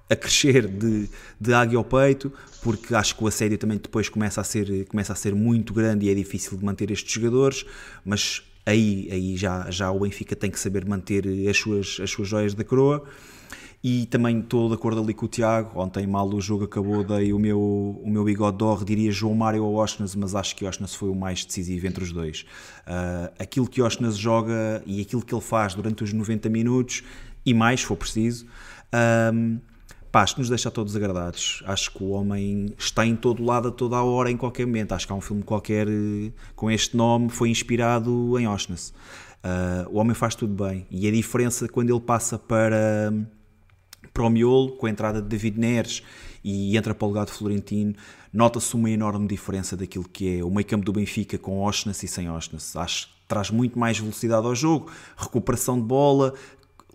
a 0.10 0.16
crescer 0.16 0.68
de, 0.68 1.10
de 1.40 1.54
águia 1.54 1.78
ao 1.78 1.84
peito, 1.84 2.32
porque 2.62 2.96
acho 2.96 3.16
que 3.16 3.24
o 3.24 3.28
assédio 3.28 3.58
também 3.58 3.78
depois 3.78 4.10
começa 4.10 4.42
a 4.42 4.44
ser, 4.44 4.86
começa 4.86 5.14
a 5.14 5.16
ser 5.16 5.36
muito 5.36 5.74
grande 5.74 6.06
e 6.06 6.10
é 6.10 6.14
difícil 6.14 6.58
de 6.58 6.64
manter 6.64 6.90
estes 6.92 7.12
jogadores, 7.12 7.66
mas 8.06 8.44
aí, 8.66 9.08
aí 9.12 9.38
já, 9.38 9.70
já 9.70 9.92
o 9.92 10.00
Benfica 10.00 10.36
tem 10.36 10.52
que 10.52 10.60
saber 10.60 10.86
manter 10.86 11.26
as 11.50 11.58
suas, 11.58 12.00
as 12.02 12.10
suas 12.10 12.28
joias 12.28 12.54
da 12.54 12.64
coroa. 12.64 13.04
E 13.84 14.08
também 14.08 14.40
estou 14.40 14.68
de 14.68 14.74
acordo 14.74 15.02
ali 15.02 15.14
com 15.14 15.28
o 15.28 15.30
Tiago. 15.30 15.80
Ontem, 15.80 16.08
mal 16.08 16.28
o 16.28 16.42
jogo 16.42 16.66
acabou, 16.66 17.04
dei 17.04 17.32
o 17.32 17.38
meu, 17.38 17.60
o 17.60 18.10
meu 18.10 18.24
bigode 18.24 18.58
d'or, 18.58 18.84
diria 18.84 19.12
João 19.12 19.36
Mário 19.36 19.64
ou 19.64 19.76
Oshness, 19.76 20.16
mas 20.16 20.34
acho 20.34 20.56
que 20.56 20.66
Oshness 20.66 20.96
foi 20.96 21.10
o 21.10 21.16
mais 21.16 21.46
decisivo 21.46 21.86
entre 21.86 22.04
os 22.04 22.12
dois. 22.12 22.42
Uh, 22.88 23.32
aquilo 23.40 23.68
que 23.68 23.82
Oshness 23.82 24.18
joga 24.18 24.82
e 24.86 25.00
aquilo 25.00 25.24
que 25.24 25.34
ele 25.34 25.42
faz 25.42 25.76
durante 25.76 26.04
os 26.04 26.12
90 26.12 26.50
minutos 26.50 27.04
e 27.46 27.54
mais, 27.54 27.82
se 27.82 27.86
for 27.86 27.96
preciso, 27.96 28.46
uh, 28.46 29.62
Pá, 30.12 30.26
nos 30.38 30.50
deixa 30.50 30.72
todos 30.72 30.96
agradados. 30.96 31.62
Acho 31.66 31.92
que 31.92 32.04
o 32.04 32.10
homem 32.10 32.74
está 32.78 33.06
em 33.06 33.16
todo 33.16 33.44
lado, 33.44 33.68
a 33.68 33.72
toda 33.72 33.98
a 33.98 34.04
hora, 34.04 34.32
em 34.32 34.38
qualquer 34.38 34.66
momento. 34.66 34.94
Acho 34.94 35.06
que 35.06 35.14
há 35.14 35.16
um 35.16 35.22
filme 35.22 35.44
qualquer 35.44 35.88
eh, 35.88 36.32
com 36.56 36.72
este 36.72 36.96
nome, 36.96 37.30
foi 37.30 37.50
inspirado 37.50 38.40
em 38.40 38.48
Oshness. 38.48 38.94
Uh, 39.38 39.90
o 39.92 39.98
homem 39.98 40.14
faz 40.14 40.34
tudo 40.34 40.64
bem. 40.66 40.88
E 40.90 41.08
a 41.08 41.12
diferença 41.12 41.68
quando 41.68 41.90
ele 41.90 42.00
passa 42.00 42.40
para, 42.40 43.14
para 44.14 44.24
o 44.24 44.30
miolo, 44.30 44.78
com 44.78 44.88
a 44.88 44.90
entrada 44.90 45.22
de 45.22 45.28
David 45.28 45.60
Neres 45.60 46.04
e 46.44 46.78
entra 46.78 46.96
para 46.96 47.06
o 47.06 47.10
lugar 47.10 47.26
de 47.26 47.32
Florentino, 47.32 47.94
nota-se 48.32 48.74
uma 48.76 48.90
enorme 48.90 49.28
diferença 49.28 49.76
daquilo 49.76 50.08
que 50.08 50.40
é 50.40 50.44
o 50.44 50.50
meio 50.50 50.66
campo 50.66 50.86
do 50.86 50.94
Benfica 50.94 51.38
com 51.38 51.60
Oshness 51.60 52.04
e 52.04 52.08
sem 52.08 52.30
Oshness. 52.30 52.76
Acho 52.76 53.08
que 53.08 53.14
traz 53.28 53.52
muito 53.52 53.78
mais 53.78 54.00
velocidade 54.00 54.46
ao 54.46 54.56
jogo, 54.56 54.90
recuperação 55.18 55.78
de 55.78 55.84
bola, 55.86 56.34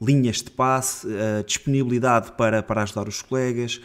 linhas 0.02 0.36
de 0.36 0.50
passe, 0.50 1.06
uh, 1.06 1.44
disponibilidade 1.46 2.32
para, 2.32 2.62
para 2.62 2.82
ajudar 2.82 3.06
os 3.06 3.22
colegas. 3.22 3.80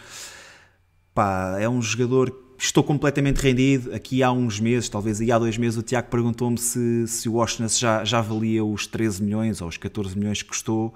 Pá, 1.14 1.58
é 1.60 1.70
um 1.70 1.82
jogador 1.82 2.48
estou 2.58 2.84
completamente 2.84 3.38
rendido. 3.38 3.94
Aqui 3.94 4.24
há 4.24 4.32
uns 4.32 4.60
meses, 4.60 4.90
talvez 4.90 5.22
aí 5.22 5.32
há 5.32 5.38
dois 5.38 5.58
meses, 5.58 5.78
o 5.78 5.84
Tiago 5.84 6.10
perguntou-me 6.10 6.58
se, 6.58 7.08
se 7.08 7.30
o 7.30 7.34
Washington 7.34 7.68
já, 7.70 8.04
já 8.04 8.22
valia 8.22 8.66
os 8.66 8.88
13 8.88 9.24
milhões 9.24 9.62
ou 9.62 9.68
os 9.68 9.78
14 9.78 10.18
milhões 10.18 10.42
que 10.42 10.50
custou. 10.50 10.94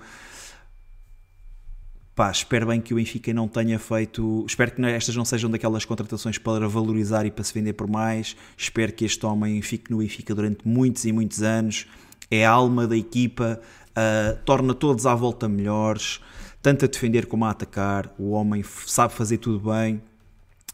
Pá, 2.15 2.30
espero 2.30 2.67
bem 2.67 2.82
que 2.82 2.93
o 2.93 2.97
Benfica 2.97 3.34
não 3.34 3.47
tenha 3.47 3.80
feito. 3.80 4.45
Espero 4.47 4.72
que 4.72 4.86
estas 4.86 5.15
não 5.15 5.24
sejam 5.24 5.49
daquelas 5.49 5.86
contratações 5.86 6.38
para 6.38 6.67
valorizar 6.67 7.26
e 7.26 7.32
para 7.32 7.43
se 7.43 7.53
vender 7.53 7.74
por 7.74 7.88
mais. 7.88 8.36
Espero 8.57 8.91
que 8.91 9.05
este 9.05 9.26
homem 9.26 9.61
fique 9.61 9.89
no 9.89 9.99
Benfica 9.99 10.36
durante 10.36 10.67
muitos 10.67 11.05
e 11.05 11.11
muitos 11.11 11.41
anos. 11.41 11.88
É 12.30 12.45
a 12.45 12.51
alma 12.51 12.86
da 12.88 12.97
equipa, 12.97 13.61
uh, 13.91 14.38
torna 14.45 14.73
todos 14.73 15.05
à 15.05 15.15
volta 15.15 15.47
melhores, 15.47 16.19
tanto 16.61 16.85
a 16.85 16.88
defender 16.88 17.26
como 17.26 17.45
a 17.45 17.51
atacar. 17.51 18.13
O 18.18 18.31
homem 18.31 18.63
sabe 18.85 19.13
fazer 19.13 19.38
tudo 19.38 19.72
bem. 19.72 20.01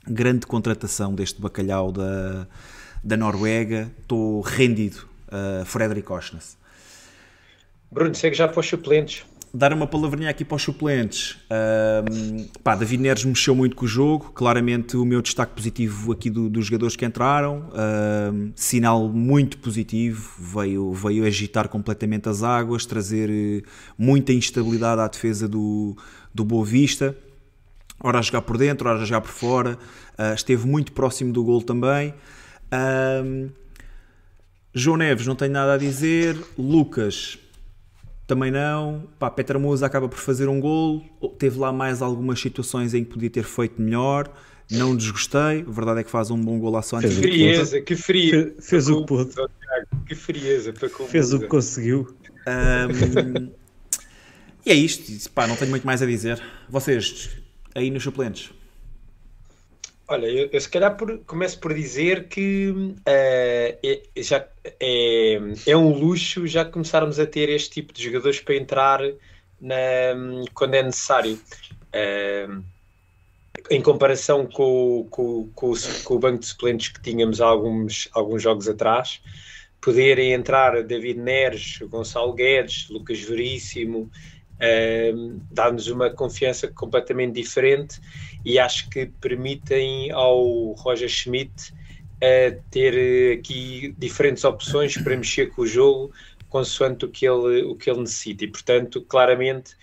Grande 0.08 0.46
contratação 0.48 1.14
deste 1.14 1.42
bacalhau 1.42 1.92
da, 1.92 2.48
da 3.04 3.18
Noruega. 3.18 3.92
Estou 4.00 4.42
rendido, 4.42 5.08
uh, 5.28 5.66
Frederic 5.66 6.12
Osnes. 6.12 6.58
Bruno, 7.92 8.14
segue 8.16 8.36
já 8.36 8.48
para 8.48 8.60
os 8.60 8.68
suplentes 8.68 9.26
dar 9.54 9.74
uma 9.74 9.88
palavrinha 9.88 10.30
aqui 10.30 10.44
para 10.44 10.56
os 10.56 10.64
suplentes. 10.64 11.38
Um, 11.50 12.48
pá, 12.64 12.76
David 12.76 13.02
Neres 13.02 13.26
mexeu 13.26 13.56
muito 13.56 13.76
com 13.76 13.86
o 13.86 13.88
jogo. 13.88 14.32
Claramente, 14.34 14.98
o 14.98 15.06
meu 15.06 15.22
destaque 15.22 15.54
positivo 15.56 16.12
aqui 16.12 16.30
do, 16.30 16.50
dos 16.50 16.66
jogadores 16.66 16.96
que 16.96 17.06
entraram. 17.06 17.70
Um, 17.74 18.52
sinal 18.56 19.08
muito 19.10 19.58
positivo. 19.58 20.32
Veio, 20.40 20.92
veio 20.94 21.26
agitar 21.26 21.68
completamente 21.70 22.30
as 22.30 22.44
águas, 22.44 22.86
trazer 22.86 23.30
eh, 23.30 23.64
muita 23.98 24.34
instabilidade 24.34 25.02
à 25.02 25.08
defesa 25.08 25.48
do, 25.48 25.96
do 26.34 26.44
Boa 26.44 26.66
Vista. 26.66 27.16
Ora 28.04 28.20
a 28.20 28.22
jogar 28.22 28.42
por 28.42 28.58
dentro, 28.58 28.88
ora 28.88 29.02
a 29.02 29.06
jogar 29.06 29.22
por 29.22 29.32
fora. 29.32 29.78
Uh, 30.18 30.34
esteve 30.36 30.68
muito 30.68 30.92
próximo 30.92 31.34
do 31.34 31.44
gol 31.44 31.62
também. 31.62 32.14
Um, 33.24 33.50
João 34.74 34.98
Neves, 34.98 35.26
não 35.26 35.36
tenho 35.36 35.52
nada 35.52 35.74
a 35.74 35.78
dizer. 35.78 36.38
Lucas 36.58 37.40
também 38.28 38.52
não. 38.52 39.08
Pá, 39.18 39.32
Petra 39.32 39.58
Musa 39.58 39.86
acaba 39.86 40.10
por 40.10 40.20
fazer 40.20 40.50
um 40.50 40.60
gol. 40.60 41.02
Teve 41.40 41.58
lá 41.58 41.72
mais 41.72 42.02
algumas 42.02 42.40
situações 42.40 42.94
em 42.94 43.04
que 43.04 43.12
podia 43.12 43.30
ter 43.30 43.46
feito 43.46 43.82
melhor. 43.82 44.30
não 44.70 44.96
desgostei. 44.96 45.66
A 45.66 45.72
verdade 45.72 46.02
é 46.02 46.04
que 46.04 46.12
faz 46.12 46.30
um 46.30 46.40
bom 46.40 46.60
gol 46.60 46.76
à 46.76 46.82
sua 46.82 47.00
Que 47.00 47.08
frieza, 47.08 47.82
que 47.82 47.96
frieza. 47.96 48.52
Fez, 48.56 48.70
fez 48.70 48.90
o 48.90 49.02
que 49.02 49.08
pôde. 49.08 49.32
Que 50.06 50.14
frieza 50.14 50.74
para 50.74 50.90
Fez 50.90 51.34
o 51.34 51.40
que 51.40 51.48
conseguiu. 51.48 52.14
Um, 52.46 53.50
e 54.66 54.72
é 54.72 54.76
isto. 54.76 55.30
Pá, 55.32 55.48
não 55.48 55.56
tenho 55.56 55.72
muito 55.72 55.88
mais 55.88 56.02
a 56.02 56.06
dizer. 56.06 56.42
Vocês, 56.70 57.30
aí 57.74 57.90
nos 57.90 58.04
suplentes. 58.04 58.52
Olha, 60.10 60.28
eu, 60.28 60.50
eu 60.54 60.62
se 60.62 60.70
calhar 60.70 60.96
por, 60.96 61.20
começo 61.26 61.60
por 61.60 61.74
dizer 61.74 62.30
que 62.30 62.70
uh, 62.70 62.98
é, 63.06 64.02
já 64.16 64.48
é, 64.80 65.38
é 65.66 65.76
um 65.76 65.92
luxo 65.92 66.48
já 66.48 66.64
começarmos 66.64 67.20
a 67.20 67.26
ter 67.26 67.50
este 67.50 67.72
tipo 67.72 67.92
de 67.92 68.04
jogadores 68.04 68.40
para 68.40 68.56
entrar 68.56 69.02
na, 69.60 69.76
quando 70.54 70.76
é 70.76 70.84
necessário. 70.84 71.38
Uh, 71.88 72.64
em 73.70 73.82
comparação 73.82 74.46
com, 74.46 75.08
com, 75.10 75.50
com, 75.54 75.74
com, 76.06 76.14
o, 76.14 76.20
banco 76.20 76.40
de 76.40 76.46
suplentes 76.46 76.90
que 76.90 77.02
tínhamos 77.02 77.42
alguns, 77.42 78.08
alguns 78.14 78.42
jogos 78.42 78.70
atrás, 78.70 79.22
poderem 79.82 80.32
entrar 80.32 80.84
David 80.84 81.20
Neres, 81.20 81.80
Gonçalo 81.90 82.34
Guedes, 82.34 82.88
Lucas 82.90 83.20
Veríssimo, 83.20 84.10
uh, 84.54 85.42
dá-nos 85.52 85.88
uma 85.88 86.10
confiança 86.10 86.68
completamente 86.70 87.34
diferente 87.34 88.00
e 88.48 88.58
acho 88.58 88.90
que 88.90 89.08
permitem 89.20 90.10
ao 90.12 90.72
Roger 90.72 91.10
Schmidt 91.10 91.52
uh, 91.74 92.64
ter 92.72 93.38
aqui 93.38 93.94
diferentes 93.98 94.46
opções 94.46 94.98
para 94.98 95.18
mexer 95.18 95.48
com 95.48 95.64
o 95.64 95.68
jogo 95.68 96.14
consoante 96.48 97.04
o 97.04 97.10
que 97.10 97.28
ele, 97.28 97.64
o 97.64 97.76
que 97.76 97.90
ele 97.90 98.00
necessita 98.00 98.46
e 98.46 98.48
portanto 98.48 99.02
claramente 99.02 99.76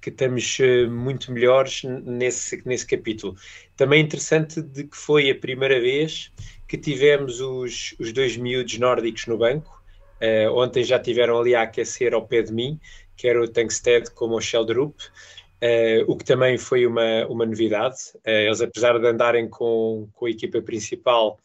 que 0.00 0.08
estamos 0.08 0.56
uh, 0.60 0.88
muito 0.88 1.32
melhores 1.32 1.82
nesse, 1.82 2.62
nesse 2.64 2.86
capítulo. 2.86 3.34
Também 3.76 4.00
interessante 4.00 4.62
de 4.62 4.84
que 4.84 4.96
foi 4.96 5.28
a 5.28 5.34
primeira 5.34 5.80
vez 5.80 6.30
que 6.68 6.78
tivemos 6.78 7.40
os, 7.40 7.92
os 7.98 8.12
dois 8.12 8.36
miúdos 8.36 8.78
nórdicos 8.78 9.26
no 9.26 9.36
banco. 9.36 9.82
Uh, 10.20 10.56
ontem 10.56 10.84
já 10.84 11.00
tiveram 11.00 11.40
ali 11.40 11.56
a 11.56 11.62
aquecer 11.62 12.14
ao 12.14 12.24
pé 12.24 12.42
de 12.42 12.52
mim, 12.52 12.78
quer 13.16 13.36
o 13.36 13.48
Tankstead 13.48 14.12
como 14.12 14.36
o 14.36 14.40
Sheldrup, 14.40 14.94
uh, 15.62 16.04
o 16.10 16.16
que 16.16 16.24
também 16.24 16.58
foi 16.58 16.86
uma, 16.86 17.26
uma 17.28 17.46
novidade. 17.46 17.96
Uh, 18.16 18.46
eles, 18.46 18.60
apesar 18.60 18.98
de 18.98 19.06
andarem 19.06 19.48
com, 19.48 20.08
com 20.12 20.26
a 20.26 20.30
equipa 20.30 20.60
principal, 20.60 21.38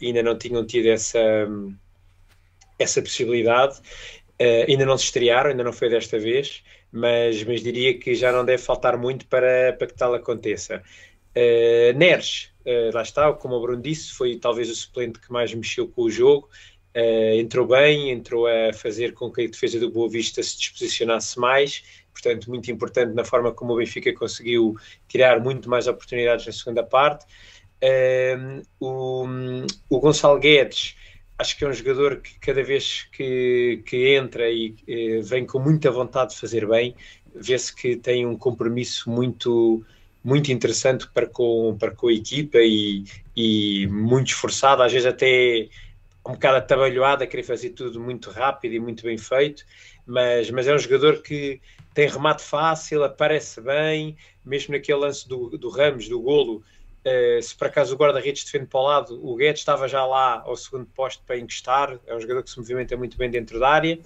ainda 0.00 0.22
não 0.22 0.38
tinham 0.38 0.64
tido 0.64 0.86
essa, 0.86 1.18
essa 2.78 3.02
possibilidade. 3.02 3.78
ainda 4.66 4.86
não 4.86 4.96
se 4.96 5.04
estrearam, 5.04 5.50
ainda 5.50 5.62
não 5.62 5.72
foi 5.72 5.90
desta 5.90 6.18
vez 6.18 6.62
mas, 6.90 7.42
mas 7.44 7.62
diria 7.62 7.98
que 7.98 8.14
já 8.14 8.32
não 8.32 8.44
deve 8.44 8.62
faltar 8.62 8.96
muito 8.96 9.26
para, 9.26 9.72
para 9.74 9.86
que 9.86 9.94
tal 9.94 10.14
aconteça. 10.14 10.82
Uh, 11.36 11.96
Neres, 11.96 12.50
uh, 12.64 12.94
lá 12.94 13.02
está, 13.02 13.32
como 13.32 13.54
o 13.54 13.60
Bruno 13.60 13.82
disse, 13.82 14.12
foi 14.12 14.36
talvez 14.36 14.70
o 14.70 14.74
suplente 14.74 15.20
que 15.20 15.32
mais 15.32 15.52
mexeu 15.54 15.86
com 15.88 16.02
o 16.02 16.10
jogo. 16.10 16.48
Uh, 16.96 17.38
entrou 17.38 17.66
bem, 17.66 18.10
entrou 18.10 18.46
a 18.46 18.72
fazer 18.72 19.12
com 19.12 19.30
que 19.30 19.42
a 19.42 19.46
defesa 19.46 19.78
do 19.78 19.90
Boa 19.90 20.08
Vista 20.08 20.42
se 20.42 20.58
disposicionasse 20.58 21.38
mais, 21.38 21.84
portanto, 22.20 22.50
muito 22.50 22.70
importante 22.70 23.14
na 23.14 23.24
forma 23.24 23.52
como 23.52 23.74
o 23.74 23.76
Benfica 23.76 24.12
conseguiu 24.12 24.76
criar 25.08 25.40
muito 25.40 25.70
mais 25.70 25.86
oportunidades 25.86 26.46
na 26.46 26.52
segunda 26.52 26.82
parte. 26.82 27.24
Uh, 27.80 28.60
o, 28.80 29.24
o 29.88 30.00
Gonçalo 30.00 30.38
Guedes 30.40 30.96
acho 31.38 31.56
que 31.56 31.64
é 31.64 31.68
um 31.68 31.72
jogador 31.72 32.16
que 32.16 32.36
cada 32.40 32.62
vez 32.64 33.06
que, 33.12 33.82
que 33.86 34.14
entra 34.16 34.50
e 34.50 34.74
eh, 34.88 35.20
vem 35.22 35.46
com 35.46 35.60
muita 35.60 35.88
vontade 35.88 36.32
de 36.32 36.40
fazer 36.40 36.66
bem, 36.66 36.96
vê-se 37.32 37.72
que 37.72 37.94
tem 37.96 38.26
um 38.26 38.36
compromisso 38.36 39.08
muito 39.08 39.84
muito 40.24 40.50
interessante 40.50 41.08
para 41.08 41.26
com, 41.26 41.76
para 41.78 41.92
com 41.92 42.08
a 42.08 42.12
equipa 42.12 42.58
e, 42.58 43.04
e 43.36 43.86
muito 43.86 44.26
esforçado, 44.28 44.82
às 44.82 44.92
vezes 44.92 45.06
até 45.06 45.68
um 46.28 46.32
bocado 46.32 46.58
atabalhoado 46.58 47.24
a 47.24 47.26
querer 47.26 47.42
fazer 47.42 47.70
tudo 47.70 47.98
muito 47.98 48.30
rápido 48.30 48.74
e 48.74 48.78
muito 48.78 49.02
bem 49.02 49.16
feito, 49.16 49.64
mas, 50.06 50.50
mas 50.50 50.68
é 50.68 50.74
um 50.74 50.78
jogador 50.78 51.22
que 51.22 51.60
tem 51.94 52.06
remate 52.06 52.42
fácil, 52.42 53.02
aparece 53.02 53.60
bem, 53.60 54.16
mesmo 54.44 54.74
naquele 54.74 54.98
lance 54.98 55.26
do, 55.26 55.56
do 55.56 55.68
Ramos, 55.70 56.08
do 56.08 56.20
golo, 56.20 56.62
Uh, 57.08 57.40
se 57.40 57.54
por 57.54 57.68
acaso 57.68 57.94
o 57.94 57.96
guarda-redes 57.96 58.44
defende 58.44 58.66
para 58.66 58.80
o 58.80 58.82
lado, 58.82 59.26
o 59.26 59.36
Guedes 59.36 59.60
estava 59.60 59.88
já 59.88 60.04
lá 60.04 60.42
ao 60.44 60.56
segundo 60.56 60.84
posto 60.86 61.22
para 61.24 61.38
encostar, 61.38 61.98
é 62.06 62.14
um 62.14 62.20
jogador 62.20 62.42
que 62.42 62.50
se 62.50 62.58
movimenta 62.58 62.96
muito 62.96 63.16
bem 63.16 63.30
dentro 63.30 63.58
da 63.58 63.68
área. 63.68 63.98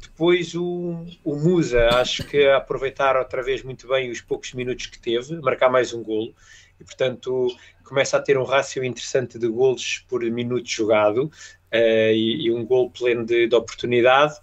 Depois 0.00 0.54
o, 0.54 1.04
o 1.24 1.36
Musa, 1.36 1.88
acho 1.94 2.24
que 2.24 2.46
aproveitar 2.48 3.16
outra 3.16 3.42
vez 3.42 3.62
muito 3.62 3.88
bem 3.88 4.10
os 4.10 4.20
poucos 4.20 4.54
minutos 4.54 4.86
que 4.86 4.98
teve, 4.98 5.38
marcar 5.40 5.68
mais 5.68 5.92
um 5.92 6.02
golo, 6.02 6.32
e 6.80 6.84
portanto 6.84 7.48
começa 7.84 8.16
a 8.16 8.22
ter 8.22 8.38
um 8.38 8.44
rácio 8.44 8.82
interessante 8.84 9.38
de 9.38 9.48
golos 9.48 10.04
por 10.08 10.22
minuto 10.22 10.68
jogado 10.68 11.30
uh, 11.72 12.12
e, 12.12 12.46
e, 12.46 12.52
um 12.52 12.64
golo 12.64 12.90
pleno 12.90 13.24
de, 13.24 13.46
de 13.46 13.54
oportunidade. 13.54 14.34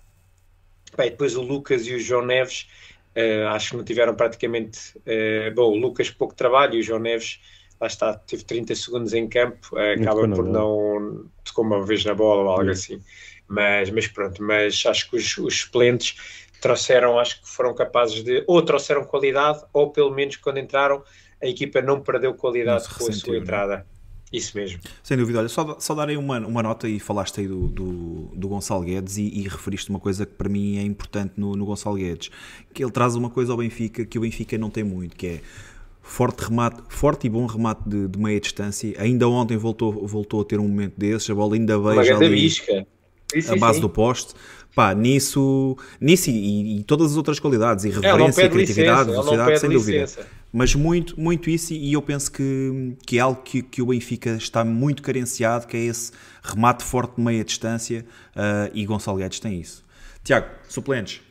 Bem, 0.95 1.09
depois 1.09 1.35
o 1.35 1.41
Lucas 1.41 1.87
e 1.87 1.95
o 1.95 1.99
João 1.99 2.25
Neves, 2.25 2.67
uh, 3.15 3.47
acho 3.49 3.71
que 3.71 3.77
não 3.77 3.83
tiveram 3.83 4.15
praticamente. 4.15 4.79
bom, 5.55 5.71
o 5.71 5.77
Lucas 5.77 6.09
pouco 6.09 6.35
trabalho 6.35 6.75
e 6.75 6.79
o 6.79 6.83
João 6.83 6.99
Neves 6.99 7.39
lá 7.83 7.87
está, 7.87 8.13
teve 8.13 8.43
30 8.43 8.75
segundos 8.75 9.13
em 9.13 9.27
campo, 9.27 9.77
eh, 9.77 9.93
acaba 9.93 10.27
por 10.29 10.45
não 10.45 11.25
tocou 11.43 11.65
uma 11.65 11.85
vez 11.85 12.05
na 12.05 12.13
bola 12.13 12.43
ou 12.43 12.49
algo 12.49 12.69
assim. 12.69 13.01
Mas, 13.47 13.89
mas 13.89 14.07
pronto, 14.07 14.41
mas 14.41 14.83
acho 14.85 15.09
que 15.09 15.17
os, 15.17 15.37
os 15.37 15.59
suplentes 15.61 16.15
trouxeram, 16.61 17.19
acho 17.19 17.41
que 17.41 17.49
foram 17.49 17.75
capazes 17.75 18.23
de, 18.23 18.43
ou 18.47 18.61
trouxeram 18.61 19.03
qualidade, 19.03 19.63
ou 19.73 19.91
pelo 19.91 20.11
menos 20.11 20.37
quando 20.37 20.59
entraram, 20.59 21.03
a 21.41 21.47
equipa 21.47 21.81
não 21.81 21.99
perdeu 21.99 22.33
qualidade 22.33 22.87
com 22.87 23.09
a 23.09 23.11
sua 23.11 23.35
é? 23.35 23.39
entrada. 23.39 23.85
Isso 24.33 24.57
mesmo. 24.57 24.79
Sem 25.03 25.15
dúvida. 25.15 25.39
Olha, 25.39 25.47
só, 25.47 25.77
só 25.79 25.93
darei 25.93 26.17
uma, 26.17 26.39
uma 26.39 26.63
nota 26.63 26.89
e 26.89 26.99
falaste 26.99 27.39
aí 27.39 27.47
do, 27.47 27.67
do, 27.67 28.31
do 28.33 28.47
Gonçalo 28.47 28.83
Guedes 28.83 29.17
e, 29.17 29.27
e, 29.27 29.47
referiste 29.47 29.91
uma 29.91 29.99
coisa 29.99 30.25
que 30.25 30.33
para 30.33 30.49
mim 30.49 30.77
é 30.77 30.81
importante 30.81 31.33
no, 31.37 31.55
no 31.55 31.65
Gonçalo 31.65 31.95
Guedes, 31.97 32.31
que 32.73 32.83
ele 32.83 32.91
traz 32.91 33.15
uma 33.15 33.29
coisa 33.29 33.51
ao 33.51 33.59
Benfica 33.59 34.03
que 34.03 34.17
o 34.17 34.21
Benfica 34.21 34.57
não 34.57 34.71
tem 34.71 34.83
muito, 34.83 35.15
que 35.15 35.27
é 35.27 35.41
forte 36.01 36.45
remate, 36.45 36.81
forte 36.89 37.27
e 37.27 37.29
bom 37.29 37.45
remate 37.45 37.87
de, 37.87 38.07
de, 38.07 38.17
meia 38.17 38.39
distância. 38.39 38.95
Ainda 38.97 39.29
ontem 39.29 39.55
voltou, 39.55 40.05
voltou 40.07 40.41
a 40.41 40.45
ter 40.45 40.59
um 40.59 40.67
momento 40.67 40.95
desses, 40.97 41.29
a 41.29 41.35
bola 41.35 41.53
ainda 41.53 41.77
veio 41.77 42.03
já 42.03 42.15
ali 42.17 42.29
bisca. 42.29 42.87
a 43.49 43.55
base 43.55 43.75
sim. 43.75 43.81
do 43.81 43.89
poste. 43.89 44.33
Pá, 44.75 44.95
nisso, 44.95 45.77
nisso 46.01 46.31
e, 46.31 46.79
e, 46.79 46.83
todas 46.83 47.11
as 47.11 47.17
outras 47.17 47.39
qualidades, 47.39 47.85
irreverência, 47.85 48.49
criatividade, 48.49 49.11
velocidade, 49.11 49.59
sem 49.59 49.69
dúvida. 49.69 50.01
Licença. 50.01 50.27
Mas 50.55 50.75
muito, 50.75 51.19
muito 51.19 51.49
isso, 51.49 51.73
e 51.73 51.93
eu 51.93 52.01
penso 52.01 52.31
que, 52.31 52.95
que 53.07 53.17
é 53.17 53.21
algo 53.21 53.41
que, 53.41 53.63
que 53.63 53.81
o 53.81 53.87
Benfica 53.87 54.35
está 54.35 54.63
muito 54.63 55.01
carenciado, 55.01 55.65
que 55.65 55.75
é 55.75 55.79
esse 55.79 56.11
remate 56.43 56.83
forte 56.83 57.15
de 57.15 57.23
meia 57.23 57.43
distância, 57.43 58.05
uh, 58.35 58.69
e 58.71 58.85
Gonçalo 58.85 59.17
Guedes 59.17 59.39
tem 59.39 59.59
isso. 59.59 59.83
Tiago, 60.23 60.47
suplentes. 60.69 61.21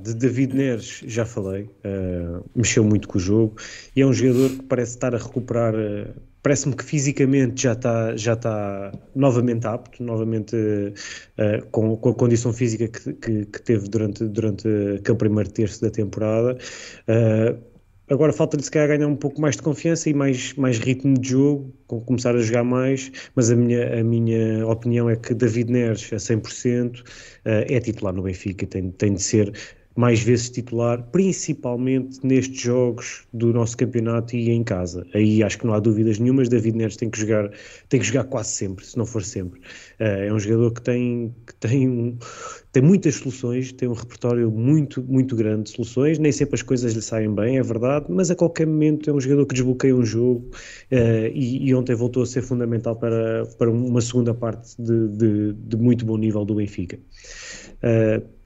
De 0.00 0.14
David 0.14 0.54
Neres 0.54 1.02
já 1.06 1.24
falei, 1.24 1.62
uh, 1.64 2.48
mexeu 2.54 2.84
muito 2.84 3.08
com 3.08 3.16
o 3.16 3.20
jogo 3.20 3.56
e 3.96 4.02
é 4.02 4.06
um 4.06 4.12
jogador 4.12 4.50
que 4.50 4.62
parece 4.62 4.92
estar 4.92 5.14
a 5.14 5.18
recuperar. 5.18 5.74
Uh, 5.74 6.28
Parece-me 6.40 6.76
que 6.76 6.84
fisicamente 6.84 7.62
já 7.62 7.72
está, 7.72 8.16
já 8.16 8.32
está 8.34 8.92
novamente 9.14 9.66
apto, 9.66 10.02
novamente 10.02 10.54
uh, 10.54 11.66
com, 11.72 11.96
com, 11.96 12.10
a 12.10 12.14
condição 12.14 12.52
física 12.52 12.86
que, 12.86 13.12
que, 13.14 13.44
que, 13.44 13.62
teve 13.62 13.88
durante, 13.88 14.24
durante 14.24 14.68
aquele 14.98 15.18
primeiro 15.18 15.50
terço 15.50 15.82
da 15.82 15.90
temporada. 15.90 16.56
Agora 18.10 18.32
falta-lhe 18.32 18.62
se 18.62 18.70
calhar 18.70 18.88
ganhar 18.88 19.06
um 19.06 19.16
pouco 19.16 19.40
mais 19.40 19.56
de 19.56 19.62
confiança 19.62 20.08
e 20.08 20.14
mais, 20.14 20.54
mais 20.54 20.78
ritmo 20.78 21.18
de 21.18 21.30
jogo, 21.30 21.72
começar 22.06 22.34
a 22.34 22.40
jogar 22.40 22.64
mais, 22.64 23.12
mas 23.34 23.50
a 23.50 23.56
minha, 23.56 24.00
a 24.00 24.02
minha 24.02 24.66
opinião 24.66 25.10
é 25.10 25.16
que 25.16 25.34
David 25.34 25.70
Neres 25.70 26.10
a 26.12 26.16
100% 26.16 27.02
é 27.44 27.80
titular 27.80 28.14
no 28.14 28.22
Benfica, 28.22 28.66
tem, 28.66 28.90
tem 28.92 29.12
de 29.12 29.22
ser 29.22 29.52
mais 29.98 30.22
vezes 30.22 30.48
titular, 30.48 31.02
principalmente 31.10 32.24
nestes 32.24 32.60
jogos 32.60 33.26
do 33.32 33.52
nosso 33.52 33.76
campeonato 33.76 34.36
e 34.36 34.48
em 34.48 34.62
casa. 34.62 35.04
Aí 35.12 35.42
acho 35.42 35.58
que 35.58 35.66
não 35.66 35.74
há 35.74 35.80
dúvidas 35.80 36.20
nenhumas, 36.20 36.48
David 36.48 36.76
Neres 36.76 36.96
tem 36.96 37.10
que 37.10 37.18
jogar, 37.18 37.50
tem 37.88 37.98
que 37.98 38.06
jogar 38.06 38.22
quase 38.22 38.50
sempre, 38.50 38.86
se 38.86 38.96
não 38.96 39.04
for 39.04 39.24
sempre. 39.24 39.58
Uh, 39.98 40.28
é 40.28 40.32
um 40.32 40.38
jogador 40.38 40.70
que 40.70 40.82
tem, 40.82 41.34
que 41.44 41.52
tem, 41.56 41.88
um, 41.88 42.16
tem 42.70 42.80
muitas 42.80 43.16
soluções, 43.16 43.72
tem 43.72 43.88
um 43.88 43.92
repertório 43.92 44.48
muito, 44.52 45.02
muito 45.02 45.34
grande 45.34 45.64
de 45.64 45.70
soluções, 45.70 46.16
nem 46.20 46.30
sempre 46.30 46.54
as 46.54 46.62
coisas 46.62 46.92
lhe 46.92 47.02
saem 47.02 47.34
bem, 47.34 47.58
é 47.58 47.62
verdade, 47.64 48.06
mas 48.08 48.30
a 48.30 48.36
qualquer 48.36 48.68
momento 48.68 49.10
é 49.10 49.12
um 49.12 49.20
jogador 49.20 49.46
que 49.46 49.54
desbloqueia 49.56 49.96
um 49.96 50.06
jogo 50.06 50.48
uh, 50.92 51.26
e, 51.34 51.70
e, 51.70 51.74
ontem 51.74 51.96
voltou 51.96 52.22
a 52.22 52.26
ser 52.26 52.42
fundamental 52.42 52.94
para, 52.94 53.44
para 53.58 53.68
uma 53.68 54.00
segunda 54.00 54.32
parte 54.32 54.80
de, 54.80 55.08
de, 55.08 55.52
de 55.54 55.76
muito 55.76 56.06
bom 56.06 56.16
nível 56.16 56.44
do 56.44 56.54
Benfica. 56.54 57.00
Uh, 57.82 58.37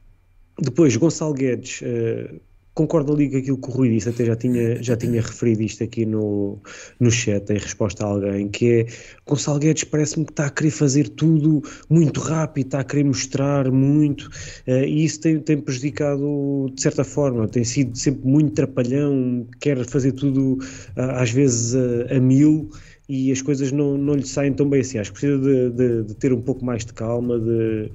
depois, 0.63 0.97
Gonçalo 0.97 1.35
Guedes, 1.35 1.83
uh, 1.83 2.41
concordo 2.75 3.13
ali 3.13 3.29
com 3.29 3.37
aquilo 3.37 3.59
que 3.59 3.69
o 3.69 3.73
Rui 3.73 3.91
disse, 3.91 4.09
até 4.09 4.25
já 4.25 4.37
tinha, 4.37 4.83
já 4.83 4.97
tinha 4.97 5.21
referido 5.21 5.63
isto 5.63 5.85
aqui 5.85 6.07
no, 6.07 6.59
no 6.99 7.11
chat 7.11 7.51
em 7.51 7.59
resposta 7.59 8.05
a 8.05 8.09
alguém, 8.09 8.49
que 8.49 8.73
é 8.73 8.87
Gonçalo 9.27 9.59
Guedes 9.59 9.85
parece-me 9.85 10.25
que 10.25 10.33
está 10.33 10.47
a 10.47 10.51
querer 10.51 10.71
fazer 10.71 11.09
tudo 11.11 11.63
muito 11.91 12.21
rápido, 12.21 12.67
está 12.67 12.81
a 12.81 12.85
querer 12.85 13.05
mostrar 13.05 13.71
muito, 13.71 14.23
uh, 14.67 14.85
e 14.85 15.05
isso 15.05 15.21
tem, 15.21 15.39
tem 15.41 15.61
prejudicado 15.61 16.71
de 16.75 16.81
certa 16.81 17.05
forma, 17.05 17.47
tem 17.49 17.65
sido 17.65 17.97
sempre 17.99 18.27
muito 18.27 18.55
trapalhão, 18.55 19.47
quer 19.61 19.85
fazer 19.85 20.13
tudo 20.13 20.55
uh, 20.97 21.11
às 21.17 21.31
vezes 21.31 21.75
a 22.11 22.21
mil, 22.21 22.71
e 23.13 23.31
as 23.31 23.43
coisas 23.43 23.71
não, 23.71 23.99
não 23.99 24.15
lhe 24.15 24.27
saem 24.27 24.55
tão 24.55 24.67
bem 24.67 24.81
assim. 24.81 24.97
Acho 24.97 25.13
que 25.13 25.21
precisa 25.21 25.39
de, 25.39 25.71
de, 25.71 26.03
de 26.05 26.15
ter 26.15 26.33
um 26.33 26.41
pouco 26.41 26.65
mais 26.65 26.83
de 26.83 26.95
calma, 26.95 27.39
de, 27.39 27.91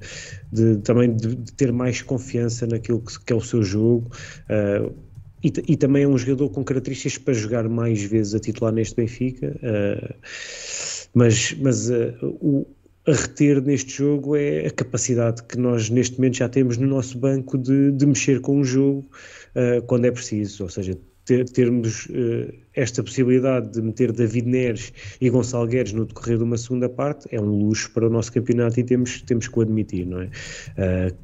de 0.52 0.76
também 0.82 1.12
de, 1.12 1.34
ter 1.54 1.72
mais 1.72 2.02
confiança 2.02 2.68
naquilo 2.68 3.00
que, 3.00 3.24
que 3.24 3.32
é 3.32 3.36
o 3.36 3.40
seu 3.40 3.60
jogo. 3.60 4.12
Uh, 4.44 4.94
e, 5.42 5.52
e, 5.72 5.76
também 5.76 6.04
é 6.04 6.08
um 6.08 6.16
jogador 6.16 6.50
com 6.50 6.62
características 6.62 7.18
para 7.18 7.34
jogar 7.34 7.68
mais 7.68 8.00
vezes 8.00 8.32
a 8.32 8.38
titular 8.38 8.72
neste 8.72 8.94
Benfica. 8.94 9.56
Uh, 9.56 10.14
mas 11.12 11.52
mas 11.60 11.90
uh, 11.90 12.14
o, 12.22 12.64
a 13.04 13.12
reter 13.12 13.60
neste 13.60 13.92
jogo 13.96 14.36
é 14.36 14.68
a 14.68 14.70
capacidade 14.70 15.42
que 15.42 15.58
nós 15.58 15.90
neste 15.90 16.16
momento 16.16 16.36
já 16.36 16.48
temos 16.48 16.76
no 16.76 16.86
nosso 16.86 17.18
banco 17.18 17.58
de, 17.58 17.90
de 17.90 18.06
mexer 18.06 18.40
com 18.40 18.60
o 18.60 18.64
jogo 18.64 19.04
uh, 19.56 19.82
quando 19.86 20.04
é 20.04 20.12
preciso, 20.12 20.62
ou 20.62 20.68
seja, 20.68 20.96
ter, 21.28 21.44
termos 21.50 22.06
uh, 22.06 22.52
esta 22.74 23.02
possibilidade 23.02 23.70
de 23.72 23.82
meter 23.82 24.12
David 24.12 24.48
Neres 24.48 24.92
e 25.20 25.28
Gonçalo 25.28 25.66
Guedes 25.66 25.92
no 25.92 26.06
decorrer 26.06 26.38
de 26.38 26.44
uma 26.44 26.56
segunda 26.56 26.88
parte 26.88 27.28
é 27.30 27.38
um 27.38 27.66
luxo 27.66 27.90
para 27.92 28.06
o 28.06 28.10
nosso 28.10 28.32
campeonato 28.32 28.80
e 28.80 28.84
temos, 28.84 29.20
temos 29.22 29.46
que 29.46 29.58
o 29.58 29.62
admitir, 29.62 30.06
não 30.06 30.22
é? 30.22 30.26
Uh, 30.26 31.14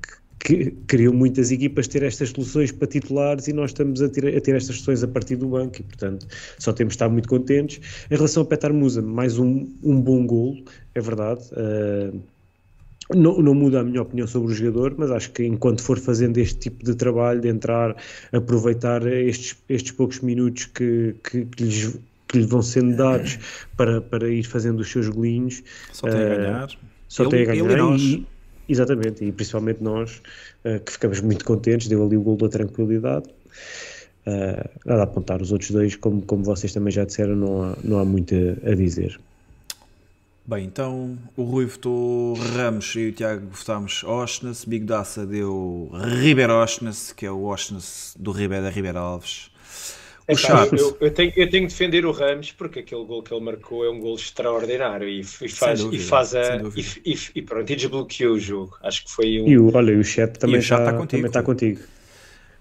que 0.41 0.73
queriam 0.87 1.15
muitas 1.15 1.51
equipas 1.51 1.89
ter 1.89 2.03
estas 2.03 2.29
soluções 2.29 2.71
para 2.71 2.87
titulares 2.87 3.49
e 3.49 3.55
nós 3.55 3.71
estamos 3.71 4.03
a 4.03 4.11
ter, 4.11 4.37
a 4.37 4.41
ter 4.43 4.55
estas 4.55 4.77
soluções 4.77 5.03
a 5.03 5.09
partir 5.09 5.37
do 5.37 5.49
banco 5.49 5.81
e, 5.81 5.83
portanto, 5.83 6.27
só 6.59 6.71
temos 6.71 6.93
de 6.93 6.97
estar 6.97 7.09
muito 7.09 7.27
contentes. 7.27 7.81
Em 8.11 8.15
relação 8.15 8.43
ao 8.43 8.47
Petar 8.47 8.75
Musa, 8.75 9.01
mais 9.01 9.39
um, 9.39 9.67
um 9.83 9.99
bom 9.99 10.27
golo, 10.27 10.63
é 10.95 11.01
verdade. 11.01 11.41
Uh, 11.53 12.21
não, 13.13 13.39
não, 13.39 13.55
muda 13.55 13.81
a 13.81 13.85
minha 13.85 14.01
opinião 14.01 14.27
sobre 14.27 14.53
o 14.53 14.55
jogador, 14.55 14.95
mas 14.97 15.11
acho 15.11 15.31
que 15.33 15.45
enquanto 15.45 15.83
for 15.83 15.99
fazendo 15.99 16.39
este 16.39 16.59
tipo 16.59 16.85
de 16.85 16.95
trabalho, 16.95 17.41
de 17.41 17.49
entrar, 17.49 17.97
aproveitar 18.33 19.07
estes, 19.07 19.57
estes 19.69 19.93
poucos 19.93 20.21
minutos 20.21 20.67
que, 20.67 21.15
que, 21.23 21.45
que 21.45 21.65
lhes, 21.65 21.99
que 22.27 22.39
lhe 22.39 22.47
vão 22.47 22.63
sendo 22.63 22.97
dados 22.97 23.39
para, 23.77 24.01
para 24.01 24.29
ir 24.29 24.45
fazendo 24.45 24.81
os 24.81 24.91
seus 24.91 25.09
golinhos. 25.09 25.63
Só 25.93 26.09
tem 26.09 26.21
uh, 26.21 26.25
a 26.25 26.37
ganhar. 26.37 26.71
Só 27.09 27.23
ele, 27.25 27.31
tem 27.31 27.43
a 27.43 27.65
ganhar. 27.65 27.99
E, 27.99 28.27
exatamente, 28.69 29.25
e 29.25 29.33
principalmente 29.33 29.83
nós, 29.83 30.23
uh, 30.65 30.81
que 30.81 30.93
ficamos 30.93 31.21
muito 31.21 31.45
contentes, 31.45 31.89
deu 31.89 32.05
ali 32.05 32.17
o 32.17 32.23
gol 32.23 32.37
da 32.37 32.49
tranquilidade. 32.49 33.27
Uh, 34.27 34.67
nada 34.87 35.03
a 35.03 35.05
apontar, 35.05 35.43
os 35.43 35.53
outros 35.53 35.71
dois, 35.71 35.95
como, 35.97 36.23
como 36.23 36.43
vocês 36.43 36.73
também 36.73 36.91
já 36.91 37.05
disseram, 37.05 37.37
não 37.37 37.63
há, 37.63 37.77
não 37.85 37.99
há 37.99 38.05
muito 38.05 38.35
a, 38.65 38.71
a 38.71 38.75
dizer. 38.75 39.21
Bem, 40.47 40.67
então 40.67 41.19
o 41.39 41.43
Rui 41.43 41.65
votou 41.65 42.35
Ramos 42.35 42.95
e 42.97 43.09
o 43.09 43.13
Tiago 43.13 43.47
votámos 43.51 44.05
Oshness, 44.05 44.67
Big 44.67 44.85
Daça 44.85 45.25
deu 45.25 45.91
Ribeiro 46.21 46.53
Oshness, 46.53 47.15
que 47.15 47.25
é 47.25 47.31
o 47.31 47.45
Oshness 47.45 48.15
do 48.19 48.31
Ribeiro 48.31 48.65
da 48.65 48.71
Ribeiro 48.71 48.99
Alves. 48.99 49.51
O 50.29 50.33
é, 50.33 50.35
Chaves. 50.35 50.81
Eu, 50.81 50.97
eu, 51.01 51.11
tenho, 51.11 51.33
eu 51.37 51.49
tenho 51.49 51.67
de 51.67 51.73
defender 51.73 52.05
o 52.05 52.11
Ramos 52.11 52.53
porque 52.53 52.81
aquele 52.81 53.05
gol 53.05 53.23
que 53.23 53.33
ele 53.33 53.43
marcou 53.43 53.87
é 53.87 53.91
um 53.91 54.01
gol 54.01 54.15
extraordinário 54.17 55.09
e, 55.09 55.21
e 55.21 55.49
faz, 55.49 55.81
dúvida, 55.81 56.03
e 56.03 56.07
faz 56.07 56.35
a. 56.35 56.57
E, 56.77 57.13
e, 57.13 57.19
e, 57.37 57.43
pronto, 57.43 57.71
e 57.71 57.77
desbloqueou 57.77 58.35
o 58.35 58.39
jogo. 58.39 58.77
Acho 58.83 59.05
que 59.05 59.11
foi 59.11 59.41
um. 59.41 59.49
E 59.49 59.59
o, 59.59 59.75
olha, 59.75 59.99
o 59.99 60.05
chat 60.05 60.39
também, 60.39 60.61
está, 60.61 60.79
está, 60.79 60.93
contigo. 60.93 61.09
Também 61.09 61.27
está 61.27 61.43
contigo. 61.43 61.81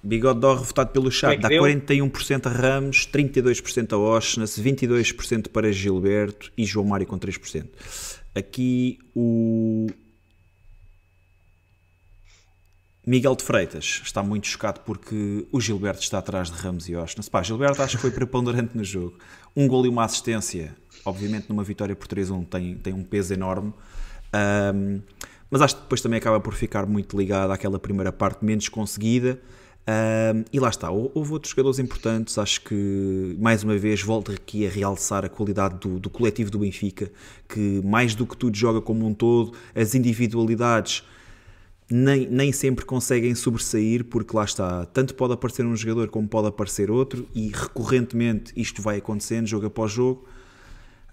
Bigode 0.03 0.41
Dor 0.41 0.57
votado 0.57 0.91
pelo 0.91 1.09
chat, 1.09 1.35
é 1.35 1.37
dá 1.37 1.47
deu? 1.47 1.63
41% 1.63 2.45
a 2.45 2.49
Ramos, 2.49 3.07
32% 3.07 3.93
a 3.93 3.97
Oshness, 3.97 4.59
22% 4.59 5.47
para 5.47 5.71
Gilberto 5.71 6.51
e 6.57 6.65
João 6.65 6.85
Mário 6.85 7.07
com 7.07 7.17
3%. 7.17 7.67
Aqui 8.35 8.99
o 9.15 9.87
Miguel 13.07 13.33
de 13.35 13.43
Freitas 13.43 14.01
está 14.03 14.21
muito 14.21 14.47
chocado 14.47 14.81
porque 14.81 15.47
o 15.51 15.61
Gilberto 15.61 16.01
está 16.01 16.17
atrás 16.17 16.51
de 16.51 16.57
Ramos 16.57 16.89
e 16.89 16.95
Oshness. 16.95 17.29
Pá, 17.29 17.41
Gilberto 17.41 17.81
acho 17.81 17.95
que 17.95 18.01
foi 18.01 18.11
preponderante 18.11 18.75
no 18.75 18.83
jogo. 18.83 19.17
Um 19.55 19.69
gol 19.69 19.85
e 19.85 19.89
uma 19.89 20.03
assistência, 20.03 20.75
obviamente 21.05 21.47
numa 21.47 21.63
vitória 21.63 21.95
por 21.95 22.07
3-1 22.07 22.45
tem, 22.49 22.75
tem 22.75 22.93
um 22.93 23.03
peso 23.03 23.33
enorme. 23.33 23.73
Um, 24.75 24.99
mas 25.49 25.61
acho 25.61 25.75
que 25.75 25.81
depois 25.83 26.01
também 26.01 26.17
acaba 26.17 26.41
por 26.41 26.55
ficar 26.55 26.85
muito 26.85 27.17
ligado 27.17 27.51
àquela 27.51 27.79
primeira 27.79 28.11
parte 28.11 28.43
menos 28.43 28.67
conseguida 28.67 29.39
um, 29.85 30.45
e 30.51 30.59
lá 30.61 30.69
está, 30.69 30.89
houve 30.89 31.33
outros 31.33 31.51
jogadores 31.51 31.77
importantes, 31.77 32.37
acho 32.37 32.61
que 32.61 33.35
mais 33.37 33.63
uma 33.63 33.77
vez 33.77 34.01
volto 34.01 34.31
aqui 34.31 34.65
a 34.65 34.69
realçar 34.69 35.25
a 35.25 35.29
qualidade 35.29 35.77
do, 35.77 35.99
do, 35.99 36.09
coletivo 36.09 36.49
do 36.49 36.59
Benfica, 36.59 37.11
que 37.49 37.81
mais 37.83 38.15
do 38.15 38.25
que 38.25 38.37
tudo 38.37 38.55
joga 38.55 38.79
como 38.79 39.05
um 39.05 39.13
todo, 39.13 39.53
as 39.75 39.93
individualidades 39.93 41.03
nem, 41.91 42.25
nem 42.27 42.53
sempre 42.53 42.85
conseguem 42.85 43.35
sobressair, 43.35 44.05
porque 44.05 44.35
lá 44.35 44.45
está, 44.45 44.85
tanto 44.85 45.13
pode 45.15 45.33
aparecer 45.33 45.65
um 45.65 45.75
jogador 45.75 46.07
como 46.07 46.29
pode 46.29 46.47
aparecer 46.47 46.89
outro, 46.89 47.27
e 47.35 47.49
recorrentemente 47.49 48.53
isto 48.55 48.81
vai 48.81 48.99
acontecendo 48.99 49.47
jogo 49.47 49.65
após 49.65 49.91
jogo. 49.91 50.25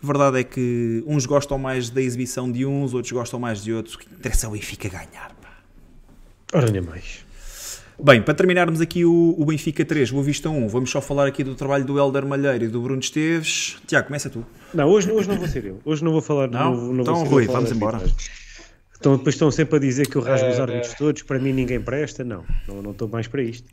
A 0.01 0.06
verdade 0.06 0.38
é 0.38 0.44
que 0.44 1.02
uns 1.06 1.26
gostam 1.26 1.59
mais 1.59 1.90
da 1.90 2.01
exibição 2.01 2.51
de 2.51 2.64
uns, 2.64 2.94
outros 2.94 3.12
gostam 3.12 3.38
mais 3.38 3.62
de 3.62 3.72
outros. 3.72 3.97
O 3.97 3.98
que 3.98 4.14
interessa 4.14 4.47
é 4.47 4.48
o 4.48 4.52
Benfica 4.52 4.88
ganhar. 4.88 5.34
Pá. 5.42 5.59
Ora, 6.55 6.70
nem 6.70 6.80
mais. 6.80 7.28
Bem, 8.02 8.22
para 8.22 8.32
terminarmos 8.32 8.81
aqui 8.81 9.05
o, 9.05 9.35
o 9.36 9.44
Benfica 9.44 9.85
3, 9.85 10.10
Boa 10.10 10.24
Vista 10.24 10.48
1, 10.48 10.68
vamos 10.68 10.90
só 10.90 11.02
falar 11.02 11.27
aqui 11.27 11.44
do 11.44 11.55
trabalho 11.55 11.85
do 11.85 11.98
Helder 11.98 12.24
Malheiro 12.24 12.64
e 12.64 12.68
do 12.68 12.81
Bruno 12.81 13.01
Esteves. 13.01 13.77
Tiago, 13.86 14.06
começa 14.06 14.31
tu. 14.31 14.44
Não, 14.72 14.89
hoje, 14.89 15.12
hoje 15.12 15.28
não 15.28 15.36
vou 15.36 15.47
ser 15.47 15.66
eu. 15.66 15.81
Hoje 15.85 16.02
não 16.02 16.12
vou 16.12 16.22
falar. 16.22 16.48
Não, 16.48 16.74
não, 16.74 16.93
não 16.94 17.02
então, 17.02 17.24
Rui, 17.24 17.47
vamos 17.47 17.70
embora. 17.70 18.01
Então, 18.98 19.16
depois 19.16 19.35
estão 19.35 19.51
sempre 19.51 19.77
a 19.77 19.78
dizer 19.78 20.09
que 20.09 20.16
eu 20.16 20.22
rasgo 20.22 20.47
é, 20.47 20.51
os 20.51 20.60
árbitros 20.60 20.93
é. 20.93 20.97
todos, 20.97 21.22
para 21.22 21.39
mim 21.39 21.52
ninguém 21.52 21.81
presta. 21.81 22.24
Não, 22.24 22.44
não, 22.66 22.81
não 22.81 22.90
estou 22.93 23.06
mais 23.06 23.28
para 23.28 23.43
isto. 23.43 23.68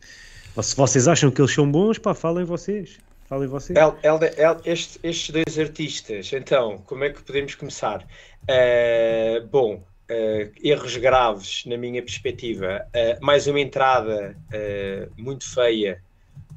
Se 0.62 0.76
vocês 0.76 1.08
acham 1.08 1.32
que 1.32 1.40
eles 1.40 1.54
são 1.54 1.70
bons, 1.70 1.98
pá, 1.98 2.14
falem 2.14 2.44
vocês. 2.44 2.98
Falem 3.30 3.48
vocês. 3.48 3.78
Helder, 4.04 4.34
este, 4.66 5.00
estes 5.04 5.30
dois 5.30 5.60
artistas, 5.60 6.32
então, 6.34 6.82
como 6.86 7.04
é 7.04 7.10
que 7.12 7.22
podemos 7.22 7.56
começar? 7.56 8.06
Uh, 8.44 9.46
bom, 9.48 9.84
Uh, 10.10 10.50
erros 10.64 10.96
graves, 10.96 11.66
na 11.66 11.76
minha 11.76 12.02
perspectiva. 12.02 12.88
Uh, 12.96 13.26
mais 13.26 13.46
uma 13.46 13.60
entrada 13.60 14.38
uh, 14.54 15.12
muito 15.22 15.54
feia 15.54 16.02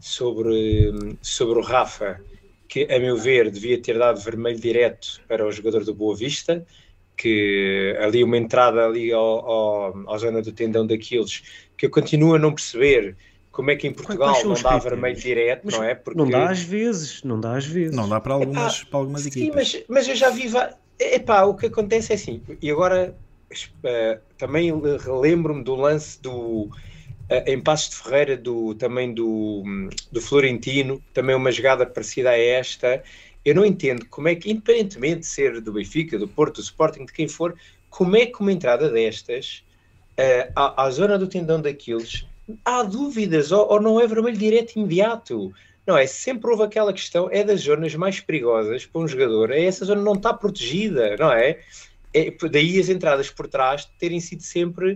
sobre, 0.00 1.18
sobre 1.20 1.58
o 1.58 1.62
Rafa, 1.62 2.20
que, 2.68 2.84
a 2.84 2.98
meu 3.00 3.16
ver, 3.16 3.50
devia 3.50 3.82
ter 3.82 3.98
dado 3.98 4.20
vermelho 4.20 4.60
direto 4.60 5.20
para 5.26 5.44
o 5.44 5.50
jogador 5.50 5.84
do 5.84 5.92
Boa 5.92 6.14
Vista, 6.14 6.64
que 7.16 7.96
ali 8.00 8.22
uma 8.22 8.38
entrada 8.38 8.86
ali 8.86 9.12
ao, 9.12 9.20
ao, 9.20 10.14
à 10.14 10.16
zona 10.16 10.40
do 10.40 10.52
tendão 10.52 10.86
daqueles, 10.86 11.42
que 11.76 11.86
eu 11.86 11.90
continuo 11.90 12.36
a 12.36 12.38
não 12.38 12.54
perceber 12.54 13.16
como 13.50 13.72
é 13.72 13.76
que 13.76 13.88
em 13.88 13.92
Portugal 13.92 14.42
não 14.44 14.54
dá 14.54 14.78
vermelho 14.78 15.16
direto, 15.18 15.62
mas 15.64 15.74
não 15.74 15.84
é? 15.84 15.94
Porque... 15.94 16.16
Não 16.16 16.30
dá 16.30 16.48
às 16.48 16.62
vezes, 16.62 17.22
não 17.24 17.40
dá 17.40 17.56
às 17.56 17.66
vezes. 17.66 17.96
Não 17.96 18.08
dá 18.08 18.20
para 18.20 18.34
algumas, 18.34 18.78
Epá, 18.78 18.90
para 18.90 19.00
algumas 19.00 19.22
sim, 19.22 19.28
equipas. 19.28 19.74
Mas, 19.74 19.84
mas 19.88 20.08
eu 20.08 20.14
já 20.14 20.30
vi... 20.30 20.48
Epá, 20.98 21.42
o 21.42 21.54
que 21.54 21.66
acontece 21.66 22.12
é 22.12 22.14
assim, 22.14 22.42
e 22.62 22.70
agora 22.70 23.14
uh, 23.50 24.20
também 24.38 24.72
relembro-me 24.98 25.62
do 25.64 25.74
lance 25.74 26.20
do 26.20 26.68
uh, 27.30 27.44
em 27.46 27.60
Passos 27.60 27.90
de 27.90 27.96
Ferreira 27.96 28.36
do, 28.36 28.74
também 28.74 29.12
do, 29.12 29.62
do 30.10 30.20
Florentino, 30.20 31.02
também 31.12 31.34
uma 31.34 31.52
jogada 31.52 31.86
parecida 31.86 32.30
a 32.30 32.38
esta. 32.38 33.02
Eu 33.44 33.54
não 33.54 33.64
entendo 33.64 34.06
como 34.06 34.28
é 34.28 34.34
que, 34.34 34.50
independentemente 34.50 35.20
de 35.20 35.26
ser 35.26 35.60
do 35.60 35.72
Benfica, 35.72 36.18
do 36.18 36.28
Porto, 36.28 36.56
do 36.56 36.62
Sporting, 36.62 37.06
de 37.06 37.12
quem 37.12 37.26
for, 37.26 37.56
como 37.88 38.16
é 38.16 38.26
que 38.26 38.40
uma 38.40 38.52
entrada 38.52 38.90
destas 38.90 39.64
uh, 40.18 40.52
à, 40.54 40.84
à, 40.84 40.90
zona 40.90 41.18
do 41.18 41.26
tendão 41.26 41.60
daqueles 41.60 42.26
há 42.64 42.82
dúvidas 42.82 43.52
ou, 43.52 43.70
ou 43.70 43.80
não 43.80 44.00
é 44.00 44.06
vermelho 44.06 44.36
direto 44.36 44.76
imediato. 44.76 45.52
Não 45.86 45.96
é? 45.96 46.06
Sempre 46.06 46.50
houve 46.50 46.62
aquela 46.62 46.92
questão, 46.92 47.28
é 47.32 47.42
das 47.42 47.62
zonas 47.62 47.94
mais 47.94 48.20
perigosas 48.20 48.84
para 48.86 49.00
um 49.00 49.08
jogador, 49.08 49.50
é 49.50 49.64
essa 49.64 49.84
zona 49.84 50.02
não 50.02 50.12
está 50.12 50.32
protegida, 50.32 51.16
não 51.16 51.32
é? 51.32 51.58
É, 52.12 52.34
daí 52.50 52.78
as 52.78 52.88
entradas 52.88 53.30
por 53.30 53.46
trás 53.46 53.88
terem 53.98 54.20
sido 54.20 54.42
sempre 54.42 54.92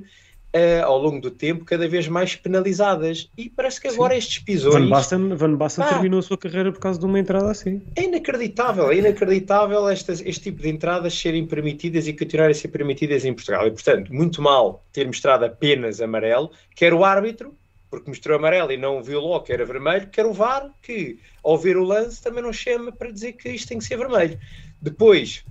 uh, 0.54 0.84
ao 0.84 0.98
longo 0.98 1.20
do 1.20 1.30
tempo 1.30 1.64
cada 1.64 1.88
vez 1.88 2.06
mais 2.08 2.36
penalizadas 2.36 3.30
e 3.36 3.50
parece 3.50 3.80
que 3.80 3.88
agora 3.88 4.12
Sim. 4.12 4.18
estes 4.18 4.38
pisões 4.38 4.74
Van 4.74 4.88
Basten, 4.88 5.34
Van 5.34 5.56
Basten 5.56 5.84
ah, 5.84 5.88
terminou 5.88 6.20
a 6.20 6.22
sua 6.22 6.38
carreira 6.38 6.72
por 6.72 6.80
causa 6.80 6.98
de 6.98 7.04
uma 7.04 7.18
entrada 7.18 7.50
assim 7.50 7.82
é 7.96 8.04
inacreditável, 8.04 8.90
é 8.90 8.96
inacreditável 8.96 9.88
estas, 9.88 10.20
este 10.20 10.44
tipo 10.44 10.62
de 10.62 10.68
entradas 10.68 11.14
serem 11.14 11.46
permitidas 11.46 12.06
e 12.06 12.12
continuarem 12.12 12.52
a 12.52 12.54
ser 12.54 12.68
permitidas 12.68 13.24
em 13.24 13.34
Portugal 13.34 13.66
e 13.66 13.70
portanto, 13.70 14.12
muito 14.14 14.40
mal 14.40 14.84
ter 14.92 15.06
mostrado 15.06 15.44
apenas 15.44 16.00
amarelo, 16.00 16.50
quer 16.74 16.94
o 16.94 17.04
árbitro 17.04 17.54
porque 17.90 18.10
mostrou 18.10 18.36
amarelo 18.36 18.72
e 18.72 18.76
não 18.76 19.00
viu 19.00 19.20
logo 19.20 19.44
que 19.44 19.52
era 19.52 19.64
vermelho, 19.64 20.08
quer 20.08 20.26
o 20.26 20.32
VAR, 20.32 20.68
que 20.82 21.20
ao 21.44 21.56
ver 21.56 21.76
o 21.76 21.84
lance 21.84 22.20
também 22.20 22.42
não 22.42 22.52
chama 22.52 22.90
para 22.90 23.12
dizer 23.12 23.34
que 23.34 23.48
isto 23.50 23.68
tem 23.68 23.78
que 23.78 23.84
ser 23.84 23.96
vermelho. 23.96 24.36
Depois, 24.82 25.44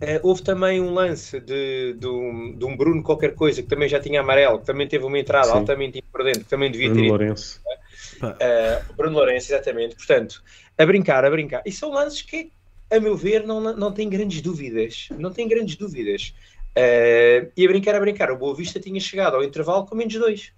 Uh, 0.00 0.20
houve 0.22 0.42
também 0.42 0.80
um 0.80 0.94
lance 0.94 1.40
de, 1.40 1.94
de, 1.94 2.06
um, 2.06 2.56
de, 2.56 2.64
um, 2.64 2.76
Bruno 2.76 3.02
qualquer 3.02 3.34
coisa 3.34 3.60
que 3.60 3.68
também 3.68 3.88
já 3.88 3.98
tinha 3.98 4.20
amarelo, 4.20 4.60
que 4.60 4.66
também 4.66 4.86
teve 4.86 5.04
uma 5.04 5.18
entrada 5.18 5.48
Sim. 5.48 5.54
altamente 5.54 5.98
imprudente, 5.98 6.40
que 6.40 6.44
também 6.44 6.70
devia 6.70 6.88
Bruno 6.88 7.02
ter. 7.02 7.08
Lourenço. 7.08 7.60
Uh, 8.22 8.94
Bruno 8.94 9.18
Lourenço, 9.18 9.52
exatamente. 9.52 9.96
Portanto, 9.96 10.40
a 10.76 10.86
brincar, 10.86 11.24
a 11.24 11.30
brincar. 11.30 11.62
E 11.66 11.72
são 11.72 11.90
lances 11.90 12.22
que, 12.22 12.52
a 12.88 13.00
meu 13.00 13.16
ver, 13.16 13.44
não, 13.44 13.60
não 13.60 13.92
tem 13.92 14.08
grandes 14.08 14.40
dúvidas. 14.40 15.08
Não 15.18 15.32
tem 15.32 15.48
grandes 15.48 15.74
dúvidas. 15.74 16.32
Uh, 16.76 17.50
e 17.56 17.64
a 17.64 17.68
brincar, 17.68 17.96
a 17.96 18.00
brincar. 18.00 18.30
O 18.30 18.36
Boa 18.36 18.54
Vista 18.54 18.78
tinha 18.78 19.00
chegado 19.00 19.34
ao 19.34 19.42
intervalo 19.42 19.84
com 19.84 19.96
menos 19.96 20.14
dois. 20.14 20.52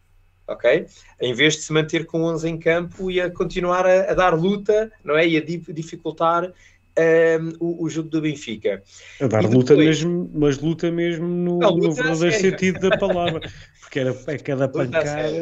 Ok? 0.46 0.86
Em 1.18 1.32
vez 1.32 1.54
de 1.54 1.62
se 1.62 1.72
manter 1.72 2.04
com 2.04 2.24
11 2.24 2.48
em 2.48 2.58
campo 2.58 3.10
e 3.10 3.20
a 3.20 3.30
continuar 3.30 3.86
a, 3.86 4.10
a 4.10 4.14
dar 4.14 4.34
luta, 4.34 4.92
não 5.02 5.16
é? 5.16 5.26
E 5.26 5.36
a 5.38 5.40
dificultar 5.40 6.52
um, 7.00 7.52
o, 7.60 7.84
o, 7.84 7.90
jogo 7.90 8.08
do 8.08 8.20
Benfica. 8.20 8.82
A 9.20 9.26
dar 9.26 9.42
depois, 9.42 9.54
luta 9.54 9.76
mesmo, 9.76 10.30
mas 10.34 10.58
luta 10.58 10.90
mesmo 10.90 11.26
no, 11.26 11.58
luta 11.58 11.88
no 11.88 11.92
verdadeiro 11.92 12.34
sentido 12.34 12.88
da 12.88 12.96
palavra, 12.98 13.40
porque 13.80 14.00
era 14.00 14.10
a 14.10 14.38
cada 14.38 14.68
pancada. 14.68 15.32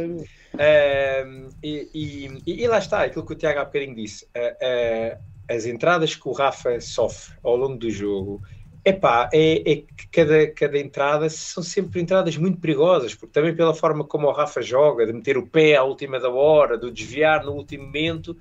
Um, 0.55 1.49
e, 1.63 1.89
e, 2.47 2.63
e, 2.63 2.67
lá 2.69 2.79
está, 2.79 3.03
aquilo 3.03 3.27
que 3.27 3.33
o 3.33 3.37
Tiago 3.37 3.61
há 3.61 3.65
bocadinho 3.65 3.95
disse, 3.95 4.25
uh, 4.25 5.17
uh, 5.17 5.19
as 5.49 5.67
entradas 5.67 6.15
que 6.15 6.29
o 6.29 6.33
Rafa 6.33 6.81
sofre 6.81 7.35
ao 7.43 7.57
longo 7.57 7.77
do 7.77 7.91
jogo, 7.91 8.43
epá, 8.85 9.29
é, 9.33 9.71
é 9.71 9.77
que 9.77 10.09
cada, 10.11 10.47
cada 10.49 10.79
entrada 10.79 11.29
são 11.29 11.63
sempre 11.63 12.01
entradas 12.01 12.37
muito 12.37 12.59
perigosas, 12.61 13.15
porque 13.15 13.33
também 13.33 13.55
pela 13.55 13.75
forma 13.75 14.05
como 14.05 14.27
o 14.27 14.33
Rafa 14.33 14.63
joga, 14.63 15.07
de 15.07 15.13
meter 15.13 15.37
o 15.37 15.47
pé 15.47 15.77
à 15.77 15.85
última 15.85 16.19
da 16.19 16.31
hora, 16.31 16.79
de 16.79 16.91
desviar 16.91 17.45
no 17.45 17.53
último 17.53 17.85
momento, 17.85 18.37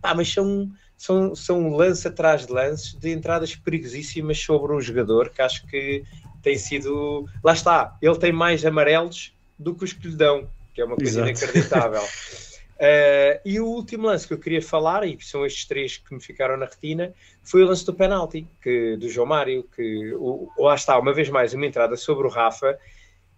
pá, 0.00 0.14
mas 0.14 0.32
são 0.32 0.70
são, 0.98 1.34
são 1.34 1.70
lance 1.70 2.08
atrás 2.08 2.44
de 2.44 2.52
lances 2.52 2.92
de 2.92 3.12
entradas 3.12 3.54
perigosíssimas 3.54 4.38
sobre 4.38 4.74
um 4.74 4.80
jogador 4.80 5.30
que 5.30 5.40
acho 5.40 5.64
que 5.68 6.02
tem 6.42 6.58
sido. 6.58 7.24
Lá 7.42 7.52
está, 7.52 7.96
ele 8.02 8.18
tem 8.18 8.32
mais 8.32 8.66
amarelos 8.66 9.32
do 9.56 9.74
que 9.74 9.84
os 9.84 9.92
que 9.92 10.08
lhe 10.08 10.16
dão, 10.16 10.48
que 10.74 10.80
é 10.80 10.84
uma 10.84 10.96
coisa 10.96 11.20
Exato. 11.20 11.30
inacreditável. 11.30 12.02
Uh, 12.02 13.40
e 13.46 13.60
o 13.60 13.66
último 13.66 14.08
lance 14.08 14.26
que 14.26 14.34
eu 14.34 14.38
queria 14.38 14.60
falar, 14.60 15.06
e 15.06 15.16
são 15.20 15.46
estes 15.46 15.66
três 15.66 15.96
que 15.96 16.12
me 16.12 16.20
ficaram 16.20 16.56
na 16.56 16.66
retina, 16.66 17.14
foi 17.44 17.62
o 17.62 17.66
lance 17.66 17.86
do 17.86 17.94
penalti 17.94 18.46
que, 18.60 18.96
do 18.96 19.08
João 19.08 19.26
Mário, 19.26 19.64
que 19.74 20.12
o, 20.14 20.50
lá 20.58 20.74
está, 20.74 20.98
uma 20.98 21.14
vez 21.14 21.28
mais, 21.28 21.54
uma 21.54 21.66
entrada 21.66 21.96
sobre 21.96 22.26
o 22.26 22.30
Rafa, 22.30 22.76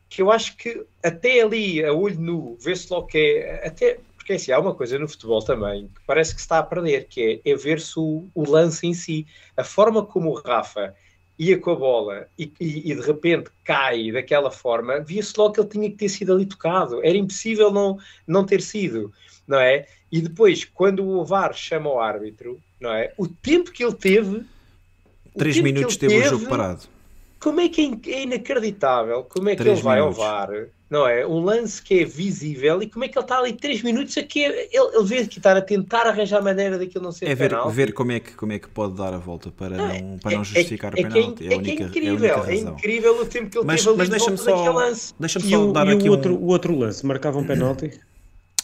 que 0.09 0.23
eu 0.23 0.31
acho 0.31 0.57
que 0.57 0.85
até 1.03 1.43
ali, 1.43 1.85
a 1.85 1.93
olho 1.93 2.19
nu, 2.19 2.57
vê-se 2.59 2.91
logo 2.91 3.07
que 3.07 3.19
é, 3.19 3.67
até 3.69 3.99
porque 4.31 4.35
assim, 4.35 4.53
há 4.53 4.61
uma 4.61 4.75
coisa 4.75 4.97
no 4.97 5.09
futebol 5.09 5.43
também 5.43 5.89
que 5.89 6.01
parece 6.07 6.33
que 6.33 6.41
se 6.41 6.45
está 6.45 6.61
a 6.61 6.63
perder, 6.63 7.09
que 7.09 7.43
é, 7.45 7.51
é 7.51 7.57
ver-se 7.57 7.99
o, 7.99 8.29
o, 8.33 8.49
lance 8.49 8.87
em 8.87 8.95
si. 8.95 9.27
A 9.57 9.65
forma 9.65 10.07
como 10.07 10.31
o 10.31 10.35
Rafa 10.35 10.95
ia 11.37 11.59
com 11.59 11.73
a 11.73 11.75
bola 11.75 12.29
e, 12.39 12.53
e, 12.61 12.93
e 12.93 12.95
de 12.95 13.01
repente 13.01 13.51
cai 13.65 14.13
daquela 14.13 14.53
forma, 14.53 15.01
via-se 15.01 15.35
logo 15.37 15.55
que 15.55 15.61
ele 15.61 15.69
tinha 15.69 15.91
que 15.91 15.97
ter 15.97 16.09
sido 16.09 16.33
ali 16.33 16.47
tocado. 16.47 17.05
Era 17.05 17.17
impossível 17.17 17.73
não, 17.73 17.99
não 18.25 18.47
ter 18.47 18.63
sido, 18.63 19.13
não 19.49 19.59
é? 19.59 19.87
E 20.13 20.21
depois, 20.21 20.65
quando 20.65 21.05
o 21.05 21.25
VAR 21.25 21.53
chama 21.53 21.91
o 21.91 21.99
árbitro, 21.99 22.61
não 22.81 22.95
é? 22.95 23.13
O 23.19 23.27
tempo 23.27 23.73
que 23.73 23.83
ele 23.83 23.95
teve... 23.95 24.45
Três 25.37 25.59
minutos 25.61 25.97
teve, 25.97 26.15
teve 26.15 26.29
o 26.29 26.31
jogo 26.31 26.49
parado. 26.49 26.83
Como 27.41 27.61
é 27.61 27.69
que 27.69 28.01
é, 28.07 28.13
é 28.13 28.23
inacreditável? 28.23 29.25
Como 29.25 29.49
é 29.49 29.57
que 29.57 29.63
Três 29.63 29.79
ele 29.79 29.85
vai 29.85 30.01
minutos. 30.01 30.21
ao 30.21 30.25
VAR 30.25 30.69
não 30.91 31.07
é? 31.07 31.25
Um 31.25 31.39
lance 31.39 31.81
que 31.81 32.01
é 32.01 32.05
visível 32.05 32.83
e 32.83 32.89
como 32.89 33.05
é 33.05 33.09
que 33.09 33.17
ele 33.17 33.25
está 33.25 33.39
ali 33.39 33.53
3 33.53 33.83
minutos 33.85 34.19
aqui, 34.19 34.41
ele, 34.41 34.69
ele 34.73 35.05
vê 35.05 35.25
que 35.25 35.39
estar 35.39 35.57
a 35.57 35.63
tentar 35.63 36.05
arranjar 36.07 36.43
maneira 36.43 36.77
daquilo 36.77 37.05
não 37.05 37.13
ser 37.13 37.27
é 37.27 37.35
ver, 37.35 37.53
ver 37.71 37.95
como, 37.95 38.11
é 38.11 38.19
que, 38.19 38.35
como 38.35 38.53
é 38.53 38.59
que 38.59 38.69
pode 38.69 38.95
dar 38.95 39.15
a 39.15 39.19
volta 39.19 39.53
para 39.53 39.77
não, 39.77 39.87
não 39.87 40.19
para 40.19 40.33
não 40.33 40.41
é, 40.41 40.45
justificar 40.45 40.93
é, 40.99 41.03
é, 41.03 41.07
o 41.07 41.13
penalti. 41.13 41.47
É, 41.47 41.53
é, 41.53 41.57
única, 41.57 41.83
é, 41.85 41.87
incrível, 41.87 42.45
é 42.45 42.55
incrível 42.57 43.21
o 43.21 43.25
tempo 43.25 43.51
que 43.51 43.59
ele 43.59 43.67
mas, 43.67 43.85
teve 43.85 43.97
mas 43.97 44.09
ali 44.09 44.19
deixa-me 44.19 44.37
só, 44.37 44.73
lance. 44.73 45.15
Deixa-me 45.21 45.49
só 45.49 45.69
o, 45.69 45.73
dar 45.73 45.87
e 45.87 45.93
aqui 45.93 46.09
o 46.09 46.13
outro, 46.13 46.35
um... 46.35 46.39
o 46.39 46.47
outro 46.49 46.77
lance, 46.77 47.07
marcava 47.07 47.39
um 47.39 47.47
penalti? 47.47 48.01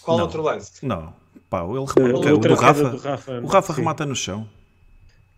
Qual 0.03 0.19
não, 0.19 0.25
outro 0.25 0.43
lance? 0.43 0.85
Não, 0.85 1.15
pá, 1.49 1.63
ele 1.63 1.85
remata, 1.97 2.35
o, 2.35 2.39
do 2.39 2.55
Rafa, 2.55 2.85
do 2.91 2.97
Rafa, 2.97 3.41
o 3.41 3.47
Rafa 3.47 3.73
remata 3.73 4.05
no 4.05 4.17
chão. 4.17 4.49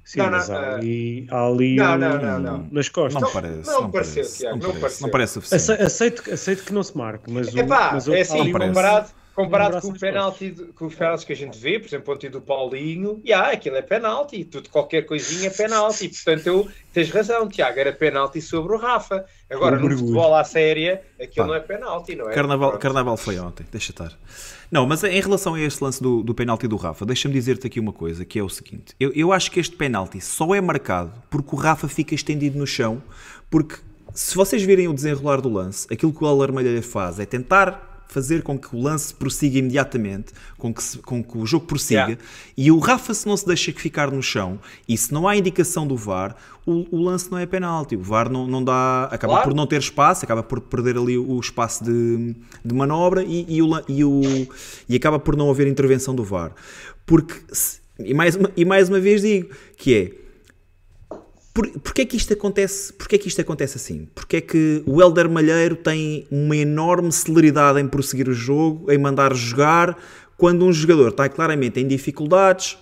Sim, 0.08 0.20
não, 0.20 0.30
mas 0.30 0.48
não, 0.48 0.56
há 0.56 0.74
ali, 0.74 1.26
há 1.30 1.46
ali 1.46 1.76
não, 1.76 1.98
não, 1.98 2.18
não, 2.18 2.40
não. 2.40 2.68
nas 2.72 2.88
costas. 2.88 3.22
Não 3.22 3.30
parece. 3.30 3.66
Não, 3.66 3.80
não 3.82 3.90
parece, 3.90 4.38
Tiago, 4.38 4.56
não, 4.56 4.80
parece. 4.80 5.02
Não 5.02 5.10
parece 5.10 5.32
suficiente. 5.34 5.82
Aceito, 5.82 6.32
aceito 6.32 6.64
que 6.64 6.72
não 6.72 6.82
se 6.82 6.96
marque, 6.96 7.30
mas 7.30 7.52
o, 7.52 7.58
Epá, 7.58 7.90
mas 7.92 8.08
o, 8.08 8.14
é 8.14 8.22
assim, 8.22 8.50
comparado, 8.50 9.10
comparado 9.44 9.80
com, 9.80 9.88
o 9.88 9.98
penalti, 9.98 10.50
com 10.74 10.86
os 10.86 10.94
penaltis 10.96 11.24
que 11.24 11.32
a 11.32 11.36
gente 11.36 11.56
vê, 11.56 11.78
por 11.78 11.86
exemplo, 11.86 12.14
ontem 12.14 12.28
do 12.28 12.40
Paulinho, 12.40 13.20
e 13.24 13.28
yeah, 13.30 13.52
aquilo 13.52 13.76
é 13.76 13.82
penalti, 13.82 14.44
tudo, 14.44 14.68
qualquer 14.68 15.02
coisinha 15.02 15.46
é 15.46 15.50
penalti. 15.50 16.08
Portanto, 16.08 16.46
eu, 16.46 16.68
tens 16.92 17.08
razão, 17.10 17.48
Tiago, 17.48 17.78
era 17.78 17.92
penalti 17.92 18.42
sobre 18.42 18.74
o 18.74 18.78
Rafa. 18.78 19.24
Agora, 19.48 19.78
no 19.78 19.96
futebol 19.96 20.34
à 20.34 20.42
séria, 20.42 21.02
aquilo 21.14 21.46
Pá. 21.46 21.52
não 21.52 21.54
é 21.54 21.60
penalti, 21.60 22.16
não 22.16 22.28
é? 22.28 22.34
Carnaval, 22.34 22.78
carnaval 22.78 23.16
foi 23.16 23.38
ontem, 23.38 23.64
deixa 23.70 23.92
estar. 23.92 24.12
Não, 24.70 24.84
mas 24.84 25.04
em 25.04 25.20
relação 25.20 25.54
a 25.54 25.60
este 25.60 25.82
lance 25.82 26.02
do, 26.02 26.22
do 26.22 26.34
penalti 26.34 26.66
do 26.66 26.76
Rafa, 26.76 27.06
deixa-me 27.06 27.32
dizer-te 27.32 27.66
aqui 27.66 27.78
uma 27.78 27.92
coisa, 27.92 28.24
que 28.24 28.38
é 28.38 28.42
o 28.42 28.48
seguinte. 28.48 28.94
Eu, 28.98 29.12
eu 29.14 29.32
acho 29.32 29.50
que 29.52 29.60
este 29.60 29.76
penalti 29.76 30.20
só 30.20 30.52
é 30.54 30.60
marcado 30.60 31.12
porque 31.30 31.54
o 31.54 31.58
Rafa 31.58 31.86
fica 31.86 32.14
estendido 32.14 32.58
no 32.58 32.66
chão, 32.66 33.00
porque 33.48 33.76
se 34.12 34.34
vocês 34.34 34.62
virem 34.62 34.88
o 34.88 34.92
desenrolar 34.92 35.40
do 35.40 35.48
lance, 35.48 35.86
aquilo 35.92 36.12
que 36.12 36.24
o 36.24 36.26
Alarmelha 36.26 36.82
faz 36.82 37.20
é 37.20 37.24
tentar 37.24 37.87
fazer 38.08 38.42
com 38.42 38.58
que 38.58 38.74
o 38.74 38.80
lance 38.80 39.14
prossiga 39.14 39.58
imediatamente, 39.58 40.32
com 40.56 40.72
que, 40.72 40.82
se, 40.82 40.98
com 40.98 41.22
que 41.22 41.36
o 41.36 41.46
jogo 41.46 41.66
prossiga, 41.66 42.00
yeah. 42.00 42.22
e 42.56 42.72
o 42.72 42.78
Rafa, 42.78 43.12
se 43.12 43.26
não 43.26 43.36
se 43.36 43.46
deixa 43.46 43.72
ficar 43.72 44.10
no 44.10 44.22
chão, 44.22 44.58
e 44.88 44.96
se 44.96 45.12
não 45.12 45.28
há 45.28 45.36
indicação 45.36 45.86
do 45.86 45.96
VAR, 45.96 46.34
o, 46.66 46.86
o 46.90 47.02
lance 47.02 47.30
não 47.30 47.38
é 47.38 47.46
penalti. 47.46 47.96
O 47.96 48.02
VAR 48.02 48.30
não, 48.30 48.46
não 48.46 48.64
dá. 48.64 49.04
acaba 49.04 49.34
claro. 49.34 49.48
por 49.50 49.56
não 49.56 49.66
ter 49.66 49.80
espaço, 49.80 50.24
acaba 50.24 50.42
por 50.42 50.60
perder 50.60 50.96
ali 50.96 51.16
o 51.16 51.38
espaço 51.38 51.84
de, 51.84 52.34
de 52.64 52.74
manobra 52.74 53.22
e, 53.22 53.44
e, 53.48 53.62
o, 53.62 53.70
e, 53.88 54.04
o, 54.04 54.48
e 54.88 54.96
acaba 54.96 55.18
por 55.18 55.36
não 55.36 55.50
haver 55.50 55.66
intervenção 55.66 56.14
do 56.14 56.24
VAR. 56.24 56.52
Porque, 57.06 57.34
e 57.98 58.14
mais, 58.14 58.36
uma, 58.36 58.50
e 58.56 58.64
mais 58.64 58.88
uma 58.88 59.00
vez 59.00 59.22
digo, 59.22 59.50
que 59.76 59.94
é 59.94 60.27
por, 61.58 61.68
porquê 61.80 62.02
é 62.02 62.04
que 62.04 62.16
isto 62.16 62.32
acontece? 62.32 62.92
Porquê 62.92 63.16
é 63.16 63.18
que 63.18 63.26
isto 63.26 63.40
acontece 63.40 63.76
assim? 63.76 64.08
Porquê 64.14 64.36
é 64.36 64.40
que 64.40 64.80
o 64.86 65.02
Helder 65.02 65.28
Malheiro 65.28 65.74
tem 65.74 66.24
uma 66.30 66.56
enorme 66.56 67.10
celeridade 67.10 67.80
em 67.80 67.88
prosseguir 67.88 68.28
o 68.28 68.32
jogo, 68.32 68.88
em 68.92 68.96
mandar 68.96 69.34
jogar, 69.34 69.98
quando 70.36 70.64
um 70.64 70.72
jogador 70.72 71.08
está 71.08 71.28
claramente 71.28 71.80
em 71.80 71.88
dificuldades, 71.88 72.78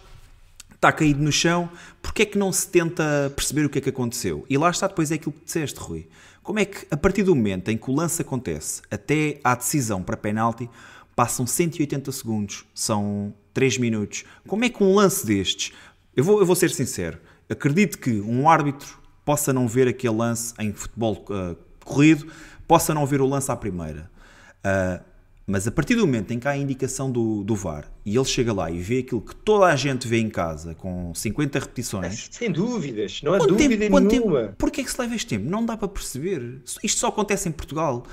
está 0.74 0.92
caído 0.92 1.22
no 1.22 1.32
chão, 1.32 1.70
porquê 2.02 2.24
é 2.24 2.26
que 2.26 2.36
não 2.36 2.52
se 2.52 2.68
tenta 2.68 3.32
perceber 3.34 3.64
o 3.64 3.70
que 3.70 3.78
é 3.78 3.80
que 3.80 3.88
aconteceu? 3.88 4.44
E 4.46 4.58
lá 4.58 4.68
está 4.68 4.86
depois 4.86 5.10
é 5.10 5.14
aquilo 5.14 5.32
que 5.32 5.46
disseste, 5.46 5.80
Rui. 5.80 6.06
Como 6.42 6.58
é 6.58 6.66
que, 6.66 6.86
a 6.90 6.98
partir 6.98 7.22
do 7.22 7.34
momento 7.34 7.70
em 7.70 7.78
que 7.78 7.90
o 7.90 7.94
lance 7.94 8.20
acontece 8.20 8.82
até 8.90 9.40
à 9.42 9.54
decisão 9.54 10.02
para 10.02 10.18
penalti, 10.18 10.68
passam 11.14 11.46
180 11.46 12.12
segundos, 12.12 12.66
são 12.74 13.32
3 13.54 13.78
minutos. 13.78 14.24
Como 14.46 14.66
é 14.66 14.68
que 14.68 14.84
um 14.84 14.94
lance 14.94 15.24
destes, 15.26 15.72
eu 16.14 16.22
vou, 16.22 16.40
eu 16.40 16.44
vou 16.44 16.54
ser 16.54 16.68
sincero, 16.68 17.18
Acredito 17.48 17.98
que 17.98 18.20
um 18.20 18.48
árbitro 18.48 19.00
possa 19.24 19.52
não 19.52 19.66
ver 19.66 19.88
aquele 19.88 20.16
lance 20.16 20.54
em 20.58 20.72
futebol 20.72 21.24
uh, 21.30 21.56
corrido, 21.84 22.26
possa 22.66 22.94
não 22.94 23.06
ver 23.06 23.20
o 23.20 23.26
lance 23.26 23.50
à 23.50 23.56
primeira. 23.56 24.10
Uh, 24.58 25.02
mas 25.46 25.68
a 25.68 25.70
partir 25.70 25.94
do 25.94 26.04
momento 26.04 26.32
em 26.32 26.40
que 26.40 26.48
há 26.48 26.52
a 26.52 26.56
indicação 26.56 27.08
do, 27.08 27.44
do 27.44 27.54
VAR 27.54 27.88
e 28.04 28.16
ele 28.16 28.24
chega 28.24 28.52
lá 28.52 28.68
e 28.68 28.80
vê 28.80 28.98
aquilo 28.98 29.20
que 29.20 29.34
toda 29.36 29.66
a 29.66 29.76
gente 29.76 30.08
vê 30.08 30.18
em 30.18 30.28
casa 30.28 30.74
com 30.74 31.14
50 31.14 31.60
repetições. 31.60 32.28
Sem 32.32 32.50
dúvidas, 32.50 33.20
não 33.22 33.32
há 33.32 33.38
dúvida 33.38 33.76
tempo, 33.76 34.00
nenhuma. 34.00 34.40
Tempo, 34.40 34.54
porquê 34.58 34.80
é 34.80 34.84
que 34.84 34.90
se 34.90 35.00
leva 35.00 35.14
este 35.14 35.28
tempo? 35.28 35.48
Não 35.48 35.64
dá 35.64 35.76
para 35.76 35.86
perceber. 35.86 36.62
Isto 36.82 36.98
só 36.98 37.08
acontece 37.08 37.48
em 37.48 37.52
Portugal. 37.52 38.04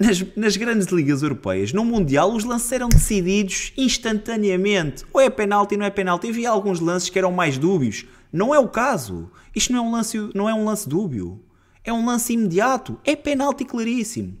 Nas, 0.00 0.24
nas, 0.36 0.56
grandes 0.56 0.88
ligas 0.88 1.22
europeias, 1.22 1.72
no 1.72 1.84
Mundial, 1.84 2.32
os 2.32 2.44
lances 2.44 2.70
eram 2.70 2.88
decididos 2.88 3.72
instantaneamente. 3.76 5.04
Ou 5.12 5.20
é 5.20 5.30
penalti, 5.30 5.76
não 5.76 5.86
é 5.86 5.90
penalti. 5.90 6.28
Havia 6.28 6.50
alguns 6.50 6.80
lances 6.80 7.08
que 7.08 7.18
eram 7.18 7.30
mais 7.30 7.56
dúbios. 7.56 8.04
Não 8.32 8.54
é 8.54 8.58
o 8.58 8.68
caso. 8.68 9.30
Isto 9.54 9.72
não 9.72 9.78
é 9.78 9.82
um 9.82 9.92
lance, 9.92 10.30
não 10.34 10.48
é 10.48 10.54
um 10.54 10.64
lance 10.64 10.88
dúbio. 10.88 11.42
É 11.84 11.92
um 11.92 12.04
lance 12.04 12.32
imediato. 12.32 12.98
É 13.04 13.16
penalti 13.16 13.64
claríssimo. 13.64 14.36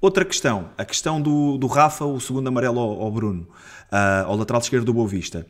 Outra 0.00 0.24
questão, 0.24 0.70
a 0.76 0.84
questão 0.84 1.20
do, 1.20 1.56
do 1.56 1.68
Rafa, 1.68 2.04
o 2.04 2.18
segundo 2.18 2.48
amarelo 2.48 2.80
ao, 2.80 3.02
ao 3.02 3.10
Bruno, 3.12 3.42
uh, 3.42 4.26
ao 4.26 4.36
lateral 4.36 4.60
esquerdo 4.60 4.84
do 4.84 4.92
Boa 4.92 5.06
Vista. 5.06 5.46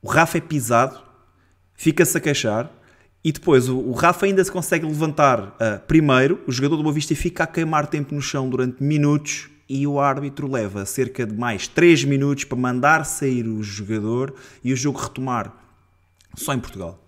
O 0.00 0.08
Rafa 0.08 0.38
é 0.38 0.40
pisado, 0.40 0.98
fica-se 1.74 2.16
a 2.16 2.20
queixar 2.22 2.70
e 3.22 3.30
depois 3.30 3.68
o, 3.68 3.92
Rafa 3.92 4.24
ainda 4.24 4.42
se 4.42 4.50
consegue 4.50 4.86
levantar 4.86 5.40
uh, 5.40 5.80
primeiro, 5.86 6.42
o 6.46 6.52
jogador 6.52 6.76
do 6.76 6.82
Boa 6.82 6.94
Vista 6.94 7.14
fica 7.14 7.44
a 7.44 7.46
queimar 7.46 7.86
tempo 7.86 8.14
no 8.14 8.22
chão 8.22 8.48
durante 8.48 8.82
minutos 8.82 9.50
e 9.68 9.86
o 9.86 10.00
árbitro 10.00 10.50
leva 10.50 10.86
cerca 10.86 11.26
de 11.26 11.34
mais 11.34 11.68
3 11.68 12.04
minutos 12.04 12.44
para 12.44 12.56
mandar 12.56 13.04
sair 13.04 13.46
o 13.46 13.62
jogador 13.62 14.34
e 14.62 14.72
o 14.72 14.76
jogo 14.76 14.98
retomar. 14.98 15.63
Só 16.36 16.52
em 16.52 16.60
Portugal. 16.60 17.04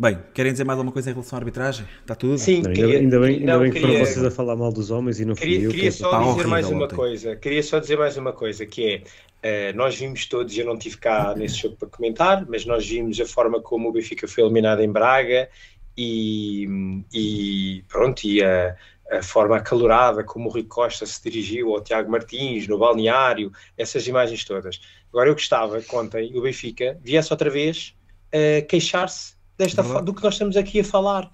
Bem, 0.00 0.18
querem 0.32 0.50
dizer 0.50 0.64
mais 0.64 0.78
alguma 0.78 0.92
coisa 0.92 1.10
em 1.10 1.12
relação 1.12 1.36
à 1.36 1.40
arbitragem? 1.40 1.86
Está 2.00 2.14
tudo? 2.14 2.38
Sim, 2.38 2.62
não, 2.62 2.72
queria, 2.72 3.00
ainda 3.00 3.20
bem, 3.20 3.40
ainda 3.40 3.52
não, 3.52 3.60
bem 3.60 3.70
que 3.70 3.78
queria, 3.78 3.98
foram 3.98 4.06
vocês 4.06 4.24
a 4.24 4.30
falar 4.30 4.56
mal 4.56 4.72
dos 4.72 4.90
homens 4.90 5.20
e 5.20 5.26
não 5.26 5.34
queria, 5.34 5.58
fui 5.58 5.66
eu. 5.66 5.70
Queria 5.72 5.92
só 5.92 6.32
dizer 6.32 6.46
mais 6.46 6.70
uma 6.70 6.84
ontem. 6.84 6.96
coisa. 6.96 7.36
Queria 7.36 7.62
só 7.62 7.78
dizer 7.78 7.98
mais 7.98 8.16
uma 8.16 8.32
coisa, 8.32 8.64
que 8.64 9.04
é, 9.42 9.72
uh, 9.72 9.76
nós 9.76 9.96
vimos 9.96 10.24
todos, 10.24 10.56
eu 10.56 10.64
não 10.64 10.78
tive 10.78 10.96
cá 10.96 11.34
nesse 11.36 11.56
jogo 11.56 11.76
para 11.76 11.88
comentar, 11.88 12.46
mas 12.48 12.64
nós 12.64 12.88
vimos 12.88 13.20
a 13.20 13.26
forma 13.26 13.60
como 13.60 13.90
o 13.90 13.92
Benfica 13.92 14.26
foi 14.26 14.42
eliminado 14.42 14.80
em 14.80 14.90
Braga 14.90 15.50
e, 15.94 17.04
e 17.12 17.84
pronto, 17.86 18.24
e 18.24 18.42
a, 18.42 18.74
a 19.10 19.22
forma 19.22 19.56
acalorada 19.56 20.22
como 20.22 20.48
o 20.48 20.52
Rui 20.52 20.64
Costa 20.64 21.04
se 21.04 21.20
dirigiu 21.22 21.74
ao 21.74 21.80
Tiago 21.80 22.10
Martins 22.10 22.68
no 22.68 22.78
balneário, 22.78 23.52
essas 23.76 24.06
imagens 24.06 24.44
todas. 24.44 24.80
Agora 25.08 25.28
eu 25.28 25.34
gostava 25.34 25.80
que 25.80 25.94
ontem 25.94 26.36
o 26.36 26.42
Benfica 26.42 26.98
viesse 27.02 27.32
outra 27.32 27.50
vez 27.50 27.94
uh, 28.28 28.66
queixar-se 28.66 29.34
desta 29.58 29.82
uhum. 29.82 30.04
do 30.04 30.14
que 30.14 30.22
nós 30.22 30.34
estamos 30.34 30.56
aqui 30.56 30.80
a 30.80 30.84
falar. 30.84 31.30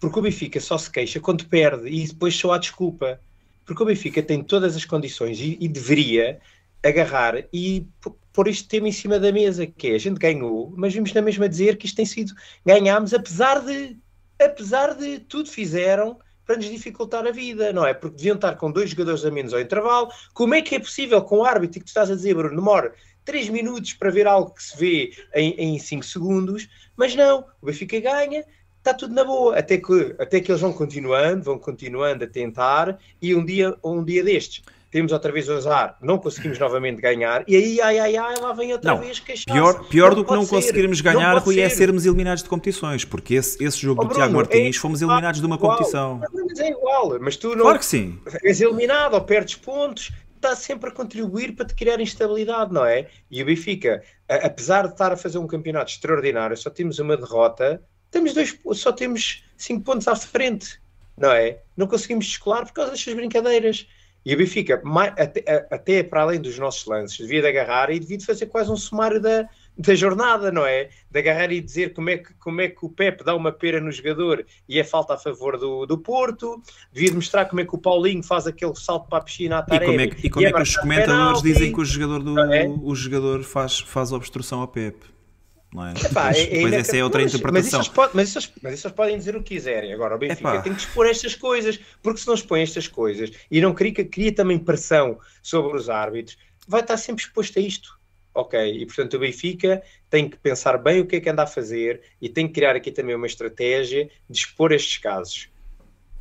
Porque 0.00 0.18
o 0.18 0.22
Benfica 0.22 0.58
só 0.58 0.76
se 0.76 0.90
queixa 0.90 1.20
quando 1.20 1.46
perde 1.46 1.88
e 1.88 2.06
depois 2.06 2.34
só 2.34 2.52
há 2.52 2.58
desculpa. 2.58 3.20
Porque 3.64 3.82
o 3.82 3.86
Benfica 3.86 4.20
tem 4.20 4.42
todas 4.42 4.74
as 4.74 4.84
condições 4.84 5.38
e, 5.38 5.56
e 5.60 5.68
deveria 5.68 6.40
agarrar 6.84 7.44
e 7.52 7.86
pôr 8.32 8.48
este 8.48 8.66
tema 8.66 8.88
em 8.88 8.92
cima 8.92 9.20
da 9.20 9.30
mesa, 9.30 9.64
que 9.66 9.88
é 9.88 9.94
a 9.94 9.98
gente 9.98 10.18
ganhou, 10.18 10.72
mas 10.76 10.92
vimos 10.92 11.12
na 11.12 11.22
mesma 11.22 11.48
dizer 11.48 11.76
que 11.76 11.86
isto 11.86 11.94
tem 11.94 12.06
sido 12.06 12.34
ganhámos 12.66 13.14
apesar 13.14 13.60
de 13.60 13.96
apesar 14.40 14.94
de 14.94 15.20
tudo 15.20 15.48
fizeram 15.48 16.18
para 16.52 16.58
nos 16.58 16.68
dificultar 16.68 17.26
a 17.26 17.30
vida, 17.30 17.72
não 17.72 17.86
é? 17.86 17.94
Porque 17.94 18.16
deviam 18.16 18.34
estar 18.34 18.56
com 18.56 18.70
dois 18.70 18.90
jogadores 18.90 19.24
a 19.24 19.30
menos 19.30 19.54
ao 19.54 19.60
intervalo. 19.60 20.10
Como 20.34 20.54
é 20.54 20.60
que 20.60 20.74
é 20.74 20.78
possível 20.78 21.22
com 21.22 21.38
o 21.38 21.44
árbitro 21.44 21.80
que 21.80 21.86
tu 21.86 21.88
estás 21.88 22.10
a 22.10 22.14
dizer, 22.14 22.34
Bruno, 22.34 22.54
demora 22.54 22.92
3 23.24 23.48
minutos 23.48 23.94
para 23.94 24.10
ver 24.10 24.26
algo 24.26 24.50
que 24.50 24.62
se 24.62 24.76
vê 24.76 25.12
em 25.34 25.78
5 25.78 26.04
segundos, 26.04 26.68
mas 26.94 27.14
não, 27.14 27.46
o 27.62 27.66
Benfica 27.66 27.98
ganha, 28.00 28.44
está 28.76 28.92
tudo 28.92 29.14
na 29.14 29.24
boa, 29.24 29.56
até 29.56 29.78
que, 29.78 30.14
até 30.18 30.40
que 30.40 30.50
eles 30.50 30.60
vão 30.60 30.74
continuando, 30.74 31.44
vão 31.44 31.58
continuando 31.58 32.24
a 32.24 32.26
tentar, 32.26 32.98
e 33.20 33.34
um 33.34 33.44
dia, 33.44 33.74
um 33.82 34.04
dia 34.04 34.22
destes 34.22 34.62
temos 34.92 35.10
outra 35.10 35.32
vez 35.32 35.48
o 35.48 35.54
azar, 35.54 35.96
não 36.02 36.18
conseguimos 36.18 36.58
novamente 36.58 37.00
ganhar, 37.00 37.42
e 37.48 37.56
aí, 37.56 37.80
ai, 37.80 37.98
ai, 37.98 38.16
ai, 38.16 38.36
lá 38.38 38.52
vem 38.52 38.72
outra 38.74 38.92
não, 38.92 39.00
vez 39.00 39.18
queixar 39.18 39.54
Pior, 39.54 39.88
pior 39.88 40.10
não 40.10 40.16
do 40.16 40.24
que 40.24 40.32
não 40.32 40.44
ser, 40.44 40.50
conseguirmos 40.50 41.00
ganhar, 41.00 41.38
Rui, 41.38 41.58
é 41.58 41.68
sermos 41.70 42.04
eliminados 42.04 42.42
de 42.42 42.48
competições, 42.48 43.02
porque 43.02 43.34
esse, 43.34 43.64
esse 43.64 43.78
jogo 43.78 44.02
oh, 44.02 44.04
do 44.04 44.08
Bruno, 44.08 44.22
Tiago 44.22 44.36
Martins, 44.36 44.76
é 44.76 44.78
fomos 44.78 45.00
eliminados 45.00 45.40
de 45.40 45.46
uma 45.46 45.56
igual, 45.56 45.72
competição. 45.72 46.20
Mas 46.30 46.60
é 46.60 46.68
igual, 46.68 47.18
mas 47.18 47.36
tu 47.38 47.56
não 47.56 47.62
claro 47.62 47.78
que 47.78 47.86
sim. 47.86 48.20
és 48.44 48.60
eliminado 48.60 49.14
ou 49.14 49.22
perdes 49.22 49.54
pontos, 49.54 50.12
está 50.36 50.54
sempre 50.54 50.90
a 50.90 50.92
contribuir 50.92 51.52
para 51.52 51.64
te 51.64 51.74
criar 51.74 51.98
instabilidade, 51.98 52.74
não 52.74 52.84
é? 52.84 53.08
E 53.30 53.42
o 53.42 53.46
Benfica, 53.46 54.02
apesar 54.28 54.86
de 54.86 54.92
estar 54.92 55.10
a 55.10 55.16
fazer 55.16 55.38
um 55.38 55.46
campeonato 55.46 55.90
extraordinário, 55.90 56.56
só 56.56 56.68
temos 56.68 56.98
uma 56.98 57.16
derrota, 57.16 57.82
temos 58.10 58.34
dois, 58.34 58.58
só 58.74 58.92
temos 58.92 59.42
cinco 59.56 59.84
pontos 59.84 60.06
à 60.06 60.14
frente, 60.14 60.78
não 61.16 61.30
é? 61.30 61.60
Não 61.74 61.86
conseguimos 61.86 62.26
descolar 62.26 62.66
por 62.66 62.72
causa 62.72 62.90
destas 62.90 63.14
brincadeiras. 63.14 63.86
E 64.24 64.34
o 64.34 64.38
Benfica, 64.38 64.80
até, 65.18 65.66
até 65.70 66.02
para 66.02 66.22
além 66.22 66.40
dos 66.40 66.58
nossos 66.58 66.86
lances, 66.86 67.18
devia 67.18 67.40
de 67.40 67.48
agarrar 67.48 67.90
e 67.90 67.98
devia 67.98 68.18
de 68.18 68.24
fazer 68.24 68.46
quase 68.46 68.70
um 68.70 68.76
sumário 68.76 69.20
da, 69.20 69.48
da 69.76 69.94
jornada, 69.94 70.52
não 70.52 70.64
é? 70.64 70.90
De 71.10 71.18
agarrar 71.18 71.50
e 71.50 71.60
dizer 71.60 71.92
como 71.92 72.08
é 72.08 72.18
que, 72.18 72.32
como 72.34 72.60
é 72.60 72.68
que 72.68 72.84
o 72.84 72.88
Pep 72.88 73.24
dá 73.24 73.34
uma 73.34 73.50
pera 73.50 73.80
no 73.80 73.90
jogador 73.90 74.46
e 74.68 74.78
é 74.78 74.84
falta 74.84 75.14
a 75.14 75.18
favor 75.18 75.58
do, 75.58 75.86
do 75.86 75.98
Porto, 75.98 76.62
devia 76.92 77.10
de 77.10 77.16
mostrar 77.16 77.46
como 77.46 77.60
é 77.60 77.64
que 77.64 77.74
o 77.74 77.78
Paulinho 77.78 78.22
faz 78.22 78.46
aquele 78.46 78.76
salto 78.76 79.08
para 79.08 79.18
a 79.18 79.22
piscina 79.22 79.58
à 79.58 79.62
Taremi. 79.62 79.84
E 79.84 79.96
como 79.96 80.00
é 80.00 80.06
que, 80.06 80.26
e 80.26 80.30
como 80.30 80.46
é, 80.46 80.48
é 80.50 80.52
que 80.52 80.62
os 80.62 80.76
comentadores 80.76 81.42
dizem 81.42 81.72
que 81.72 81.80
o 81.80 81.84
jogador, 81.84 82.22
do, 82.22 82.38
é? 82.38 82.68
o 82.68 82.94
jogador 82.94 83.42
faz, 83.42 83.80
faz 83.80 84.12
obstrução 84.12 84.60
ao 84.60 84.68
Pep? 84.68 84.96
Não 85.72 85.86
é? 85.86 85.92
Epá, 85.92 86.28
depois, 86.28 86.38
é, 86.38 86.46
depois 86.50 86.72
essa 86.74 86.96
é 86.96 87.04
outra 87.04 87.22
mas, 87.22 87.34
interpretação. 87.34 87.78
Mas 87.78 87.86
isso, 87.86 87.94
pode, 87.94 88.12
mas, 88.14 88.28
isso, 88.28 88.52
mas 88.62 88.74
isso 88.74 88.90
podem 88.90 89.16
dizer 89.16 89.34
o 89.34 89.42
que 89.42 89.54
quiserem. 89.54 89.92
Agora, 89.92 90.14
o 90.14 90.18
Benfica 90.18 90.50
Epá. 90.50 90.62
tem 90.62 90.74
que 90.74 90.80
expor 90.80 91.06
estas 91.06 91.34
coisas, 91.34 91.80
porque 92.02 92.20
se 92.20 92.26
não 92.26 92.34
expõe 92.34 92.60
estas 92.60 92.86
coisas 92.86 93.30
e 93.50 93.60
não 93.60 93.72
cria, 93.72 93.92
cria 94.04 94.32
também 94.34 94.58
pressão 94.58 95.18
sobre 95.42 95.76
os 95.76 95.88
árbitros, 95.88 96.36
vai 96.68 96.82
estar 96.82 96.96
sempre 96.96 97.24
exposto 97.24 97.58
a 97.58 97.62
isto. 97.62 98.00
Ok, 98.34 98.58
e 98.58 98.86
portanto 98.86 99.14
o 99.14 99.18
Benfica 99.18 99.82
tem 100.08 100.26
que 100.26 100.38
pensar 100.38 100.78
bem 100.78 101.00
o 101.00 101.06
que 101.06 101.16
é 101.16 101.20
que 101.20 101.28
anda 101.28 101.42
a 101.42 101.46
fazer 101.46 102.00
e 102.20 102.30
tem 102.30 102.46
que 102.46 102.54
criar 102.54 102.74
aqui 102.74 102.90
também 102.90 103.14
uma 103.14 103.26
estratégia 103.26 104.08
de 104.28 104.38
expor 104.38 104.72
estes 104.72 104.96
casos. 104.96 105.48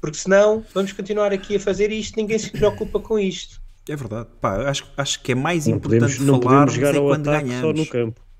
Porque 0.01 0.17
senão 0.17 0.65
vamos 0.73 0.91
continuar 0.91 1.31
aqui 1.31 1.55
a 1.55 1.59
fazer 1.59 1.89
isto, 1.89 2.17
ninguém 2.17 2.37
se 2.37 2.49
preocupa 2.49 2.99
com 2.99 3.17
isto. 3.17 3.61
É 3.87 3.95
verdade. 3.95 4.27
Pá, 4.41 4.69
acho, 4.69 4.91
acho 4.97 5.21
que 5.21 5.31
é 5.31 5.35
mais 5.35 5.67
não 5.67 5.77
importante 5.77 6.17
podemos, 6.17 6.41
falarmos 6.43 6.77
não 6.77 6.83
podemos 6.83 6.97
quando 6.99 7.25
ganhamos. 7.25 7.61
Só 7.61 7.73
no 7.73 7.85
campo. 7.85 8.30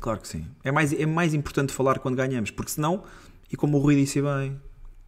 Claro 0.00 0.20
que 0.20 0.28
sim. 0.28 0.46
É 0.62 0.70
mais, 0.70 0.92
é 0.92 1.06
mais 1.06 1.34
importante 1.34 1.72
falar 1.72 1.98
quando 1.98 2.16
ganhamos, 2.16 2.50
porque 2.50 2.70
senão, 2.70 3.02
e 3.50 3.56
como 3.56 3.78
o 3.78 3.80
Rui 3.80 3.96
disse 3.96 4.20
bem, 4.20 4.60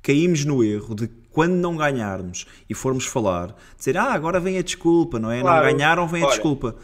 caímos 0.02 0.44
no 0.44 0.64
erro 0.64 0.94
de 0.94 1.08
quando 1.30 1.54
não 1.54 1.76
ganharmos 1.76 2.46
e 2.68 2.74
formos 2.74 3.06
falar, 3.06 3.54
dizer, 3.76 3.96
ah, 3.96 4.12
agora 4.12 4.40
vem 4.40 4.58
a 4.58 4.62
desculpa, 4.62 5.18
não 5.18 5.30
é? 5.30 5.40
Claro. 5.40 5.66
Não 5.66 5.72
ganharam, 5.72 6.08
vem 6.08 6.22
Olha, 6.22 6.32
a 6.32 6.34
desculpa. 6.34 6.76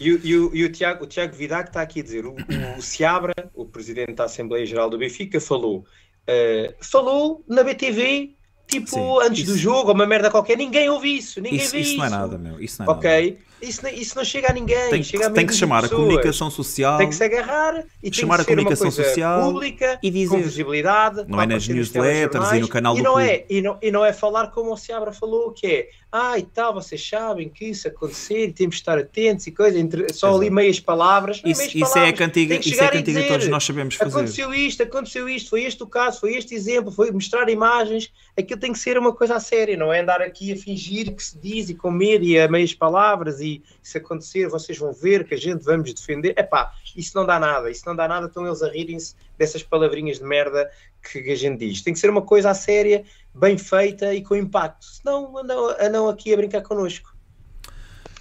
E, 0.00 0.08
e, 0.08 0.30
e, 0.30 0.64
o, 0.64 0.72
Tiago, 0.72 1.04
o 1.04 1.06
Tiago 1.06 1.34
Vidac 1.36 1.68
está 1.68 1.82
aqui 1.82 2.00
a 2.00 2.02
dizer, 2.02 2.26
o, 2.26 2.34
o 2.76 2.82
Seabra, 2.82 3.34
o 3.54 3.64
presidente 3.64 4.14
da 4.14 4.24
Assembleia 4.24 4.66
Geral 4.66 4.90
do 4.90 4.98
Benfica, 4.98 5.40
falou, 5.40 5.80
uh, 5.80 6.74
falou 6.80 7.44
na 7.46 7.62
BTV 7.62 8.34
tipo 8.66 8.88
Sim, 8.88 9.18
antes 9.22 9.44
isso... 9.44 9.52
do 9.52 9.58
jogo, 9.58 9.92
uma 9.92 10.06
merda 10.06 10.30
qualquer, 10.30 10.56
ninguém 10.56 10.88
ouve 10.88 11.16
isso, 11.16 11.40
ninguém 11.40 11.60
isso, 11.60 11.72
vê 11.72 11.80
isso. 11.80 11.90
Isso 11.90 11.98
não 11.98 12.06
é 12.06 12.10
nada, 12.10 12.38
meu. 12.38 12.60
Isso 12.60 12.82
não 12.82 12.92
é 12.92 12.96
ok? 12.96 13.30
Nada. 13.32 13.51
Isso, 13.62 13.86
isso 13.86 14.16
não 14.16 14.24
chega 14.24 14.50
a 14.50 14.52
ninguém. 14.52 14.90
Tem, 14.90 15.02
chega 15.02 15.28
a 15.28 15.30
tem 15.30 15.46
que 15.46 15.54
chamar 15.54 15.84
a 15.84 15.88
comunicação 15.88 16.50
social. 16.50 16.98
Tem 16.98 17.08
que 17.08 17.14
se 17.14 17.22
agarrar 17.22 17.84
e 18.02 18.12
chamar 18.12 18.40
a 18.40 18.44
comunicação 18.44 18.90
social 18.90 19.52
pública 19.52 19.98
e 20.02 20.10
dizer, 20.10 20.28
com 20.28 20.42
visibilidade. 20.42 21.24
Não 21.28 21.40
é 21.40 21.46
nas 21.46 21.68
newsletters 21.68 22.52
e 22.52 22.58
no 22.58 22.68
canal 22.68 22.94
e 22.94 22.98
do 22.98 23.04
não 23.04 23.12
clube. 23.12 23.28
é 23.28 23.46
e 23.48 23.62
não, 23.62 23.78
e 23.80 23.90
não 23.90 24.04
é 24.04 24.12
falar 24.12 24.48
como 24.48 24.72
o 24.72 24.76
Seabra 24.76 25.12
falou, 25.12 25.52
que 25.52 25.66
é 25.66 25.88
ah, 26.14 26.38
e 26.38 26.42
tal, 26.42 26.74
vocês 26.74 27.08
sabem 27.08 27.48
que 27.48 27.64
isso 27.64 27.88
acontecer 27.88 28.48
e 28.48 28.52
temos 28.52 28.74
de 28.74 28.82
estar 28.82 28.98
atentos 28.98 29.46
e 29.46 29.50
coisa, 29.50 29.78
entre, 29.78 30.12
só 30.12 30.28
Exato. 30.28 30.42
ali 30.42 30.50
meias 30.50 30.78
palavras. 30.78 31.38
Isso, 31.38 31.60
meias 31.60 31.74
isso 31.74 31.78
palavras. 31.78 32.04
é 32.04 32.08
a 32.08 32.12
cantiga, 32.12 32.54
isso 32.56 32.82
é 32.82 32.86
a 32.86 32.90
cantiga 32.90 33.22
que 33.22 33.28
todos 33.28 33.48
nós 33.48 33.64
sabemos 33.64 33.94
fazer. 33.94 34.18
Aconteceu 34.18 34.52
isto, 34.52 34.82
aconteceu 34.82 35.26
isto, 35.26 35.48
foi 35.48 35.64
este 35.64 35.82
o 35.82 35.86
caso, 35.86 36.20
foi 36.20 36.36
este 36.36 36.54
exemplo, 36.54 36.92
foi 36.92 37.10
mostrar 37.10 37.48
imagens. 37.48 38.12
Aquilo 38.38 38.60
tem 38.60 38.72
que 38.72 38.78
ser 38.78 38.98
uma 38.98 39.14
coisa 39.14 39.36
a 39.36 39.40
séria, 39.40 39.74
não 39.74 39.90
é 39.90 40.00
andar 40.00 40.20
aqui 40.20 40.52
a 40.52 40.56
fingir 40.56 41.14
que 41.14 41.24
se 41.24 41.38
diz 41.38 41.70
e 41.70 41.74
com 41.74 41.90
medo 41.90 42.24
e 42.26 42.38
a 42.38 42.46
meias 42.46 42.74
palavras 42.74 43.40
e 43.40 43.51
se 43.82 43.98
acontecer 43.98 44.48
vocês 44.48 44.78
vão 44.78 44.92
ver 44.92 45.24
que 45.24 45.34
a 45.34 45.36
gente 45.36 45.64
vamos 45.64 45.92
defender. 45.92 46.34
Epá, 46.38 46.72
isso 46.96 47.16
não 47.16 47.26
dá 47.26 47.40
nada, 47.40 47.70
isso 47.70 47.82
não 47.86 47.96
dá 47.96 48.06
nada, 48.06 48.26
estão 48.26 48.46
eles 48.46 48.62
a 48.62 48.70
rirem-se 48.70 49.14
dessas 49.36 49.62
palavrinhas 49.62 50.18
de 50.18 50.24
merda 50.24 50.70
que 51.02 51.18
a 51.30 51.34
gente 51.34 51.66
diz. 51.66 51.82
Tem 51.82 51.92
que 51.92 51.98
ser 51.98 52.10
uma 52.10 52.22
coisa 52.22 52.50
a 52.50 52.54
séria 52.54 53.04
bem 53.34 53.58
feita 53.58 54.14
e 54.14 54.22
com 54.22 54.36
impacto. 54.36 54.86
Senão 54.86 55.36
andam, 55.36 55.74
andam 55.80 56.08
aqui 56.08 56.32
a 56.32 56.36
brincar 56.36 56.62
connosco. 56.62 57.12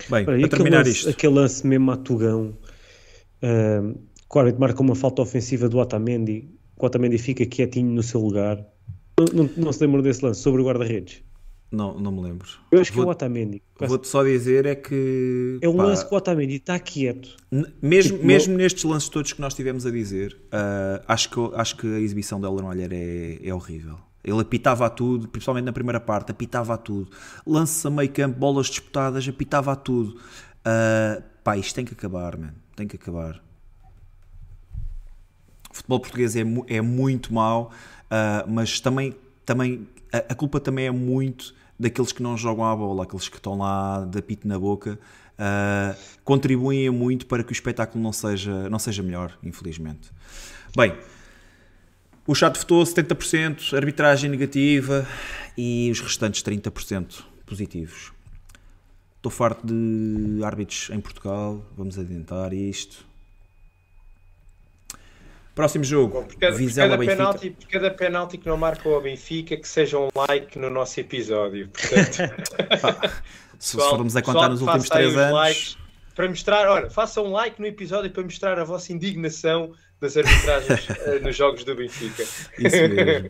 Bem, 0.10 0.26
para 0.26 0.48
terminar 0.50 0.80
lance, 0.80 0.92
isto. 0.92 1.10
Aquele 1.10 1.34
lance 1.36 1.66
mesmo 1.66 1.92
a 1.92 1.98
Tugão, 1.98 2.58
uh, 3.44 4.00
o 4.34 4.40
árbitro 4.40 4.62
marca 4.62 4.82
uma 4.82 4.96
falta 4.96 5.22
ofensiva 5.22 5.70
do 5.70 5.78
Otamendi, 5.78 6.50
o 6.78 6.86
Otamendi 6.86 7.18
fica 7.18 7.46
quietinho 7.46 7.92
no 7.92 8.02
seu 8.02 8.20
lugar. 8.20 8.66
Não, 9.20 9.44
não, 9.44 9.50
não 9.58 9.74
se 9.74 9.82
lembram 9.82 10.02
desse 10.02 10.26
lance 10.26 10.42
sobre 10.42 10.62
o 10.62 10.66
guarda-redes? 10.66 11.22
Não, 11.72 11.98
não 11.98 12.12
me 12.12 12.22
lembro. 12.22 12.50
Eu 12.70 12.82
acho 12.82 12.92
vou, 12.92 13.04
que 13.04 13.08
é 13.08 13.08
o 13.08 13.12
Otamendi. 13.12 13.64
Vou-te 13.80 14.08
só 14.08 14.24
dizer 14.24 14.66
é 14.66 14.76
que... 14.76 15.58
É 15.62 15.70
um 15.70 15.78
pá, 15.78 15.84
lance 15.84 16.06
que 16.06 16.14
o 16.14 16.18
Otamendi 16.18 16.56
está 16.56 16.78
quieto. 16.78 17.38
Mesmo, 17.82 18.18
tipo, 18.18 18.28
mesmo 18.28 18.58
nestes 18.58 18.84
lances 18.84 19.08
todos 19.08 19.32
que 19.32 19.40
nós 19.40 19.54
tivemos 19.54 19.86
a 19.86 19.92
dizer, 19.92 20.38
uh, 20.48 21.02
acho, 21.08 21.30
que, 21.30 21.40
acho 21.56 21.78
que 21.78 21.88
a 21.88 22.00
exibição 22.00 22.42
dela 22.42 22.62
no 22.62 22.74
é, 22.74 23.40
é 23.42 23.54
horrível. 23.54 23.98
Ele 24.22 24.42
apitava 24.42 24.86
a 24.86 24.90
tudo, 24.90 25.30
principalmente 25.30 25.64
na 25.64 25.74
primeira 25.74 26.00
parte, 26.00 26.32
apitava 26.32 26.74
a 26.74 26.78
tudo. 26.78 27.10
Lances 27.48 27.86
a 27.86 27.90
meio 27.90 28.12
campo, 28.12 28.38
bolas 28.38 28.68
disputadas, 28.68 29.26
apitava 29.28 29.72
a 29.72 29.76
tudo. 29.76 30.20
Uh, 30.60 31.24
pá, 31.42 31.58
isto 31.58 31.74
tem 31.74 31.86
que 31.86 31.94
acabar, 31.94 32.38
mano. 32.38 32.54
Tem 32.76 32.86
que 32.86 32.98
acabar. 32.98 33.42
O 35.72 35.74
futebol 35.74 36.02
português 36.02 36.36
é, 36.36 36.44
é 36.68 36.82
muito 36.82 37.34
mau, 37.34 37.72
uh, 38.08 38.52
mas 38.52 38.82
também, 38.82 39.16
também 39.46 39.88
a, 40.12 40.36
culpa 40.36 40.60
também 40.60 40.88
é 40.88 40.92
muito 40.92 41.54
daqueles 41.80 42.12
que 42.12 42.22
não 42.22 42.38
jogam 42.38 42.66
a 42.66 42.76
bola, 42.76 43.04
aqueles 43.04 43.28
que 43.28 43.38
estão 43.38 43.58
lá 43.58 44.06
de 44.06 44.20
apito 44.20 44.48
na 44.48 44.60
boca. 44.60 45.00
Uh, 45.34 45.98
contribuem 46.24 46.90
muito 46.92 47.26
para 47.26 47.44
que 47.44 47.52
o 47.52 47.54
espetáculo 47.54 48.04
não 48.04 48.14
seja, 48.14 48.70
não 48.70 48.78
seja 48.78 49.02
melhor, 49.02 49.38
infelizmente. 49.42 50.12
Bem, 50.76 50.96
o 52.28 52.36
chat 52.36 52.58
votou 52.58 52.84
70%, 52.84 53.76
arbitragem 53.76 54.30
negativa 54.30 55.08
e 55.58 55.90
os 55.92 56.00
restantes 56.00 56.44
30% 56.44 57.24
positivos. 57.46 58.12
Estou 59.18 59.32
farto 59.32 59.66
de 59.66 60.44
árbitros 60.44 60.90
em 60.92 61.00
Portugal, 61.00 61.66
vamos 61.76 61.98
adiantar 61.98 62.54
isto. 62.54 63.06
Próximo 65.54 65.84
jogo, 65.84 66.22
Bom, 66.22 66.24
por 66.24 66.36
cada, 66.38 66.56
Vizela 66.56 66.98
por 66.98 67.06
cada 67.06 67.16
Benfica. 67.16 67.18
Penalti, 67.18 67.50
por 67.50 67.68
cada 67.68 67.92
penalti 67.92 68.38
que 68.38 68.48
não 68.48 68.58
marca 68.58 68.88
o 68.88 69.02
Benfica, 69.02 69.58
que 69.58 69.68
seja 69.68 69.98
um 70.00 70.08
like 70.16 70.58
no 70.58 70.70
nosso 70.70 71.00
episódio. 71.00 71.70
Portanto, 71.70 72.16
se, 73.60 73.76
pessoal, 73.76 73.90
formos 73.90 74.16
a 74.16 74.22
contar 74.22 74.50
nos 74.50 74.62
últimos 74.62 74.88
3 74.88 75.18
anos. 75.18 75.34
Likes, 75.34 75.78
para 76.16 76.30
mostrar, 76.30 76.70
olha, 76.70 76.90
façam 76.90 77.26
um 77.26 77.32
like 77.32 77.60
no 77.60 77.68
episódio 77.68 78.10
para 78.12 78.24
mostrar 78.24 78.60
a 78.60 78.64
vossa 78.64 78.94
indignação 78.94 79.74
das 80.00 80.16
arbitragens 80.16 80.88
uh, 80.90 81.20
nos 81.24 81.36
jogos 81.36 81.64
do 81.66 81.76
Benfica. 81.76 82.24
Isso 82.24 82.58
mesmo. 82.58 83.30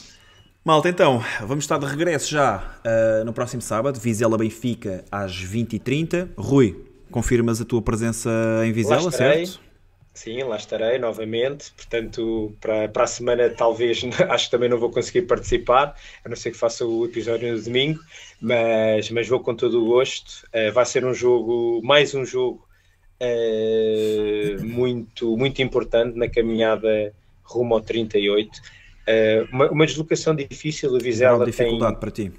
Malta, 0.63 0.91
então, 0.91 1.25
vamos 1.41 1.65
estar 1.65 1.79
de 1.79 1.87
regresso 1.87 2.31
já 2.31 2.79
uh, 2.85 3.25
no 3.25 3.33
próximo 3.33 3.63
sábado, 3.63 3.99
Vizela 3.99 4.37
Benfica 4.37 5.03
às 5.11 5.33
20h30. 5.33 6.29
Rui, 6.37 6.85
confirmas 7.11 7.59
a 7.63 7.65
tua 7.65 7.81
presença 7.81 8.31
em 8.65 8.71
Vizela, 8.71 9.11
certo? 9.11 9.70
Sim, 10.21 10.43
lá 10.43 10.57
estarei 10.57 10.99
novamente. 10.99 11.73
Portanto, 11.73 12.55
para, 12.61 12.89
para 12.89 13.05
a 13.05 13.07
semana, 13.07 13.49
talvez, 13.49 14.03
acho 14.29 14.45
que 14.45 14.51
também 14.51 14.69
não 14.69 14.79
vou 14.79 14.91
conseguir 14.91 15.23
participar, 15.23 15.97
a 16.25 16.29
não 16.29 16.37
ser 16.37 16.51
que 16.51 16.59
faça 16.59 16.85
o 16.85 17.07
episódio 17.07 17.51
no 17.53 17.61
domingo, 17.61 18.01
mas, 18.41 19.11
mas 19.11 19.29
vou 19.29 19.41
com 19.41 19.55
todo 19.55 19.83
o 19.83 19.87
gosto. 19.87 20.47
Uh, 20.49 20.73
vai 20.73 20.85
ser 20.85 21.05
um 21.05 21.15
jogo, 21.15 21.81
mais 21.83 22.15
um 22.15 22.25
jogo 22.25 22.67
uh, 23.21 24.65
muito, 24.65 25.37
muito 25.37 25.63
importante 25.63 26.19
na 26.19 26.29
caminhada 26.29 27.15
rumo 27.43 27.75
ao 27.75 27.81
38. 27.81 28.51
Uh, 28.59 29.49
uma, 29.51 29.71
uma 29.71 29.87
deslocação 29.87 30.35
difícil, 30.35 30.93
o 30.93 30.99
Vizela 30.99 31.47
dificuldade 31.47 31.93
tem... 31.93 32.01
para 32.01 32.11
ti? 32.11 32.33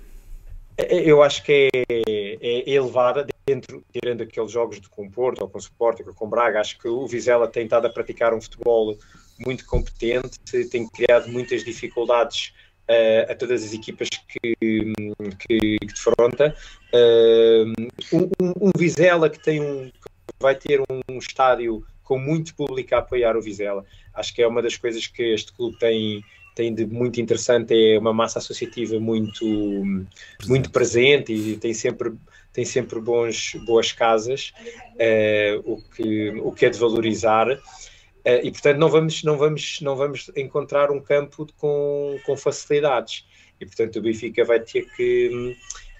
É, 0.89 1.01
eu 1.01 1.21
acho 1.21 1.43
que 1.43 1.69
é, 1.73 1.83
é, 1.89 2.69
elevada 2.69 3.27
dentro, 3.45 3.83
tirando 3.91 4.21
aqueles 4.23 4.51
jogos 4.51 4.79
de 4.79 4.89
com 4.89 5.09
Porto, 5.09 5.41
ou 5.41 5.49
com 5.49 5.57
Sport, 5.57 6.01
ou 6.05 6.13
com 6.13 6.29
Braga, 6.29 6.59
acho 6.59 6.77
que 6.77 6.87
o 6.87 7.05
Vizela 7.07 7.47
tem 7.47 7.65
estado 7.65 7.87
a 7.87 7.89
praticar 7.89 8.33
um 8.33 8.41
futebol 8.41 8.97
muito 9.39 9.65
competente, 9.65 10.39
tem 10.69 10.87
criado 10.87 11.27
muitas 11.29 11.63
dificuldades 11.63 12.53
uh, 12.89 13.31
a 13.31 13.35
todas 13.35 13.63
as 13.63 13.73
equipas 13.73 14.07
que, 14.09 14.55
que, 14.55 14.93
que 15.39 15.77
defronta. 15.85 16.55
Uh, 16.93 17.73
um, 18.13 18.67
um, 18.67 18.71
Vizela 18.77 19.29
que 19.29 19.41
tem 19.41 19.59
um 19.59 19.89
que 19.89 20.33
vai 20.39 20.55
ter 20.55 20.81
um 20.81 21.17
estádio 21.17 21.85
com 22.03 22.17
muito 22.17 22.55
público 22.55 22.95
a 22.95 22.99
apoiar 22.99 23.35
o 23.35 23.41
Vizela. 23.41 23.85
Acho 24.13 24.33
que 24.33 24.41
é 24.41 24.47
uma 24.47 24.61
das 24.61 24.77
coisas 24.77 25.07
que 25.07 25.23
este 25.23 25.51
clube 25.53 25.77
tem 25.79 26.23
tem 26.61 26.75
de 26.75 26.85
muito 26.85 27.19
interessante 27.19 27.73
é 27.73 27.97
uma 27.97 28.13
massa 28.13 28.37
associativa 28.37 28.99
muito 28.99 29.43
presente. 29.43 30.47
muito 30.47 30.69
presente 30.69 31.33
e 31.33 31.57
tem 31.57 31.73
sempre 31.73 32.13
tem 32.53 32.63
sempre 32.63 32.99
bons 32.99 33.55
boas 33.65 33.91
casas 33.91 34.53
uh, 34.93 35.61
o 35.65 35.81
que 35.81 36.29
o 36.39 36.51
que 36.51 36.67
é 36.67 36.69
de 36.69 36.77
valorizar. 36.77 37.49
Uh, 37.51 38.41
e 38.43 38.51
portanto 38.51 38.77
não 38.77 38.89
vamos 38.89 39.23
não 39.23 39.37
vamos 39.37 39.79
não 39.81 39.95
vamos 39.95 40.29
encontrar 40.35 40.91
um 40.91 41.01
campo 41.01 41.47
com, 41.57 42.19
com 42.23 42.37
facilidades. 42.37 43.25
E 43.59 43.65
portanto 43.65 43.95
o 43.97 44.01
Benfica 44.03 44.45
vai 44.45 44.59
ter 44.59 44.85
que 44.95 45.57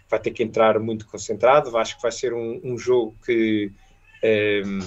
vai 0.07 0.19
ter 0.19 0.29
que 0.29 0.43
entrar 0.43 0.79
muito 0.79 1.07
concentrado. 1.07 1.75
Acho 1.75 1.95
que 1.95 2.03
vai 2.03 2.11
ser 2.11 2.33
um, 2.33 2.61
um 2.63 2.77
jogo 2.77 3.15
que, 3.25 3.71
um, 4.23 4.79
eh, 4.79 4.85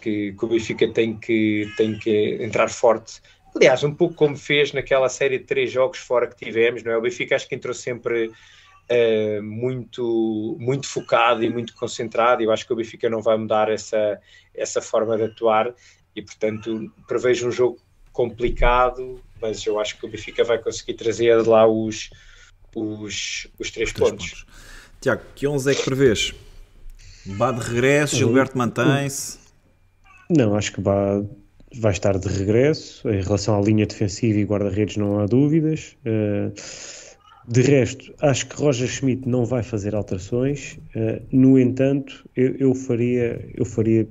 que 0.00 0.32
que 0.32 0.44
o 0.44 0.48
Benfica 0.48 0.88
tem 0.92 1.16
que 1.16 1.70
tem 1.76 1.96
que 1.96 2.38
entrar 2.40 2.68
forte 2.68 3.20
Aliás, 3.56 3.84
um 3.84 3.94
pouco 3.94 4.14
como 4.14 4.36
fez 4.36 4.72
naquela 4.72 5.08
série 5.08 5.38
de 5.38 5.44
três 5.44 5.70
jogos 5.70 5.98
fora 5.98 6.26
que 6.26 6.36
tivemos, 6.36 6.82
não 6.82 6.92
é? 6.92 6.96
O 6.96 7.00
Benfica 7.00 7.36
acho 7.36 7.48
que 7.48 7.54
entrou 7.54 7.72
sempre 7.72 8.26
uh, 8.28 9.42
muito, 9.42 10.56
muito 10.58 10.88
focado 10.88 11.44
e 11.44 11.48
muito 11.48 11.74
concentrado. 11.74 12.42
Eu 12.42 12.50
acho 12.50 12.66
que 12.66 12.72
o 12.72 12.76
Benfica 12.76 13.08
não 13.08 13.22
vai 13.22 13.36
mudar 13.36 13.70
essa, 13.70 14.20
essa 14.52 14.82
forma 14.82 15.16
de 15.16 15.24
atuar 15.24 15.72
e, 16.16 16.22
portanto, 16.22 16.92
prevejo 17.06 17.48
um 17.48 17.52
jogo 17.52 17.78
complicado, 18.12 19.20
mas 19.40 19.64
eu 19.64 19.78
acho 19.78 19.98
que 19.98 20.06
o 20.06 20.08
Benfica 20.08 20.42
vai 20.42 20.58
conseguir 20.58 20.94
trazer 20.94 21.46
lá 21.46 21.66
os, 21.66 22.10
os, 22.74 23.46
os 23.58 23.70
três, 23.70 23.90
os 23.90 23.92
pontos. 23.92 24.30
pontos. 24.30 24.46
Tiago, 25.00 25.22
que 25.34 25.46
11 25.46 25.70
é 25.70 25.74
que 25.74 25.84
prevês? 25.84 26.34
Bá 27.26 27.52
de 27.52 27.60
regresso, 27.60 28.16
Gilberto 28.16 28.56
mantém-se? 28.58 29.38
Não, 30.28 30.56
acho 30.56 30.72
que 30.72 30.80
Bá 30.80 31.22
vai 31.78 31.92
estar 31.92 32.18
de 32.18 32.28
regresso. 32.28 33.08
Em 33.08 33.20
relação 33.20 33.58
à 33.58 33.60
linha 33.60 33.86
defensiva 33.86 34.38
e 34.38 34.44
guarda-redes, 34.44 34.96
não 34.96 35.20
há 35.20 35.26
dúvidas. 35.26 35.96
Eh, 36.04 36.50
de 37.46 37.62
resto, 37.62 38.14
acho 38.20 38.46
que 38.46 38.56
Roger 38.56 38.88
Schmidt 38.88 39.28
não 39.28 39.44
vai 39.44 39.62
fazer 39.62 39.94
alterações. 39.94 40.78
Eh, 40.94 41.22
no 41.30 41.58
entanto, 41.58 42.28
eu, 42.36 42.56
eu 42.56 42.74
faria, 42.74 43.48
eu 43.54 43.64
faria 43.64 44.08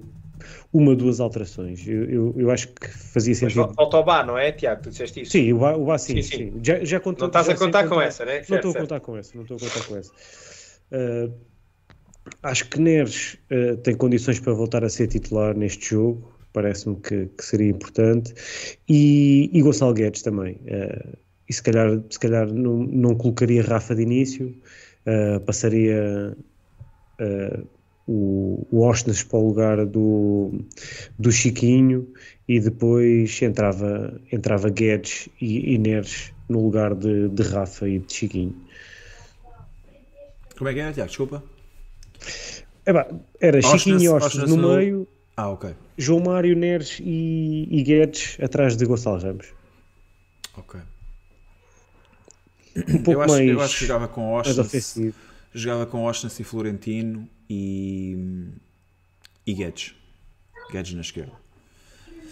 uma, 0.72 0.96
duas 0.96 1.20
alterações. 1.20 1.88
Eu, 1.88 2.04
eu, 2.06 2.36
eu, 2.38 2.52
acho 2.52 2.68
que 2.68 2.88
fazia 2.88 3.34
sentido. 3.34 3.66
Mas 3.68 3.76
falta 3.76 3.98
o 3.98 4.04
Bá, 4.04 4.26
não 4.26 4.38
é, 4.38 4.52
Tiago? 4.52 4.84
Tu 4.84 4.90
disseste 4.90 5.22
isso? 5.22 5.32
Sim, 5.32 5.54
o 5.54 5.60
Bá, 5.60 5.76
o 5.76 5.98
sim, 5.98 6.22
sim, 6.22 6.24
sim. 6.24 6.38
sim. 6.38 6.60
Já, 6.62 6.84
já 6.84 7.00
contou, 7.00 7.28
não 7.28 7.28
estás 7.28 7.50
a 7.50 7.56
contar 7.56 7.88
com 7.88 8.02
essa, 8.02 8.26
né? 8.26 8.44
Não 8.48 8.58
estou 8.58 8.72
a 8.72 8.76
contar 8.76 9.00
com 9.00 9.18
essa, 9.18 9.32
não 9.36 9.44
estou 9.44 9.58
a 9.58 9.60
contar 9.60 9.88
com 9.88 9.98
essa. 9.98 10.12
Uh, 10.92 11.34
acho 12.42 12.70
que 12.70 12.80
Neres 12.80 13.38
uh, 13.52 13.78
tem 13.78 13.96
condições 13.96 14.40
para 14.40 14.54
voltar 14.54 14.84
a 14.84 14.90
ser 14.90 15.08
titular 15.08 15.56
neste 15.56 15.92
jogo 15.92 16.33
parece-me 16.54 16.96
que, 16.98 17.26
que, 17.26 17.44
seria 17.44 17.70
importante, 17.70 18.34
e, 18.88 19.50
e 19.52 19.62
Gonçalo 19.62 19.94
Guedes 19.94 20.22
também. 20.22 20.56
Uh, 20.64 21.18
e 21.50 21.54
se 21.54 21.62
calhar, 21.62 22.00
se 22.10 22.20
calhar 22.20 22.52
não, 22.54 22.78
não 22.78 23.16
colocaria 23.16 23.64
Rafa 23.64 23.96
de 23.96 24.04
início, 24.04 24.56
uh, 25.06 25.40
passaria 25.42 26.38
uh, 27.20 27.68
o, 28.08 28.66
o 28.72 28.82
Osnes 28.82 29.24
para 29.24 29.40
o 29.40 29.48
lugar 29.48 29.86
do, 29.86 30.52
do 31.18 31.32
Chiquinho 31.32 32.08
e 32.48 32.60
depois 32.60 33.42
entrava, 33.42 34.20
entrava 34.32 34.70
Guedes 34.70 35.30
e 35.42 35.78
Neres 35.78 36.34
no 36.50 36.64
lugar 36.64 36.94
de, 36.94 37.30
de 37.30 37.44
Rafa 37.44 37.88
e 37.88 38.00
de 38.00 38.14
Chiquinho. 38.14 38.56
Como 40.58 40.70
é 40.70 40.74
que 40.74 40.80
era, 40.80 40.94
Tiago? 40.94 41.10
Desculpa. 41.10 41.44
era 43.40 43.62
Chiquinho 43.62 44.02
e 44.02 44.10
Osnes 44.10 44.50
no, 44.50 44.58
no 44.58 44.76
meio 44.76 45.08
ah, 45.36 45.50
ok. 45.50 45.76
João 45.98 46.20
Mário 46.20 46.56
Neres 46.56 47.00
e, 47.00 47.68
e 47.70 47.84
Guedes 47.84 48.38
atrás 48.42 48.78
de 48.78 48.86
Gonçalo 48.86 49.20
Ramos. 49.20 49.48
Ok. 50.56 50.80
Um 52.76 53.04
pouco 53.04 53.12
eu, 53.12 53.22
acho, 53.22 53.34
mais, 53.34 53.50
eu 53.50 53.62
acho 53.62 53.80
que 53.80 53.86
jogava 53.86 54.08
com 54.08 54.34
Ostens, 54.34 55.14
jogava 55.54 55.86
com 55.86 56.04
Ostens 56.06 56.40
e 56.40 56.44
Florentino 56.44 57.28
e, 57.50 58.18
e 59.46 59.54
Guedes. 59.54 59.96
Guedes 60.72 60.94
na 60.94 61.02
esquerda. 61.02 61.34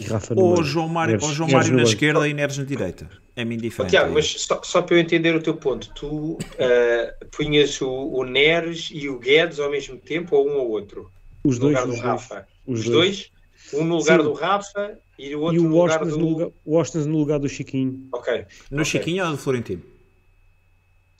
Rafa 0.08 0.34
ou 0.34 0.62
João 0.64 0.88
Mário, 0.88 1.12
Neres, 1.12 1.28
ou 1.28 1.34
João 1.34 1.50
Mário 1.50 1.76
na 1.76 1.82
esquerda 1.82 2.26
e 2.26 2.34
Neres 2.34 2.58
na 2.58 2.64
direita. 2.64 3.08
É-me 3.36 3.54
indiferente. 3.54 3.94
Oh, 3.94 3.98
Tiago, 3.98 4.14
mas 4.14 4.26
só, 4.42 4.60
só, 4.62 4.82
para 4.82 4.96
eu 4.96 5.00
entender 5.00 5.34
o 5.34 5.42
teu 5.42 5.54
ponto, 5.56 5.92
tu 5.94 6.34
uh, 6.34 7.26
punhas 7.30 7.80
o, 7.80 7.90
o 7.90 8.24
Neres 8.24 8.90
e 8.92 9.08
o 9.08 9.18
Guedes 9.18 9.58
ao 9.60 9.70
mesmo 9.70 9.96
tempo 9.96 10.36
ou 10.36 10.48
um 10.48 10.56
ou 10.56 10.70
outro? 10.70 11.10
Os 11.44 11.58
dois. 11.58 11.74
No 11.74 11.86
lugar 11.86 11.96
do 11.96 12.02
Rafa. 12.02 12.46
Os, 12.66 12.80
os 12.80 12.84
dois. 12.86 13.30
dois. 13.72 13.82
Um 13.82 13.84
no 13.84 13.96
lugar 13.96 14.18
Sim. 14.18 14.24
do 14.24 14.32
Rafa 14.32 14.98
e 15.18 15.34
o 15.34 15.40
outro 15.40 15.56
e 15.56 15.60
o 15.60 15.62
no 15.68 15.80
lugar 15.80 16.04
do... 16.04 16.18
No 16.18 16.28
lugar, 16.28 16.48
o 16.64 16.78
Austin 16.78 16.98
no 16.98 17.18
lugar 17.18 17.38
do 17.38 17.48
Chiquinho. 17.48 18.08
Ok. 18.12 18.44
No 18.70 18.78
okay. 18.78 18.84
Chiquinho 18.84 19.24
ou 19.24 19.30
do 19.30 19.38
Florentino? 19.38 19.82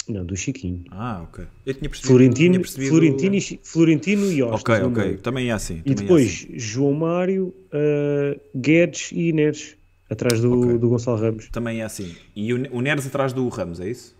Não, 0.08 0.24
do 0.24 0.36
Chiquinho. 0.36 0.84
Ah, 0.90 1.22
ok. 1.22 1.46
Eu 1.64 1.74
tinha 1.74 1.88
percebido. 1.88 2.08
Florentino, 2.08 2.50
tinha 2.54 2.60
percebido... 2.60 2.90
Florentino, 2.90 3.36
e, 3.36 3.60
Florentino 3.62 4.32
e 4.32 4.40
Austin. 4.40 4.72
Ok, 4.72 4.82
ok. 4.82 5.16
Também 5.18 5.48
é 5.48 5.52
assim. 5.52 5.80
E 5.84 5.94
depois 5.94 6.24
é 6.24 6.26
assim. 6.26 6.58
João 6.58 6.92
Mário, 6.92 7.54
uh, 7.68 8.40
Guedes 8.54 9.12
e 9.12 9.32
Neres. 9.32 9.76
Atrás 10.10 10.40
do, 10.42 10.60
okay. 10.60 10.78
do 10.78 10.88
Gonçalo 10.90 11.18
Ramos. 11.18 11.48
Também 11.48 11.80
é 11.80 11.84
assim. 11.84 12.14
E 12.36 12.52
o, 12.52 12.76
o 12.76 12.82
Neres 12.82 13.06
atrás 13.06 13.32
do 13.32 13.48
Ramos, 13.48 13.80
é 13.80 13.88
isso? 13.88 14.14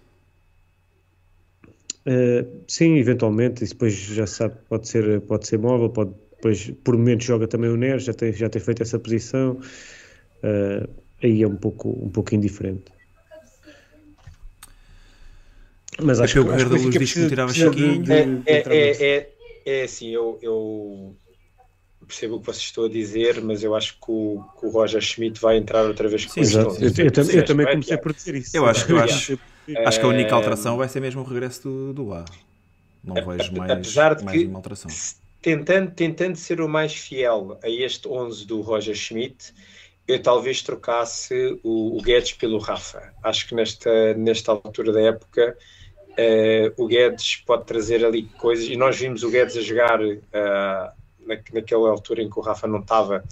Uh, 2.07 2.62
sim, 2.66 2.97
eventualmente. 2.97 3.62
Isso 3.62 3.74
depois 3.74 3.93
já 3.93 4.27
sabe, 4.27 4.55
pode 4.70 4.89
ser, 4.89 5.20
pode 5.23 5.47
ser 5.47 5.59
móvel, 5.59 5.90
pode 5.90 6.15
depois, 6.43 6.73
por 6.82 6.97
momentos, 6.97 7.24
joga 7.24 7.47
também 7.47 7.70
o 7.70 7.77
Neres, 7.77 8.02
já 8.02 8.12
tem, 8.12 8.32
já 8.32 8.48
tem 8.48 8.60
feito 8.60 8.82
essa 8.82 8.98
posição. 8.98 9.60
Uh, 10.43 10.89
aí 11.23 11.40
é 11.40 11.47
um 11.47 11.55
pouco, 11.55 11.89
um 11.89 12.09
pouco 12.09 12.35
indiferente. 12.35 12.90
Mas 16.02 16.19
acho 16.19 16.35
que 16.35 16.40
o 16.40 16.44
Correio 16.44 16.69
da 16.69 16.77
Luz 16.77 16.90
diz 16.90 17.12
que 17.12 17.20
me 17.20 17.28
tirava 17.28 17.52
Chiquinho. 17.55 18.05
É, 18.12 18.52
é, 18.52 18.62
é, 18.66 19.06
é, 19.06 19.32
é 19.64 19.82
assim, 19.85 20.09
eu, 20.09 20.36
eu 20.43 21.14
percebo 22.09 22.36
o 22.36 22.40
que 22.40 22.47
vocês 22.47 22.64
estão 22.64 22.86
a 22.86 22.89
dizer, 22.89 23.40
mas 23.40 23.62
eu 23.62 23.77
acho 23.77 23.94
que 23.94 24.10
o, 24.10 24.43
que 24.59 24.66
o 24.66 24.70
Roger 24.70 25.01
Schmidt 25.01 25.40
vai 25.40 25.59
entrar 25.59 25.85
outra 25.85 26.09
vez 26.09 26.27
com 26.27 26.40
isso. 26.40 26.59
Eu, 26.59 26.70
eu, 26.81 27.31
eu, 27.35 27.44
também 27.44 27.66
comecei 27.66 27.97
por 27.98 28.12
dizer 28.12 28.35
isso. 28.35 28.56
Eu 28.56 28.66
acho, 28.66 28.90
eu 28.90 28.98
acho, 28.98 29.39
acho 29.86 30.01
que 30.01 30.05
a 30.05 30.09
única 30.09 30.35
alteração 30.35 30.77
vai 30.77 30.89
ser 30.89 30.98
mesmo 30.98 31.20
o 31.20 31.24
regresso 31.24 31.62
do, 31.62 31.93
do 31.93 32.12
A. 32.12 32.24
Não 33.05 33.14
vejo 33.14 33.52
mais, 33.52 33.70
Apesar 33.70 34.14
de 34.16 34.24
mais 34.24 34.39
que, 34.39 34.47
uma 34.47 34.59
alteração 34.59 34.90
tentando, 35.43 35.90
tentando 35.90 36.36
ser 36.36 36.60
o 36.60 36.69
mais 36.69 36.94
fiel 36.94 37.59
a 37.62 37.69
este 37.69 38.09
11 38.09 38.47
do 38.47 38.60
Roger 38.60 38.94
Schmidt, 38.94 39.52
eu 40.06 40.23
talvez 40.23 40.62
trocasse 40.62 41.59
o, 41.62 41.98
o 41.98 42.01
Guedes 42.01 42.32
pelo 42.32 42.59
Rafa. 42.59 43.12
Acho 43.23 43.48
que 43.48 43.55
nesta, 43.55 44.14
nesta 44.14 44.52
altura 44.52 44.93
da 44.93 45.01
época 45.01 45.56
uh, 46.10 46.82
o 46.82 46.86
Guedes 46.86 47.36
pode 47.44 47.64
trazer 47.64 48.05
ali 48.05 48.24
coisas, 48.39 48.66
e 48.66 48.77
nós 48.77 48.97
vimos 48.97 49.23
o 49.24 49.31
Guedes 49.31 49.56
a 49.56 49.60
jogar 49.60 50.01
uh, 50.01 50.93
na, 51.27 51.39
naquela 51.52 51.90
altura 51.90 52.23
em 52.23 52.31
que 52.31 52.39
o 52.39 52.43
Rafa 52.43 52.66
não 52.66 52.81
estava 52.81 53.24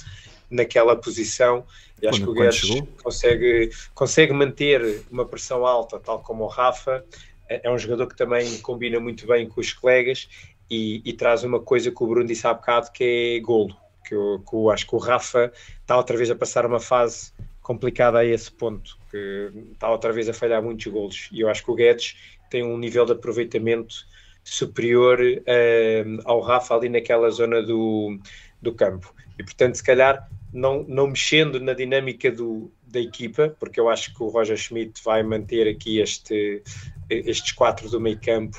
naquela 0.51 0.97
posição, 0.97 1.65
e 2.03 2.09
acho 2.09 2.21
quando, 2.21 2.35
que 2.35 2.41
o 2.41 2.43
Guedes 2.43 2.83
consegue, 3.03 3.71
consegue 3.95 4.33
manter 4.33 5.05
uma 5.11 5.25
pressão 5.25 5.65
alta, 5.65 5.99
tal 5.99 6.21
como 6.21 6.45
o 6.45 6.49
Rafa. 6.49 7.05
É, 7.49 7.69
é 7.69 7.71
um 7.71 7.79
jogador 7.79 8.07
que 8.07 8.17
também 8.17 8.59
combina 8.59 8.99
muito 8.99 9.27
bem 9.27 9.49
com 9.49 9.61
os 9.61 9.73
colegas 9.73 10.29
e, 10.71 11.03
e, 11.05 11.13
traz 11.13 11.43
uma 11.43 11.61
coisa 11.61 11.91
que 11.91 12.03
o 12.03 12.07
Bruno 12.07 12.27
disse 12.27 12.47
há 12.47 12.55
bocado 12.55 12.93
que 12.93 13.37
é 13.37 13.41
golo. 13.41 13.77
Que 14.07 14.15
eu, 14.15 14.43
que 14.49 14.55
eu 14.55 14.71
acho 14.71 14.87
que 14.87 14.95
o 14.95 14.99
Rafa 14.99 15.53
está 15.81 15.97
outra 15.97 16.17
vez 16.17 16.31
a 16.31 16.35
passar 16.35 16.65
uma 16.65 16.81
fase 16.81 17.33
complicada 17.61 18.19
a 18.19 18.25
esse 18.25 18.51
ponto, 18.51 18.99
que 19.11 19.51
está 19.73 19.91
outra 19.91 20.13
vez 20.13 20.29
a 20.29 20.33
falhar 20.33 20.63
muitos 20.63 20.87
golos. 20.87 21.29
E 21.33 21.41
eu 21.41 21.49
acho 21.49 21.65
que 21.65 21.71
o 21.71 21.75
Guedes 21.75 22.17
tem 22.51 22.65
um 22.65 22.77
nível 22.79 23.05
de 23.05 23.13
aproveitamento 23.13 23.95
superior 24.43 25.21
uh, 25.21 26.21
ao 26.25 26.41
Rafa 26.41 26.75
ali 26.75 26.89
naquela 26.89 27.31
zona 27.31 27.63
do, 27.63 28.19
do 28.61 28.73
campo. 28.75 29.15
E 29.39 29.45
portanto, 29.45 29.77
se 29.77 29.85
calhar 29.85 30.29
não, 30.53 30.83
não 30.83 31.07
mexendo 31.07 31.61
na 31.61 31.73
dinâmica 31.73 32.31
do, 32.31 32.73
da 32.83 33.01
equipa, 33.01 33.55
porque 33.61 33.79
eu 33.79 33.89
acho 33.89 34.15
que 34.15 34.23
o 34.23 34.29
Roger 34.29 34.57
Schmidt 34.57 35.03
vai 35.05 35.23
manter 35.23 35.69
aqui 35.69 36.01
este, 36.01 36.63
estes 37.09 37.53
quatro 37.53 37.89
do 37.89 38.01
meio 38.01 38.21
campo, 38.21 38.59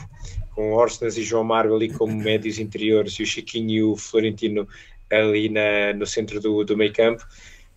com 0.61 0.73
Orsnas 0.73 1.17
e 1.17 1.23
João 1.23 1.43
Mário 1.43 1.75
ali 1.75 1.89
como 1.89 2.13
médios 2.21 2.59
interiores 2.59 3.13
e 3.13 3.23
o 3.23 3.25
Chiquinho 3.25 3.71
e 3.71 3.83
o 3.83 3.95
Florentino 3.95 4.67
ali 5.09 5.49
na, 5.49 5.93
no 5.95 6.05
centro 6.05 6.39
do, 6.39 6.63
do 6.63 6.77
meio 6.77 6.93
campo. 6.93 7.25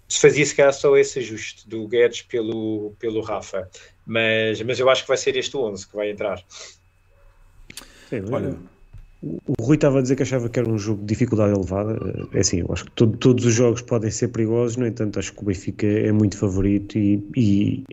Se 0.06 0.20
fazia 0.20 0.44
se 0.44 0.55
calhar 0.55 0.73
só 0.73 0.94
esse 0.97 1.19
ajuste 1.19 1.66
do 1.66 1.89
Guedes 1.89 2.23
pelo, 2.23 2.93
pelo 2.98 3.23
Rafa, 3.23 3.69
mas, 4.06 4.61
mas 4.62 4.78
eu 4.78 4.90
acho 4.90 5.02
que 5.02 5.09
vai 5.09 5.16
ser 5.16 5.35
este 5.36 5.56
11 5.56 5.89
que 5.89 5.97
vai 5.97 6.11
entrar. 6.11 6.44
Sim, 8.11 8.23
olha, 8.31 8.55
o 9.23 9.62
Rui 9.62 9.77
estava 9.77 9.98
a 9.98 10.02
dizer 10.02 10.15
que 10.15 10.23
achava 10.23 10.51
que 10.51 10.59
era 10.59 10.69
um 10.69 10.78
jogo 10.78 11.01
de 11.01 11.06
dificuldade 11.06 11.55
elevada. 11.55 11.98
É 12.35 12.40
assim, 12.40 12.61
eu 12.61 12.69
acho 12.70 12.85
que 12.85 12.90
todo, 12.93 13.16
todos 13.16 13.47
os 13.47 13.55
jogos 13.55 13.81
podem 13.81 14.11
ser 14.11 14.28
perigosos, 14.28 14.77
no 14.77 14.86
entanto, 14.86 15.19
acho 15.19 15.32
que 15.32 15.40
o 15.40 15.47
Benfica 15.47 15.86
é 15.86 16.12
muito 16.12 16.36
favorito 16.36 16.98
e, 16.98 17.27
e 17.35 17.85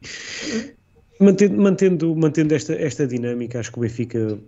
mantendo, 1.22 1.61
mantendo, 1.61 2.15
mantendo 2.15 2.56
esta, 2.56 2.73
esta 2.73 3.07
dinâmica, 3.07 3.60
acho 3.60 3.72
que 3.72 3.77
o 3.77 3.81
Benfica 3.81 4.39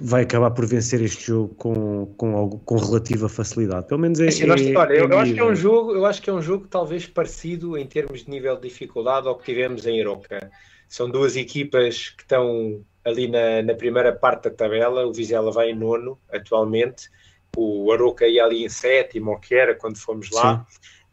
vai 0.00 0.22
acabar 0.22 0.50
por 0.50 0.66
vencer 0.66 1.00
este 1.00 1.28
jogo 1.28 1.54
com, 1.54 2.06
com, 2.16 2.36
algo, 2.36 2.58
com 2.58 2.76
relativa 2.76 3.28
facilidade. 3.28 3.86
Pelo 3.86 4.00
menos 4.00 4.20
é. 4.20 4.28
Assim, 4.28 4.44
nós, 4.46 4.60
é 4.60 4.70
eu, 4.70 5.08
eu, 5.08 5.18
acho 5.18 5.32
que 5.32 5.40
é 5.40 5.44
um 5.44 5.54
jogo, 5.54 5.92
eu 5.92 6.04
acho 6.04 6.20
que 6.20 6.28
é 6.28 6.32
um 6.32 6.42
jogo 6.42 6.66
talvez 6.68 7.06
parecido 7.06 7.78
em 7.78 7.86
termos 7.86 8.24
de 8.24 8.30
nível 8.30 8.56
de 8.56 8.68
dificuldade 8.68 9.28
ao 9.28 9.38
que 9.38 9.44
tivemos 9.44 9.86
em 9.86 10.00
Iroca. 10.00 10.50
São 10.88 11.08
duas 11.08 11.36
equipas 11.36 12.10
que 12.10 12.22
estão 12.22 12.84
ali 13.04 13.28
na, 13.28 13.62
na, 13.62 13.74
primeira 13.74 14.12
parte 14.12 14.44
da 14.44 14.50
tabela, 14.50 15.06
o 15.06 15.12
Vizela 15.12 15.52
vai 15.52 15.70
em 15.70 15.74
nono 15.76 16.18
atualmente, 16.30 17.08
o 17.56 17.90
Aroca 17.92 18.26
ia 18.26 18.44
ali 18.44 18.64
em 18.64 18.68
sétimo, 18.68 19.30
ou 19.30 19.38
que 19.38 19.54
era 19.54 19.74
quando 19.74 19.96
fomos 19.96 20.30
lá, 20.32 20.66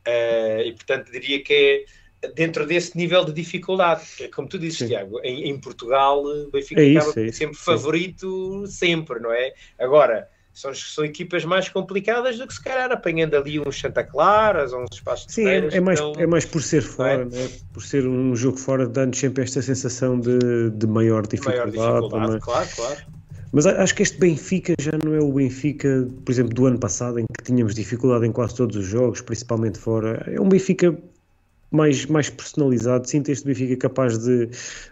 uh, 0.07 0.61
e 0.61 0.73
portanto 0.73 1.11
diria 1.11 1.43
que 1.43 1.53
é 1.53 1.85
dentro 2.35 2.65
desse 2.65 2.97
nível 2.97 3.25
de 3.25 3.33
dificuldade, 3.33 4.01
é 4.19 4.27
como 4.27 4.47
tu 4.47 4.57
dizes, 4.57 4.79
Sim. 4.79 4.87
Tiago, 4.87 5.19
em, 5.23 5.49
em, 5.49 5.59
Portugal 5.59 6.23
o 6.23 6.49
Benfica 6.51 6.81
é 6.81 6.85
isso, 6.85 7.09
acaba 7.09 7.27
é 7.27 7.31
sempre 7.31 7.57
favorito, 7.57 8.65
sempre, 8.67 9.19
não 9.19 9.31
é? 9.31 9.53
Agora, 9.79 10.29
são, 10.53 10.73
são 10.73 11.03
equipas 11.03 11.43
mais 11.43 11.67
complicadas 11.67 12.37
do 12.37 12.45
que 12.45 12.53
se 12.53 12.63
calhar 12.63 12.91
apanhando 12.91 13.35
ali 13.35 13.59
uns 13.59 13.79
Santa 13.79 14.03
Claras 14.03 14.71
ou 14.71 14.83
uns 14.83 14.95
espaços 14.95 15.33
Sim, 15.33 15.47
é, 15.47 15.57
é, 15.57 15.79
mais, 15.79 15.99
então, 15.99 16.13
é 16.17 16.27
mais 16.27 16.45
por 16.45 16.61
ser 16.61 16.81
fora, 16.81 17.23
é? 17.23 17.25
Né? 17.25 17.49
por 17.73 17.81
ser 17.81 18.07
um 18.07 18.35
jogo 18.35 18.57
fora, 18.57 18.87
dando 18.87 19.15
sempre 19.15 19.43
esta 19.43 19.61
sensação 19.61 20.19
de, 20.19 20.69
de 20.71 20.87
maior 20.87 21.25
dificuldade. 21.25 21.75
Maior 21.75 22.01
dificuldade, 22.01 22.39
claro, 22.41 22.69
claro. 22.75 23.13
Mas 23.51 23.67
acho 23.67 23.93
que 23.93 24.01
este 24.01 24.17
Benfica 24.17 24.73
já 24.79 24.93
não 25.05 25.13
é 25.13 25.19
o 25.19 25.31
Benfica, 25.31 26.07
por 26.25 26.31
exemplo, 26.31 26.55
do 26.55 26.65
ano 26.65 26.79
passado, 26.79 27.19
em 27.19 27.25
que 27.37 27.43
tínhamos 27.43 27.75
dificuldade 27.75 28.25
em 28.25 28.31
quase 28.31 28.55
todos 28.55 28.75
os 28.75 28.85
jogos, 28.85 29.21
principalmente 29.21 29.77
fora. 29.77 30.23
É 30.25 30.41
um 30.41 30.49
Benfica 30.49 30.97
mais, 31.73 32.05
mais 32.05 32.29
personalizado, 32.29 33.09
sinto 33.09 33.29
este 33.29 33.45
Benfica 33.45 33.75
capaz 33.75 34.17
de, 34.19 34.47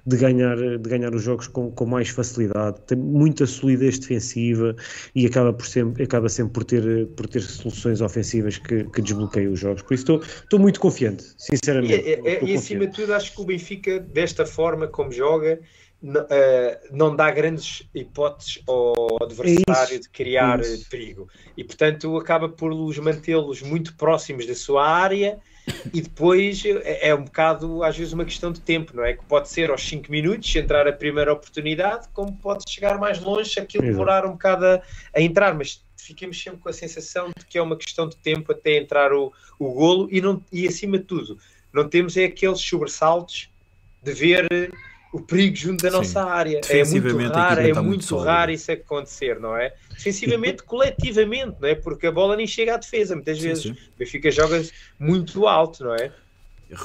de, 0.06 0.18
ganhar, 0.18 0.58
de 0.58 0.90
ganhar 0.90 1.14
os 1.14 1.22
jogos 1.24 1.48
com, 1.48 1.72
com 1.72 1.86
mais 1.86 2.10
facilidade, 2.10 2.82
tem 2.88 2.98
muita 2.98 3.46
solidez 3.46 4.00
defensiva 4.00 4.76
e 5.14 5.26
acaba, 5.28 5.54
por 5.54 5.68
sempre, 5.68 6.04
acaba 6.04 6.28
sempre 6.28 6.54
por 6.54 6.64
ter, 6.64 7.08
por 7.10 7.28
ter 7.28 7.42
soluções 7.42 8.02
ofensivas 8.02 8.58
que, 8.58 8.84
que 8.86 9.02
desbloqueiam 9.02 9.54
os 9.54 9.60
jogos. 9.60 9.84
Por 9.84 9.94
isso 9.94 10.04
estou, 10.04 10.22
estou 10.22 10.60
muito 10.60 10.80
confiante, 10.80 11.24
sinceramente. 11.38 11.94
E, 11.94 12.14
é, 12.14 12.44
e 12.44 12.56
acima 12.56 12.88
de 12.88 12.94
tudo, 12.94 13.14
acho 13.14 13.34
que 13.34 13.42
o 13.42 13.46
Benfica, 13.46 14.00
desta 14.00 14.46
forma 14.46 14.88
como 14.88 15.12
joga, 15.12 15.60
Uh, 16.04 16.82
não 16.92 17.16
dá 17.16 17.30
grandes 17.30 17.88
hipóteses 17.94 18.60
ao 18.68 19.22
adversário 19.22 19.98
é 19.98 20.00
de 20.00 20.10
criar 20.10 20.60
é 20.60 20.78
perigo. 20.90 21.30
E 21.56 21.64
portanto 21.64 22.18
acaba 22.18 22.50
por 22.50 22.74
os 22.74 22.98
mantê-los 22.98 23.62
muito 23.62 23.96
próximos 23.96 24.48
da 24.48 24.56
sua 24.56 24.84
área 24.84 25.40
e 25.94 26.02
depois 26.02 26.64
é, 26.66 27.10
é, 27.10 27.16
um 27.16 27.24
bocado, 27.24 27.84
às 27.84 27.98
vezes, 27.98 28.14
uma 28.14 28.26
questão 28.26 28.52
de 28.52 28.62
tempo, 28.62 28.96
não 28.96 29.04
é? 29.04 29.14
Que 29.14 29.24
pode 29.26 29.50
ser 29.50 29.70
aos 29.70 29.88
5 29.88 30.12
minutos 30.12 30.56
entrar 30.56 30.88
a 30.88 30.94
primeira 30.94 31.34
oportunidade, 31.34 32.08
como 32.14 32.36
pode 32.38 32.70
chegar 32.70 32.98
mais 32.98 33.20
longe 33.20 33.52
se 33.52 33.60
aquilo 33.60 33.84
demorar 33.84 34.26
um 34.26 34.32
bocado 34.32 34.66
a, 34.66 34.82
a, 35.16 35.22
entrar, 35.22 35.54
mas 35.54 35.84
ficamos 35.98 36.42
sempre 36.42 36.60
com 36.60 36.70
a 36.70 36.74
sensação 36.74 37.30
de 37.38 37.46
que 37.46 37.58
é 37.58 37.62
uma 37.62 37.78
questão 37.78 38.08
de 38.08 38.18
tempo 38.18 38.52
até 38.52 38.78
entrar 38.78 39.14
o, 39.14 39.32
o 39.60 39.72
golo 39.74 40.08
e, 40.12 40.20
não, 40.20 40.44
e 40.52 40.68
acima 40.68 40.98
de 40.98 41.04
tudo, 41.04 41.38
não 41.72 41.88
temos 41.88 42.18
é 42.18 42.26
aqueles 42.26 42.60
sobressaltos 42.60 43.50
de 44.02 44.14
ver 44.14 44.48
o 45.12 45.20
perigo 45.20 45.56
junto 45.56 45.84
da 45.84 45.92
nossa 45.92 46.24
área. 46.24 46.62
É 46.70 46.84
muito 46.86 47.18
raro, 47.28 47.62
é 47.62 47.74
muito, 47.74 47.84
muito 47.84 48.18
raro 48.18 48.52
isso 48.52 48.72
acontecer, 48.72 49.40
não 49.40 49.56
é? 49.56 49.74
Defensivamente, 49.90 50.64
coletivamente, 50.64 51.58
não 51.60 51.68
é? 51.68 51.76
Porque 51.76 52.08
a 52.08 52.12
bola 52.12 52.36
nem 52.36 52.48
chega 52.48 52.76
à 52.76 52.78
defesa, 52.78 53.16
muitas 53.16 53.38
sim, 53.38 53.44
vezes. 53.44 53.64
Sim. 53.64 53.72
O 53.72 54.00
Benfica 54.00 54.32
joga 54.32 54.64
muito 55.00 55.48
alto, 55.48 55.84
não 55.84 55.96
é? 55.96 56.12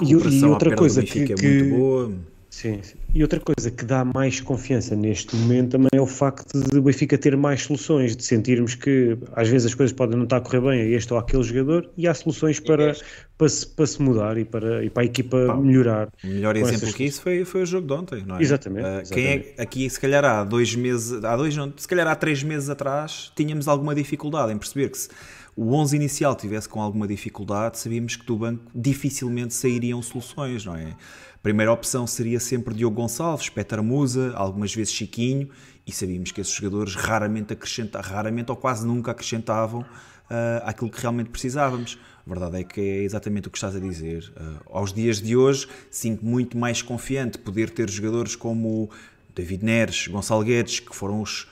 E, 0.03 0.11
e 0.11 0.45
outra 0.45 0.75
coisa 0.75 1.03
que, 1.03 1.23
é 1.23 1.35
que... 1.35 1.43
muito 1.43 1.77
boa 1.77 2.13
Sim, 2.57 2.81
sim, 2.83 2.95
E 3.15 3.21
outra 3.21 3.39
coisa 3.39 3.71
que 3.71 3.85
dá 3.85 4.03
mais 4.03 4.41
confiança 4.41 4.97
neste 4.97 5.37
momento 5.37 5.73
também 5.73 5.91
é 5.93 6.01
o 6.01 6.07
facto 6.07 6.59
de 6.59 6.79
o 6.79 6.81
Benfica 6.81 7.19
ter 7.19 7.37
mais 7.37 7.65
soluções, 7.65 8.17
de 8.17 8.25
sentirmos 8.25 8.75
que 8.75 9.19
às 9.35 9.47
vezes 9.47 9.67
as 9.67 9.75
coisas 9.75 9.95
podem 9.95 10.17
não 10.17 10.25
estar 10.25 10.39
a 10.39 10.41
correr 10.41 10.63
bem 10.63 10.81
a 10.81 10.85
este 10.97 11.13
ou 11.13 11.19
aquele 11.19 11.43
jogador 11.43 11.91
e 11.99 12.09
há 12.09 12.15
soluções 12.15 12.59
para, 12.59 12.97
para, 13.37 13.49
se, 13.51 13.67
para 13.67 13.87
se 13.87 14.01
mudar 14.01 14.39
e 14.39 14.47
para, 14.47 14.83
e 14.83 14.89
para 14.89 15.03
a 15.03 15.05
equipa 15.05 15.55
melhorar. 15.55 16.09
O 16.25 16.27
melhor 16.27 16.57
exemplo 16.57 16.91
que 16.95 17.05
isso 17.05 17.21
foi, 17.21 17.45
foi 17.45 17.65
o 17.65 17.67
jogo 17.67 17.87
de 17.87 17.93
ontem, 17.93 18.25
não 18.27 18.39
é? 18.39 18.41
Exatamente. 18.41 19.11
Uh, 19.11 19.13
Quem 19.13 19.27
é, 19.27 19.55
aqui, 19.59 19.91
se 19.91 20.01
calhar 20.01 20.25
há 20.25 20.43
dois 20.43 20.75
meses, 20.75 21.23
há 21.23 21.37
dois, 21.37 21.55
não, 21.55 21.71
se 21.77 21.87
calhar 21.87 22.07
há 22.07 22.17
três 22.17 22.43
meses 22.43 22.71
atrás, 22.71 23.31
tínhamos 23.37 23.69
alguma 23.69 23.95
dificuldade 23.95 24.51
em 24.51 24.57
perceber 24.57 24.89
que 24.89 24.97
se 24.97 25.11
o 25.55 25.75
11 25.75 25.97
inicial 25.97 26.35
tivesse 26.35 26.69
com 26.71 26.81
alguma 26.81 27.07
dificuldade, 27.07 27.79
sabíamos 27.79 28.17
que 28.17 28.25
do 28.25 28.37
banco 28.37 28.63
dificilmente 28.75 29.53
sairiam 29.53 30.01
soluções, 30.01 30.65
não 30.65 30.75
é? 30.75 30.95
Primeira 31.47 31.73
opção 31.73 32.09
seria 32.09 32.41
sempre 32.41 32.75
Diogo 32.75 32.97
Gonçalves, 32.97 33.49
Peter 33.49 33.81
Musa, 33.81 34.33
algumas 34.35 34.75
vezes 34.75 34.93
Chiquinho, 34.93 35.49
e 35.87 35.93
sabíamos 35.93 36.33
que 36.33 36.41
esses 36.41 36.53
jogadores 36.53 36.97
raramente 36.97 37.53
acrescentavam, 37.53 38.11
raramente 38.11 38.51
ou 38.51 38.57
quase 38.57 38.85
nunca 38.85 39.13
acrescentavam 39.13 39.83
uh, 39.83 39.87
aquilo 40.65 40.91
que 40.91 41.01
realmente 41.01 41.31
precisávamos. 41.31 42.01
A 42.27 42.29
verdade 42.29 42.59
é 42.59 42.65
que 42.65 42.81
é 42.81 43.05
exatamente 43.05 43.47
o 43.47 43.51
que 43.53 43.59
estás 43.59 43.77
a 43.77 43.79
dizer. 43.79 44.25
Uh, 44.37 44.77
aos 44.77 44.93
dias 44.93 45.23
de 45.23 45.37
hoje, 45.37 45.69
sinto 45.89 46.27
muito 46.27 46.59
mais 46.59 46.83
confiante 46.83 47.39
poder 47.39 47.71
ter 47.71 47.89
jogadores 47.89 48.35
como 48.35 48.91
David 49.33 49.65
Neres, 49.65 50.09
Gonçalo 50.09 50.43
Guedes, 50.43 50.81
que 50.81 50.97
foram 50.97 51.23
os, 51.23 51.47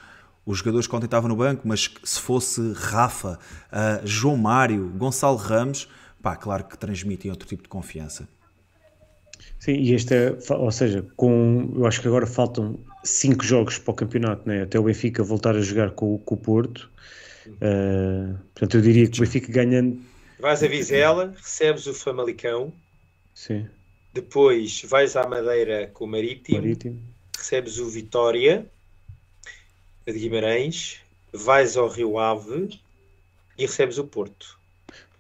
os 0.45 0.59
jogadores 0.59 0.89
que 0.89 0.97
ontem 0.97 1.05
estavam 1.05 1.29
no 1.29 1.37
banco, 1.37 1.69
mas 1.69 1.89
se 2.03 2.19
fosse 2.19 2.73
Rafa, 2.75 3.39
uh, 3.71 4.05
João 4.05 4.37
Mário, 4.37 4.89
Gonçalo 4.89 5.37
Ramos, 5.37 5.89
pá, 6.21 6.35
claro 6.35 6.65
que 6.65 6.77
transmitem 6.77 7.31
outro 7.31 7.47
tipo 7.47 7.63
de 7.63 7.69
confiança. 7.69 8.29
Sim, 9.65 9.77
e 9.77 9.95
este 9.95 10.15
é, 10.15 10.37
ou 10.51 10.71
seja, 10.71 11.07
com, 11.17 11.73
eu 11.75 11.87
acho 11.87 12.03
que 12.03 12.07
agora 12.07 12.27
faltam 12.27 12.79
cinco 13.03 13.43
jogos 13.43 13.79
para 13.79 13.93
o 13.93 13.95
campeonato, 13.95 14.47
né? 14.47 14.65
até 14.65 14.79
o 14.79 14.83
Benfica 14.83 15.23
voltar 15.23 15.57
a 15.57 15.63
jogar 15.63 15.93
com, 15.93 16.19
com 16.19 16.35
o 16.35 16.37
Porto. 16.37 16.91
Uh, 17.47 18.37
portanto, 18.53 18.75
eu 18.75 18.83
diria 18.83 19.09
que 19.09 19.17
o 19.17 19.21
Benfica 19.25 19.51
ganhando. 19.51 19.99
Vais 20.39 20.63
a 20.63 20.69
Vizela, 20.69 21.35
recebes 21.35 21.87
o 21.87 21.95
Famalicão. 21.95 22.75
Sim. 23.33 23.67
Depois 24.13 24.83
vais 24.87 25.17
à 25.17 25.27
Madeira 25.27 25.91
com 25.95 26.05
o 26.05 26.09
Marítimo. 26.09 26.59
Marítimo. 26.59 27.01
Recebes 27.35 27.79
o 27.79 27.89
Vitória 27.89 28.67
de 30.07 30.13
Guimarães. 30.13 30.99
Vais 31.33 31.75
ao 31.79 31.89
Rio 31.89 32.19
Ave 32.19 32.69
e 33.57 33.63
recebes 33.63 33.97
o 33.97 34.05
Porto. 34.05 34.59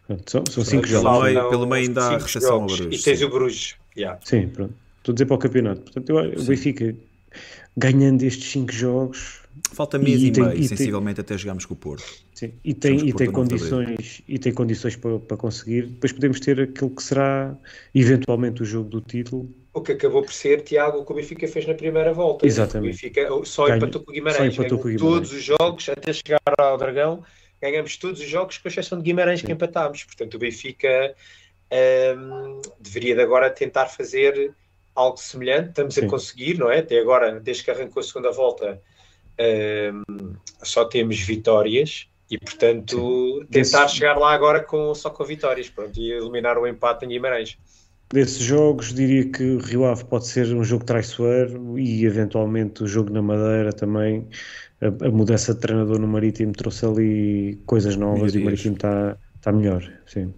Pronto, 0.06 0.30
são, 0.30 0.44
são 0.50 0.62
cinco 0.62 0.86
jogos. 0.86 1.10
Pelo 1.10 1.22
meio, 1.22 1.48
pelo 1.48 1.66
meio 1.66 1.86
ainda 1.86 2.04
há 2.04 2.18
recepção 2.18 2.56
ao 2.56 2.66
Bruges. 2.66 3.00
E 3.00 3.02
tens 3.02 3.22
o 3.22 3.30
Bruges. 3.30 3.76
Yeah. 3.96 4.20
Sim, 4.24 4.48
pronto. 4.48 4.74
Estou 4.98 5.12
a 5.12 5.14
dizer 5.14 5.26
para 5.26 5.34
o 5.34 5.38
campeonato. 5.38 5.82
Portanto, 5.82 6.08
eu, 6.10 6.40
o 6.40 6.44
Benfica 6.44 6.94
ganhando 7.76 8.22
estes 8.22 8.50
5 8.52 8.72
jogos. 8.72 9.40
Falta 9.72 9.98
mês 9.98 10.20
e, 10.20 10.26
e, 10.26 10.32
tem, 10.32 10.44
meio, 10.44 10.58
e 10.58 10.68
sensivelmente, 10.68 11.16
tem, 11.16 11.22
até 11.22 11.38
chegarmos 11.38 11.64
com 11.64 11.74
o 11.74 11.76
Porto. 11.76 12.04
Sim, 12.34 12.52
e 12.64 12.74
tem, 12.74 13.08
e 13.08 13.12
tem 13.12 13.30
condições, 13.30 14.22
e 14.26 14.38
tem 14.38 14.52
condições 14.52 14.96
para, 14.96 15.18
para 15.18 15.36
conseguir. 15.36 15.86
Depois 15.86 16.12
podemos 16.12 16.40
ter 16.40 16.60
aquilo 16.60 16.90
que 16.90 17.02
será 17.02 17.56
eventualmente 17.94 18.62
o 18.62 18.64
jogo 18.64 18.88
do 18.88 19.00
título. 19.00 19.48
O 19.72 19.80
que 19.80 19.92
acabou 19.92 20.22
por 20.22 20.32
ser, 20.32 20.62
Tiago, 20.62 20.98
o 20.98 21.04
que 21.04 21.12
o 21.12 21.14
Benfica 21.14 21.46
fez 21.46 21.66
na 21.66 21.74
primeira 21.74 22.12
volta. 22.12 22.46
Exatamente. 22.46 22.90
O 22.90 22.92
Benfica 22.92 23.28
só 23.44 23.68
empatou 23.68 24.02
com 24.02 24.10
o 24.10 24.14
Guimarães. 24.14 24.54
Só 24.54 24.62
empatou 24.62 24.78
com 24.78 24.88
o 24.88 24.90
Guimarães. 24.90 25.14
Todos 25.14 25.32
os 25.32 25.42
jogos, 25.42 25.88
até 25.88 26.12
chegar 26.12 26.40
ao 26.58 26.78
Dragão, 26.78 27.22
ganhamos 27.60 27.96
todos 27.96 28.20
os 28.20 28.28
jogos, 28.28 28.58
com 28.58 28.68
exceção 28.68 28.98
de 28.98 29.04
Guimarães, 29.04 29.40
Sim. 29.40 29.46
que 29.46 29.52
empatámos. 29.52 30.04
Portanto, 30.04 30.34
o 30.34 30.38
Benfica 30.38 31.14
um, 31.74 32.60
deveria 32.80 33.14
de 33.14 33.22
agora 33.22 33.50
tentar 33.50 33.86
fazer 33.86 34.52
algo 34.94 35.16
semelhante. 35.16 35.70
Estamos 35.70 35.94
Sim. 35.94 36.06
a 36.06 36.08
conseguir, 36.08 36.58
não 36.58 36.70
é? 36.70 36.78
Até 36.78 36.98
agora, 36.98 37.40
desde 37.40 37.64
que 37.64 37.70
arrancou 37.70 38.00
a 38.00 38.04
segunda 38.04 38.30
volta, 38.30 38.80
um, 40.08 40.34
só 40.62 40.84
temos 40.84 41.18
vitórias 41.20 42.08
e, 42.30 42.38
portanto, 42.38 43.40
Sim. 43.40 43.46
tentar 43.50 43.84
Desse... 43.84 43.96
chegar 43.96 44.16
lá 44.16 44.32
agora 44.32 44.62
com, 44.62 44.94
só 44.94 45.10
com 45.10 45.24
vitórias 45.24 45.68
pronto, 45.68 45.98
e 45.98 46.12
eliminar 46.12 46.56
o 46.58 46.66
empate 46.66 47.04
em 47.04 47.08
Guimarães. 47.08 47.58
Desses 48.12 48.38
jogos, 48.38 48.94
diria 48.94 49.28
que 49.30 49.42
o 49.42 49.58
Rio 49.58 49.84
Ave 49.86 50.04
pode 50.04 50.26
ser 50.26 50.46
um 50.54 50.62
jogo 50.62 50.84
traiçoeiro 50.84 51.78
e, 51.78 52.04
eventualmente, 52.04 52.84
o 52.84 52.86
jogo 52.86 53.10
na 53.10 53.22
Madeira 53.22 53.72
também. 53.72 54.28
A, 54.80 55.06
a 55.06 55.10
mudança 55.10 55.54
de 55.54 55.60
treinador 55.60 55.98
no 55.98 56.06
Marítimo 56.06 56.52
trouxe 56.52 56.84
ali 56.86 57.60
coisas 57.66 57.96
novas 57.96 58.34
e 58.34 58.38
o 58.38 58.44
Marítimo 58.44 58.74
está, 58.76 59.16
está 59.36 59.50
melhor. 59.50 59.82
Sim. 60.06 60.32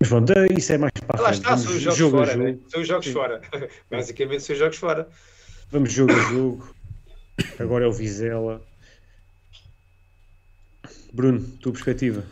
Mas 0.00 0.08
pronto, 0.08 0.32
isso 0.56 0.72
é 0.72 0.78
mais 0.78 0.92
para 1.06 1.22
Lá 1.22 1.30
está, 1.30 1.56
são 1.58 1.72
os 1.72 1.80
jogos 1.80 1.98
jogo 1.98 2.16
fora, 2.16 2.36
né? 2.36 2.58
São 2.68 2.80
os 2.80 2.88
jogos 2.88 3.06
Sim. 3.06 3.12
fora. 3.12 3.40
Basicamente 3.90 4.42
são 4.42 4.54
os 4.54 4.58
jogos 4.58 4.76
fora. 4.78 5.08
Vamos 5.70 5.92
jogo 5.92 6.12
a 6.12 6.18
jogo. 6.32 6.74
Agora 7.58 7.84
é 7.84 7.88
o 7.88 7.92
Vizela. 7.92 8.62
Bruno, 11.12 11.40
tua 11.60 11.72
perspectiva? 11.72 12.24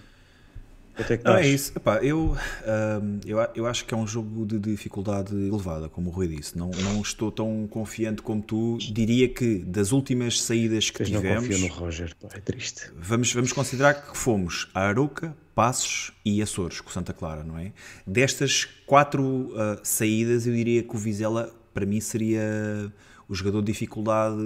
Até 0.98 1.16
que 1.16 1.24
não, 1.24 1.36
é 1.36 1.46
isso. 1.46 1.72
Epá, 1.76 2.02
eu, 2.02 2.36
um, 2.36 3.20
eu, 3.24 3.38
eu 3.54 3.66
acho 3.66 3.84
que 3.84 3.94
é 3.94 3.96
um 3.96 4.06
jogo 4.06 4.44
de 4.44 4.58
dificuldade 4.58 5.34
elevada, 5.34 5.88
como 5.88 6.10
o 6.10 6.12
Rui 6.12 6.28
disse. 6.28 6.58
Não, 6.58 6.70
não 6.70 7.00
estou 7.00 7.30
tão 7.30 7.66
confiante 7.68 8.20
como 8.22 8.42
tu. 8.42 8.78
Diria 8.78 9.28
que 9.28 9.58
das 9.58 9.92
últimas 9.92 10.42
saídas 10.42 10.90
que 10.90 11.04
tivemos. 11.04 11.48
Não 11.48 11.56
confio 11.56 11.68
no 11.68 11.74
Roger, 11.74 12.14
pá, 12.16 12.28
é 12.34 12.40
triste. 12.40 12.90
Vamos, 12.96 13.32
vamos 13.32 13.52
considerar 13.52 13.94
que 13.94 14.16
fomos 14.16 14.68
a 14.74 14.80
Aruca, 14.80 15.36
Passos 15.54 16.12
e 16.24 16.42
Açores, 16.42 16.80
com 16.80 16.90
Santa 16.90 17.12
Clara, 17.12 17.44
não 17.44 17.58
é? 17.58 17.72
Destas 18.06 18.64
quatro 18.86 19.22
uh, 19.22 19.78
saídas, 19.82 20.46
eu 20.46 20.54
diria 20.54 20.82
que 20.82 20.94
o 20.94 20.98
Vizela, 20.98 21.52
para 21.72 21.86
mim, 21.86 22.00
seria 22.00 22.92
o 23.28 23.34
jogador 23.34 23.60
de 23.60 23.72
dificuldade 23.72 24.42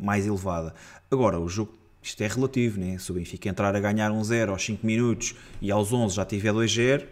mais 0.00 0.26
elevada. 0.26 0.74
Agora, 1.10 1.40
o 1.40 1.48
jogo 1.48 1.72
isto 2.06 2.22
é 2.22 2.28
relativo, 2.28 2.78
né? 2.78 2.96
Se 2.98 3.10
o 3.10 3.14
Benfica 3.14 3.48
entrar 3.48 3.74
a 3.74 3.80
ganhar 3.80 4.12
um 4.12 4.22
0 4.22 4.52
aos 4.52 4.64
5 4.64 4.86
minutos 4.86 5.34
e 5.60 5.72
aos 5.72 5.92
11 5.92 6.14
já 6.14 6.24
tiver 6.24 6.52
2-0, 6.52 7.04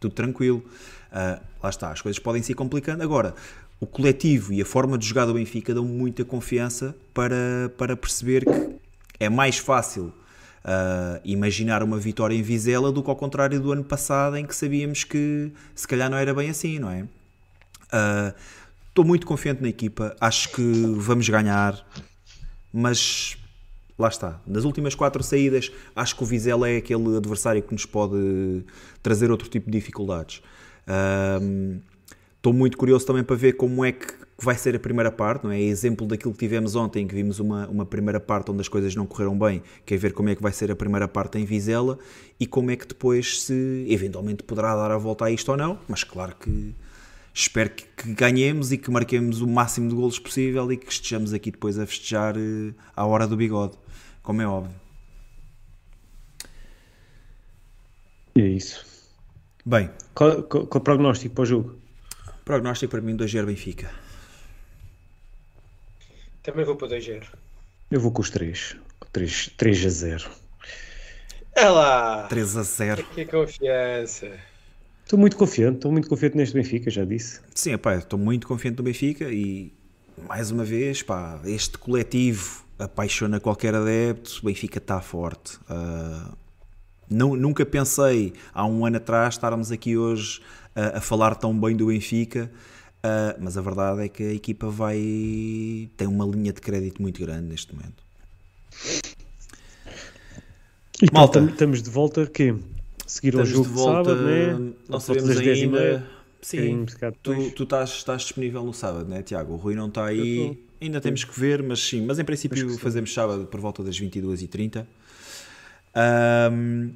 tudo 0.00 0.14
tranquilo. 0.14 0.64
Uh, 1.12 1.38
lá 1.62 1.68
está, 1.68 1.90
as 1.90 2.00
coisas 2.00 2.18
podem 2.18 2.42
se 2.42 2.54
complicando. 2.54 3.02
Agora, 3.02 3.34
o 3.78 3.86
coletivo 3.86 4.54
e 4.54 4.62
a 4.62 4.64
forma 4.64 4.96
de 4.96 5.06
jogar 5.06 5.26
do 5.26 5.34
Benfica 5.34 5.74
dão 5.74 5.84
muita 5.84 6.24
confiança 6.24 6.96
para, 7.12 7.70
para 7.76 7.94
perceber 7.94 8.46
que 8.46 8.78
é 9.18 9.28
mais 9.28 9.58
fácil 9.58 10.14
uh, 10.64 11.20
imaginar 11.22 11.82
uma 11.82 11.98
vitória 11.98 12.34
em 12.34 12.40
Vizela 12.40 12.90
do 12.90 13.02
que 13.02 13.10
ao 13.10 13.16
contrário 13.16 13.60
do 13.60 13.70
ano 13.70 13.84
passado, 13.84 14.34
em 14.34 14.46
que 14.46 14.56
sabíamos 14.56 15.04
que 15.04 15.52
se 15.74 15.86
calhar 15.86 16.08
não 16.08 16.16
era 16.16 16.32
bem 16.32 16.48
assim, 16.48 16.78
não 16.78 16.90
é? 16.90 17.02
Uh, 17.02 18.34
estou 18.88 19.04
muito 19.04 19.26
confiante 19.26 19.60
na 19.60 19.68
equipa, 19.68 20.16
acho 20.18 20.48
que 20.52 20.72
vamos 20.96 21.28
ganhar, 21.28 21.86
mas 22.72 23.36
lá 24.00 24.08
está. 24.08 24.40
Nas 24.46 24.64
últimas 24.64 24.94
quatro 24.94 25.22
saídas, 25.22 25.70
acho 25.94 26.16
que 26.16 26.22
o 26.22 26.26
Vizela 26.26 26.68
é 26.68 26.78
aquele 26.78 27.16
adversário 27.16 27.62
que 27.62 27.72
nos 27.72 27.86
pode 27.86 28.64
trazer 29.02 29.30
outro 29.30 29.48
tipo 29.48 29.70
de 29.70 29.78
dificuldades. 29.78 30.42
Estou 32.36 32.52
um, 32.52 32.56
muito 32.56 32.76
curioso 32.76 33.06
também 33.06 33.22
para 33.22 33.36
ver 33.36 33.52
como 33.52 33.84
é 33.84 33.92
que 33.92 34.20
vai 34.42 34.56
ser 34.56 34.74
a 34.74 34.78
primeira 34.78 35.12
parte, 35.12 35.44
não 35.44 35.52
é? 35.52 35.60
Exemplo 35.60 36.06
daquilo 36.06 36.32
que 36.32 36.38
tivemos 36.38 36.74
ontem, 36.74 37.06
que 37.06 37.14
vimos 37.14 37.38
uma, 37.38 37.68
uma 37.68 37.84
primeira 37.84 38.18
parte 38.18 38.50
onde 38.50 38.62
as 38.62 38.68
coisas 38.68 38.94
não 38.94 39.04
correram 39.06 39.38
bem, 39.38 39.62
que 39.84 39.94
é 39.94 39.96
ver 39.96 40.12
como 40.12 40.30
é 40.30 40.34
que 40.34 40.42
vai 40.42 40.52
ser 40.52 40.70
a 40.70 40.76
primeira 40.76 41.06
parte 41.06 41.38
em 41.38 41.44
Vizela 41.44 41.98
e 42.38 42.46
como 42.46 42.70
é 42.70 42.76
que 42.76 42.86
depois 42.86 43.42
se 43.42 43.84
eventualmente 43.88 44.42
poderá 44.42 44.74
dar 44.74 44.90
a 44.90 44.96
volta 44.96 45.26
a 45.26 45.30
isto 45.30 45.50
ou 45.50 45.58
não, 45.58 45.78
mas 45.86 46.04
claro 46.04 46.34
que 46.40 46.74
espero 47.34 47.70
que, 47.70 47.84
que 47.84 48.14
ganhemos 48.14 48.72
e 48.72 48.78
que 48.78 48.90
marquemos 48.90 49.40
o 49.42 49.46
máximo 49.46 49.88
de 49.88 49.94
golos 49.94 50.18
possível 50.18 50.72
e 50.72 50.76
que 50.76 50.90
estejamos 50.90 51.32
aqui 51.32 51.50
depois 51.50 51.78
a 51.78 51.86
festejar 51.86 52.36
uh, 52.36 52.74
à 52.96 53.04
hora 53.04 53.26
do 53.26 53.36
bigode 53.36 53.76
como 54.22 54.42
é 54.42 54.46
óbvio. 54.46 54.74
E 58.34 58.40
é 58.40 58.46
isso. 58.46 58.84
Bem. 59.64 59.90
Qual, 60.14 60.42
qual, 60.44 60.66
qual 60.66 60.80
o 60.80 60.84
prognóstico 60.84 61.34
para 61.34 61.42
o 61.42 61.46
jogo? 61.46 61.78
Prognóstico 62.44 62.90
para 62.90 63.00
mim 63.00 63.16
2-0 63.16 63.46
Benfica. 63.46 63.90
Também 66.42 66.64
vou 66.64 66.76
para 66.76 66.88
2-0. 66.88 67.24
Eu 67.90 68.00
vou 68.00 68.10
com 68.12 68.22
os 68.22 68.30
3. 68.30 68.76
3, 69.12 69.50
3 69.56 69.86
a 69.86 69.88
0. 69.88 70.30
É 71.54 71.68
lá! 71.68 72.26
3 72.28 72.56
a 72.56 72.62
0. 72.62 73.04
Que 73.04 73.24
confiança. 73.26 74.38
Estou 75.04 75.18
muito 75.18 75.36
confiante, 75.36 75.76
estou 75.76 75.90
muito 75.90 76.08
confiante 76.08 76.36
neste 76.36 76.54
Benfica, 76.54 76.88
já 76.88 77.04
disse. 77.04 77.40
Sim, 77.52 77.76
pá, 77.76 77.96
estou 77.96 78.18
muito 78.18 78.46
confiante 78.46 78.78
no 78.78 78.84
Benfica 78.84 79.28
e 79.28 79.72
mais 80.28 80.52
uma 80.52 80.64
vez, 80.64 81.02
pá, 81.02 81.40
este 81.44 81.76
coletivo 81.78 82.64
apaixona 82.80 83.38
qualquer 83.38 83.74
adepto, 83.74 84.40
o 84.42 84.46
Benfica 84.46 84.78
está 84.78 85.00
forte. 85.00 85.58
Uh, 85.68 86.36
não, 87.08 87.36
nunca 87.36 87.66
pensei, 87.66 88.32
há 88.54 88.64
um 88.64 88.86
ano 88.86 88.96
atrás, 88.96 89.34
estarmos 89.34 89.70
aqui 89.70 89.96
hoje 89.96 90.40
uh, 90.76 90.96
a 90.96 91.00
falar 91.00 91.34
tão 91.34 91.58
bem 91.58 91.76
do 91.76 91.86
Benfica, 91.86 92.50
uh, 92.98 93.38
mas 93.40 93.58
a 93.58 93.60
verdade 93.60 94.04
é 94.04 94.08
que 94.08 94.22
a 94.22 94.32
equipa 94.32 94.68
vai 94.68 94.96
tem 95.96 96.06
uma 96.06 96.24
linha 96.24 96.52
de 96.52 96.60
crédito 96.60 97.02
muito 97.02 97.20
grande 97.20 97.48
neste 97.48 97.74
momento. 97.74 98.02
E 101.02 101.12
Malta, 101.12 101.40
estamos 101.40 101.82
de 101.82 101.90
volta 101.90 102.26
que 102.26 102.54
seguir 103.06 103.34
o 103.34 103.44
jogo 103.44 103.68
de 103.68 103.74
volta, 103.74 104.14
de 104.14 104.20
sábado, 104.20 104.24
né? 104.24 104.72
Não 104.88 105.00
sabemos 105.00 105.36
ainda. 105.36 106.06
Sim, 106.42 106.86
tu, 107.22 107.50
tu 107.50 107.62
estás, 107.64 107.90
estás 107.90 108.22
disponível 108.22 108.64
no 108.64 108.72
sábado, 108.72 109.06
né, 109.06 109.22
Tiago? 109.22 109.52
O 109.52 109.56
Rui 109.56 109.74
não 109.74 109.88
está 109.88 110.06
aí 110.06 110.58
Ainda 110.80 111.00
temos 111.00 111.24
que 111.24 111.38
ver, 111.38 111.62
mas 111.62 111.80
sim. 111.80 112.04
Mas 112.06 112.18
em 112.18 112.24
princípio 112.24 112.78
fazemos 112.78 113.12
sábado 113.12 113.46
por 113.46 113.60
volta 113.60 113.82
das 113.82 114.00
22h30. 114.00 114.86
Um, 115.94 116.92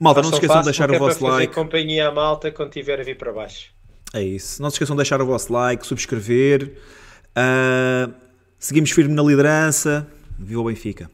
malta, 0.00 0.22
não 0.22 0.30
se 0.30 0.34
esqueçam 0.34 0.58
de 0.60 0.64
deixar 0.64 0.90
o 0.90 0.98
vosso 0.98 1.24
like. 1.24 1.54
companhia 1.54 2.08
à 2.08 2.12
malta 2.12 2.50
quando 2.50 2.70
tiver 2.70 2.98
a 3.00 3.02
vir 3.04 3.16
para 3.16 3.32
baixo. 3.32 3.70
É 4.12 4.22
isso. 4.22 4.60
Não 4.60 4.70
se 4.70 4.74
esqueçam 4.74 4.96
de 4.96 4.98
deixar 4.98 5.20
o 5.20 5.26
vosso 5.26 5.52
like, 5.52 5.86
subscrever. 5.86 6.72
Uh, 7.36 8.12
seguimos 8.58 8.90
firme 8.90 9.14
na 9.14 9.22
liderança. 9.22 10.06
Viva 10.38 10.60
o 10.60 10.64
Benfica. 10.64 11.10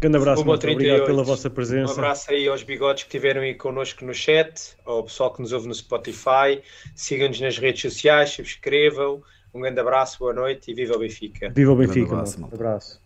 Grande 0.00 0.18
abraço, 0.18 0.44
muito 0.44 0.68
obrigado 0.68 1.06
pela 1.06 1.22
vossa 1.22 1.48
presença. 1.48 1.94
Um 1.94 1.96
abraço 1.96 2.30
aí 2.30 2.46
aos 2.46 2.62
bigodes 2.62 3.04
que 3.04 3.08
estiveram 3.08 3.40
aí 3.40 3.54
connosco 3.54 4.04
no 4.04 4.12
chat, 4.12 4.76
ao 4.84 5.02
pessoal 5.04 5.32
que 5.32 5.40
nos 5.40 5.52
ouve 5.52 5.66
no 5.66 5.74
Spotify. 5.74 6.60
Sigam-nos 6.94 7.40
nas 7.40 7.56
redes 7.58 7.80
sociais, 7.80 8.30
subscrevam. 8.30 9.22
Um 9.54 9.60
grande 9.60 9.78
abraço, 9.78 10.18
boa 10.18 10.34
noite 10.34 10.72
e 10.72 10.74
viva 10.74 10.96
o 10.96 10.98
Benfica. 10.98 11.50
Viva 11.54 11.70
o 11.70 11.76
Benfica. 11.76 12.10
Um 12.12 12.18
abraço. 12.18 12.42
Um 12.42 12.46
abraço. 12.46 13.03